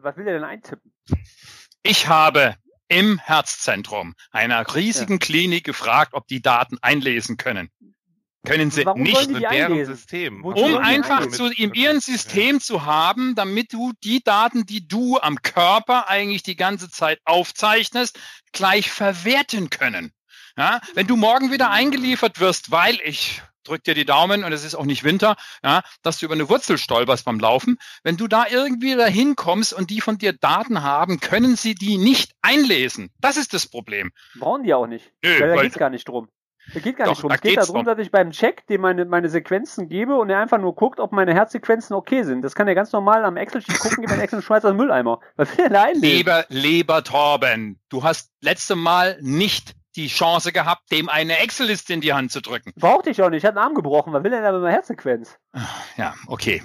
Was 0.02 0.18
will 0.18 0.26
der 0.26 0.34
denn 0.34 0.44
eintippen? 0.44 0.92
Ich 1.84 2.08
habe 2.08 2.56
im 2.88 3.20
Herzzentrum 3.20 4.16
einer 4.32 4.76
riesigen 4.76 5.20
Klinik 5.20 5.64
gefragt, 5.64 6.14
ob 6.14 6.28
die 6.28 6.42
Daten 6.42 6.78
einlesen 6.82 7.38
können. 7.38 7.70
Können 8.46 8.72
sie 8.72 8.86
Warum 8.86 9.02
nicht, 9.04 9.30
Mit 9.30 9.42
deren 9.44 9.74
einlesen? 9.74 9.96
System. 9.96 10.44
Wozu 10.44 10.64
um 10.64 10.78
einfach 10.78 11.28
zu, 11.28 11.48
in 11.48 11.74
ihrem 11.74 12.00
System 12.00 12.62
zu 12.62 12.86
haben, 12.86 13.36
damit 13.36 13.74
du 13.74 13.92
die 14.04 14.24
Daten, 14.24 14.66
die 14.66 14.88
du 14.88 15.20
am 15.20 15.42
Körper 15.42 16.10
eigentlich 16.10 16.44
die 16.44 16.56
ganze 16.56 16.90
Zeit 16.90 17.20
aufzeichnest, 17.26 18.18
gleich 18.54 18.90
verwerten 18.92 19.70
können. 19.70 20.14
Ja, 20.58 20.80
wenn 20.94 21.08
du 21.08 21.16
morgen 21.16 21.52
wieder 21.52 21.70
eingeliefert 21.70 22.40
wirst, 22.40 22.72
weil 22.72 22.98
ich 23.04 23.42
drück 23.64 23.84
dir 23.84 23.94
die 23.94 24.06
Daumen 24.06 24.44
und 24.44 24.52
es 24.52 24.64
ist 24.64 24.74
auch 24.76 24.86
nicht 24.86 25.04
Winter, 25.04 25.36
ja, 25.64 25.82
dass 26.02 26.18
du 26.20 26.26
über 26.26 26.34
eine 26.34 26.50
Wurzel 26.50 26.78
stolperst 26.78 27.26
beim 27.26 27.40
Laufen. 27.40 27.78
Wenn 28.04 28.18
du 28.18 28.28
da 28.28 28.46
irgendwie 28.50 28.96
dahin 28.96 29.36
kommst 29.36 29.74
und 29.74 29.90
die 29.90 30.02
von 30.02 30.18
dir 30.18 30.34
Daten 30.34 30.82
haben, 30.82 31.20
können 31.20 31.56
sie 31.56 31.76
die 31.76 31.98
nicht 31.98 32.32
einlesen. 32.42 33.12
Das 33.20 33.38
ist 33.38 33.54
das 33.54 33.68
Problem. 33.68 34.12
Brauchen 34.40 34.64
die 34.64 34.74
auch 34.74 34.88
nicht. 34.88 35.12
Nö, 35.24 35.40
Weil 35.40 35.50
da 35.50 35.56
weil- 35.56 35.64
geht's 35.64 35.78
gar 35.78 35.90
nicht 35.90 36.08
drum. 36.08 36.30
Da 36.74 36.80
geht 36.80 36.98
gar 36.98 37.06
Doch, 37.06 37.14
nicht 37.14 37.22
drum. 37.24 37.30
da 37.30 37.36
Es 37.36 37.42
geht 37.42 37.58
darum, 37.58 37.84
dass 37.86 38.00
ich 38.00 38.12
beim 38.12 38.32
Check 38.32 38.68
dem 38.68 38.82
meine, 38.82 39.06
meine 39.06 39.30
Sequenzen 39.30 39.90
gebe 39.90 40.16
und 40.16 40.30
er 40.30 40.40
einfach 40.40 40.60
nur 40.60 40.76
guckt, 40.76 41.00
ob 41.00 41.12
meine 41.12 41.34
Herzsequenzen 41.34 41.96
okay 41.96 42.24
sind. 42.24 42.42
Das 42.44 42.56
kann 42.56 42.68
er 42.68 42.76
ganz 42.76 42.92
normal 42.92 43.26
am 43.26 43.38
Excel-Sheet 43.38 43.80
gucken, 43.80 44.02
gibt 44.02 44.12
einen 44.12 44.22
Excel 44.22 44.42
schmeißt 44.42 44.66
den 44.66 44.76
Mülleimer. 44.76 45.20
Was 45.36 45.58
will 45.58 45.66
er 45.66 45.70
da 45.70 45.84
einlesen? 45.84 46.04
Lieber, 46.04 46.46
lieber 46.50 47.04
Torben, 47.04 47.80
du 47.90 48.04
hast 48.04 48.32
letzte 48.42 48.76
Mal 48.76 49.18
nicht 49.22 49.76
die 49.96 50.08
Chance 50.08 50.52
gehabt, 50.52 50.92
dem 50.92 51.10
eine 51.10 51.40
Excel-Liste 51.40 51.94
in 51.94 52.02
die 52.02 52.14
Hand 52.14 52.32
zu 52.32 52.42
drücken. 52.42 52.74
Brauchte 52.76 53.10
ich 53.10 53.22
auch 53.22 53.30
nicht. 53.30 53.44
Ich 53.44 53.48
hatte 53.48 53.58
einen 53.58 53.68
Arm 53.70 53.76
gebrochen. 53.76 54.14
Was 54.14 54.24
will 54.24 54.32
er 54.32 54.42
da 54.42 54.52
mit 54.52 54.62
meiner 54.62 54.74
Herzsequenz? 54.74 55.38
Ja, 55.98 56.14
okay. 56.28 56.64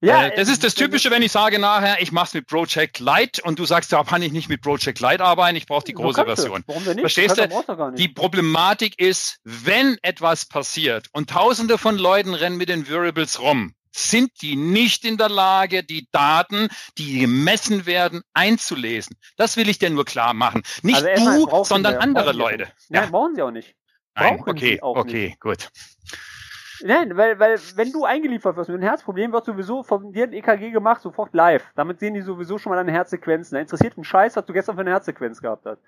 Ja, 0.00 0.26
äh, 0.26 0.36
das 0.36 0.48
ist 0.48 0.62
das 0.62 0.74
Typische, 0.74 1.10
wenn 1.10 1.22
ich 1.22 1.32
sage 1.32 1.58
nachher, 1.58 2.00
ich 2.00 2.12
mache 2.12 2.26
es 2.26 2.34
mit 2.34 2.46
Project 2.46 3.00
Lite 3.00 3.42
und 3.42 3.58
du 3.58 3.64
sagst, 3.64 3.92
da 3.92 4.04
kann 4.04 4.22
ich 4.22 4.32
nicht 4.32 4.48
mit 4.48 4.62
Project 4.62 5.00
Lite 5.00 5.24
arbeiten, 5.24 5.56
ich 5.56 5.66
brauche 5.66 5.84
die 5.84 5.94
große. 5.94 6.24
Version. 6.24 6.62
Warum 6.66 6.84
denn 6.84 6.96
nicht? 6.96 7.02
Verstehst 7.02 7.36
Kannst 7.36 7.68
du? 7.68 7.86
nicht. 7.90 7.98
Die 7.98 8.08
Problematik 8.08 8.98
ist, 9.00 9.38
wenn 9.44 9.98
etwas 10.02 10.46
passiert 10.46 11.08
und 11.12 11.30
tausende 11.30 11.78
von 11.78 11.98
Leuten 11.98 12.34
rennen 12.34 12.56
mit 12.56 12.68
den 12.68 12.88
Variables 12.88 13.40
rum, 13.40 13.74
sind 13.94 14.30
die 14.42 14.54
nicht 14.56 15.04
in 15.04 15.16
der 15.16 15.28
Lage, 15.28 15.82
die 15.82 16.06
Daten, 16.12 16.68
die 16.98 17.20
gemessen 17.20 17.86
werden, 17.86 18.22
einzulesen. 18.34 19.16
Das 19.36 19.56
will 19.56 19.68
ich 19.68 19.78
dir 19.78 19.90
nur 19.90 20.04
klar 20.04 20.34
machen. 20.34 20.62
Nicht 20.82 21.02
Also 21.02 21.46
du, 21.46 21.64
sondern 21.64 21.96
andere 21.96 22.32
Leute. 22.32 22.64
nicht. 22.64 22.90
Nein, 22.90 23.10
brauchen 23.10 23.34
sie 23.34 23.42
auch 23.42 23.50
nicht. 23.50 23.74
Nein, 24.14 24.36
brauchen 24.36 24.50
okay, 24.50 24.72
sie 24.74 24.82
auch 24.82 24.96
okay, 24.96 25.36
gut. 25.40 25.70
Nein, 26.82 27.16
weil, 27.16 27.38
weil 27.38 27.58
wenn 27.76 27.92
du 27.92 28.04
eingeliefert 28.04 28.56
wirst 28.56 28.68
mit 28.68 28.76
einem 28.76 28.88
Herzproblem, 28.88 29.32
wird 29.32 29.44
sowieso 29.44 29.82
von 29.82 30.12
dir 30.12 30.24
ein 30.24 30.32
EKG 30.32 30.70
gemacht, 30.70 31.02
sofort 31.02 31.34
live. 31.34 31.64
Damit 31.74 32.00
sehen 32.00 32.14
die 32.14 32.20
sowieso 32.22 32.58
schon 32.58 32.70
mal 32.70 32.76
deine 32.76 32.92
Herzsequenzen. 32.92 33.54
Da 33.56 33.60
interessiert 33.60 33.96
einen 33.96 34.04
Scheiß, 34.04 34.36
was 34.36 34.44
du 34.44 34.52
gestern 34.52 34.76
für 34.76 34.82
eine 34.82 34.90
Herzsequenz 34.90 35.40
gehabt 35.40 35.66
hast. 35.66 35.82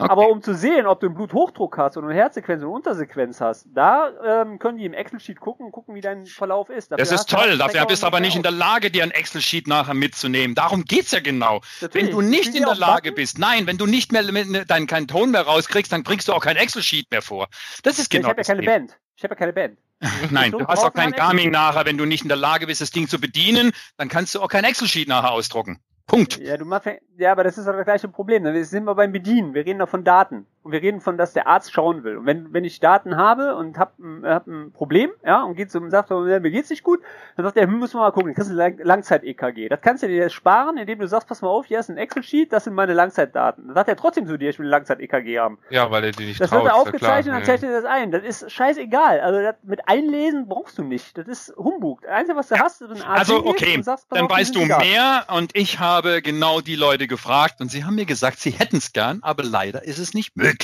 Okay. 0.00 0.12
Aber 0.12 0.28
um 0.28 0.40
zu 0.40 0.54
sehen, 0.54 0.86
ob 0.86 1.00
du 1.00 1.06
einen 1.06 1.16
Bluthochdruck 1.16 1.76
hast 1.76 1.96
oder 1.96 2.06
eine 2.06 2.14
Herzsequenz 2.14 2.62
und 2.62 2.68
eine 2.68 2.74
Untersequenz 2.76 3.40
hast, 3.40 3.66
da 3.74 4.42
ähm, 4.42 4.60
können 4.60 4.78
die 4.78 4.84
im 4.84 4.94
Excel-Sheet 4.94 5.40
gucken 5.40 5.66
und 5.66 5.72
gucken, 5.72 5.96
wie 5.96 6.00
dein 6.00 6.24
Verlauf 6.24 6.70
ist. 6.70 6.92
Dafür 6.92 7.04
Das 7.04 7.10
ist 7.10 7.28
toll, 7.28 7.58
dafür 7.58 7.84
bist 7.84 8.02
du 8.02 8.06
und 8.06 8.12
aber 8.12 8.20
nicht 8.20 8.36
in 8.36 8.44
der. 8.44 8.52
Lage, 8.52 8.92
dir 8.92 9.02
ein 9.02 9.10
Excel-Sheet 9.10 9.66
nachher 9.66 9.94
mitzunehmen. 9.94 10.54
Darum 10.54 10.84
geht's 10.84 11.10
ja 11.10 11.18
genau. 11.18 11.62
Natürlich, 11.80 12.06
Wenn 12.06 12.14
du 12.14 12.20
nicht 12.20 12.54
in 12.54 12.62
der 12.62 12.76
Lage 12.76 13.10
Button? 13.10 13.14
bist, 13.16 13.38
nein, 13.40 13.66
wenn 13.66 13.76
du 13.76 13.86
nicht 13.86 14.12
mehr 14.12 14.22
deinen 14.22 14.86
keinen 14.86 15.08
Ton 15.08 15.32
mehr 15.32 15.42
rauskriegst, 15.42 15.92
dann 15.92 16.04
bringst 16.04 16.28
du 16.28 16.32
auch 16.32 16.44
kein 16.44 16.56
Excel-Sheet 16.56 17.10
mehr 17.10 17.22
vor. 17.22 17.48
Das 17.82 17.98
ist 17.98 18.12
Ja, 18.12 18.20
genau 18.20 18.28
ich 18.28 18.30
habe 18.30 18.42
ja 18.42 18.54
keine. 18.54 18.62
Band. 18.62 18.98
Ich 19.16 19.24
habe 19.24 19.34
ja 19.34 19.38
keine 19.38 19.52
Band. 19.52 19.78
Nein, 20.30 20.52
du 20.52 20.66
hast 20.66 20.84
auch 20.84 20.92
kein 20.92 21.12
ein 21.12 21.12
Garmin 21.12 21.50
nachher, 21.50 21.84
wenn 21.84 21.98
du 21.98 22.04
nicht 22.04 22.22
in 22.22 22.28
der 22.28 22.36
Lage 22.36 22.66
bist, 22.66 22.80
das 22.80 22.90
Ding 22.90 23.08
zu 23.08 23.20
bedienen, 23.20 23.72
dann 23.96 24.08
kannst 24.08 24.34
du 24.34 24.40
auch 24.40 24.48
kein 24.48 24.64
Excel-Sheet 24.64 25.08
nachher 25.08 25.32
ausdrucken. 25.32 25.80
Punkt. 26.06 26.38
Ja, 26.38 26.56
du 26.56 26.64
machst 26.64 26.86
ja, 26.86 26.92
ja, 27.18 27.32
aber 27.32 27.44
das 27.44 27.58
ist 27.58 27.66
doch 27.66 27.74
das 27.74 27.84
gleiche 27.84 28.08
Problem. 28.08 28.42
Wir 28.42 28.64
sind 28.64 28.84
wir 28.84 28.94
beim 28.94 29.12
Bedienen. 29.12 29.52
Wir 29.54 29.66
reden 29.66 29.78
doch 29.78 29.88
von 29.88 30.04
Daten. 30.04 30.46
Und 30.68 30.72
wir 30.72 30.82
reden 30.82 31.00
von, 31.00 31.16
dass 31.16 31.32
der 31.32 31.46
Arzt 31.46 31.72
schauen 31.72 32.04
will. 32.04 32.18
Und 32.18 32.26
wenn, 32.26 32.52
wenn 32.52 32.62
ich 32.62 32.78
Daten 32.78 33.16
habe 33.16 33.56
und 33.56 33.78
hab, 33.78 33.98
ein- 33.98 34.22
hab 34.26 34.46
ein 34.46 34.70
Problem, 34.72 35.10
ja, 35.24 35.42
und 35.42 35.54
geht 35.56 35.70
zum, 35.70 35.88
sagt, 35.88 36.10
mir 36.10 36.40
geht's 36.50 36.68
nicht 36.68 36.82
gut, 36.82 37.00
dann 37.36 37.46
sagt 37.46 37.56
er, 37.56 37.66
hm, 37.66 37.78
müssen 37.78 37.94
wir 37.96 38.00
mal 38.02 38.10
gucken, 38.10 38.34
kriegst 38.34 38.50
du 38.50 38.52
ein 38.52 38.58
Lang- 38.58 38.78
Langzeit-EKG. 38.82 39.70
Das 39.70 39.80
kannst 39.80 40.02
du 40.02 40.08
dir 40.08 40.28
sparen, 40.28 40.76
indem 40.76 40.98
du 40.98 41.08
sagst, 41.08 41.26
pass 41.26 41.40
mal 41.40 41.48
auf, 41.48 41.64
hier 41.64 41.78
ist 41.78 41.88
ein 41.88 41.96
Excel-Sheet, 41.96 42.52
das 42.52 42.64
sind 42.64 42.74
meine 42.74 42.92
Langzeitdaten. 42.92 43.68
Dann 43.68 43.74
sagt 43.76 43.88
er 43.88 43.96
trotzdem 43.96 44.26
zu 44.26 44.36
dir, 44.36 44.50
ich 44.50 44.58
will 44.58 44.66
ein 44.66 44.70
Langzeit-EKG 44.70 45.38
haben. 45.38 45.58
Ja, 45.70 45.90
weil 45.90 46.04
er 46.04 46.10
die 46.10 46.26
nicht 46.26 46.38
Das 46.38 46.50
traut. 46.50 46.64
wird 46.64 46.72
er 46.74 46.76
ist 46.76 46.86
aufgezeichnet 46.86 47.26
und 47.28 47.32
dann 47.40 47.44
zeichnet 47.46 47.70
er 47.70 47.80
das 47.80 47.90
ein. 47.90 48.10
Das 48.12 48.22
ist 48.22 48.52
scheißegal. 48.52 49.20
Also 49.20 49.40
das 49.40 49.54
mit 49.62 49.80
Einlesen 49.88 50.48
brauchst 50.48 50.76
du 50.76 50.82
nicht. 50.84 51.16
Das 51.16 51.26
ist 51.26 51.54
Humbug. 51.56 52.02
Das 52.02 52.10
Einzige, 52.10 52.36
was 52.36 52.48
du 52.48 52.58
hast, 52.58 52.82
ist 52.82 52.90
ein 52.90 53.00
Arzt 53.02 53.20
Also 53.30 53.46
okay, 53.46 53.80
sagst, 53.80 54.06
dann 54.10 54.26
auf, 54.26 54.30
weißt 54.30 54.54
du 54.54 54.66
mehr 54.66 55.24
und 55.34 55.56
ich 55.56 55.78
habe 55.80 56.20
genau 56.20 56.60
die 56.60 56.76
Leute 56.76 57.06
gefragt 57.06 57.62
und 57.62 57.70
sie 57.70 57.84
haben 57.84 57.94
mir 57.94 58.04
gesagt, 58.04 58.38
sie 58.38 58.50
hätten 58.50 58.76
es 58.76 58.92
gern, 58.92 59.20
aber 59.22 59.44
leider 59.44 59.82
ist 59.84 59.98
es 59.98 60.12
nicht 60.12 60.36
möglich. 60.36 60.57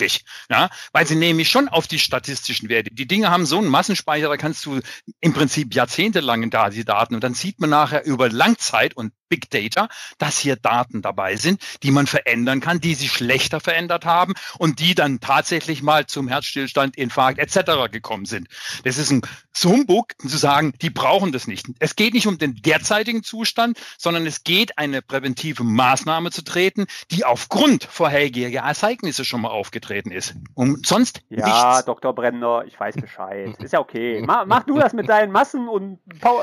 Ja, 0.51 0.71
weil 0.93 1.07
sie 1.07 1.17
nämlich 1.17 1.49
schon 1.49 1.69
auf 1.69 1.87
die 1.87 1.99
statistischen 1.99 2.69
Werte. 2.69 2.91
Die 2.93 3.07
Dinge 3.07 3.31
haben 3.31 3.47
so 3.47 3.59
einen 3.59 3.69
Massenspeicher, 3.69 4.29
da 4.29 4.37
kannst 4.37 4.65
du 4.67 4.81
im 5.21 5.33
Prinzip 5.33 5.75
jahrzehntelang 5.75 6.51
da 6.51 6.71
die 6.71 6.85
Daten 6.85 7.15
und 7.15 7.25
dann 7.25 7.35
sieht 7.35 7.61
man 7.61 7.71
nachher 7.71 8.05
über 8.05 8.29
Langzeit 8.29 8.97
und 8.97 9.13
Big 9.35 9.51
Data, 9.51 9.89
dass 10.19 10.39
hier 10.39 10.55
Daten 10.55 11.03
dabei 11.03 11.35
sind, 11.35 11.61
die 11.83 11.91
man 11.91 12.07
verändern 12.07 12.61
kann, 12.61 12.81
die 12.81 12.95
sich 12.95 13.11
schlechter 13.11 13.59
verändert 13.59 14.05
haben 14.05 14.35
und 14.59 14.79
die 14.79 14.95
dann 14.95 15.19
tatsächlich 15.19 15.83
mal 15.83 16.07
zum 16.07 16.29
Herzstillstand, 16.29 16.97
Infarkt 16.97 17.41
etc. 17.41 17.91
gekommen 17.91 18.27
sind. 18.27 18.47
Das 18.85 18.97
ist 18.97 19.11
ein 19.11 19.23
Humbug 19.65 20.13
zu 20.21 20.37
sagen, 20.37 20.73
die 20.83 20.91
brauchen 20.91 21.33
das 21.33 21.49
nicht. 21.49 21.67
Es 21.81 21.97
geht 21.97 22.15
nicht 22.15 22.29
um 22.29 22.39
den 22.39 22.55
derzeitigen 22.57 23.25
Zustand, 23.25 23.79
sondern 23.99 24.27
es 24.27 24.45
geht, 24.45 24.79
eine 24.79 25.03
präventive 25.03 25.65
Maßnahme 25.65 26.31
zu 26.31 26.43
treten, 26.43 26.87
die 27.11 27.25
aufgrund 27.25 27.85
vorheriger 27.85 28.49
Ereignisse 28.49 29.25
schon 29.25 29.41
mal 29.41 29.51
aufgetreten 29.51 30.13
ist. 30.13 30.35
Und 30.55 30.87
sonst 30.87 31.23
Ja, 31.29 31.47
nichts. 31.47 31.87
Dr. 31.87 32.15
Brenner, 32.15 32.65
ich 32.67 32.79
weiß 32.79 32.97
Bescheid. 32.97 33.57
Ist 33.59 33.73
ja 33.73 33.81
okay. 33.81 34.23
Mach, 34.25 34.47
mach 34.47 34.65
du 34.65 34.79
das 34.79 34.93
mit 34.93 35.09
deinen 35.09 35.33
Massen 35.33 35.69
und, 35.69 35.99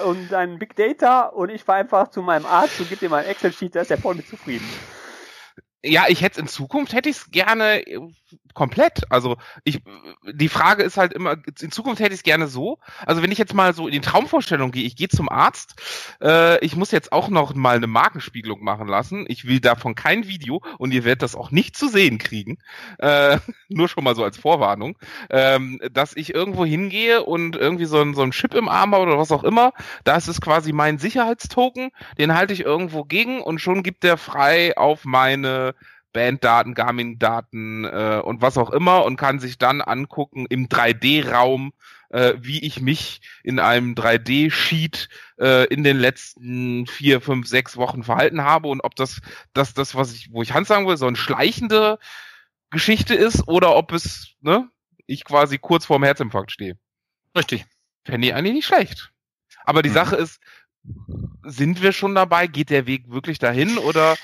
und 0.06 0.32
deinen 0.32 0.60
Big 0.60 0.76
Data 0.76 1.28
und 1.28 1.50
ich 1.50 1.64
fahr 1.64 1.76
einfach 1.76 2.10
zu 2.10 2.22
meinem 2.22 2.46
Arzt 2.46 2.81
und 2.82 2.90
gib 2.90 3.00
dir 3.00 3.10
mal 3.10 3.24
ein 3.24 3.30
Excel-Sheet, 3.30 3.76
da 3.76 3.82
ist 3.82 3.92
er 3.92 3.98
voll 3.98 4.16
mit 4.16 4.28
zufrieden. 4.28 4.68
Ja, 5.84 6.06
ich 6.08 6.22
hätte 6.22 6.42
in 6.42 6.48
Zukunft 6.48 6.94
hätte 6.94 7.10
ich 7.10 7.18
es 7.18 7.32
gerne 7.32 7.88
äh, 7.88 8.00
komplett. 8.54 9.04
Also 9.10 9.38
ich, 9.64 9.82
die 10.32 10.50
Frage 10.50 10.84
ist 10.84 10.98
halt 10.98 11.14
immer, 11.14 11.38
in 11.60 11.72
Zukunft 11.72 12.00
hätte 12.00 12.14
ich 12.14 12.20
es 12.20 12.24
gerne 12.24 12.48
so. 12.48 12.80
Also 13.06 13.22
wenn 13.22 13.32
ich 13.32 13.38
jetzt 13.38 13.54
mal 13.54 13.74
so 13.74 13.88
in 13.88 13.94
die 13.94 14.02
Traumvorstellung 14.02 14.72
gehe, 14.72 14.84
ich 14.84 14.96
gehe 14.96 15.10
zum 15.10 15.30
Arzt, 15.30 15.82
äh, 16.22 16.64
ich 16.64 16.76
muss 16.76 16.92
jetzt 16.92 17.12
auch 17.12 17.30
noch 17.30 17.54
mal 17.54 17.76
eine 17.76 17.88
Markenspiegelung 17.88 18.64
machen 18.64 18.88
lassen. 18.88 19.26
Ich 19.28 19.48
will 19.48 19.60
davon 19.60 19.96
kein 19.96 20.28
Video 20.28 20.62
und 20.78 20.94
ihr 20.94 21.04
werdet 21.04 21.24
das 21.24 21.36
auch 21.36 21.52
nicht 21.52 21.76
zu 21.76 21.88
sehen 21.88 22.18
kriegen. 22.18 22.58
Äh, 22.98 23.38
nur 23.70 23.88
schon 23.88 24.04
mal 24.04 24.16
so 24.16 24.24
als 24.24 24.38
Vorwarnung, 24.38 24.98
ähm, 25.30 25.80
dass 25.92 26.16
ich 26.16 26.34
irgendwo 26.34 26.66
hingehe 26.66 27.24
und 27.24 27.56
irgendwie 27.56 27.86
so 27.86 28.02
ein, 28.02 28.14
so 28.14 28.22
ein 28.22 28.32
Chip 28.32 28.54
im 28.54 28.70
Arm 28.70 28.94
habe 28.94 29.04
oder 29.04 29.18
was 29.18 29.32
auch 29.32 29.44
immer. 29.44 29.74
Da 30.04 30.18
ist 30.18 30.42
quasi 30.42 30.72
mein 30.74 30.98
Sicherheitstoken, 30.98 31.92
den 32.18 32.34
halte 32.34 32.54
ich 32.54 32.62
irgendwo 32.62 33.04
gegen 33.04 33.42
und 33.42 33.60
schon 33.60 33.84
gibt 33.84 34.04
der 34.04 34.18
frei 34.18 34.78
auf 34.78 35.06
meine 35.06 35.76
Banddaten, 36.14 36.74
Garmin-Daten 36.74 37.86
äh, 37.86 38.22
und 38.24 38.42
was 38.42 38.58
auch 38.58 38.70
immer 38.70 39.06
und 39.06 39.18
kann 39.18 39.40
sich 39.40 39.58
dann 39.58 39.82
angucken 39.82 40.46
im 40.50 40.68
3D-Raum, 40.68 41.74
äh, 42.10 42.34
wie 42.38 42.60
ich 42.60 42.82
mich 42.82 43.22
in 43.44 43.60
einem 43.60 43.94
3D-Sheet 43.94 45.10
äh, 45.40 45.66
in 45.68 45.84
den 45.84 45.98
letzten 45.98 46.88
vier, 46.88 47.22
fünf, 47.22 47.48
sechs 47.48 47.78
Wochen 47.78 48.04
verhalten 48.04 48.44
habe 48.44 48.68
und 48.68 48.82
ob 48.82 48.96
das 48.96 49.22
das, 49.54 49.74
das 49.74 49.96
was 49.96 50.14
ich, 50.14 50.32
wo 50.32 50.42
ich 50.42 50.54
Hans 50.54 50.68
sagen 50.68 50.88
will, 50.88 50.98
so 50.98 51.08
eine 51.08 51.16
schleichende 51.16 52.00
Geschichte 52.70 53.14
ist 53.14 53.48
oder 53.48 53.76
ob 53.76 53.92
es, 53.92 54.36
ne, 54.42 54.70
ich 55.06 55.24
quasi 55.24 55.58
kurz 55.58 55.86
vorm 55.86 56.04
Herzinfarkt 56.04 56.52
stehe. 56.52 56.78
Richtig. 57.36 57.66
Fände 58.06 58.28
ich 58.28 58.34
eigentlich 58.34 58.54
nicht 58.54 58.66
schlecht. 58.66 59.12
Aber 59.64 59.82
die 59.82 59.90
mhm. 59.90 59.94
Sache 59.94 60.16
ist, 60.16 60.40
sind 61.44 61.82
wir 61.82 61.92
schon 61.92 62.16
dabei? 62.16 62.48
Geht 62.48 62.70
der 62.70 62.88
Weg 62.88 63.12
wirklich 63.12 63.40
dahin 63.40 63.78
oder 63.78 64.16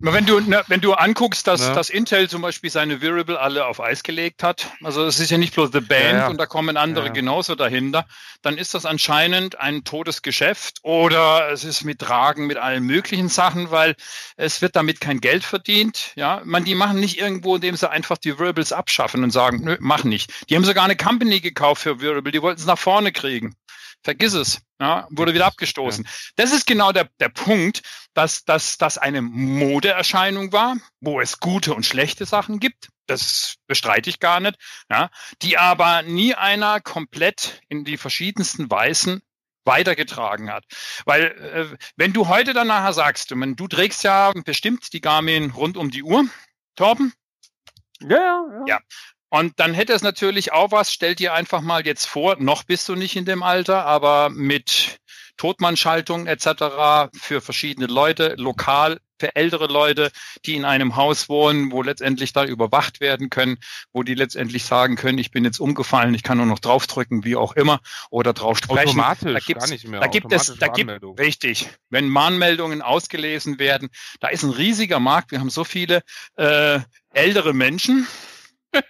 wenn 0.00 0.24
du, 0.24 0.40
ne, 0.40 0.62
wenn 0.68 0.80
du 0.80 0.94
anguckst, 0.94 1.46
dass, 1.46 1.60
ja. 1.60 1.74
dass 1.74 1.90
Intel 1.90 2.28
zum 2.28 2.40
Beispiel 2.40 2.70
seine 2.70 3.02
Variable 3.02 3.38
alle 3.38 3.66
auf 3.66 3.80
Eis 3.80 4.02
gelegt 4.02 4.42
hat, 4.42 4.70
also 4.82 5.04
es 5.04 5.20
ist 5.20 5.30
ja 5.30 5.36
nicht 5.36 5.54
bloß 5.54 5.70
The 5.72 5.80
Band 5.80 6.02
ja, 6.02 6.18
ja. 6.18 6.28
und 6.28 6.38
da 6.38 6.46
kommen 6.46 6.76
andere 6.76 7.10
genauso 7.12 7.54
dahinter, 7.54 8.06
dann 8.42 8.56
ist 8.56 8.74
das 8.74 8.86
anscheinend 8.86 9.60
ein 9.60 9.84
totes 9.84 10.22
Geschäft 10.22 10.78
oder 10.82 11.50
es 11.52 11.64
ist 11.64 11.84
mit 11.84 11.98
Tragen, 11.98 12.46
mit 12.46 12.56
allen 12.56 12.84
möglichen 12.84 13.28
Sachen, 13.28 13.70
weil 13.70 13.94
es 14.36 14.62
wird 14.62 14.74
damit 14.74 15.00
kein 15.00 15.20
Geld 15.20 15.44
verdient. 15.44 16.12
Ja, 16.14 16.40
man, 16.44 16.64
die 16.64 16.74
machen 16.74 16.98
nicht 16.98 17.18
irgendwo, 17.18 17.56
indem 17.56 17.76
sie 17.76 17.90
einfach 17.90 18.16
die 18.16 18.38
Variables 18.38 18.72
abschaffen 18.72 19.22
und 19.22 19.30
sagen, 19.30 19.60
nö, 19.64 19.76
mach 19.80 20.04
nicht. 20.04 20.48
Die 20.48 20.56
haben 20.56 20.64
sogar 20.64 20.84
eine 20.84 20.96
Company 20.96 21.40
gekauft 21.40 21.82
für 21.82 22.00
Variable, 22.00 22.32
die 22.32 22.42
wollten 22.42 22.60
es 22.60 22.66
nach 22.66 22.78
vorne 22.78 23.12
kriegen. 23.12 23.54
Vergiss 24.02 24.32
es. 24.32 24.62
Ja, 24.80 25.06
wurde 25.10 25.34
wieder 25.34 25.46
abgestoßen. 25.46 26.04
Ja. 26.04 26.10
Das 26.36 26.52
ist 26.52 26.66
genau 26.66 26.90
der, 26.92 27.10
der 27.20 27.28
Punkt, 27.28 27.82
dass, 28.14 28.44
dass 28.44 28.78
das 28.78 28.96
eine 28.96 29.20
Modeerscheinung 29.20 30.52
war, 30.52 30.76
wo 31.00 31.20
es 31.20 31.38
gute 31.38 31.74
und 31.74 31.84
schlechte 31.84 32.24
Sachen 32.24 32.60
gibt. 32.60 32.88
Das 33.06 33.56
bestreite 33.66 34.08
ich 34.08 34.20
gar 34.20 34.40
nicht. 34.40 34.56
Ja, 34.90 35.10
die 35.42 35.58
aber 35.58 36.02
nie 36.02 36.34
einer 36.34 36.80
komplett 36.80 37.60
in 37.68 37.84
die 37.84 37.98
verschiedensten 37.98 38.70
Weisen 38.70 39.20
weitergetragen 39.64 40.50
hat. 40.50 40.64
Weil 41.04 41.24
äh, 41.24 41.76
wenn 41.96 42.12
du 42.12 42.28
heute 42.28 42.54
dann 42.54 42.68
nachher 42.68 42.94
sagst, 42.94 43.30
du, 43.30 43.54
du 43.54 43.68
trägst 43.68 44.02
ja 44.02 44.32
bestimmt 44.44 44.92
die 44.92 45.00
Garmin 45.00 45.50
rund 45.50 45.76
um 45.76 45.90
die 45.90 46.02
Uhr, 46.02 46.24
Torben? 46.76 47.12
Ja, 48.00 48.16
ja, 48.16 48.44
ja. 48.50 48.64
ja. 48.66 48.80
Und 49.30 49.58
dann 49.60 49.74
hätte 49.74 49.92
es 49.92 50.02
natürlich 50.02 50.52
auch 50.52 50.72
was, 50.72 50.92
stell 50.92 51.14
dir 51.14 51.34
einfach 51.34 51.60
mal 51.60 51.86
jetzt 51.86 52.06
vor, 52.06 52.36
noch 52.38 52.64
bist 52.64 52.88
du 52.88 52.96
nicht 52.96 53.16
in 53.16 53.24
dem 53.24 53.42
Alter, 53.42 53.86
aber 53.86 54.28
mit 54.28 54.98
Totmannschaltung 55.36 56.26
etc. 56.26 57.10
für 57.18 57.40
verschiedene 57.40 57.86
Leute, 57.86 58.34
lokal 58.36 58.98
für 59.20 59.36
ältere 59.36 59.66
Leute, 59.66 60.10
die 60.44 60.56
in 60.56 60.64
einem 60.64 60.96
Haus 60.96 61.28
wohnen, 61.28 61.70
wo 61.70 61.82
letztendlich 61.82 62.32
da 62.32 62.44
überwacht 62.44 63.00
werden 63.00 63.30
können, 63.30 63.58
wo 63.92 64.02
die 64.02 64.14
letztendlich 64.14 64.64
sagen 64.64 64.96
können, 64.96 65.18
ich 65.18 65.30
bin 65.30 65.44
jetzt 65.44 65.60
umgefallen, 65.60 66.14
ich 66.14 66.22
kann 66.22 66.38
nur 66.38 66.46
noch 66.46 66.58
draufdrücken, 66.58 67.24
wie 67.24 67.36
auch 67.36 67.52
immer, 67.52 67.80
oder 68.10 68.32
drauf 68.32 68.58
sprechen. 68.58 68.88
Automatisch, 68.88 69.32
da 69.32 69.38
gibt's, 69.38 69.64
gar 69.64 69.70
nicht 69.70 69.86
mehr. 69.86 70.00
Da 70.00 70.06
gibt 70.08 70.32
es, 70.32 70.56
da 70.58 70.68
gibt, 70.68 70.90
richtig, 71.18 71.68
wenn 71.90 72.08
Mahnmeldungen 72.08 72.82
ausgelesen 72.82 73.58
werden, 73.58 73.90
da 74.20 74.28
ist 74.28 74.42
ein 74.42 74.50
riesiger 74.50 75.00
Markt. 75.00 75.30
Wir 75.30 75.40
haben 75.40 75.50
so 75.50 75.64
viele 75.64 76.02
äh, 76.36 76.80
ältere 77.12 77.52
Menschen, 77.52 78.06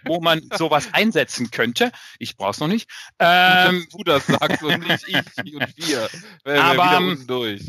wo 0.05 0.21
man 0.21 0.43
sowas 0.57 0.89
einsetzen 0.93 1.51
könnte. 1.51 1.93
Ich 2.19 2.37
brauche 2.37 2.51
es 2.51 2.61
noch 2.61 2.69
nicht. 2.69 2.89
Ähm, 3.19 3.87
du 3.91 4.03
das 4.05 4.27
sagst 4.27 4.63
und 4.63 4.87
nicht 4.87 5.09
ich 5.09 5.55
und 5.55 5.77
wir. 5.77 6.09
aber, 6.45 7.01
wir 7.01 7.27
durch. 7.27 7.63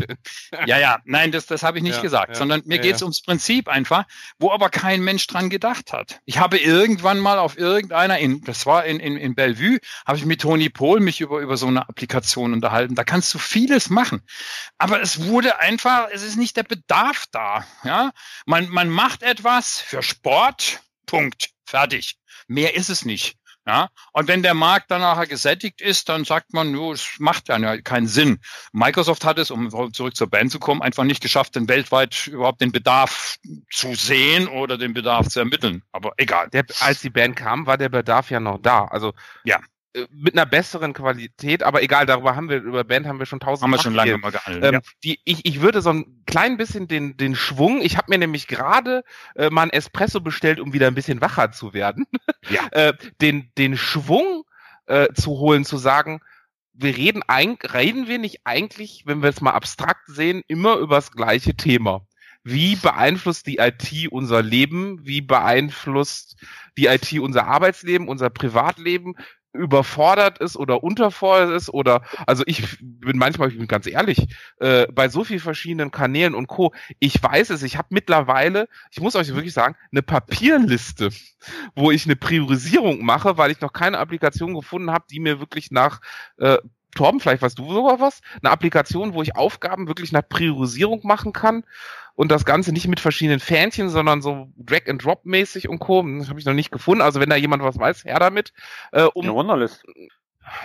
ja, 0.65 0.79
ja, 0.79 0.99
nein, 1.05 1.31
das, 1.31 1.45
das 1.45 1.63
habe 1.63 1.77
ich 1.77 1.83
nicht 1.83 1.97
ja, 1.97 2.01
gesagt, 2.01 2.29
ja, 2.29 2.35
sondern 2.35 2.61
mir 2.65 2.77
ja, 2.77 2.81
geht 2.81 2.95
es 2.95 3.01
ums 3.01 3.21
Prinzip 3.21 3.67
einfach, 3.67 4.05
wo 4.39 4.51
aber 4.51 4.69
kein 4.69 5.01
Mensch 5.01 5.27
dran 5.27 5.49
gedacht 5.49 5.93
hat. 5.93 6.19
Ich 6.25 6.39
habe 6.39 6.57
irgendwann 6.57 7.19
mal 7.19 7.39
auf 7.39 7.57
irgendeiner, 7.57 8.19
in, 8.19 8.41
das 8.43 8.65
war 8.65 8.85
in, 8.85 8.99
in, 8.99 9.17
in 9.17 9.35
Bellevue, 9.35 9.79
habe 10.05 10.17
ich 10.17 10.25
mit 10.25 10.41
Toni 10.41 10.69
Pohl 10.69 10.99
mich 10.99 11.21
über, 11.21 11.39
über 11.39 11.57
so 11.57 11.67
eine 11.67 11.88
Applikation 11.88 12.53
unterhalten. 12.53 12.95
Da 12.95 13.03
kannst 13.03 13.33
du 13.33 13.39
vieles 13.39 13.89
machen. 13.89 14.21
Aber 14.77 15.01
es 15.01 15.25
wurde 15.25 15.59
einfach, 15.59 16.07
es 16.11 16.23
ist 16.23 16.38
nicht 16.38 16.57
der 16.57 16.63
Bedarf 16.63 17.25
da. 17.31 17.65
Ja? 17.83 18.11
Man, 18.45 18.69
man 18.69 18.89
macht 18.89 19.23
etwas 19.23 19.79
für 19.79 20.01
Sport, 20.01 20.81
Punkt. 21.06 21.49
Fertig. 21.65 22.18
Mehr 22.48 22.76
ist 22.76 22.90
es 22.90 23.06
nicht. 23.06 23.38
Ja, 23.68 23.90
und 24.11 24.28
wenn 24.28 24.41
der 24.41 24.56
Markt 24.56 24.90
dann 24.90 25.02
nachher 25.02 25.28
gesättigt 25.28 25.82
ist, 25.82 26.10
dann 26.10 26.26
sagt 26.26 26.52
man, 26.52 26.73
jo, 26.73 26.94
es 26.94 27.18
macht 27.19 27.48
ja 27.48 27.80
keinen 27.82 28.07
Sinn. 28.07 28.40
Microsoft 28.73 29.23
hat 29.23 29.38
es, 29.38 29.52
um 29.52 29.69
zurück 29.94 30.15
zur 30.15 30.32
Band 30.32 30.52
zu 30.52 30.57
kommen, 30.57 30.82
einfach 30.82 31.03
nicht 31.03 31.22
geschafft, 31.22 31.56
den 31.56 31.69
weltweit 31.69 32.26
überhaupt 32.26 32.60
den 32.61 32.72
Bedarf 32.72 33.38
zu 33.69 33.94
sehen 33.94 34.48
oder 34.48 34.80
den 34.80 34.95
Bedarf 34.95 35.28
zu 35.28 35.40
ermitteln. 35.41 35.84
Aber 35.91 36.14
egal. 36.18 36.49
Der, 36.49 36.65
als 36.80 37.02
die 37.02 37.11
Band 37.11 37.36
kam, 37.36 37.68
war 37.68 37.78
der 37.78 37.90
Bedarf 37.90 38.32
ja 38.32 38.40
noch 38.40 38.57
da. 38.60 38.86
Also 38.86 39.14
ja. 39.44 39.60
Äh, 39.93 40.07
mit 40.11 40.34
einer 40.34 40.45
besseren 40.45 40.93
Qualität, 40.93 41.63
aber 41.63 41.84
egal, 41.84 42.05
darüber 42.05 42.35
haben 42.35 42.49
wir, 42.49 42.57
über 42.61 42.84
Band 42.84 43.07
haben 43.07 43.19
wir 43.19 43.26
schon 43.26 43.41
tausend 43.41 43.63
Haben 43.63 43.72
wir 43.72 43.81
schon 43.81 43.93
lange 43.93 44.18
mal 44.18 44.31
gehandelt. 44.31 44.63
Ähm, 44.63 44.73
ja. 44.76 44.81
die, 45.03 45.19
ich, 45.26 45.45
ich 45.45 45.61
würde 45.61 45.81
so 45.81 45.89
ein 45.89 46.23
klein 46.26 46.55
bisschen 46.55 46.88
den, 46.88 47.18
den 47.18 47.35
Schwung, 47.35 47.81
ich 47.81 47.97
habe 47.97 48.07
mir 48.09 48.18
nämlich 48.18 48.47
gerade 48.47 49.03
äh, 49.35 49.49
mal 49.49 49.63
ein 49.63 49.69
Espresso 49.69 50.22
bestellt, 50.22 50.59
um 50.61 50.72
wieder 50.72 50.88
ein 50.88 50.95
bisschen 50.95 51.19
wacher 51.19 51.51
zu 51.51 51.73
werden, 51.73 52.05
ja. 52.49 52.61
äh, 52.72 52.93
den, 53.19 53.51
den 53.57 53.76
Schwung 53.76 54.43
äh, 54.85 55.11
zu 55.13 55.31
holen, 55.31 55.65
zu 55.65 55.77
sagen, 55.77 56.22
wir 56.73 56.95
reden, 56.95 57.22
ein, 57.27 57.57
reden 57.61 58.07
wir 58.07 58.18
nicht 58.18 58.41
eigentlich, 58.45 59.03
wenn 59.05 59.22
wir 59.22 59.30
es 59.30 59.41
mal 59.41 59.51
abstrakt 59.51 60.07
sehen, 60.07 60.41
immer 60.47 60.77
über 60.77 60.95
das 60.95 61.11
gleiche 61.11 61.53
Thema 61.55 62.05
wie 62.43 62.76
beeinflusst 62.76 63.45
die 63.45 63.57
IT 63.57 64.11
unser 64.11 64.41
Leben, 64.41 65.05
wie 65.05 65.22
beeinflusst 65.22 66.38
die 66.76 66.88
IT 66.88 67.13
unser 67.19 67.45
Arbeitsleben, 67.45 68.07
unser 68.07 68.31
Privatleben, 68.31 69.13
überfordert 69.53 70.40
ist 70.40 70.56
oder 70.56 70.84
unterfordert 70.84 71.52
ist 71.52 71.69
oder 71.69 72.03
also 72.26 72.44
ich 72.45 72.78
bin 72.82 73.18
manchmal, 73.18 73.49
ich 73.49 73.57
bin 73.57 73.68
ganz 73.68 73.86
ehrlich, 73.88 74.28
äh, 74.60 74.88
bei 74.91 75.10
so 75.10 75.23
vielen 75.23 75.40
verschiedenen 75.40 75.91
Kanälen 75.91 76.36
und 76.36 76.48
Co. 76.48 76.73
Ich 76.99 77.22
weiß 77.22 77.49
es, 77.49 77.64
ich 77.64 77.78
habe 77.78 77.90
mittlerweile, 77.91 78.68
ich 78.91 79.02
muss 79.02 79.15
euch 79.15 79.34
wirklich 79.34 79.53
sagen, 79.53 79.76
eine 79.91 80.02
Papierliste, 80.02 81.10
wo 81.76 81.91
ich 81.91 82.06
eine 82.06 82.15
Priorisierung 82.15 83.03
mache, 83.03 83.38
weil 83.38 83.52
ich 83.52 83.61
noch 83.61 83.73
keine 83.73 83.99
Applikation 83.99 84.53
gefunden 84.53 84.91
habe, 84.91 85.06
die 85.10 85.19
mir 85.19 85.40
wirklich 85.40 85.72
nach 85.72 85.99
äh, 86.38 86.57
Torben, 86.95 87.19
vielleicht 87.19 87.41
weißt 87.41 87.57
du 87.57 87.72
sogar 87.72 87.99
was, 87.99 88.22
eine 88.41 88.51
Applikation, 88.51 89.13
wo 89.13 89.22
ich 89.22 89.35
Aufgaben 89.35 89.88
wirklich 89.88 90.11
nach 90.11 90.27
Priorisierung 90.27 91.01
machen 91.03 91.34
kann 91.34 91.63
und 92.15 92.31
das 92.31 92.45
Ganze 92.45 92.72
nicht 92.72 92.88
mit 92.88 92.99
verschiedenen 92.99 93.39
Fähnchen, 93.39 93.89
sondern 93.89 94.22
so 94.22 94.49
Drag-and-Drop-mäßig 94.57 95.69
und 95.69 95.80
Co. 95.80 96.03
Das 96.19 96.30
habe 96.30 96.39
ich 96.39 96.45
noch 96.45 96.53
nicht 96.53 96.72
gefunden. 96.72 97.01
Also 97.01 97.19
wenn 97.19 97.30
da 97.30 97.35
jemand 97.35 97.63
was 97.63 97.80
weiß, 97.80 98.05
her 98.05 98.19
damit. 98.19 98.53
Äh, 98.91 99.03
um, 99.03 99.26
ja, 99.26 99.34
Wunderlist 99.34 99.84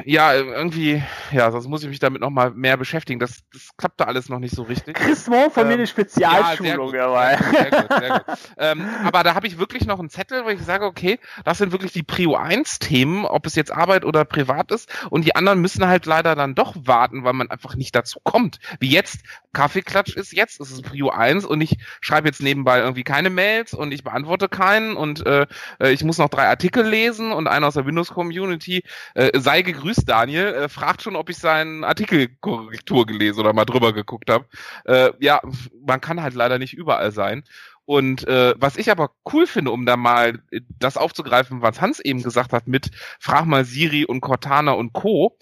ja, 0.05 0.35
irgendwie, 0.35 1.03
ja, 1.33 1.51
sonst 1.51 1.69
muss 1.69 1.83
ich 1.83 1.89
mich 1.89 1.99
damit 1.99 2.21
nochmal 2.21 2.51
mehr 2.51 2.77
beschäftigen. 2.77 3.21
Das, 3.21 3.43
das 3.53 3.71
klappt 3.77 4.01
da 4.01 4.05
alles 4.05 4.29
noch 4.29 4.39
nicht 4.39 4.55
so 4.55 4.63
richtig. 4.63 4.97
Chris 4.97 5.27
Mo 5.27 5.51
von 5.51 5.63
ähm, 5.63 5.69
mir 5.69 5.75
eine 5.75 5.87
Spezialschulung 5.87 6.95
ja, 6.95 7.07
dabei. 7.07 7.37
Sehr 7.37 7.71
gut, 7.71 7.99
sehr 7.99 8.11
gut. 8.11 8.39
ähm, 8.59 8.89
aber 9.05 9.23
da 9.23 9.35
habe 9.35 9.47
ich 9.47 9.59
wirklich 9.59 9.87
noch 9.87 9.99
einen 9.99 10.11
Zettel, 10.11 10.45
wo 10.45 10.49
ich 10.49 10.61
sage, 10.63 10.85
okay, 10.85 11.19
das 11.45 11.59
sind 11.59 11.73
wirklich 11.73 11.93
die 11.93 12.03
Prio 12.03 12.37
1 12.37 12.79
Themen, 12.79 13.25
ob 13.25 13.47
es 13.47 13.55
jetzt 13.55 13.73
Arbeit 13.73 14.05
oder 14.05 14.25
privat 14.25 14.71
ist. 14.73 14.89
Und 15.11 15.25
die 15.25 15.37
anderen 15.37 15.61
müssen 15.61 15.87
halt 15.87 16.07
leider 16.07 16.35
dann 16.35 16.55
doch 16.55 16.75
warten, 16.79 17.25
weil 17.25 17.35
man 17.35 17.51
einfach 17.51 17.75
nicht 17.75 17.95
dazu 17.95 18.19
kommt. 18.23 18.59
Wie 18.81 18.91
jetzt, 18.91 19.21
Kaffeeklatsch 19.53 20.17
ist 20.17 20.33
jetzt, 20.33 20.61
ist 20.61 20.71
es 20.71 20.83
Prio 20.83 21.11
1 21.11 21.45
und 21.45 21.61
ich 21.61 21.77
schreibe 22.01 22.29
jetzt 22.29 22.43
nebenbei 22.43 22.81
irgendwie 22.81 23.05
keine 23.05 23.31
Mails 23.31 23.73
und 23.73 23.93
ich 23.93 24.05
beantworte 24.05 24.49
keinen 24.49 24.97
und 24.97 25.25
äh, 25.27 25.47
äh 25.81 25.93
ich 25.93 26.05
muss 26.05 26.19
noch 26.19 26.29
drei 26.29 26.47
Artikel 26.47 26.87
lesen 26.87 27.33
und 27.33 27.47
einer 27.47 27.67
aus 27.67 27.75
der 27.75 27.87
Windows-Community 27.87 28.83
äh, 29.15 29.39
sei 29.39 29.63
gegrüßt, 29.67 30.09
Daniel. 30.09 30.55
Äh, 30.55 30.69
fragt 30.71 31.03
schon, 31.03 31.17
ob 31.17 31.29
ich 31.29 31.37
seinen 31.37 31.85
Artikelkorrektur 31.85 33.05
gelesen 33.05 33.41
oder 33.41 33.53
mal 33.53 33.67
drüber 33.67 33.93
geguckt 33.93 34.31
habe. 34.31 34.47
Äh, 34.87 35.13
ja, 35.21 35.43
man 35.85 36.01
kann 36.01 36.23
halt 36.23 36.35
leider 36.35 36.59
nicht 36.59 36.73
überall 36.73 37.13
sein. 37.13 37.45
Und 37.85 38.27
äh, 38.27 38.55
was 38.57 38.77
ich 38.77 38.91
aber 38.91 39.11
cool 39.33 39.47
finde, 39.47 39.71
um 39.71 39.87
da 39.87 39.97
mal 39.97 40.43
das 40.79 40.97
aufzugreifen, 40.97 41.63
was 41.63 41.81
Hans 41.81 42.01
eben 42.01 42.23
gesagt 42.23 42.53
hat 42.53 42.67
mit 42.67 42.91
Frag 43.21 43.45
mal 43.47 43.65
Siri 43.65 44.05
und 44.05 44.21
Cortana 44.21 44.73
und 44.73 44.93
Co. 44.93 45.39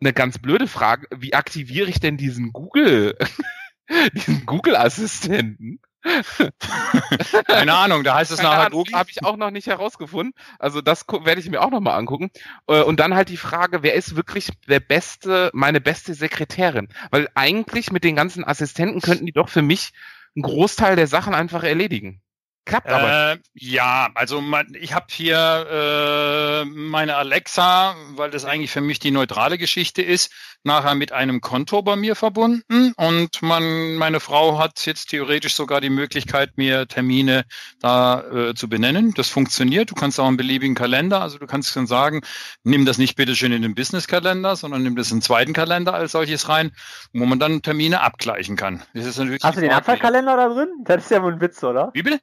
Eine 0.00 0.12
ganz 0.12 0.38
blöde 0.38 0.66
Frage, 0.66 1.06
wie 1.14 1.34
aktiviere 1.34 1.88
ich 1.88 2.00
denn 2.00 2.16
diesen 2.16 2.52
Google, 2.52 3.16
diesen 4.14 4.44
Google-Assistenten? 4.44 5.80
Keine 7.46 7.74
Ahnung, 7.74 8.04
da 8.04 8.14
heißt 8.16 8.30
es 8.30 8.38
Keine 8.38 8.48
nachher 8.50 8.66
Ahnung, 8.66 8.84
Google. 8.84 8.94
habe 8.94 9.10
ich 9.10 9.24
auch 9.24 9.36
noch 9.36 9.50
nicht 9.50 9.66
herausgefunden. 9.66 10.34
Also 10.58 10.80
das 10.80 11.04
werde 11.08 11.40
ich 11.40 11.50
mir 11.50 11.60
auch 11.62 11.70
noch 11.70 11.80
mal 11.80 11.96
angucken. 11.96 12.30
Äh, 12.66 12.82
Und 12.82 13.00
dann 13.00 13.14
halt 13.14 13.28
die 13.28 13.36
Frage, 13.36 13.82
wer 13.82 13.94
ist 13.94 14.16
wirklich 14.16 14.50
der 14.68 14.80
beste, 14.80 15.50
meine 15.52 15.80
beste 15.80 16.14
Sekretärin? 16.14 16.88
Weil 17.10 17.28
eigentlich 17.34 17.92
mit 17.92 18.04
den 18.04 18.16
ganzen 18.16 18.44
Assistenten 18.44 19.00
könnten 19.00 19.26
die 19.26 19.32
doch 19.32 19.48
für 19.48 19.62
mich 19.62 19.90
einen 20.36 20.42
Großteil 20.42 20.96
der 20.96 21.06
Sachen 21.06 21.34
einfach 21.34 21.62
erledigen. 21.64 22.22
Klappt 22.64 22.88
aber. 22.88 23.32
Äh, 23.32 23.38
ja, 23.54 24.10
also 24.14 24.40
man, 24.40 24.74
ich 24.78 24.94
habe 24.94 25.06
hier 25.10 25.66
äh, 25.70 26.64
meine 26.66 27.16
Alexa, 27.16 27.96
weil 28.10 28.30
das 28.30 28.44
eigentlich 28.44 28.70
für 28.70 28.80
mich 28.80 28.98
die 28.98 29.10
neutrale 29.10 29.58
Geschichte 29.58 30.02
ist, 30.02 30.30
nachher 30.62 30.94
mit 30.94 31.12
einem 31.12 31.40
Konto 31.40 31.82
bei 31.82 31.96
mir 31.96 32.14
verbunden 32.14 32.92
und 32.96 33.42
man, 33.42 33.94
meine 33.96 34.20
Frau 34.20 34.58
hat 34.58 34.84
jetzt 34.84 35.06
theoretisch 35.06 35.54
sogar 35.54 35.80
die 35.80 35.90
Möglichkeit, 35.90 36.58
mir 36.58 36.86
Termine 36.86 37.44
da 37.80 38.20
äh, 38.20 38.54
zu 38.54 38.68
benennen. 38.68 39.14
Das 39.14 39.30
funktioniert. 39.30 39.90
Du 39.90 39.94
kannst 39.94 40.20
auch 40.20 40.26
einen 40.26 40.36
beliebigen 40.36 40.74
Kalender, 40.74 41.22
also 41.22 41.38
du 41.38 41.46
kannst 41.46 41.74
dann 41.76 41.86
sagen, 41.86 42.20
nimm 42.62 42.84
das 42.84 42.98
nicht 42.98 43.16
bitte 43.16 43.34
schön 43.34 43.52
in 43.52 43.62
den 43.62 43.74
Business-Kalender, 43.74 44.54
sondern 44.54 44.82
nimm 44.82 44.96
das 44.96 45.10
in 45.10 45.18
den 45.18 45.22
zweiten 45.22 45.54
Kalender 45.54 45.94
als 45.94 46.12
solches 46.12 46.48
rein, 46.48 46.72
wo 47.14 47.24
man 47.24 47.38
dann 47.38 47.62
Termine 47.62 48.02
abgleichen 48.02 48.56
kann. 48.56 48.82
Das 48.92 49.06
ist 49.06 49.18
natürlich 49.18 49.42
Hast 49.42 49.56
du 49.56 49.62
den 49.62 49.72
Abfallkalender 49.72 50.36
da 50.36 50.48
drin? 50.48 50.68
Das 50.84 51.04
ist 51.04 51.10
ja 51.10 51.22
wohl 51.22 51.32
ein 51.32 51.40
Witz, 51.40 51.64
oder? 51.64 51.90
Wie 51.94 52.02
bitte? 52.02 52.20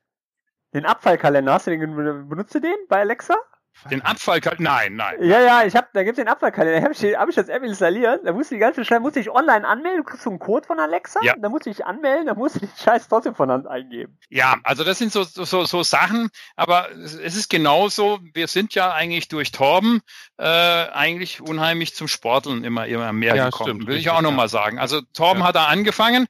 Den 0.73 0.85
Abfallkalender, 0.85 1.53
hast 1.53 1.67
du 1.67 1.71
den, 1.71 1.95
benutzt 2.29 2.53
du 2.55 2.59
den 2.59 2.75
bei 2.89 2.99
Alexa? 2.99 3.35
Den 3.91 4.01
Abfallkalender? 4.01 4.63
Nein, 4.71 4.95
nein. 4.95 5.15
Ja, 5.21 5.39
ja, 5.39 5.63
ich 5.63 5.75
hab, 5.75 5.93
da 5.93 6.01
gibt's 6.03 6.17
den 6.17 6.27
Abfallkalender, 6.27 6.81
hab 6.81 6.91
ich, 6.91 7.03
hab 7.15 7.29
ich 7.29 7.35
das 7.35 7.47
App 7.47 7.61
installiert, 7.61 8.21
da 8.25 8.33
musst 8.33 8.49
du 8.49 8.55
die 8.55 8.59
ganze 8.59 8.83
Zeit, 8.83 9.01
musst 9.01 9.15
du 9.15 9.19
dich 9.19 9.29
online 9.29 9.67
anmelden, 9.67 9.99
du 9.99 10.03
kriegst 10.03 10.23
so 10.23 10.31
einen 10.31 10.39
Code 10.39 10.65
von 10.65 10.79
Alexa, 10.79 11.19
Ja. 11.21 11.35
da 11.37 11.47
musst 11.47 11.67
du 11.67 11.69
dich 11.69 11.85
anmelden, 11.85 12.25
da 12.25 12.33
musst 12.33 12.55
du 12.55 12.59
den 12.61 12.69
Scheiß 12.75 13.07
trotzdem 13.07 13.35
von 13.35 13.51
Hand 13.51 13.67
eingeben. 13.67 14.17
Ja, 14.29 14.55
also 14.63 14.83
das 14.83 14.97
sind 14.97 15.11
so, 15.11 15.23
so, 15.23 15.65
so 15.65 15.83
Sachen, 15.83 16.29
aber 16.55 16.91
es 16.95 17.13
ist 17.37 17.51
genauso, 17.51 18.19
wir 18.33 18.47
sind 18.47 18.73
ja 18.73 18.91
eigentlich 18.93 19.27
durch 19.27 19.51
Torben 19.51 20.01
äh, 20.37 20.43
eigentlich 20.43 21.39
unheimlich 21.41 21.93
zum 21.93 22.07
Sporteln 22.07 22.63
immer, 22.63 22.87
immer 22.87 23.13
mehr 23.13 23.35
Ja, 23.35 23.45
gekommen, 23.45 23.75
stimmt, 23.75 23.87
will 23.87 23.97
ich 23.97 24.09
auch 24.09 24.21
nochmal 24.21 24.45
ja. 24.45 24.49
sagen. 24.49 24.79
Also 24.79 25.01
Torben 25.13 25.41
Ja. 25.41 25.47
hat 25.49 25.55
da 25.55 25.65
angefangen, 25.67 26.25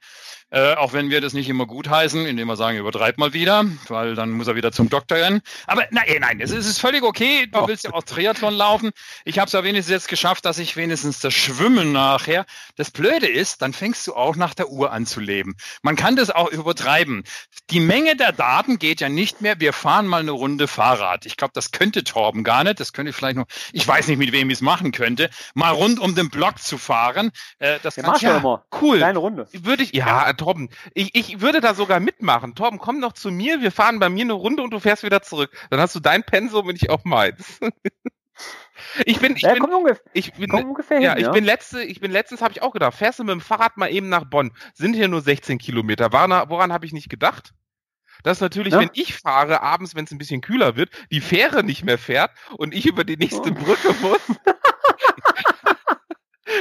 äh, 0.50 0.76
auch 0.76 0.94
wenn 0.94 1.10
wir 1.10 1.20
das 1.20 1.34
nicht 1.34 1.50
immer 1.50 1.66
gut 1.66 1.90
heißen, 1.90 2.26
indem 2.26 2.48
wir 2.48 2.56
sagen, 2.56 2.78
übertreib 2.78 3.18
mal 3.18 3.34
wieder, 3.34 3.66
weil 3.88 4.16
dann 4.16 4.32
muss 4.32 4.48
er 4.48 4.56
wieder 4.56 4.72
zum 4.72 4.90
Doktor 4.90 5.18
rennen. 5.18 5.42
Aber 5.66 5.86
nein, 5.92 6.06
nein, 6.22 6.40
es 6.40 6.52
ist, 6.52 6.80
völlig 6.80 7.04
okay, 7.04 7.48
du 7.52 7.68
willst 7.68 7.84
ja 7.84 7.94
auch 7.94 8.04
Triathlon 8.04 8.54
laufen. 8.54 8.92
Ich 9.26 9.40
habe 9.40 9.48
es 9.48 9.54
ja 9.54 9.64
wenigstens 9.64 9.92
jetzt 9.92 10.08
geschafft, 10.08 10.46
dass 10.46 10.58
ich 10.60 10.78
wenigstens 10.78 11.20
das 11.20 11.34
Schwimmen 11.34 11.92
nachher. 11.92 12.46
Das 12.76 12.92
Blöde 12.92 13.28
ist, 13.28 13.62
dann 13.62 13.74
fängst 13.74 14.08
du 14.08 14.14
auch 14.16 14.36
nach 14.36 14.54
der 14.54 14.70
Uhr 14.70 14.92
an 14.92 15.06
zu 15.06 15.20
leben. 15.20 15.56
Man 15.82 15.96
kann 15.96 16.16
das 16.16 16.30
auch 16.30 16.50
übertreiben. 16.50 17.24
Die 17.70 17.80
Menge 17.80 18.16
der 18.16 18.32
Daten 18.32 18.80
geht 18.80 19.02
ja 19.02 19.10
nicht 19.10 19.42
mehr, 19.42 19.60
wir 19.60 19.74
fahren 19.74 20.08
mal 20.08 20.22
eine 20.22 20.32
Runde 20.32 20.68
Fahrrad. 20.68 21.26
Ich 21.26 21.36
glaube, 21.36 21.52
das 21.54 21.72
könnte 21.72 22.04
Torben 22.04 22.44
gar 22.44 22.64
nicht. 22.64 22.80
Das 22.80 22.94
könnte 22.94 23.10
ich 23.10 23.16
vielleicht 23.16 23.38
noch, 23.38 23.48
ich 23.74 23.86
weiß 23.86 24.08
nicht, 24.08 24.18
mit 24.18 24.32
wem 24.32 24.50
ich 24.50 24.58
es 24.58 24.62
machen 24.62 24.92
könnte, 24.92 25.30
mal 25.54 25.72
rund 25.72 26.00
um 26.00 26.16
den 26.16 26.30
Block 26.30 26.60
zu 26.60 26.78
fahren. 26.78 27.32
Äh, 27.60 27.80
das 27.84 27.96
Der 27.96 28.04
kann 28.04 28.12
machst 28.12 28.24
du 28.24 28.28
ja. 28.28 28.38
immer. 28.38 28.66
Cool. 28.82 28.98
Kleine 28.98 29.20
Runde. 29.20 29.48
Würde 29.52 29.84
ich, 29.84 29.94
ja, 29.94 30.37
Torben, 30.38 30.70
ich, 30.94 31.14
ich 31.16 31.42
würde 31.42 31.60
da 31.62 31.74
sogar 31.74 32.00
mitmachen. 32.00 32.56
Torben, 32.56 32.80
komm 32.80 33.02
doch 33.02 33.14
zu 33.14 33.32
mir, 33.32 33.62
wir 33.62 33.72
fahren 33.72 34.00
bei 34.00 34.10
mir 34.10 34.24
eine 34.24 34.34
Runde 34.34 34.64
und 34.64 34.72
du 34.72 34.80
fährst 34.80 35.04
wieder 35.04 35.22
zurück. 35.22 35.52
Dann 35.70 35.80
hast 35.80 35.96
du 35.96 36.00
dein 36.00 36.24
Pensum 36.24 36.68
und 36.68 36.76
ich 36.76 36.90
auch 36.90 37.04
meins. 37.04 37.60
ich 39.06 39.20
bin, 39.20 39.36
ich 39.36 39.42
Ja, 39.42 39.54
bin, 39.54 39.64
ungefähr, 39.64 40.00
ich 40.14 40.34
bin, 40.34 40.52
ungefähr 40.52 41.00
ja, 41.00 41.12
hin, 41.12 41.20
ich 41.20 41.26
ja. 41.26 41.32
bin 41.32 41.44
letzte, 41.44 41.84
ich 41.84 42.00
bin 42.00 42.12
letztens, 42.12 42.42
habe 42.42 42.54
ich 42.54 42.62
auch 42.62 42.72
gedacht, 42.72 42.94
fährst 42.96 43.20
du 43.20 43.24
mit 43.24 43.34
dem 43.34 43.42
Fahrrad 43.42 43.78
mal 43.78 43.92
eben 43.92 44.10
nach 44.10 44.26
Bonn? 44.26 44.52
Sind 44.74 44.94
hier 44.94 45.08
nur 45.08 45.22
16 45.22 45.58
Kilometer. 45.58 46.12
Woran, 46.14 46.50
woran 46.50 46.72
habe 46.74 46.86
ich 46.86 46.94
nicht 46.94 47.10
gedacht? 47.10 47.54
Dass 48.24 48.42
natürlich, 48.42 48.74
Ja. 48.74 48.80
wenn 48.80 48.90
ich 48.94 49.16
fahre, 49.16 49.62
abends, 49.62 49.96
wenn 49.96 50.06
es 50.06 50.12
ein 50.12 50.18
bisschen 50.18 50.42
kühler 50.42 50.76
wird, 50.76 50.90
die 51.12 51.22
Fähre 51.22 51.64
nicht 51.64 51.84
mehr 51.84 51.98
fährt 51.98 52.32
und 52.58 52.74
ich 52.74 52.86
über 52.86 53.04
die 53.04 53.18
nächste 53.18 53.50
Oh. 53.52 53.54
Brücke 53.54 53.94
muss. 54.02 54.20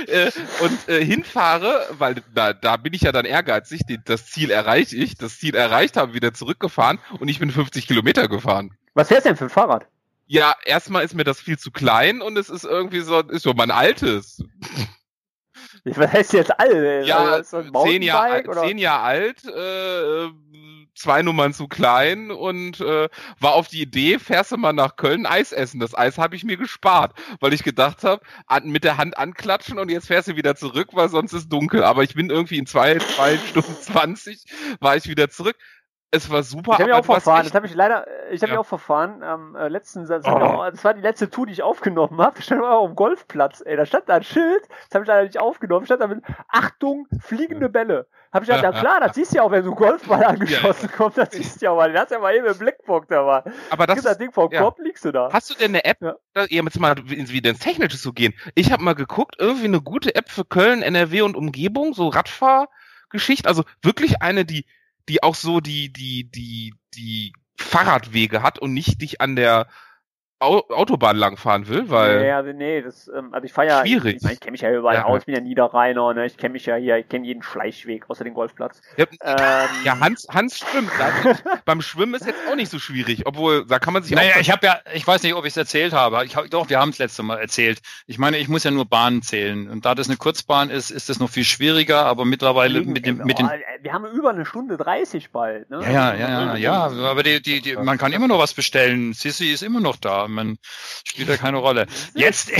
äh, 0.09 0.31
und 0.61 0.89
äh, 0.89 1.05
hinfahre, 1.05 1.87
weil 1.99 2.17
da, 2.35 2.53
da 2.53 2.77
bin 2.77 2.95
ich 2.95 3.03
ja 3.03 3.13
dann 3.13 3.25
ehrgeizig, 3.25 3.83
die, 3.89 3.99
das 4.05 4.27
Ziel 4.27 4.51
erreiche 4.51 4.97
ich, 4.97 5.17
das 5.17 5.39
Ziel 5.39 5.55
erreicht 5.55 5.97
habe, 5.97 6.15
wieder 6.15 6.35
zurückgefahren 6.35 6.99
und 7.21 7.29
ich 7.29 7.39
bin 7.39 7.51
50 7.51 7.87
Kilometer 7.87 8.29
gefahren. 8.29 8.77
Was 8.95 9.09
fährst 9.09 9.27
du 9.27 9.31
denn 9.31 9.37
für 9.37 9.45
ein 9.45 9.51
Fahrrad? 9.51 9.87
Ja, 10.27 10.55
erstmal 10.65 11.05
ist 11.05 11.15
mir 11.15 11.25
das 11.25 11.41
viel 11.41 11.59
zu 11.59 11.71
klein 11.71 12.21
und 12.21 12.37
es 12.37 12.49
ist 12.49 12.65
irgendwie 12.65 13.01
so, 13.01 13.21
ist 13.21 13.43
so 13.43 13.55
mein 13.55 13.71
altes. 13.71 14.43
Was 15.85 16.13
heißt 16.13 16.33
jetzt 16.33 16.59
alle? 16.59 17.05
Ja, 17.05 17.37
ein 17.37 17.45
zehn 17.45 17.71
oder? 17.73 18.63
zehn 18.63 18.79
Jahre 18.79 19.03
alt, 19.03 19.45
äh, 19.45 20.29
zwei 20.97 21.23
Nummern 21.23 21.53
zu 21.53 21.69
klein 21.69 22.31
und 22.31 22.81
äh, 22.81 23.09
war 23.39 23.53
auf 23.53 23.69
die 23.69 23.83
Idee, 23.83 24.19
fährst 24.19 24.53
du 24.53 24.57
mal 24.57 24.73
nach 24.73 24.97
Köln 24.97 25.27
Eis 25.27 25.53
essen. 25.53 25.79
Das 25.79 25.97
Eis 25.97 26.19
habe 26.19 26.35
ich 26.37 26.45
mir 26.45 26.57
gespart, 26.57 27.17
weil 27.41 27.53
ich 27.53 27.63
gedacht 27.63 28.03
habe, 28.03 28.25
mit 28.65 28.83
der 28.83 28.97
Hand 28.97 29.19
anklatschen 29.19 29.79
und 29.79 29.91
jetzt 29.91 30.07
fährst 30.07 30.29
du 30.29 30.37
wieder 30.37 30.57
zurück, 30.57 30.89
weil 30.93 31.09
sonst 31.09 31.33
ist 31.33 31.49
dunkel. 31.49 31.85
Aber 31.85 32.03
ich 32.03 32.15
bin 32.15 32.31
irgendwie 32.31 32.59
in 32.59 32.67
zwei, 32.67 32.99
zwei 32.99 33.39
Stunden 33.39 33.77
zwanzig 33.81 34.45
war 34.81 34.97
ich 34.97 35.07
wieder 35.07 35.29
zurück. 35.31 35.57
Es 36.13 36.31
war 36.31 36.43
super. 36.45 36.73
Ich 36.73 36.79
habe 36.79 36.85
mich 36.85 36.95
auch 36.95 37.01
du 37.01 37.13
verfahren, 37.13 37.45
das 37.45 37.53
habe 37.55 37.67
ich 37.67 37.75
leider, 37.75 38.07
ich 38.31 38.41
habe 38.41 38.51
Ja. 38.53 38.57
mich 38.57 38.59
auch 38.61 38.67
verfahren, 38.67 39.23
am 39.25 39.57
äh, 39.57 39.69
letzten, 39.69 40.07
das, 40.07 40.25
Oh. 40.25 40.29
ich 40.29 40.35
auch, 40.43 40.71
das 40.71 40.85
war 40.85 40.95
die 40.95 41.01
letzte 41.01 41.29
Tour, 41.31 41.47
die 41.47 41.53
ich 41.53 41.63
aufgenommen 41.63 42.19
habe, 42.21 42.37
da 42.37 42.43
stand 42.43 42.63
auch 42.63 42.81
auf 42.83 42.91
dem 42.91 42.95
Golfplatz, 42.97 43.61
ey, 43.67 43.77
da 43.77 43.85
stand 43.85 44.09
da 44.09 44.15
ein 44.15 44.23
Schild, 44.23 44.63
das 44.69 44.95
habe 44.95 45.03
ich 45.05 45.09
leider 45.09 45.25
nicht 45.25 45.41
aufgenommen, 45.41 45.85
stand 45.85 46.01
da 46.01 46.07
mit, 46.07 46.23
Achtung, 46.49 47.07
fliegende 47.21 47.69
Bälle. 47.69 48.07
Habe 48.33 48.45
ich 48.45 48.51
gedacht, 48.51 48.63
ja 48.75 48.81
klar, 48.81 49.01
das 49.01 49.15
siehst 49.17 49.33
du 49.33 49.37
ja 49.39 49.43
auch, 49.43 49.51
wenn 49.51 49.65
so 49.65 49.71
ein 49.71 49.77
Golfball 49.77 50.23
angeschossen 50.25 50.91
kommt, 50.93 51.19
das 51.19 51.31
siehst 51.33 51.61
du 51.61 51.67
ja 51.67 51.75
mal, 51.75 51.89
den 51.91 51.99
hast 52.01 52.11
du 52.11 52.15
ja 52.15 52.21
mal 52.21 52.35
eben 52.35 52.47
im 52.47 52.59
Blickpunkt 52.59 53.11
da 53.11 53.23
mal. 53.25 53.43
aber 53.71 53.87
Das 53.87 53.97
Gib 53.97 54.05
das 54.05 54.19
Ding 54.19 54.31
vom 54.33 54.51
ja. 54.53 54.61
Kopf, 54.63 54.79
liegst 54.79 55.05
du 55.05 55.13
da. 55.13 55.29
Hast 55.33 55.51
du 55.51 55.55
denn 55.55 55.73
eine 55.73 55.85
App? 55.85 55.99
Ja. 56.01 56.15
Da, 56.35 56.43
ja, 56.49 56.63
jetzt 56.63 56.79
mal 56.79 56.97
ins- 57.11 57.33
wieder 57.33 57.51
ins 57.51 57.59
Technische 57.61 57.99
zu 57.99 58.13
gehen. 58.13 58.33
Ich 58.55 58.71
habe 58.73 58.83
mal 58.83 58.95
geguckt, 58.95 59.37
irgendwie 59.39 59.65
eine 59.67 59.81
gute 59.81 60.15
App 60.15 60.31
für 60.31 60.45
Köln, 60.45 60.83
NRW 60.83 61.23
und 61.23 61.35
Umgebung, 61.37 61.95
so 61.95 62.09
Radfahrgeschichte, 62.09 63.49
also 63.49 63.65
wirklich 63.83 64.23
eine, 64.23 64.45
die, 64.45 64.67
die 65.09 65.23
auch 65.23 65.35
so 65.35 65.61
die, 65.61 65.93
die, 65.93 66.31
die, 66.31 66.75
die 66.95 67.33
Fahrradwege 67.59 68.43
hat 68.43 68.59
und 68.59 68.73
nicht 68.73 69.01
dich 69.01 69.21
an 69.21 69.37
der 69.37 69.69
Autobahn 70.39 71.17
langfahren 71.17 71.67
will, 71.67 71.89
weil. 71.89 72.21
nee, 72.21 72.31
also 72.31 72.53
nee, 72.53 72.83
das, 72.83 73.09
ähm, 73.09 73.33
also 73.33 73.47
ich 73.47 73.53
fahre 73.53 73.69
ja, 73.69 73.81
Schwierig. 73.81 74.17
ich, 74.17 74.23
mein, 74.23 74.33
ich 74.35 74.41
kenne 74.41 74.53
mich 74.53 74.61
ja 74.61 74.71
überall 74.71 74.97
Ja, 74.97 75.05
aus, 75.05 75.13
ja. 75.13 75.19
ich 75.21 75.25
bin 75.27 75.35
ja 75.35 75.41
Niederrheiner, 75.41 76.13
ne, 76.13 76.27
ich 76.27 76.37
kenne 76.37 76.53
mich 76.53 76.67
ja 76.67 76.77
hier, 76.77 76.99
ich 76.99 77.09
kenne 77.09 77.27
jeden 77.27 77.43
Schleichweg, 77.43 78.09
außer 78.11 78.23
den 78.23 78.35
Golfplatz. 78.35 78.83
Ja, 78.99 79.07
Ähm, 79.23 79.69
ja, 79.85 79.99
Hans, 79.99 80.27
Hans 80.31 80.59
schwimmt. 80.59 80.91
Beim 81.65 81.81
Schwimmen 81.81 82.15
ist 82.15 82.27
jetzt 82.27 82.39
auch 82.51 82.55
nicht 82.55 82.71
so 82.71 82.79
schwierig, 82.79 83.27
obwohl 83.27 83.65
da 83.67 83.79
kann 83.79 83.95
man 83.95 84.03
sich 84.03 84.15
Naja, 84.15 84.35
auch. 84.37 84.41
ich 84.41 84.51
habe 84.51 84.67
ja, 84.67 84.79
ich 84.93 85.07
weiß 85.07 85.23
nicht, 85.23 85.35
ob 85.35 85.45
ich 85.47 85.53
es 85.53 85.57
erzählt 85.57 85.95
habe. 85.95 86.23
Ich 86.27 86.37
hab, 86.37 86.51
doch, 86.51 86.69
wir 86.69 86.79
haben 86.81 86.91
es 86.91 86.99
letzte 86.99 87.23
Mal 87.23 87.39
erzählt. 87.39 87.81
Ich 88.07 88.19
meine, 88.19 88.37
ich 88.37 88.49
muss 88.49 88.63
ja 88.65 88.71
nur 88.71 88.85
Bahnen 88.85 89.23
zählen. 89.23 89.71
Und 89.71 89.87
da 89.87 89.95
das 89.95 90.09
eine 90.09 90.19
Kurzbahn 90.19 90.69
ist, 90.69 90.91
ist 90.91 91.09
das 91.09 91.19
noch 91.19 91.31
viel 91.31 91.45
schwieriger, 91.45 92.05
aber 92.05 92.27
mittlerweile 92.27 92.75
Fliegen, 92.81 92.93
mit 92.93 93.07
dem, 93.07 93.19
mit 93.19 93.39
den. 93.39 93.47
oh, 93.47 93.51
wir 93.81 93.93
haben 93.93 94.05
über 94.07 94.31
eine 94.31 94.45
Stunde 94.45 94.77
30 94.77 95.31
bald, 95.31 95.71
ne? 95.71 95.81
Ja, 95.83 96.15
ja, 96.15 96.15
ja, 96.15 96.57
ja, 96.57 96.89
ja, 96.89 97.11
aber 97.11 97.23
die, 97.23 97.41
die, 97.41 97.63
die, 97.63 97.77
man 97.77 97.97
kann 97.97 98.13
immer 98.13 98.29
noch 98.29 98.39
was 98.39 98.53
bestellen. 98.53 99.15
Sissi 99.15 99.47
ist 99.53 99.63
immer 99.63 99.81
noch 99.81 99.97
da. 99.97 100.26
Man 100.29 100.59
spielt 101.05 101.29
ja 101.29 101.37
keine 101.37 101.59
Rolle. 101.59 101.87
Jetzt, 102.15 102.51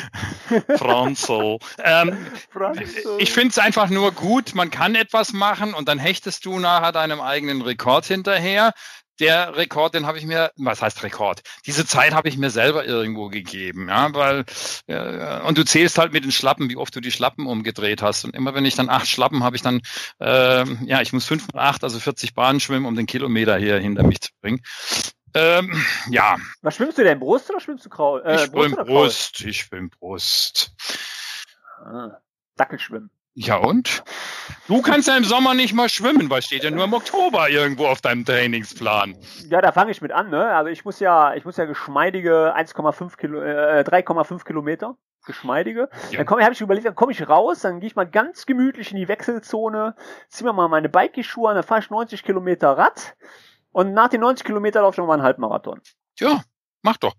Franzo. 0.76 1.58
Ähm, 1.82 2.16
Franzo. 2.50 3.18
ich 3.18 3.32
finde 3.32 3.48
es 3.48 3.58
einfach 3.58 3.88
nur 3.90 4.12
gut, 4.12 4.54
man 4.54 4.70
kann 4.70 4.94
etwas 4.94 5.32
machen 5.32 5.74
und 5.74 5.88
dann 5.88 5.98
hechtest 5.98 6.44
du 6.44 6.58
nachher 6.58 6.92
deinem 6.92 7.20
eigenen 7.20 7.62
Rekord 7.62 8.06
hinterher. 8.06 8.72
Der 9.18 9.56
Rekord, 9.56 9.94
den 9.94 10.06
habe 10.06 10.18
ich 10.18 10.26
mir, 10.26 10.52
was 10.56 10.82
heißt 10.82 11.02
Rekord? 11.02 11.40
Diese 11.64 11.86
Zeit 11.86 12.12
habe 12.12 12.28
ich 12.28 12.36
mir 12.36 12.50
selber 12.50 12.84
irgendwo 12.84 13.28
gegeben, 13.28 13.88
ja, 13.88 14.12
weil 14.12 14.44
äh, 14.88 15.40
und 15.40 15.56
du 15.56 15.64
zählst 15.64 15.96
halt 15.96 16.12
mit 16.12 16.24
den 16.24 16.32
Schlappen, 16.32 16.68
wie 16.68 16.76
oft 16.76 16.94
du 16.94 17.00
die 17.00 17.10
Schlappen 17.10 17.46
umgedreht 17.46 18.02
hast. 18.02 18.26
Und 18.26 18.34
immer 18.34 18.54
wenn 18.54 18.66
ich 18.66 18.74
dann 18.74 18.90
acht 18.90 19.08
Schlappen 19.08 19.42
habe 19.42 19.56
ich 19.56 19.62
dann, 19.62 19.80
äh, 20.20 20.66
ja, 20.84 21.00
ich 21.00 21.14
muss 21.14 21.24
fünf 21.24 21.50
mal 21.54 21.62
acht, 21.62 21.82
also 21.82 21.98
40 21.98 22.34
Bahnen 22.34 22.60
schwimmen, 22.60 22.84
um 22.84 22.94
den 22.94 23.06
Kilometer 23.06 23.56
hier 23.56 23.78
hinter 23.78 24.02
mich 24.02 24.20
zu 24.20 24.30
bringen. 24.42 24.60
Ähm, 25.36 25.84
ja, 26.10 26.36
Was 26.62 26.76
schwimmst 26.76 26.96
du 26.96 27.04
denn? 27.04 27.18
Brust 27.18 27.50
oder 27.50 27.60
schwimmst 27.60 27.84
du 27.84 27.90
Kraul? 27.90 28.22
Äh, 28.24 28.36
ich 28.36 28.40
schwimme 28.42 28.74
oder 28.74 28.84
Brust, 28.84 29.40
ich 29.42 29.60
schwimme 29.60 29.88
Brust. 29.88 30.74
Ah, 31.84 32.18
Dackelschwimmen. 32.56 33.10
Ja 33.34 33.56
und? 33.56 34.02
Du 34.66 34.80
kannst 34.80 35.08
ja 35.08 35.16
im 35.16 35.24
Sommer 35.24 35.52
nicht 35.52 35.74
mal 35.74 35.90
schwimmen, 35.90 36.30
weil 36.30 36.40
steht 36.40 36.64
ja 36.64 36.70
nur 36.70 36.84
im 36.84 36.94
Oktober 36.94 37.50
irgendwo 37.50 37.86
auf 37.86 38.00
deinem 38.00 38.24
Trainingsplan. 38.24 39.14
Ja, 39.50 39.60
da 39.60 39.72
fange 39.72 39.90
ich 39.90 40.00
mit 40.00 40.10
an, 40.10 40.30
ne? 40.30 40.54
Also 40.54 40.70
ich 40.70 40.86
muss 40.86 41.00
ja, 41.00 41.34
ich 41.34 41.44
muss 41.44 41.58
ja 41.58 41.66
geschmeidige 41.66 42.54
1,5 42.56 43.18
Kilo, 43.18 43.42
äh, 43.42 43.84
3,5 43.86 44.42
Kilometer. 44.44 44.96
Geschmeidige. 45.26 45.90
Ja. 46.12 46.18
Dann 46.18 46.26
komme 46.26 46.44
habe 46.44 46.54
ich 46.54 46.60
überlegt, 46.62 46.86
dann 46.86 46.94
komme 46.94 47.12
ich 47.12 47.28
raus, 47.28 47.60
dann 47.60 47.80
gehe 47.80 47.88
ich 47.88 47.96
mal 47.96 48.08
ganz 48.08 48.46
gemütlich 48.46 48.92
in 48.92 48.96
die 48.96 49.08
Wechselzone, 49.08 49.96
zieh 50.28 50.44
mir 50.44 50.54
mal 50.54 50.68
meine 50.68 50.88
Bike-Schuhe 50.88 51.50
an, 51.50 51.56
dann 51.56 51.64
fahre 51.64 51.80
ich 51.80 51.90
90 51.90 52.22
Kilometer 52.22 52.78
Rad 52.78 53.16
und 53.76 53.92
nach 53.92 54.08
den 54.08 54.22
90 54.22 54.46
Kilometern 54.46 54.82
laufe 54.84 54.94
ich 54.94 54.98
nochmal 54.98 55.16
einen 55.18 55.22
Halbmarathon. 55.22 55.82
Ja, 56.18 56.42
mach 56.82 56.96
doch. 56.96 57.14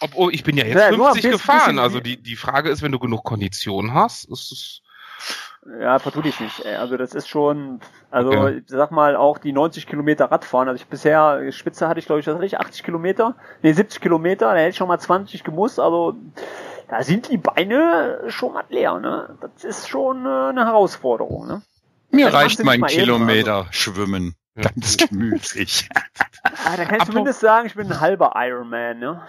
Obwohl, 0.00 0.34
ich 0.34 0.42
bin 0.42 0.56
ja 0.56 0.64
jetzt 0.64 0.76
Ja, 0.76 0.90
nur 0.90 1.06
ein 1.06 1.12
50 1.14 1.30
bisschen- 1.30 1.30
gefahren. 1.38 1.58
bisschen- 1.58 1.78
Also 1.78 2.00
die, 2.00 2.20
die 2.20 2.34
Frage 2.34 2.68
ist, 2.68 2.82
wenn 2.82 2.90
du 2.90 2.98
genug 2.98 3.22
Kondition 3.22 3.94
hast, 3.94 4.24
ist 4.24 4.50
es. 4.50 4.80
Ja, 5.80 6.00
vertu 6.00 6.20
dich 6.20 6.40
nicht. 6.40 6.64
Ey. 6.64 6.74
Also 6.74 6.96
das 6.96 7.14
ist 7.14 7.28
schon, 7.28 7.78
also 8.10 8.30
Okay. 8.32 8.56
ich 8.58 8.64
sag 8.66 8.90
mal 8.90 9.14
auch 9.14 9.38
die 9.38 9.52
90 9.52 9.86
Kilometer 9.86 10.24
Radfahren. 10.32 10.68
Also 10.68 10.82
ich 10.82 10.88
bisher, 10.88 11.50
Spitze 11.52 11.86
hatte 11.88 12.00
ich 12.00 12.06
glaube 12.06 12.20
ich, 12.20 12.26
hatte 12.26 12.44
ich, 12.44 12.58
80 12.58 12.82
Kilometer? 12.82 13.36
Nee, 13.62 13.72
70 13.72 14.00
Kilometer, 14.00 14.52
da 14.52 14.56
hätte 14.58 14.70
ich 14.70 14.76
schon 14.76 14.88
mal 14.88 14.98
20 14.98 15.44
gemusst. 15.44 15.78
Also 15.78 16.16
da 16.88 17.02
sind 17.04 17.30
die 17.30 17.38
Beine 17.38 18.24
schon 18.28 18.52
mal 18.52 18.64
leer, 18.68 18.98
ne? 18.98 19.38
Das 19.40 19.62
ist 19.62 19.88
schon 19.88 20.26
äh, 20.26 20.48
eine 20.50 20.66
Herausforderung, 20.66 21.46
ne? 21.46 21.62
Mir 22.10 22.26
Das 22.26 22.34
reicht 22.34 22.46
machst 22.46 22.58
du 22.58 22.64
mein 22.64 22.80
nicht 22.80 22.82
mal 22.82 22.90
eben, 22.92 23.04
Kilometer 23.04 23.66
Schwimmen. 23.70 24.34
Ja. 24.56 24.62
Ganz 24.62 24.96
gemütlich. 24.96 25.88
Ah, 26.64 26.76
da 26.76 26.84
kann 26.84 26.96
ich 26.96 27.02
Apro- 27.02 27.06
zumindest 27.06 27.40
sagen, 27.40 27.66
ich 27.66 27.74
bin 27.74 27.90
ein 27.90 28.00
halber 28.00 28.32
Ironman, 28.36 28.98
ne? 29.00 29.26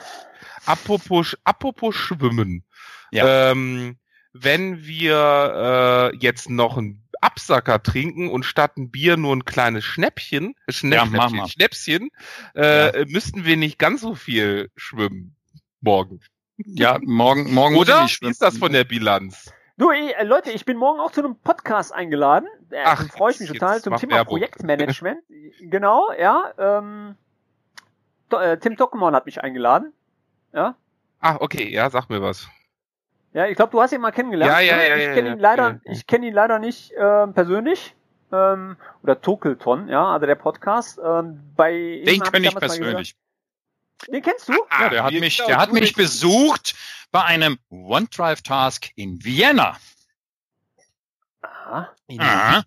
Apropos, 0.65 1.35
apropos 1.43 1.95
Schwimmen. 1.95 2.63
Ja. 3.11 3.51
Ähm, 3.51 3.97
wenn 4.33 4.85
wir 4.85 6.11
äh, 6.13 6.17
jetzt 6.17 6.49
noch 6.49 6.77
einen 6.77 7.07
Absacker 7.21 7.81
trinken 7.81 8.29
und 8.29 8.43
statt 8.43 8.77
ein 8.77 8.91
Bier 8.91 9.17
nur 9.17 9.35
ein 9.35 9.45
kleines 9.45 9.83
Schnäppchen, 9.83 10.53
äh, 10.67 10.71
Schnä 10.73 10.95
Ja, 10.95 11.47
Schnäppchen, 11.47 12.09
äh, 12.53 13.05
müssten 13.05 13.45
wir 13.45 13.57
nicht 13.57 13.79
ganz 13.79 14.01
so 14.01 14.13
viel 14.13 14.69
schwimmen 14.75 15.35
morgen. 15.81 16.19
Ja, 16.57 16.99
morgen, 17.01 17.53
morgen 17.53 17.75
muss 17.75 17.87
Oder? 17.87 17.97
ich 17.99 18.03
nicht 18.03 18.21
Wie 18.21 18.29
ist 18.29 18.41
das 18.41 18.57
von 18.57 18.71
der 18.73 18.83
Bilanz? 18.83 19.51
Du, 19.77 19.91
ey, 19.91 20.11
äh, 20.13 20.23
Leute, 20.23 20.51
ich 20.51 20.63
bin 20.65 20.77
morgen 20.77 20.99
auch 21.01 21.11
zu 21.11 21.21
einem 21.21 21.35
Podcast 21.35 21.93
eingeladen. 21.93 22.47
Äh, 22.71 22.83
Ach, 22.85 23.05
freue 23.09 23.31
ich 23.31 23.39
mich 23.41 23.49
total 23.49 23.81
zum 23.81 23.97
Thema 23.97 24.15
Werbung. 24.15 24.37
Projektmanagement. 24.37 25.19
genau, 25.59 26.11
ja. 26.17 26.53
Ähm, 26.57 27.15
To- 28.29 28.37
äh, 28.39 28.57
Tim 28.57 28.77
Tockenmann 28.77 29.13
hat 29.13 29.25
mich 29.25 29.41
eingeladen. 29.43 29.91
Ja. 30.53 30.75
Ah, 31.19 31.35
okay, 31.41 31.67
ja, 31.69 31.89
sag 31.89 32.09
mir 32.09 32.21
was. 32.21 32.47
Ja, 33.33 33.47
ich 33.47 33.57
glaube, 33.57 33.71
du 33.71 33.81
hast 33.81 33.91
ihn 33.91 33.99
mal 33.99 34.11
kennengelernt. 34.11 34.53
Ja, 34.53 34.59
ja, 34.61 34.77
ne? 34.77 34.87
ja, 34.89 34.95
Ich 34.95 35.03
ja, 35.03 35.13
kenne 35.13 35.27
ja, 35.27 35.33
ihn 35.33 35.39
leider, 35.39 35.69
ja. 35.83 35.91
ich 35.91 36.07
kenne 36.07 36.27
ihn 36.27 36.33
leider 36.33 36.57
nicht 36.59 36.93
ähm, 36.97 37.33
persönlich. 37.33 37.95
Ähm, 38.31 38.77
oder 39.03 39.19
Tokelton, 39.21 39.89
ja, 39.89 40.05
also 40.13 40.25
der 40.25 40.35
Podcast. 40.35 40.99
Ähm, 41.03 41.41
bei 41.57 42.01
Den 42.05 42.21
kenne 42.21 42.47
ich 42.47 42.55
persönlich. 42.55 43.15
Den 44.07 44.21
kennst 44.21 44.47
du? 44.49 44.53
Ja, 44.71 44.89
der 44.89 45.03
hat 45.03 45.13
mich, 45.13 45.37
genau, 45.37 45.47
der 45.47 45.57
hat 45.57 45.71
mich 45.73 45.93
besucht 45.93 46.75
bei 47.11 47.23
einem 47.23 47.57
OneDrive-Task 47.69 48.91
in 48.95 49.23
Vienna. 49.23 49.77
Aha. 51.41 51.95
In, 52.07 52.21
Aha. 52.21 52.63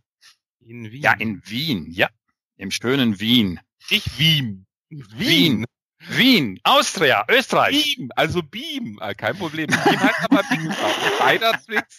in 0.61 0.91
Wien. 0.91 1.03
Ja, 1.03 1.13
in 1.13 1.43
Wien, 1.45 1.87
ja. 1.91 2.09
Im 2.57 2.71
schönen 2.71 3.21
Wien. 3.21 3.61
Nicht 3.91 4.19
Wien. 4.19 4.67
Wien. 4.89 5.65
Wien, 6.01 6.61
Austria, 6.63 7.25
Österreich. 7.29 7.97
Beam, 7.97 8.11
also 8.15 8.43
Beam. 8.43 8.99
Ah, 9.01 9.15
kein 9.15 9.37
Problem. 9.37 9.67
Beam 9.67 10.01
heißt 10.01 10.25
aber 10.31 10.43
Beam. 10.45 10.71
Weihnachtswitz. 11.19 11.99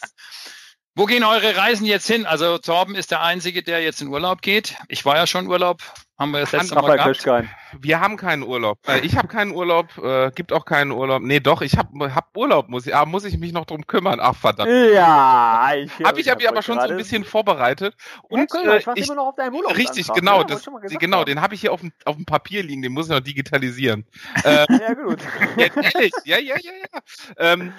Wo 0.96 1.06
gehen 1.06 1.24
eure 1.24 1.56
Reisen 1.56 1.86
jetzt 1.86 2.08
hin? 2.08 2.26
Also 2.26 2.58
Torben 2.58 2.96
ist 2.96 3.12
der 3.12 3.22
Einzige, 3.22 3.62
der 3.62 3.82
jetzt 3.82 4.02
in 4.02 4.08
Urlaub 4.08 4.42
geht. 4.42 4.76
Ich 4.88 5.06
war 5.06 5.16
ja 5.16 5.28
schon 5.28 5.48
Urlaub, 5.48 5.82
haben 6.20 6.32
wir 6.32 6.42
das 6.42 6.52
letzte 6.52 6.76
Mal 6.76 6.82
gehabt. 6.98 7.04
Köschkein. 7.04 7.50
Wir 7.80 8.00
haben 8.02 8.18
keinen 8.18 8.44
Urlaub. 8.44 8.78
Äh, 8.88 9.00
Ich 9.00 9.16
habe 9.16 9.28
keinen 9.28 9.52
Urlaub, 9.52 9.98
äh, 9.98 10.32
gibt 10.32 10.52
auch 10.52 10.66
keinen 10.66 10.92
Urlaub. 10.92 11.22
Nee, 11.22 11.40
doch, 11.40 11.62
ich 11.62 11.78
habe 11.78 12.14
hab 12.14 12.36
Urlaub, 12.36 12.68
muss 12.68 12.86
ich, 12.86 12.96
ah, 12.96 13.06
muss 13.06 13.24
ich 13.24 13.38
mich 13.38 13.54
noch 13.54 13.66
drum 13.66 13.88
kümmern. 13.88 14.20
Ach, 14.22 14.36
verdammt. 14.36 14.70
Ja, 14.70 15.72
ich 15.76 15.92
Habe 16.04 16.20
ich 16.20 16.30
hab 16.30 16.38
mich 16.40 16.50
aber 16.50 16.62
schon 16.62 16.76
so 16.80 16.88
ein 16.88 16.98
bisschen 16.98 17.24
vorbereitet. 17.24 17.96
Und 18.24 18.52
Und 18.54 18.68
äh, 18.68 18.78
ich 18.78 18.88
ich, 18.96 19.06
immer 19.06 19.16
noch 19.16 19.28
auf 19.28 19.36
deinen 19.36 19.54
Urlaub. 19.56 19.76
richtig, 19.78 20.12
genau, 20.14 20.44
das, 20.44 20.70
genau, 21.00 21.24
den 21.24 21.42
habe 21.42 21.56
ich 21.56 21.62
hier 21.62 21.72
auf 21.72 21.80
dem, 21.80 21.92
auf 22.06 22.16
dem 22.18 22.26
Papier 22.26 22.64
liegen, 22.64 22.82
den 22.82 22.92
muss 22.92 23.06
ich 23.08 23.12
noch 23.12 23.22
digitalisieren. 23.22 24.06
äh, 24.44 24.66
Ja, 24.70 24.94
gut. 24.94 25.20
jetzt 25.58 25.78
ehrlich, 25.78 26.12
ja, 26.26 26.38
ja, 26.38 26.56
ja, 26.62 26.72
ja. 26.94 27.00
Ähm, 27.38 27.74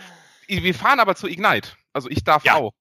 wir 0.48 0.74
fahren 0.74 0.98
aber 1.00 1.14
zu 1.14 1.28
Ignite. 1.28 1.70
Also 1.92 2.08
ich 2.08 2.24
darf 2.24 2.44
Ja. 2.44 2.54
auch. 2.54 2.72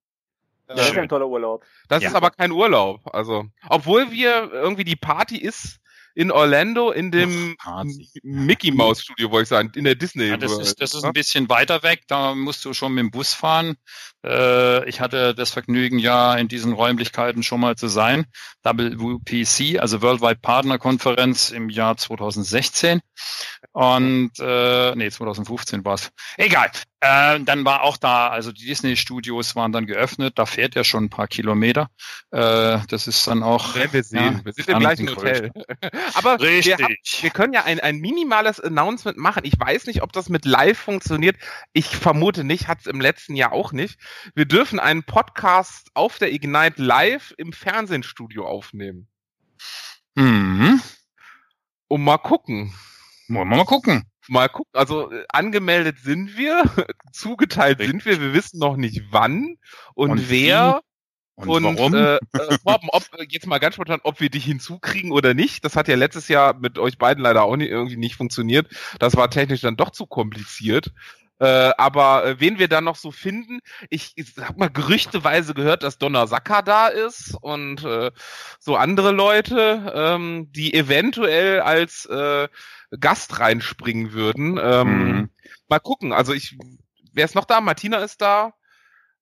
Das 0.75 0.89
ist 0.91 0.97
ein 0.97 1.09
toller 1.09 1.27
Urlaub. 1.27 1.65
Das 1.87 2.03
Ja. 2.03 2.09
ist 2.09 2.15
aber 2.15 2.31
kein 2.31 2.51
Urlaub. 2.51 3.01
Also, 3.13 3.45
obwohl 3.69 4.11
wir 4.11 4.51
irgendwie 4.53 4.83
die 4.83 4.95
Party 4.95 5.37
ist 5.37 5.79
in 6.15 6.31
Orlando 6.31 6.91
in 6.91 7.11
dem 7.11 7.55
Ach. 7.63 7.83
Mickey 8.23 8.71
Mouse 8.71 9.03
Studio, 9.03 9.31
wollte 9.31 9.43
ich 9.43 9.49
sagen, 9.49 9.71
in 9.75 9.83
der 9.85 9.95
Disney. 9.95 10.25
Ja, 10.25 10.37
das 10.37 10.51
World, 10.51 10.63
ist, 10.63 10.81
das 10.81 10.93
ist 10.93 11.03
ein 11.05 11.13
bisschen 11.13 11.49
weiter 11.49 11.81
weg, 11.83 12.01
da 12.07 12.35
musst 12.35 12.65
du 12.65 12.73
schon 12.73 12.93
mit 12.93 13.03
dem 13.03 13.11
Bus 13.11 13.33
fahren. 13.33 13.77
Äh, 14.25 14.87
ich 14.89 14.99
hatte 14.99 15.33
das 15.33 15.51
Vergnügen, 15.51 15.97
ja 15.97 16.35
in 16.35 16.47
diesen 16.47 16.73
Räumlichkeiten 16.73 17.41
schon 17.41 17.61
mal 17.61 17.75
zu 17.77 17.87
sein. 17.87 18.25
WPC, 18.63 19.79
also 19.79 20.01
Worldwide 20.01 20.39
Partner 20.41 20.77
Konferenz 20.77 21.51
im 21.51 21.69
Jahr 21.69 21.95
2016. 21.95 22.99
Und 23.71 24.31
äh, 24.39 24.95
nee, 24.95 25.09
2015 25.09 25.85
war's. 25.85 26.11
Egal. 26.37 26.71
Äh, 27.01 27.39
dann 27.41 27.63
war 27.63 27.83
auch 27.83 27.95
da, 27.95 28.27
also 28.27 28.51
die 28.51 28.65
Disney-Studios 28.65 29.55
waren 29.55 29.71
dann 29.71 29.85
geöffnet, 29.85 30.37
da 30.37 30.45
fährt 30.45 30.75
ja 30.75 30.83
schon 30.83 31.05
ein 31.05 31.09
paar 31.09 31.27
Kilometer. 31.27 31.89
Äh, 32.31 32.79
das 32.89 33.07
ist 33.07 33.25
dann 33.25 33.41
auch. 33.41 33.73
Werden 33.75 33.93
wir 33.93 34.03
sehen. 34.03 34.37
Ja, 34.39 34.45
wir 34.45 34.53
sind 34.53 34.67
im 34.67 34.79
gleichen. 34.79 35.09
Hotel. 35.09 35.51
aber 36.15 36.39
wir, 36.39 36.49
Richtig. 36.49 36.73
haben, 36.73 36.95
wir 37.21 37.29
können 37.29 37.53
ja 37.53 37.63
ein, 37.63 37.79
ein 37.79 37.99
minimales 37.99 38.59
Announcement 38.59 39.17
machen. 39.17 39.43
Ich 39.45 39.57
weiß 39.57 39.85
nicht, 39.85 40.01
ob 40.01 40.11
das 40.11 40.27
mit 40.27 40.43
live 40.43 40.77
funktioniert. 40.77 41.37
Ich 41.71 41.87
vermute 41.87 42.43
nicht, 42.43 42.67
hat 42.67 42.81
es 42.81 42.87
im 42.87 42.99
letzten 42.99 43.35
Jahr 43.35 43.53
auch 43.53 43.71
nicht. 43.71 43.97
Wir 44.35 44.45
dürfen 44.45 44.79
einen 44.79 45.03
Podcast 45.03 45.87
auf 45.93 46.17
der 46.17 46.33
Ignite 46.33 46.83
live 46.83 47.33
im 47.37 47.53
Fernsehstudio 47.53 48.45
aufnehmen. 48.45 49.07
Mhm. 50.15 50.81
Und 51.87 52.03
mal 52.03 52.17
gucken. 52.17 52.73
Wollen 53.29 53.47
wir 53.47 53.57
mal 53.57 53.65
gucken. 53.65 54.03
Mal 54.29 54.47
gucken. 54.47 54.71
Also 54.73 55.11
äh, 55.11 55.25
angemeldet 55.29 55.99
sind 55.99 56.37
wir, 56.37 56.63
zugeteilt 57.11 57.79
sind 57.79 58.05
wir. 58.05 58.21
Wir 58.21 58.33
wissen 58.33 58.59
noch 58.59 58.77
nicht 58.77 59.01
wann 59.11 59.57
und, 59.95 60.11
Und 60.11 60.29
wer. 60.29 60.81
Und, 61.35 61.65
Und, 61.65 61.77
warum? 61.77 61.93
Äh, 61.93 62.15
äh, 62.33 62.57
Torben, 62.63 62.89
ob, 62.91 63.03
äh, 63.17 63.25
jetzt 63.29 63.47
mal 63.47 63.59
ganz 63.59 63.75
spontan, 63.75 64.01
ob 64.03 64.19
wir 64.19 64.29
dich 64.29 64.45
hinzukriegen 64.45 65.11
oder 65.11 65.33
nicht. 65.33 65.63
Das 65.63 65.75
hat 65.75 65.87
ja 65.87 65.95
letztes 65.95 66.27
Jahr 66.27 66.53
mit 66.53 66.77
euch 66.77 66.97
beiden 66.97 67.23
leider 67.23 67.43
auch 67.43 67.55
nicht, 67.55 67.69
irgendwie 67.69 67.97
nicht 67.97 68.15
funktioniert. 68.15 68.67
Das 68.99 69.15
war 69.15 69.29
technisch 69.29 69.61
dann 69.61 69.77
doch 69.77 69.91
zu 69.91 70.05
kompliziert. 70.05 70.91
Äh, 71.39 71.71
aber 71.77 72.25
äh, 72.25 72.39
wen 72.39 72.59
wir 72.59 72.67
dann 72.67 72.83
noch 72.83 72.95
so 72.97 73.11
finden, 73.11 73.59
ich, 73.89 74.11
ich 74.15 74.33
hab 74.37 74.57
mal 74.57 74.69
gerüchteweise 74.69 75.53
gehört, 75.53 75.83
dass 75.83 75.97
Donner 75.97 76.27
Sacker 76.27 76.61
da 76.61 76.87
ist 76.87 77.35
und 77.41 77.83
äh, 77.85 78.11
so 78.59 78.75
andere 78.75 79.11
Leute, 79.11 79.91
ähm, 79.95 80.51
die 80.51 80.73
eventuell 80.73 81.61
als 81.61 82.05
äh, 82.05 82.47
Gast 82.99 83.39
reinspringen 83.39 84.11
würden. 84.13 84.59
Ähm, 84.61 84.89
Mhm. 84.89 85.29
Mal 85.69 85.79
gucken. 85.79 86.11
Also 86.13 86.33
ich, 86.33 86.57
wer 87.13 87.25
ist 87.25 87.35
noch 87.35 87.45
da? 87.45 87.61
Martina 87.61 87.97
ist 87.99 88.21
da. 88.21 88.53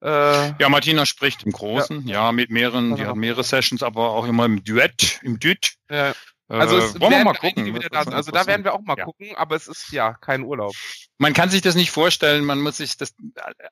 Äh, 0.02 0.54
Ja, 0.60 0.70
Martina 0.70 1.06
spricht 1.06 1.44
im 1.44 1.52
Großen, 1.52 2.08
ja, 2.08 2.32
mit 2.32 2.50
mehreren, 2.52 2.92
die 2.92 2.98
Genau. 3.02 3.10
hat 3.10 3.16
mehrere 3.18 3.44
Sessions, 3.44 3.84
aber 3.84 4.12
auch 4.12 4.28
immer 4.28 4.46
im 4.46 4.64
Duett, 4.64 5.20
im 5.24 5.40
Düt. 5.40 5.74
ja. 5.90 6.14
Äh, 6.50 6.54
Also 6.56 6.78
es 6.78 7.00
wollen 7.00 7.12
wir 7.12 7.24
mal 7.24 7.34
gucken. 7.34 7.80
da 7.92 8.00
Also 8.04 8.32
da 8.32 8.48
werden 8.48 8.64
wir 8.64 8.74
auch 8.74 8.82
mal 8.82 8.98
Ja. 8.98 9.04
gucken, 9.06 9.36
aber 9.36 9.56
es 9.56 9.68
ist 9.68 9.92
ja 9.92 10.14
kein 10.14 10.44
Urlaub. 10.44 10.74
Man 11.18 11.34
kann 11.34 11.50
sich 11.50 11.62
das 11.62 11.76
nicht 11.76 11.92
vorstellen, 11.92 12.46
man 12.46 12.62
muss 12.62 12.78
sich 12.78 12.96
das 12.98 13.14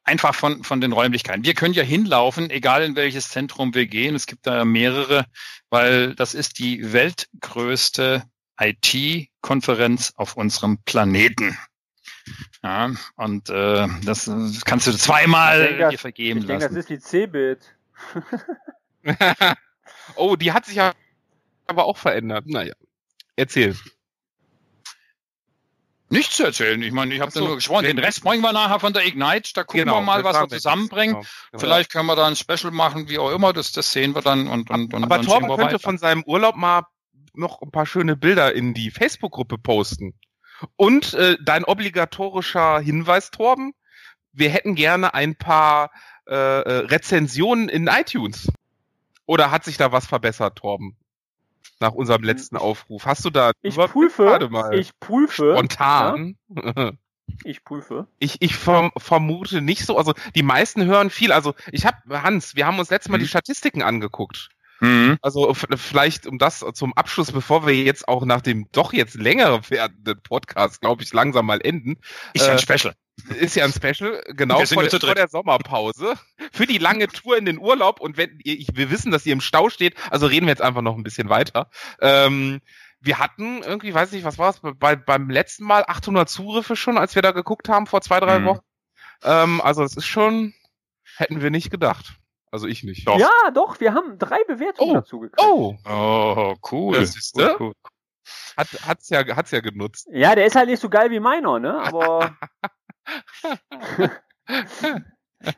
einfach 0.03 0.35
von, 0.35 0.63
von 0.63 0.81
den 0.81 0.91
Räumlichkeiten. 0.91 1.45
Wir 1.45 1.53
können 1.53 1.73
ja 1.73 1.83
hinlaufen, 1.83 2.49
egal 2.49 2.83
in 2.83 2.95
welches 2.95 3.29
Zentrum 3.29 3.73
wir 3.73 3.85
gehen. 3.87 4.15
Es 4.15 4.25
gibt 4.25 4.45
da 4.47 4.65
mehrere, 4.65 5.25
weil 5.69 6.15
das 6.15 6.33
ist 6.33 6.59
die 6.59 6.91
weltgrößte 6.93 8.23
IT-Konferenz 8.59 10.13
auf 10.15 10.35
unserem 10.35 10.79
Planeten. 10.85 11.57
Ja, 12.63 12.91
und 13.15 13.49
äh, 13.49 13.87
das 14.03 14.27
äh, 14.27 14.33
kannst 14.65 14.87
du 14.87 14.91
zweimal 14.97 15.61
Ich 15.61 15.67
denke, 15.69 15.89
dir 15.89 15.99
vergeben 15.99 16.39
Ich 16.39 16.45
denke, 16.47 16.63
das 16.65 16.73
lassen. 16.73 16.79
ist 16.79 16.89
die 16.89 16.99
C-Bit. 16.99 17.59
oh, 20.15 20.35
die 20.35 20.51
hat 20.51 20.65
sich 20.65 20.75
ja 20.75 20.93
aber 21.67 21.85
auch 21.85 21.97
verändert. 21.97 22.45
Naja, 22.47 22.73
erzähl. 23.35 23.75
Nichts 26.09 26.37
zu 26.37 26.43
erzählen. 26.43 26.81
Ich 26.83 26.91
meine, 26.91 27.13
ich 27.15 27.21
habe 27.21 27.31
so. 27.31 27.45
nur 27.45 27.55
gesprochen. 27.55 27.85
Den 27.85 27.97
Rest 27.97 28.23
bringen 28.23 28.43
wir 28.43 28.53
nachher 28.53 28.79
von 28.79 28.93
der 28.93 29.05
Ignite. 29.05 29.51
Da 29.53 29.63
gucken 29.63 29.81
Genau, 29.81 29.95
wir 29.95 30.01
mal, 30.01 30.23
was 30.23 30.39
wir 30.39 30.47
zusammenbringen. 30.47 31.15
Genau, 31.15 31.27
genau. 31.51 31.61
Vielleicht 31.61 31.91
können 31.91 32.05
wir 32.05 32.15
da 32.15 32.27
ein 32.27 32.35
Special 32.35 32.71
machen, 32.71 33.09
wie 33.09 33.17
auch 33.17 33.31
immer. 33.31 33.53
Das, 33.53 33.71
das 33.71 33.91
sehen 33.91 34.13
wir 34.13 34.21
dann 34.21 34.47
und, 34.47 34.69
und, 34.69 34.93
und 34.93 35.03
aber 35.03 35.21
Torben 35.21 35.47
könnte 35.49 35.63
weiter. 35.63 35.79
von 35.79 35.97
seinem 35.97 36.23
Urlaub 36.23 36.55
mal 36.55 36.83
noch 37.33 37.61
ein 37.61 37.71
paar 37.71 37.85
schöne 37.85 38.15
Bilder 38.15 38.53
in 38.53 38.73
die 38.73 38.91
Facebook-Gruppe 38.91 39.57
posten. 39.57 40.13
Und 40.75 41.13
äh, 41.15 41.37
dein 41.43 41.65
obligatorischer 41.65 42.79
Hinweis, 42.79 43.31
Torben, 43.31 43.73
wir 44.31 44.49
hätten 44.49 44.75
gerne 44.75 45.13
ein 45.13 45.35
paar 45.35 45.91
äh, 46.27 46.33
äh, 46.33 46.77
Rezensionen 46.85 47.67
in 47.67 47.87
iTunes. 47.87 48.47
Oder 49.25 49.49
hat 49.51 49.63
sich 49.63 49.77
da 49.77 49.91
was 49.91 50.05
verbessert, 50.05 50.57
Torben? 50.57 50.95
Nach 51.79 51.91
unserem 51.93 52.23
letzten 52.23 52.57
Aufruf. 52.57 53.05
Hast 53.05 53.25
du 53.25 53.29
da 53.29 53.51
Ich 53.61 53.75
prüfe, 53.75 54.25
Warte 54.25 54.49
mal. 54.49 54.73
ich 54.77 54.97
prüfe, 54.99 55.53
spontan? 55.53 56.37
ich 57.43 57.63
prüfe. 57.63 58.07
Ich, 58.19 58.41
ich 58.41 58.55
verm 58.55 58.91
vermute 58.97 59.61
nicht 59.61 59.85
so. 59.85 59.97
Also 59.97 60.13
die 60.35 60.43
meisten 60.43 60.85
hören 60.85 61.09
viel. 61.09 61.31
Also 61.31 61.53
ich 61.71 61.85
habe 61.85 61.97
Hans, 62.23 62.55
wir 62.55 62.65
haben 62.65 62.79
uns 62.79 62.89
letztes 62.89 63.09
Mal 63.11 63.17
Mhm. 63.17 63.23
die 63.23 63.27
Statistiken 63.27 63.81
angeguckt. 63.81 64.49
Mhm. 64.79 65.17
Also 65.21 65.53
vielleicht 65.53 66.27
um 66.27 66.37
das 66.37 66.63
zum 66.73 66.93
Abschluss, 66.93 67.31
bevor 67.31 67.65
wir 67.65 67.73
jetzt 67.75 68.07
auch 68.07 68.25
nach 68.25 68.41
dem 68.41 68.67
doch 68.71 68.91
jetzt 68.93 69.15
länger 69.15 69.69
werdenden 69.69 70.21
Podcast, 70.21 70.81
glaube 70.81 71.03
ich, 71.03 71.13
langsam 71.13 71.45
mal 71.45 71.61
enden. 71.61 71.97
Ist 72.33 72.45
ja 72.47 72.53
ein 72.53 72.57
Äh, 72.57 72.61
Special. 72.61 72.93
Ist 73.39 73.55
ja 73.55 73.63
ein 73.65 73.71
Special, 73.73 74.21
genau 74.35 74.63
vor, 74.65 74.83
der, 74.83 74.99
vor 74.99 75.15
der 75.15 75.27
Sommerpause. 75.27 76.15
Für 76.51 76.65
die 76.67 76.77
lange 76.77 77.07
Tour 77.07 77.37
in 77.37 77.45
den 77.45 77.59
Urlaub. 77.59 77.99
Und 77.99 78.17
wenn 78.17 78.39
ihr, 78.43 78.59
ich, 78.59 78.67
wir 78.73 78.91
wissen, 78.91 79.11
dass 79.11 79.25
ihr 79.25 79.33
im 79.33 79.41
Stau 79.41 79.69
steht, 79.69 79.95
also 80.11 80.25
reden 80.27 80.45
wir 80.45 80.51
jetzt 80.51 80.61
einfach 80.61 80.81
noch 80.81 80.95
ein 80.97 81.03
bisschen 81.03 81.29
weiter. 81.29 81.69
Ähm, 82.01 82.61
wir 82.99 83.19
hatten 83.19 83.61
irgendwie, 83.63 83.93
weiß 83.93 84.11
nicht, 84.11 84.25
was 84.25 84.37
war 84.37 84.49
es, 84.49 84.59
bei, 84.79 84.95
beim 84.95 85.29
letzten 85.29 85.63
Mal 85.65 85.83
800 85.87 86.27
Zugriffe 86.29 86.75
schon, 86.75 86.97
als 86.97 87.15
wir 87.15 87.21
da 87.21 87.31
geguckt 87.31 87.69
haben 87.69 87.87
vor 87.87 88.01
zwei, 88.01 88.19
drei 88.19 88.39
Mhm. 88.39 88.45
Wochen. 88.45 88.61
Ähm, 89.23 89.61
also 89.61 89.81
das 89.83 89.95
ist 89.95 90.05
schon, 90.07 90.53
hätten 91.17 91.41
wir 91.41 91.51
nicht 91.51 91.71
gedacht. 91.71 92.15
Also 92.51 92.67
ich 92.67 92.83
nicht. 92.83 93.07
Doch. 93.07 93.19
Ja, 93.19 93.29
doch, 93.53 93.79
wir 93.79 93.93
haben 93.93 94.17
drei 94.17 94.43
Bewertungen 94.45 94.91
Oh. 94.91 94.93
dazu 94.95 95.19
gekriegt. 95.19 95.41
Oh, 95.41 95.75
Oh, 95.85 96.55
cool. 96.71 96.99
Das 96.99 97.13
siehste? 97.13 97.55
Cool, 97.59 97.67
cool. 97.67 97.73
hat, 98.57 98.67
hat's 98.85 99.09
ja, 99.09 99.25
hat's 99.35 99.51
ja 99.51 99.59
genutzt. 99.59 100.07
Ja, 100.11 100.35
der 100.35 100.45
ist 100.45 100.55
halt 100.55 100.69
nicht 100.69 100.79
so 100.81 100.89
geil 100.89 101.11
wie 101.11 101.19
meiner, 101.19 101.59
ne? 101.59 101.77
Aber 101.79 102.35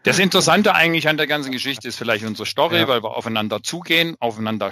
Das 0.04 0.20
Interessante 0.20 0.76
eigentlich 0.76 1.08
an 1.08 1.18
der 1.18 1.28
ganzen 1.28 1.52
Geschichte 1.52 1.88
ist 1.88 1.98
vielleicht 1.98 2.26
unsere 2.26 2.46
Story, 2.46 2.80
Ja. 2.80 2.88
weil 2.88 3.04
wir 3.04 3.16
aufeinander 3.16 3.64
zugehen, 3.64 4.16
aufeinander 4.20 4.72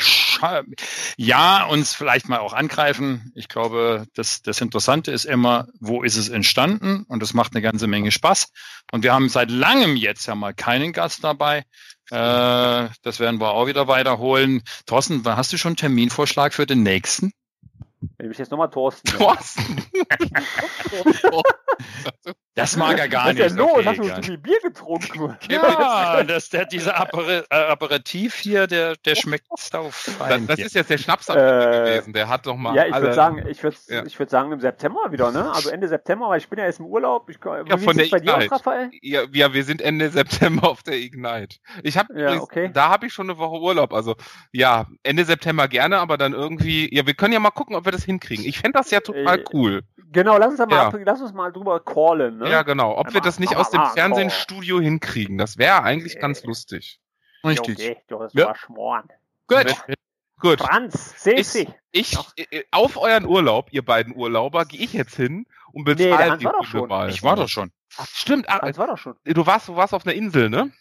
ja, 1.15 1.63
uns 1.65 1.93
vielleicht 1.93 2.27
mal 2.27 2.39
auch 2.39 2.53
angreifen. 2.53 3.31
Ich 3.35 3.47
glaube, 3.47 4.05
das, 4.13 4.41
das 4.41 4.59
Interessante 4.59 5.11
ist 5.11 5.25
immer, 5.25 5.67
wo 5.79 6.03
ist 6.03 6.17
es 6.17 6.27
entstanden? 6.27 7.05
Und 7.07 7.21
das 7.21 7.33
macht 7.33 7.53
eine 7.53 7.61
ganze 7.61 7.87
Menge 7.87 8.11
Spaß. 8.11 8.47
Und 8.91 9.03
wir 9.03 9.13
haben 9.13 9.29
seit 9.29 9.51
langem 9.51 9.95
jetzt 9.95 10.25
ja 10.25 10.35
mal 10.35 10.53
keinen 10.53 10.91
Gast 10.91 11.23
dabei. 11.23 11.59
Äh, 12.11 12.89
das 13.01 13.19
werden 13.19 13.39
wir 13.39 13.51
auch 13.51 13.67
wieder 13.67 13.87
weiterholen. 13.87 14.63
Thorsten, 14.85 15.23
hast 15.25 15.53
du 15.53 15.57
schon 15.57 15.71
einen 15.71 15.77
Terminvorschlag 15.77 16.53
für 16.53 16.65
den 16.65 16.83
nächsten? 16.83 17.31
wenn 18.17 18.31
ich 18.31 18.37
jetzt 18.37 18.51
nochmal 18.51 18.69
Thorsten. 18.69 19.07
Thorsten. 19.17 19.83
Das 22.55 22.77
mag 22.77 22.97
er 22.97 23.09
gar 23.09 23.25
Was 23.25 23.31
ist 23.33 23.37
nicht. 23.39 23.49
denn 23.51 23.57
los? 23.57 23.71
Okay, 23.75 23.85
Hast 23.85 23.99
du 23.99 24.03
so 24.05 24.21
viel 24.21 24.37
Bier 24.37 24.59
getrunken? 24.63 25.37
Ja, 25.49 26.23
das, 26.23 26.49
der, 26.49 26.65
dieser 26.65 26.97
Aperi 26.97 27.41
äh, 27.49 27.55
Aperitif 27.55 28.35
hier, 28.35 28.65
der, 28.65 28.95
der 28.95 29.15
schmeckt 29.15 29.45
sau 29.57 29.91
Das, 30.47 30.59
ist 30.59 30.73
jetzt 30.73 30.89
der 30.89 30.97
Schnaps 30.97 31.27
Äh, 31.27 31.33
gewesen. 31.33 32.13
Der 32.13 32.29
hat 32.29 32.45
doch 32.45 32.55
mal 32.55 32.73
Ja, 32.73 32.85
ich 32.85 32.95
würde 32.95 33.13
sagen, 33.13 33.45
ich 33.47 33.61
würde 33.61 33.75
Ja. 33.87 34.05
ich 34.05 34.17
würd 34.17 34.29
sagen 34.29 34.53
im 34.53 34.61
September 34.61 35.11
wieder, 35.11 35.31
ne? 35.31 35.51
Also 35.53 35.69
Ende 35.69 35.87
September, 35.89 36.29
weil 36.29 36.37
ich 36.39 36.47
bin 36.49 36.57
ja 36.57 36.65
jetzt 36.65 36.79
im 36.79 36.85
Urlaub. 36.85 37.29
Ich, 37.29 37.37
ja, 37.43 37.77
von 37.77 37.97
der 37.97 38.05
bei 38.07 38.19
dir 38.19 38.35
aus, 38.35 38.43
Ignite. 38.43 38.51
Raphael? 38.55 38.89
Ja, 39.01 39.21
ja, 39.33 39.53
wir 39.53 39.63
sind 39.65 39.81
Ende 39.81 40.09
September 40.11 40.69
auf 40.69 40.81
der 40.81 40.95
Ignite. 40.95 41.57
Ich 41.83 41.97
habe 41.97 42.17
Ja, 42.19 42.39
okay. 42.39 42.71
da 42.73 42.89
habe 42.89 43.07
ich 43.07 43.13
schon 43.13 43.29
eine 43.29 43.37
Woche 43.37 43.59
Urlaub. 43.61 43.93
Also 43.93 44.15
ja, 44.53 44.85
Ende 45.03 45.25
September 45.25 45.67
gerne, 45.67 45.99
aber 45.99 46.17
dann 46.17 46.31
irgendwie, 46.33 46.93
ja, 46.95 47.05
wir 47.05 47.15
können 47.15 47.33
ja 47.33 47.39
mal 47.41 47.51
gucken, 47.51 47.75
ob 47.75 47.83
wir 47.83 47.91
das 47.91 48.05
hinkriegen. 48.05 48.45
Ich 48.45 48.59
fände 48.59 48.77
das 48.79 48.91
ja 48.91 49.01
total 49.01 49.39
Äh, 49.39 49.43
cool. 49.53 49.81
Genau, 50.11 50.37
lass 50.37 50.51
uns, 50.57 50.59
mal 50.69 50.91
lass 51.03 51.19
uns 51.21 51.33
mal 51.33 51.51
drüber 51.51 51.81
callen, 51.81 52.37
ne? 52.37 52.44
Ja, 52.49 52.63
genau. 52.63 52.97
Ob 52.97 53.13
wir 53.13 53.21
das 53.21 53.39
nicht 53.39 53.55
aus 53.55 53.69
dem 53.71 53.81
Ah, 53.81 53.89
Fernsehstudio 53.89 54.79
hinkriegen, 54.79 55.37
das 55.37 55.57
wäre 55.57 55.83
eigentlich 55.83 56.19
ganz 56.19 56.41
Äh. 56.43 56.47
lustig. 56.47 56.99
Richtig. 57.43 57.75
Okay, 57.77 57.97
du 58.07 58.21
hast 58.21 58.33
Ja. 58.35 58.47
mal 58.47 58.55
schmoren. 58.55 59.09
Gut. 59.47 59.75
Gut. 60.39 60.59
Franz, 60.61 61.13
seh 61.23 61.35
Ich, 61.35 61.67
ich, 61.91 62.17
äh, 62.51 62.63
auf 62.71 62.97
euren 62.97 63.25
Urlaub, 63.25 63.69
ihr 63.71 63.83
beiden 63.85 64.13
Urlauber, 64.15 64.65
gehe 64.65 64.81
ich 64.81 64.91
jetzt 64.93 65.15
hin 65.15 65.45
und 65.71 65.85
bezahle 65.85 66.31
Hans 66.31 66.39
die 66.39 66.45
war 66.45 66.53
doch 66.53 66.65
schon. 66.65 66.89
mal. 66.89 67.09
Ich 67.09 67.23
war 67.23 67.35
doch 67.37 67.47
schon. 67.47 67.71
Ach, 67.97 68.07
stimmt. 68.07 68.49
Ah, 68.49 68.59
Das 68.59 68.77
war 68.77 68.87
doch 68.87 68.97
schon. 68.97 69.15
du 69.23 69.45
warst, 69.45 69.69
du 69.69 69.75
warst 69.75 69.93
auf 69.93 70.05
einer 70.05 70.13
Insel, 70.15 70.49
ne? 70.49 70.71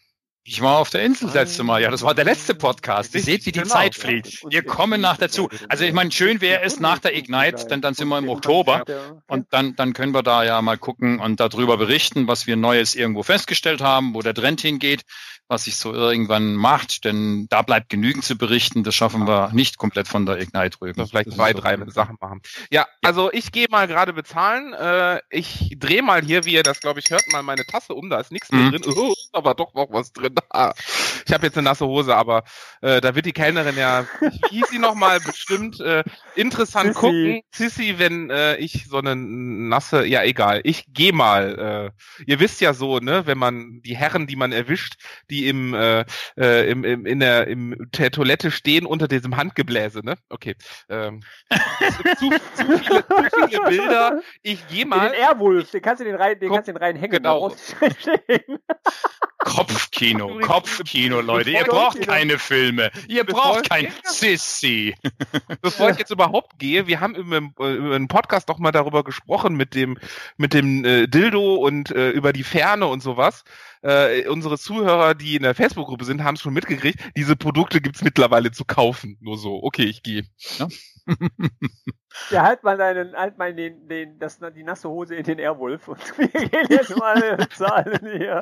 Ich 0.47 0.61
war 0.61 0.79
auf 0.79 0.91
der 0.91 1.03
Insel 1.03 1.25
das 1.29 1.35
letzte 1.35 1.65
Mal. 1.65 1.81
Ja, 1.81 1.91
das 1.91 2.03
war 2.03 2.15
der 2.15 2.27
letzte 2.27 2.55
Podcast. 2.55 3.15
Ihr 3.15 3.23
seht, 3.23 3.47
wie 3.47 3.53
die 3.53 3.61
genau. 3.61 3.75
Zeit 3.75 3.95
fliegt. 3.95 4.43
Wir 4.47 4.63
kommen 4.63 5.01
nach 5.01 5.17
dazu. 5.17 5.49
Also 5.71 5.85
ich 5.85 5.95
meine, 5.95 6.13
schön 6.13 6.43
wäre 6.43 6.63
es 6.63 6.79
nach 6.79 6.99
der 6.99 7.17
Ignite, 7.17 7.67
denn 7.67 7.81
dann 7.81 7.95
sind 7.95 8.09
wir 8.09 8.19
im 8.19 8.29
Oktober. 8.29 8.85
Und 9.27 9.47
dann, 9.55 9.75
dann 9.75 9.95
können 9.95 10.13
wir 10.13 10.23
da 10.23 10.45
ja 10.45 10.61
mal 10.61 10.77
gucken 10.77 11.19
und 11.19 11.41
darüber 11.41 11.79
berichten, 11.79 12.29
was 12.29 12.47
wir 12.47 12.57
Neues 12.57 12.95
irgendwo 12.95 13.23
festgestellt 13.23 13.81
haben, 13.81 14.15
wo 14.15 14.21
der 14.21 14.35
Trend 14.35 14.61
hingeht, 14.61 15.05
was 15.49 15.65
sich 15.65 15.77
so 15.77 15.93
irgendwann 15.93 16.55
macht, 16.55 17.05
denn 17.05 17.47
da 17.51 17.63
bleibt 17.63 17.91
genügend 17.91 18.25
zu 18.25 18.37
berichten. 18.37 18.83
Das 18.83 18.95
schaffen 18.95 19.27
wir 19.27 19.51
nicht 19.53 19.77
komplett 19.79 20.09
von 20.09 20.25
der 20.27 20.41
Ignite 20.41 20.81
rüber. 20.81 21.07
Vielleicht 21.07 21.33
zwei, 21.33 21.53
drei 21.53 21.77
Sachen 21.91 22.17
machen. 22.21 22.41
Ja, 22.71 22.87
also 23.03 23.31
ich 23.33 23.53
gehe 23.53 23.67
mal 23.71 23.87
gerade 23.87 24.13
bezahlen. 24.15 24.73
Äh, 24.73 25.21
ich 25.31 25.77
drehe 25.79 26.03
mal 26.03 26.23
hier, 26.23 26.45
wie 26.45 26.55
ihr 26.55 26.63
das, 26.63 26.81
glaube 26.81 27.01
ich, 27.01 27.11
hört, 27.11 27.31
mal 27.31 27.43
meine 27.43 27.65
Tasse 27.67 27.95
um. 27.95 28.09
Da 28.11 28.21
ist 28.21 28.33
nichts 28.33 28.51
mehr 28.51 28.63
Mhm. 28.63 28.73
drin. 28.73 28.95
Oh, 28.97 29.13
ist 29.13 29.31
aber 29.35 29.55
doch 29.55 29.75
noch 29.75 29.89
was 29.91 30.13
drin. 30.13 30.35
Ah. 30.51 30.73
Ich 31.27 31.33
habe 31.33 31.47
jetzt 31.47 31.59
eine 31.59 31.65
nasse 31.65 31.87
Hose, 31.87 32.15
aber 32.17 32.45
äh, 32.81 33.01
da 33.01 33.15
wird 33.15 33.27
die 33.27 33.33
Kellnerin 33.33 33.77
ja, 33.77 34.07
wie 34.51 34.59
hieß 34.59 34.69
sie 34.71 34.79
nochmal, 34.79 35.21
bestimmt 35.21 35.81
äh, 35.81 36.05
interessant 36.37 36.95
Sissi. 36.95 37.01
gucken. 37.01 37.41
Sissy, 37.53 37.99
wenn 37.99 38.31
äh, 38.31 38.57
ich 38.57 38.87
so 38.89 38.99
eine 38.99 39.15
nasse, 39.17 40.07
ja 40.07 40.23
egal, 40.23 40.61
ich 40.65 40.85
gehe 40.93 41.13
mal. 41.13 41.93
Äh, 42.19 42.23
ihr 42.27 42.41
wisst 42.41 42.61
ja 42.61 42.73
so, 42.75 42.99
ne, 42.99 43.27
wenn 43.27 43.39
man 43.39 43.81
die 43.83 43.97
Herren, 43.97 44.27
die 44.27 44.37
man 44.37 44.53
erwischt, 44.53 44.95
die 45.31 45.34
im, 45.43 45.75
äh, 45.75 46.05
äh, 46.37 46.71
im, 46.71 46.85
im, 46.85 47.07
in 47.07 47.21
der, 47.21 47.47
im 47.47 47.77
der 47.97 48.11
Toilette 48.11 48.51
stehen 48.51 48.87
unter 48.87 49.09
diesem 49.09 49.37
Handgebläse, 49.37 50.01
ne? 50.05 50.17
Okay. 50.29 50.55
Ähm, 50.89 51.21
zu, 52.19 52.31
zu, 52.55 52.79
viele, 52.79 53.07
zu 53.07 53.49
viele 53.49 53.63
Bilder. 53.69 54.21
Ich 54.43 54.67
gehe 54.69 54.81
Den 54.81 54.89
mal. 54.89 55.13
Airwolf, 55.13 55.71
den 55.71 55.83
kannst 55.83 56.01
du 56.01 56.05
den 56.05 56.17
rein, 56.17 56.39
den 56.39 56.49
Guck, 56.49 56.59
kannst 56.59 56.69
du 56.69 56.73
den 56.73 56.83
rein 56.83 56.97
hängen. 56.97 57.11
genau. 57.11 57.53
Kopfkino, 59.45 60.39
Kopfkino, 60.41 61.21
Leute. 61.21 61.51
Ihr 61.51 61.65
braucht 61.65 62.01
keine 62.01 62.39
Filme. 62.39 62.91
Ihr 63.09 63.25
braucht 63.25 63.69
kein 63.69 63.93
Sissy. 64.05 64.95
Bevor 65.61 65.91
ich 65.91 65.99
jetzt 65.99 66.11
überhaupt 66.11 66.59
gehe, 66.59 66.87
wir 66.87 67.01
haben 67.01 67.15
im, 67.15 67.33
im, 67.33 67.55
äh, 67.61 67.97
im 67.97 68.09
Podcast 68.09 68.49
doch 68.49 68.59
mal 68.59 68.73
darüber 68.73 69.05
gesprochen 69.05 69.55
mit 69.55 69.75
dem 69.75 69.99
mit 70.39 70.55
dem 70.55 70.85
äh, 70.85 71.07
Dildo 71.07 71.57
und 71.57 71.91
äh, 71.91 72.11
über 72.11 72.33
die 72.33 72.43
Ferne 72.43 72.87
und 72.87 73.03
sowas. 73.03 73.45
Äh, 73.85 74.27
unsere 74.29 74.59
Zuhörer, 74.59 75.15
die 75.15 75.37
in 75.37 75.43
der 75.43 75.55
Facebook-Gruppe 75.55 76.07
sind, 76.07 76.25
haben 76.25 76.37
es 76.37 76.41
schon 76.41 76.55
mitgekriegt. 76.55 76.99
Diese 77.19 77.37
Produkte 77.37 77.83
gibt's 77.83 78.03
mittlerweile 78.03 78.51
zu 78.51 78.65
kaufen. 78.65 79.19
Nur 79.21 79.37
so. 79.37 79.63
Okay, 79.63 79.85
ich 79.85 80.03
gehe. 80.03 80.25
Ja, 80.59 80.69
halt 82.33 82.63
mal 82.63 82.77
deinen, 82.77 83.15
halt 83.15 83.39
mal 83.39 83.55
den, 83.55 83.89
den, 83.89 84.19
das, 84.19 84.39
die 84.55 84.63
nasse 84.63 84.89
Hose 84.89 85.15
in 85.15 85.25
den 85.25 85.39
Airwolf 85.39 85.89
und 85.89 86.19
wir 86.19 86.29
gehen 86.29 86.67
jetzt 86.69 86.97
mal 86.97 87.37
bezahlen 87.37 88.01
hier. 88.03 88.41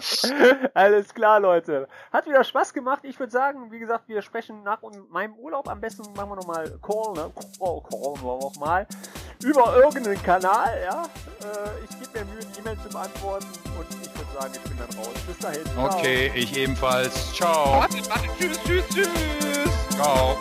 Alles 0.75 1.13
klar, 1.13 1.41
Leute. 1.41 1.89
Hat 2.13 2.27
wieder 2.27 2.45
Spaß 2.45 2.73
gemacht. 2.73 3.01
Ich 3.05 3.19
würde 3.19 3.33
sagen, 3.33 3.71
wie 3.71 3.79
gesagt, 3.79 4.09
wir 4.09 4.23
sprechen 4.23 4.63
nach 4.63 4.81
meinem 5.11 5.35
Urlaub. 5.35 5.69
Am 5.69 5.81
besten 5.81 6.03
machen 6.15 6.31
wir 6.31 6.37
nochmal 6.37 6.79
Call, 6.83 7.13
ne? 7.15 7.31
Oh, 7.59 7.81
callen 7.81 8.23
wir 8.23 8.39
nochmal. 8.39 8.87
Über 9.43 9.77
irgendeinen 9.77 10.23
Kanal, 10.23 10.81
ja. 10.85 11.03
Äh, 11.03 11.85
ich 11.85 11.99
gebe 11.99 12.21
mir 12.21 12.33
Mühe, 12.33 12.41
die 12.45 12.61
E-Mail 12.61 12.77
zu 12.79 12.89
beantworten 12.89 13.47
und 13.79 13.87
ich 13.91 14.15
würde 14.17 14.33
sagen, 14.41 14.53
ich 14.55 14.63
bin 14.63 14.79
dann 14.79 14.99
raus. 14.99 15.15
Bis 15.27 15.39
dahin. 15.39 15.65
Ciao. 15.67 15.87
Okay, 15.87 16.31
ich 16.35 16.57
ebenfalls. 16.57 17.35
Ciao. 17.35 17.81
Warte, 17.81 17.97
warte, 18.09 18.29
tschüss, 18.39 18.61
tschüss, 18.65 18.89
tschüss. 18.89 19.89
Ciao. 19.97 20.37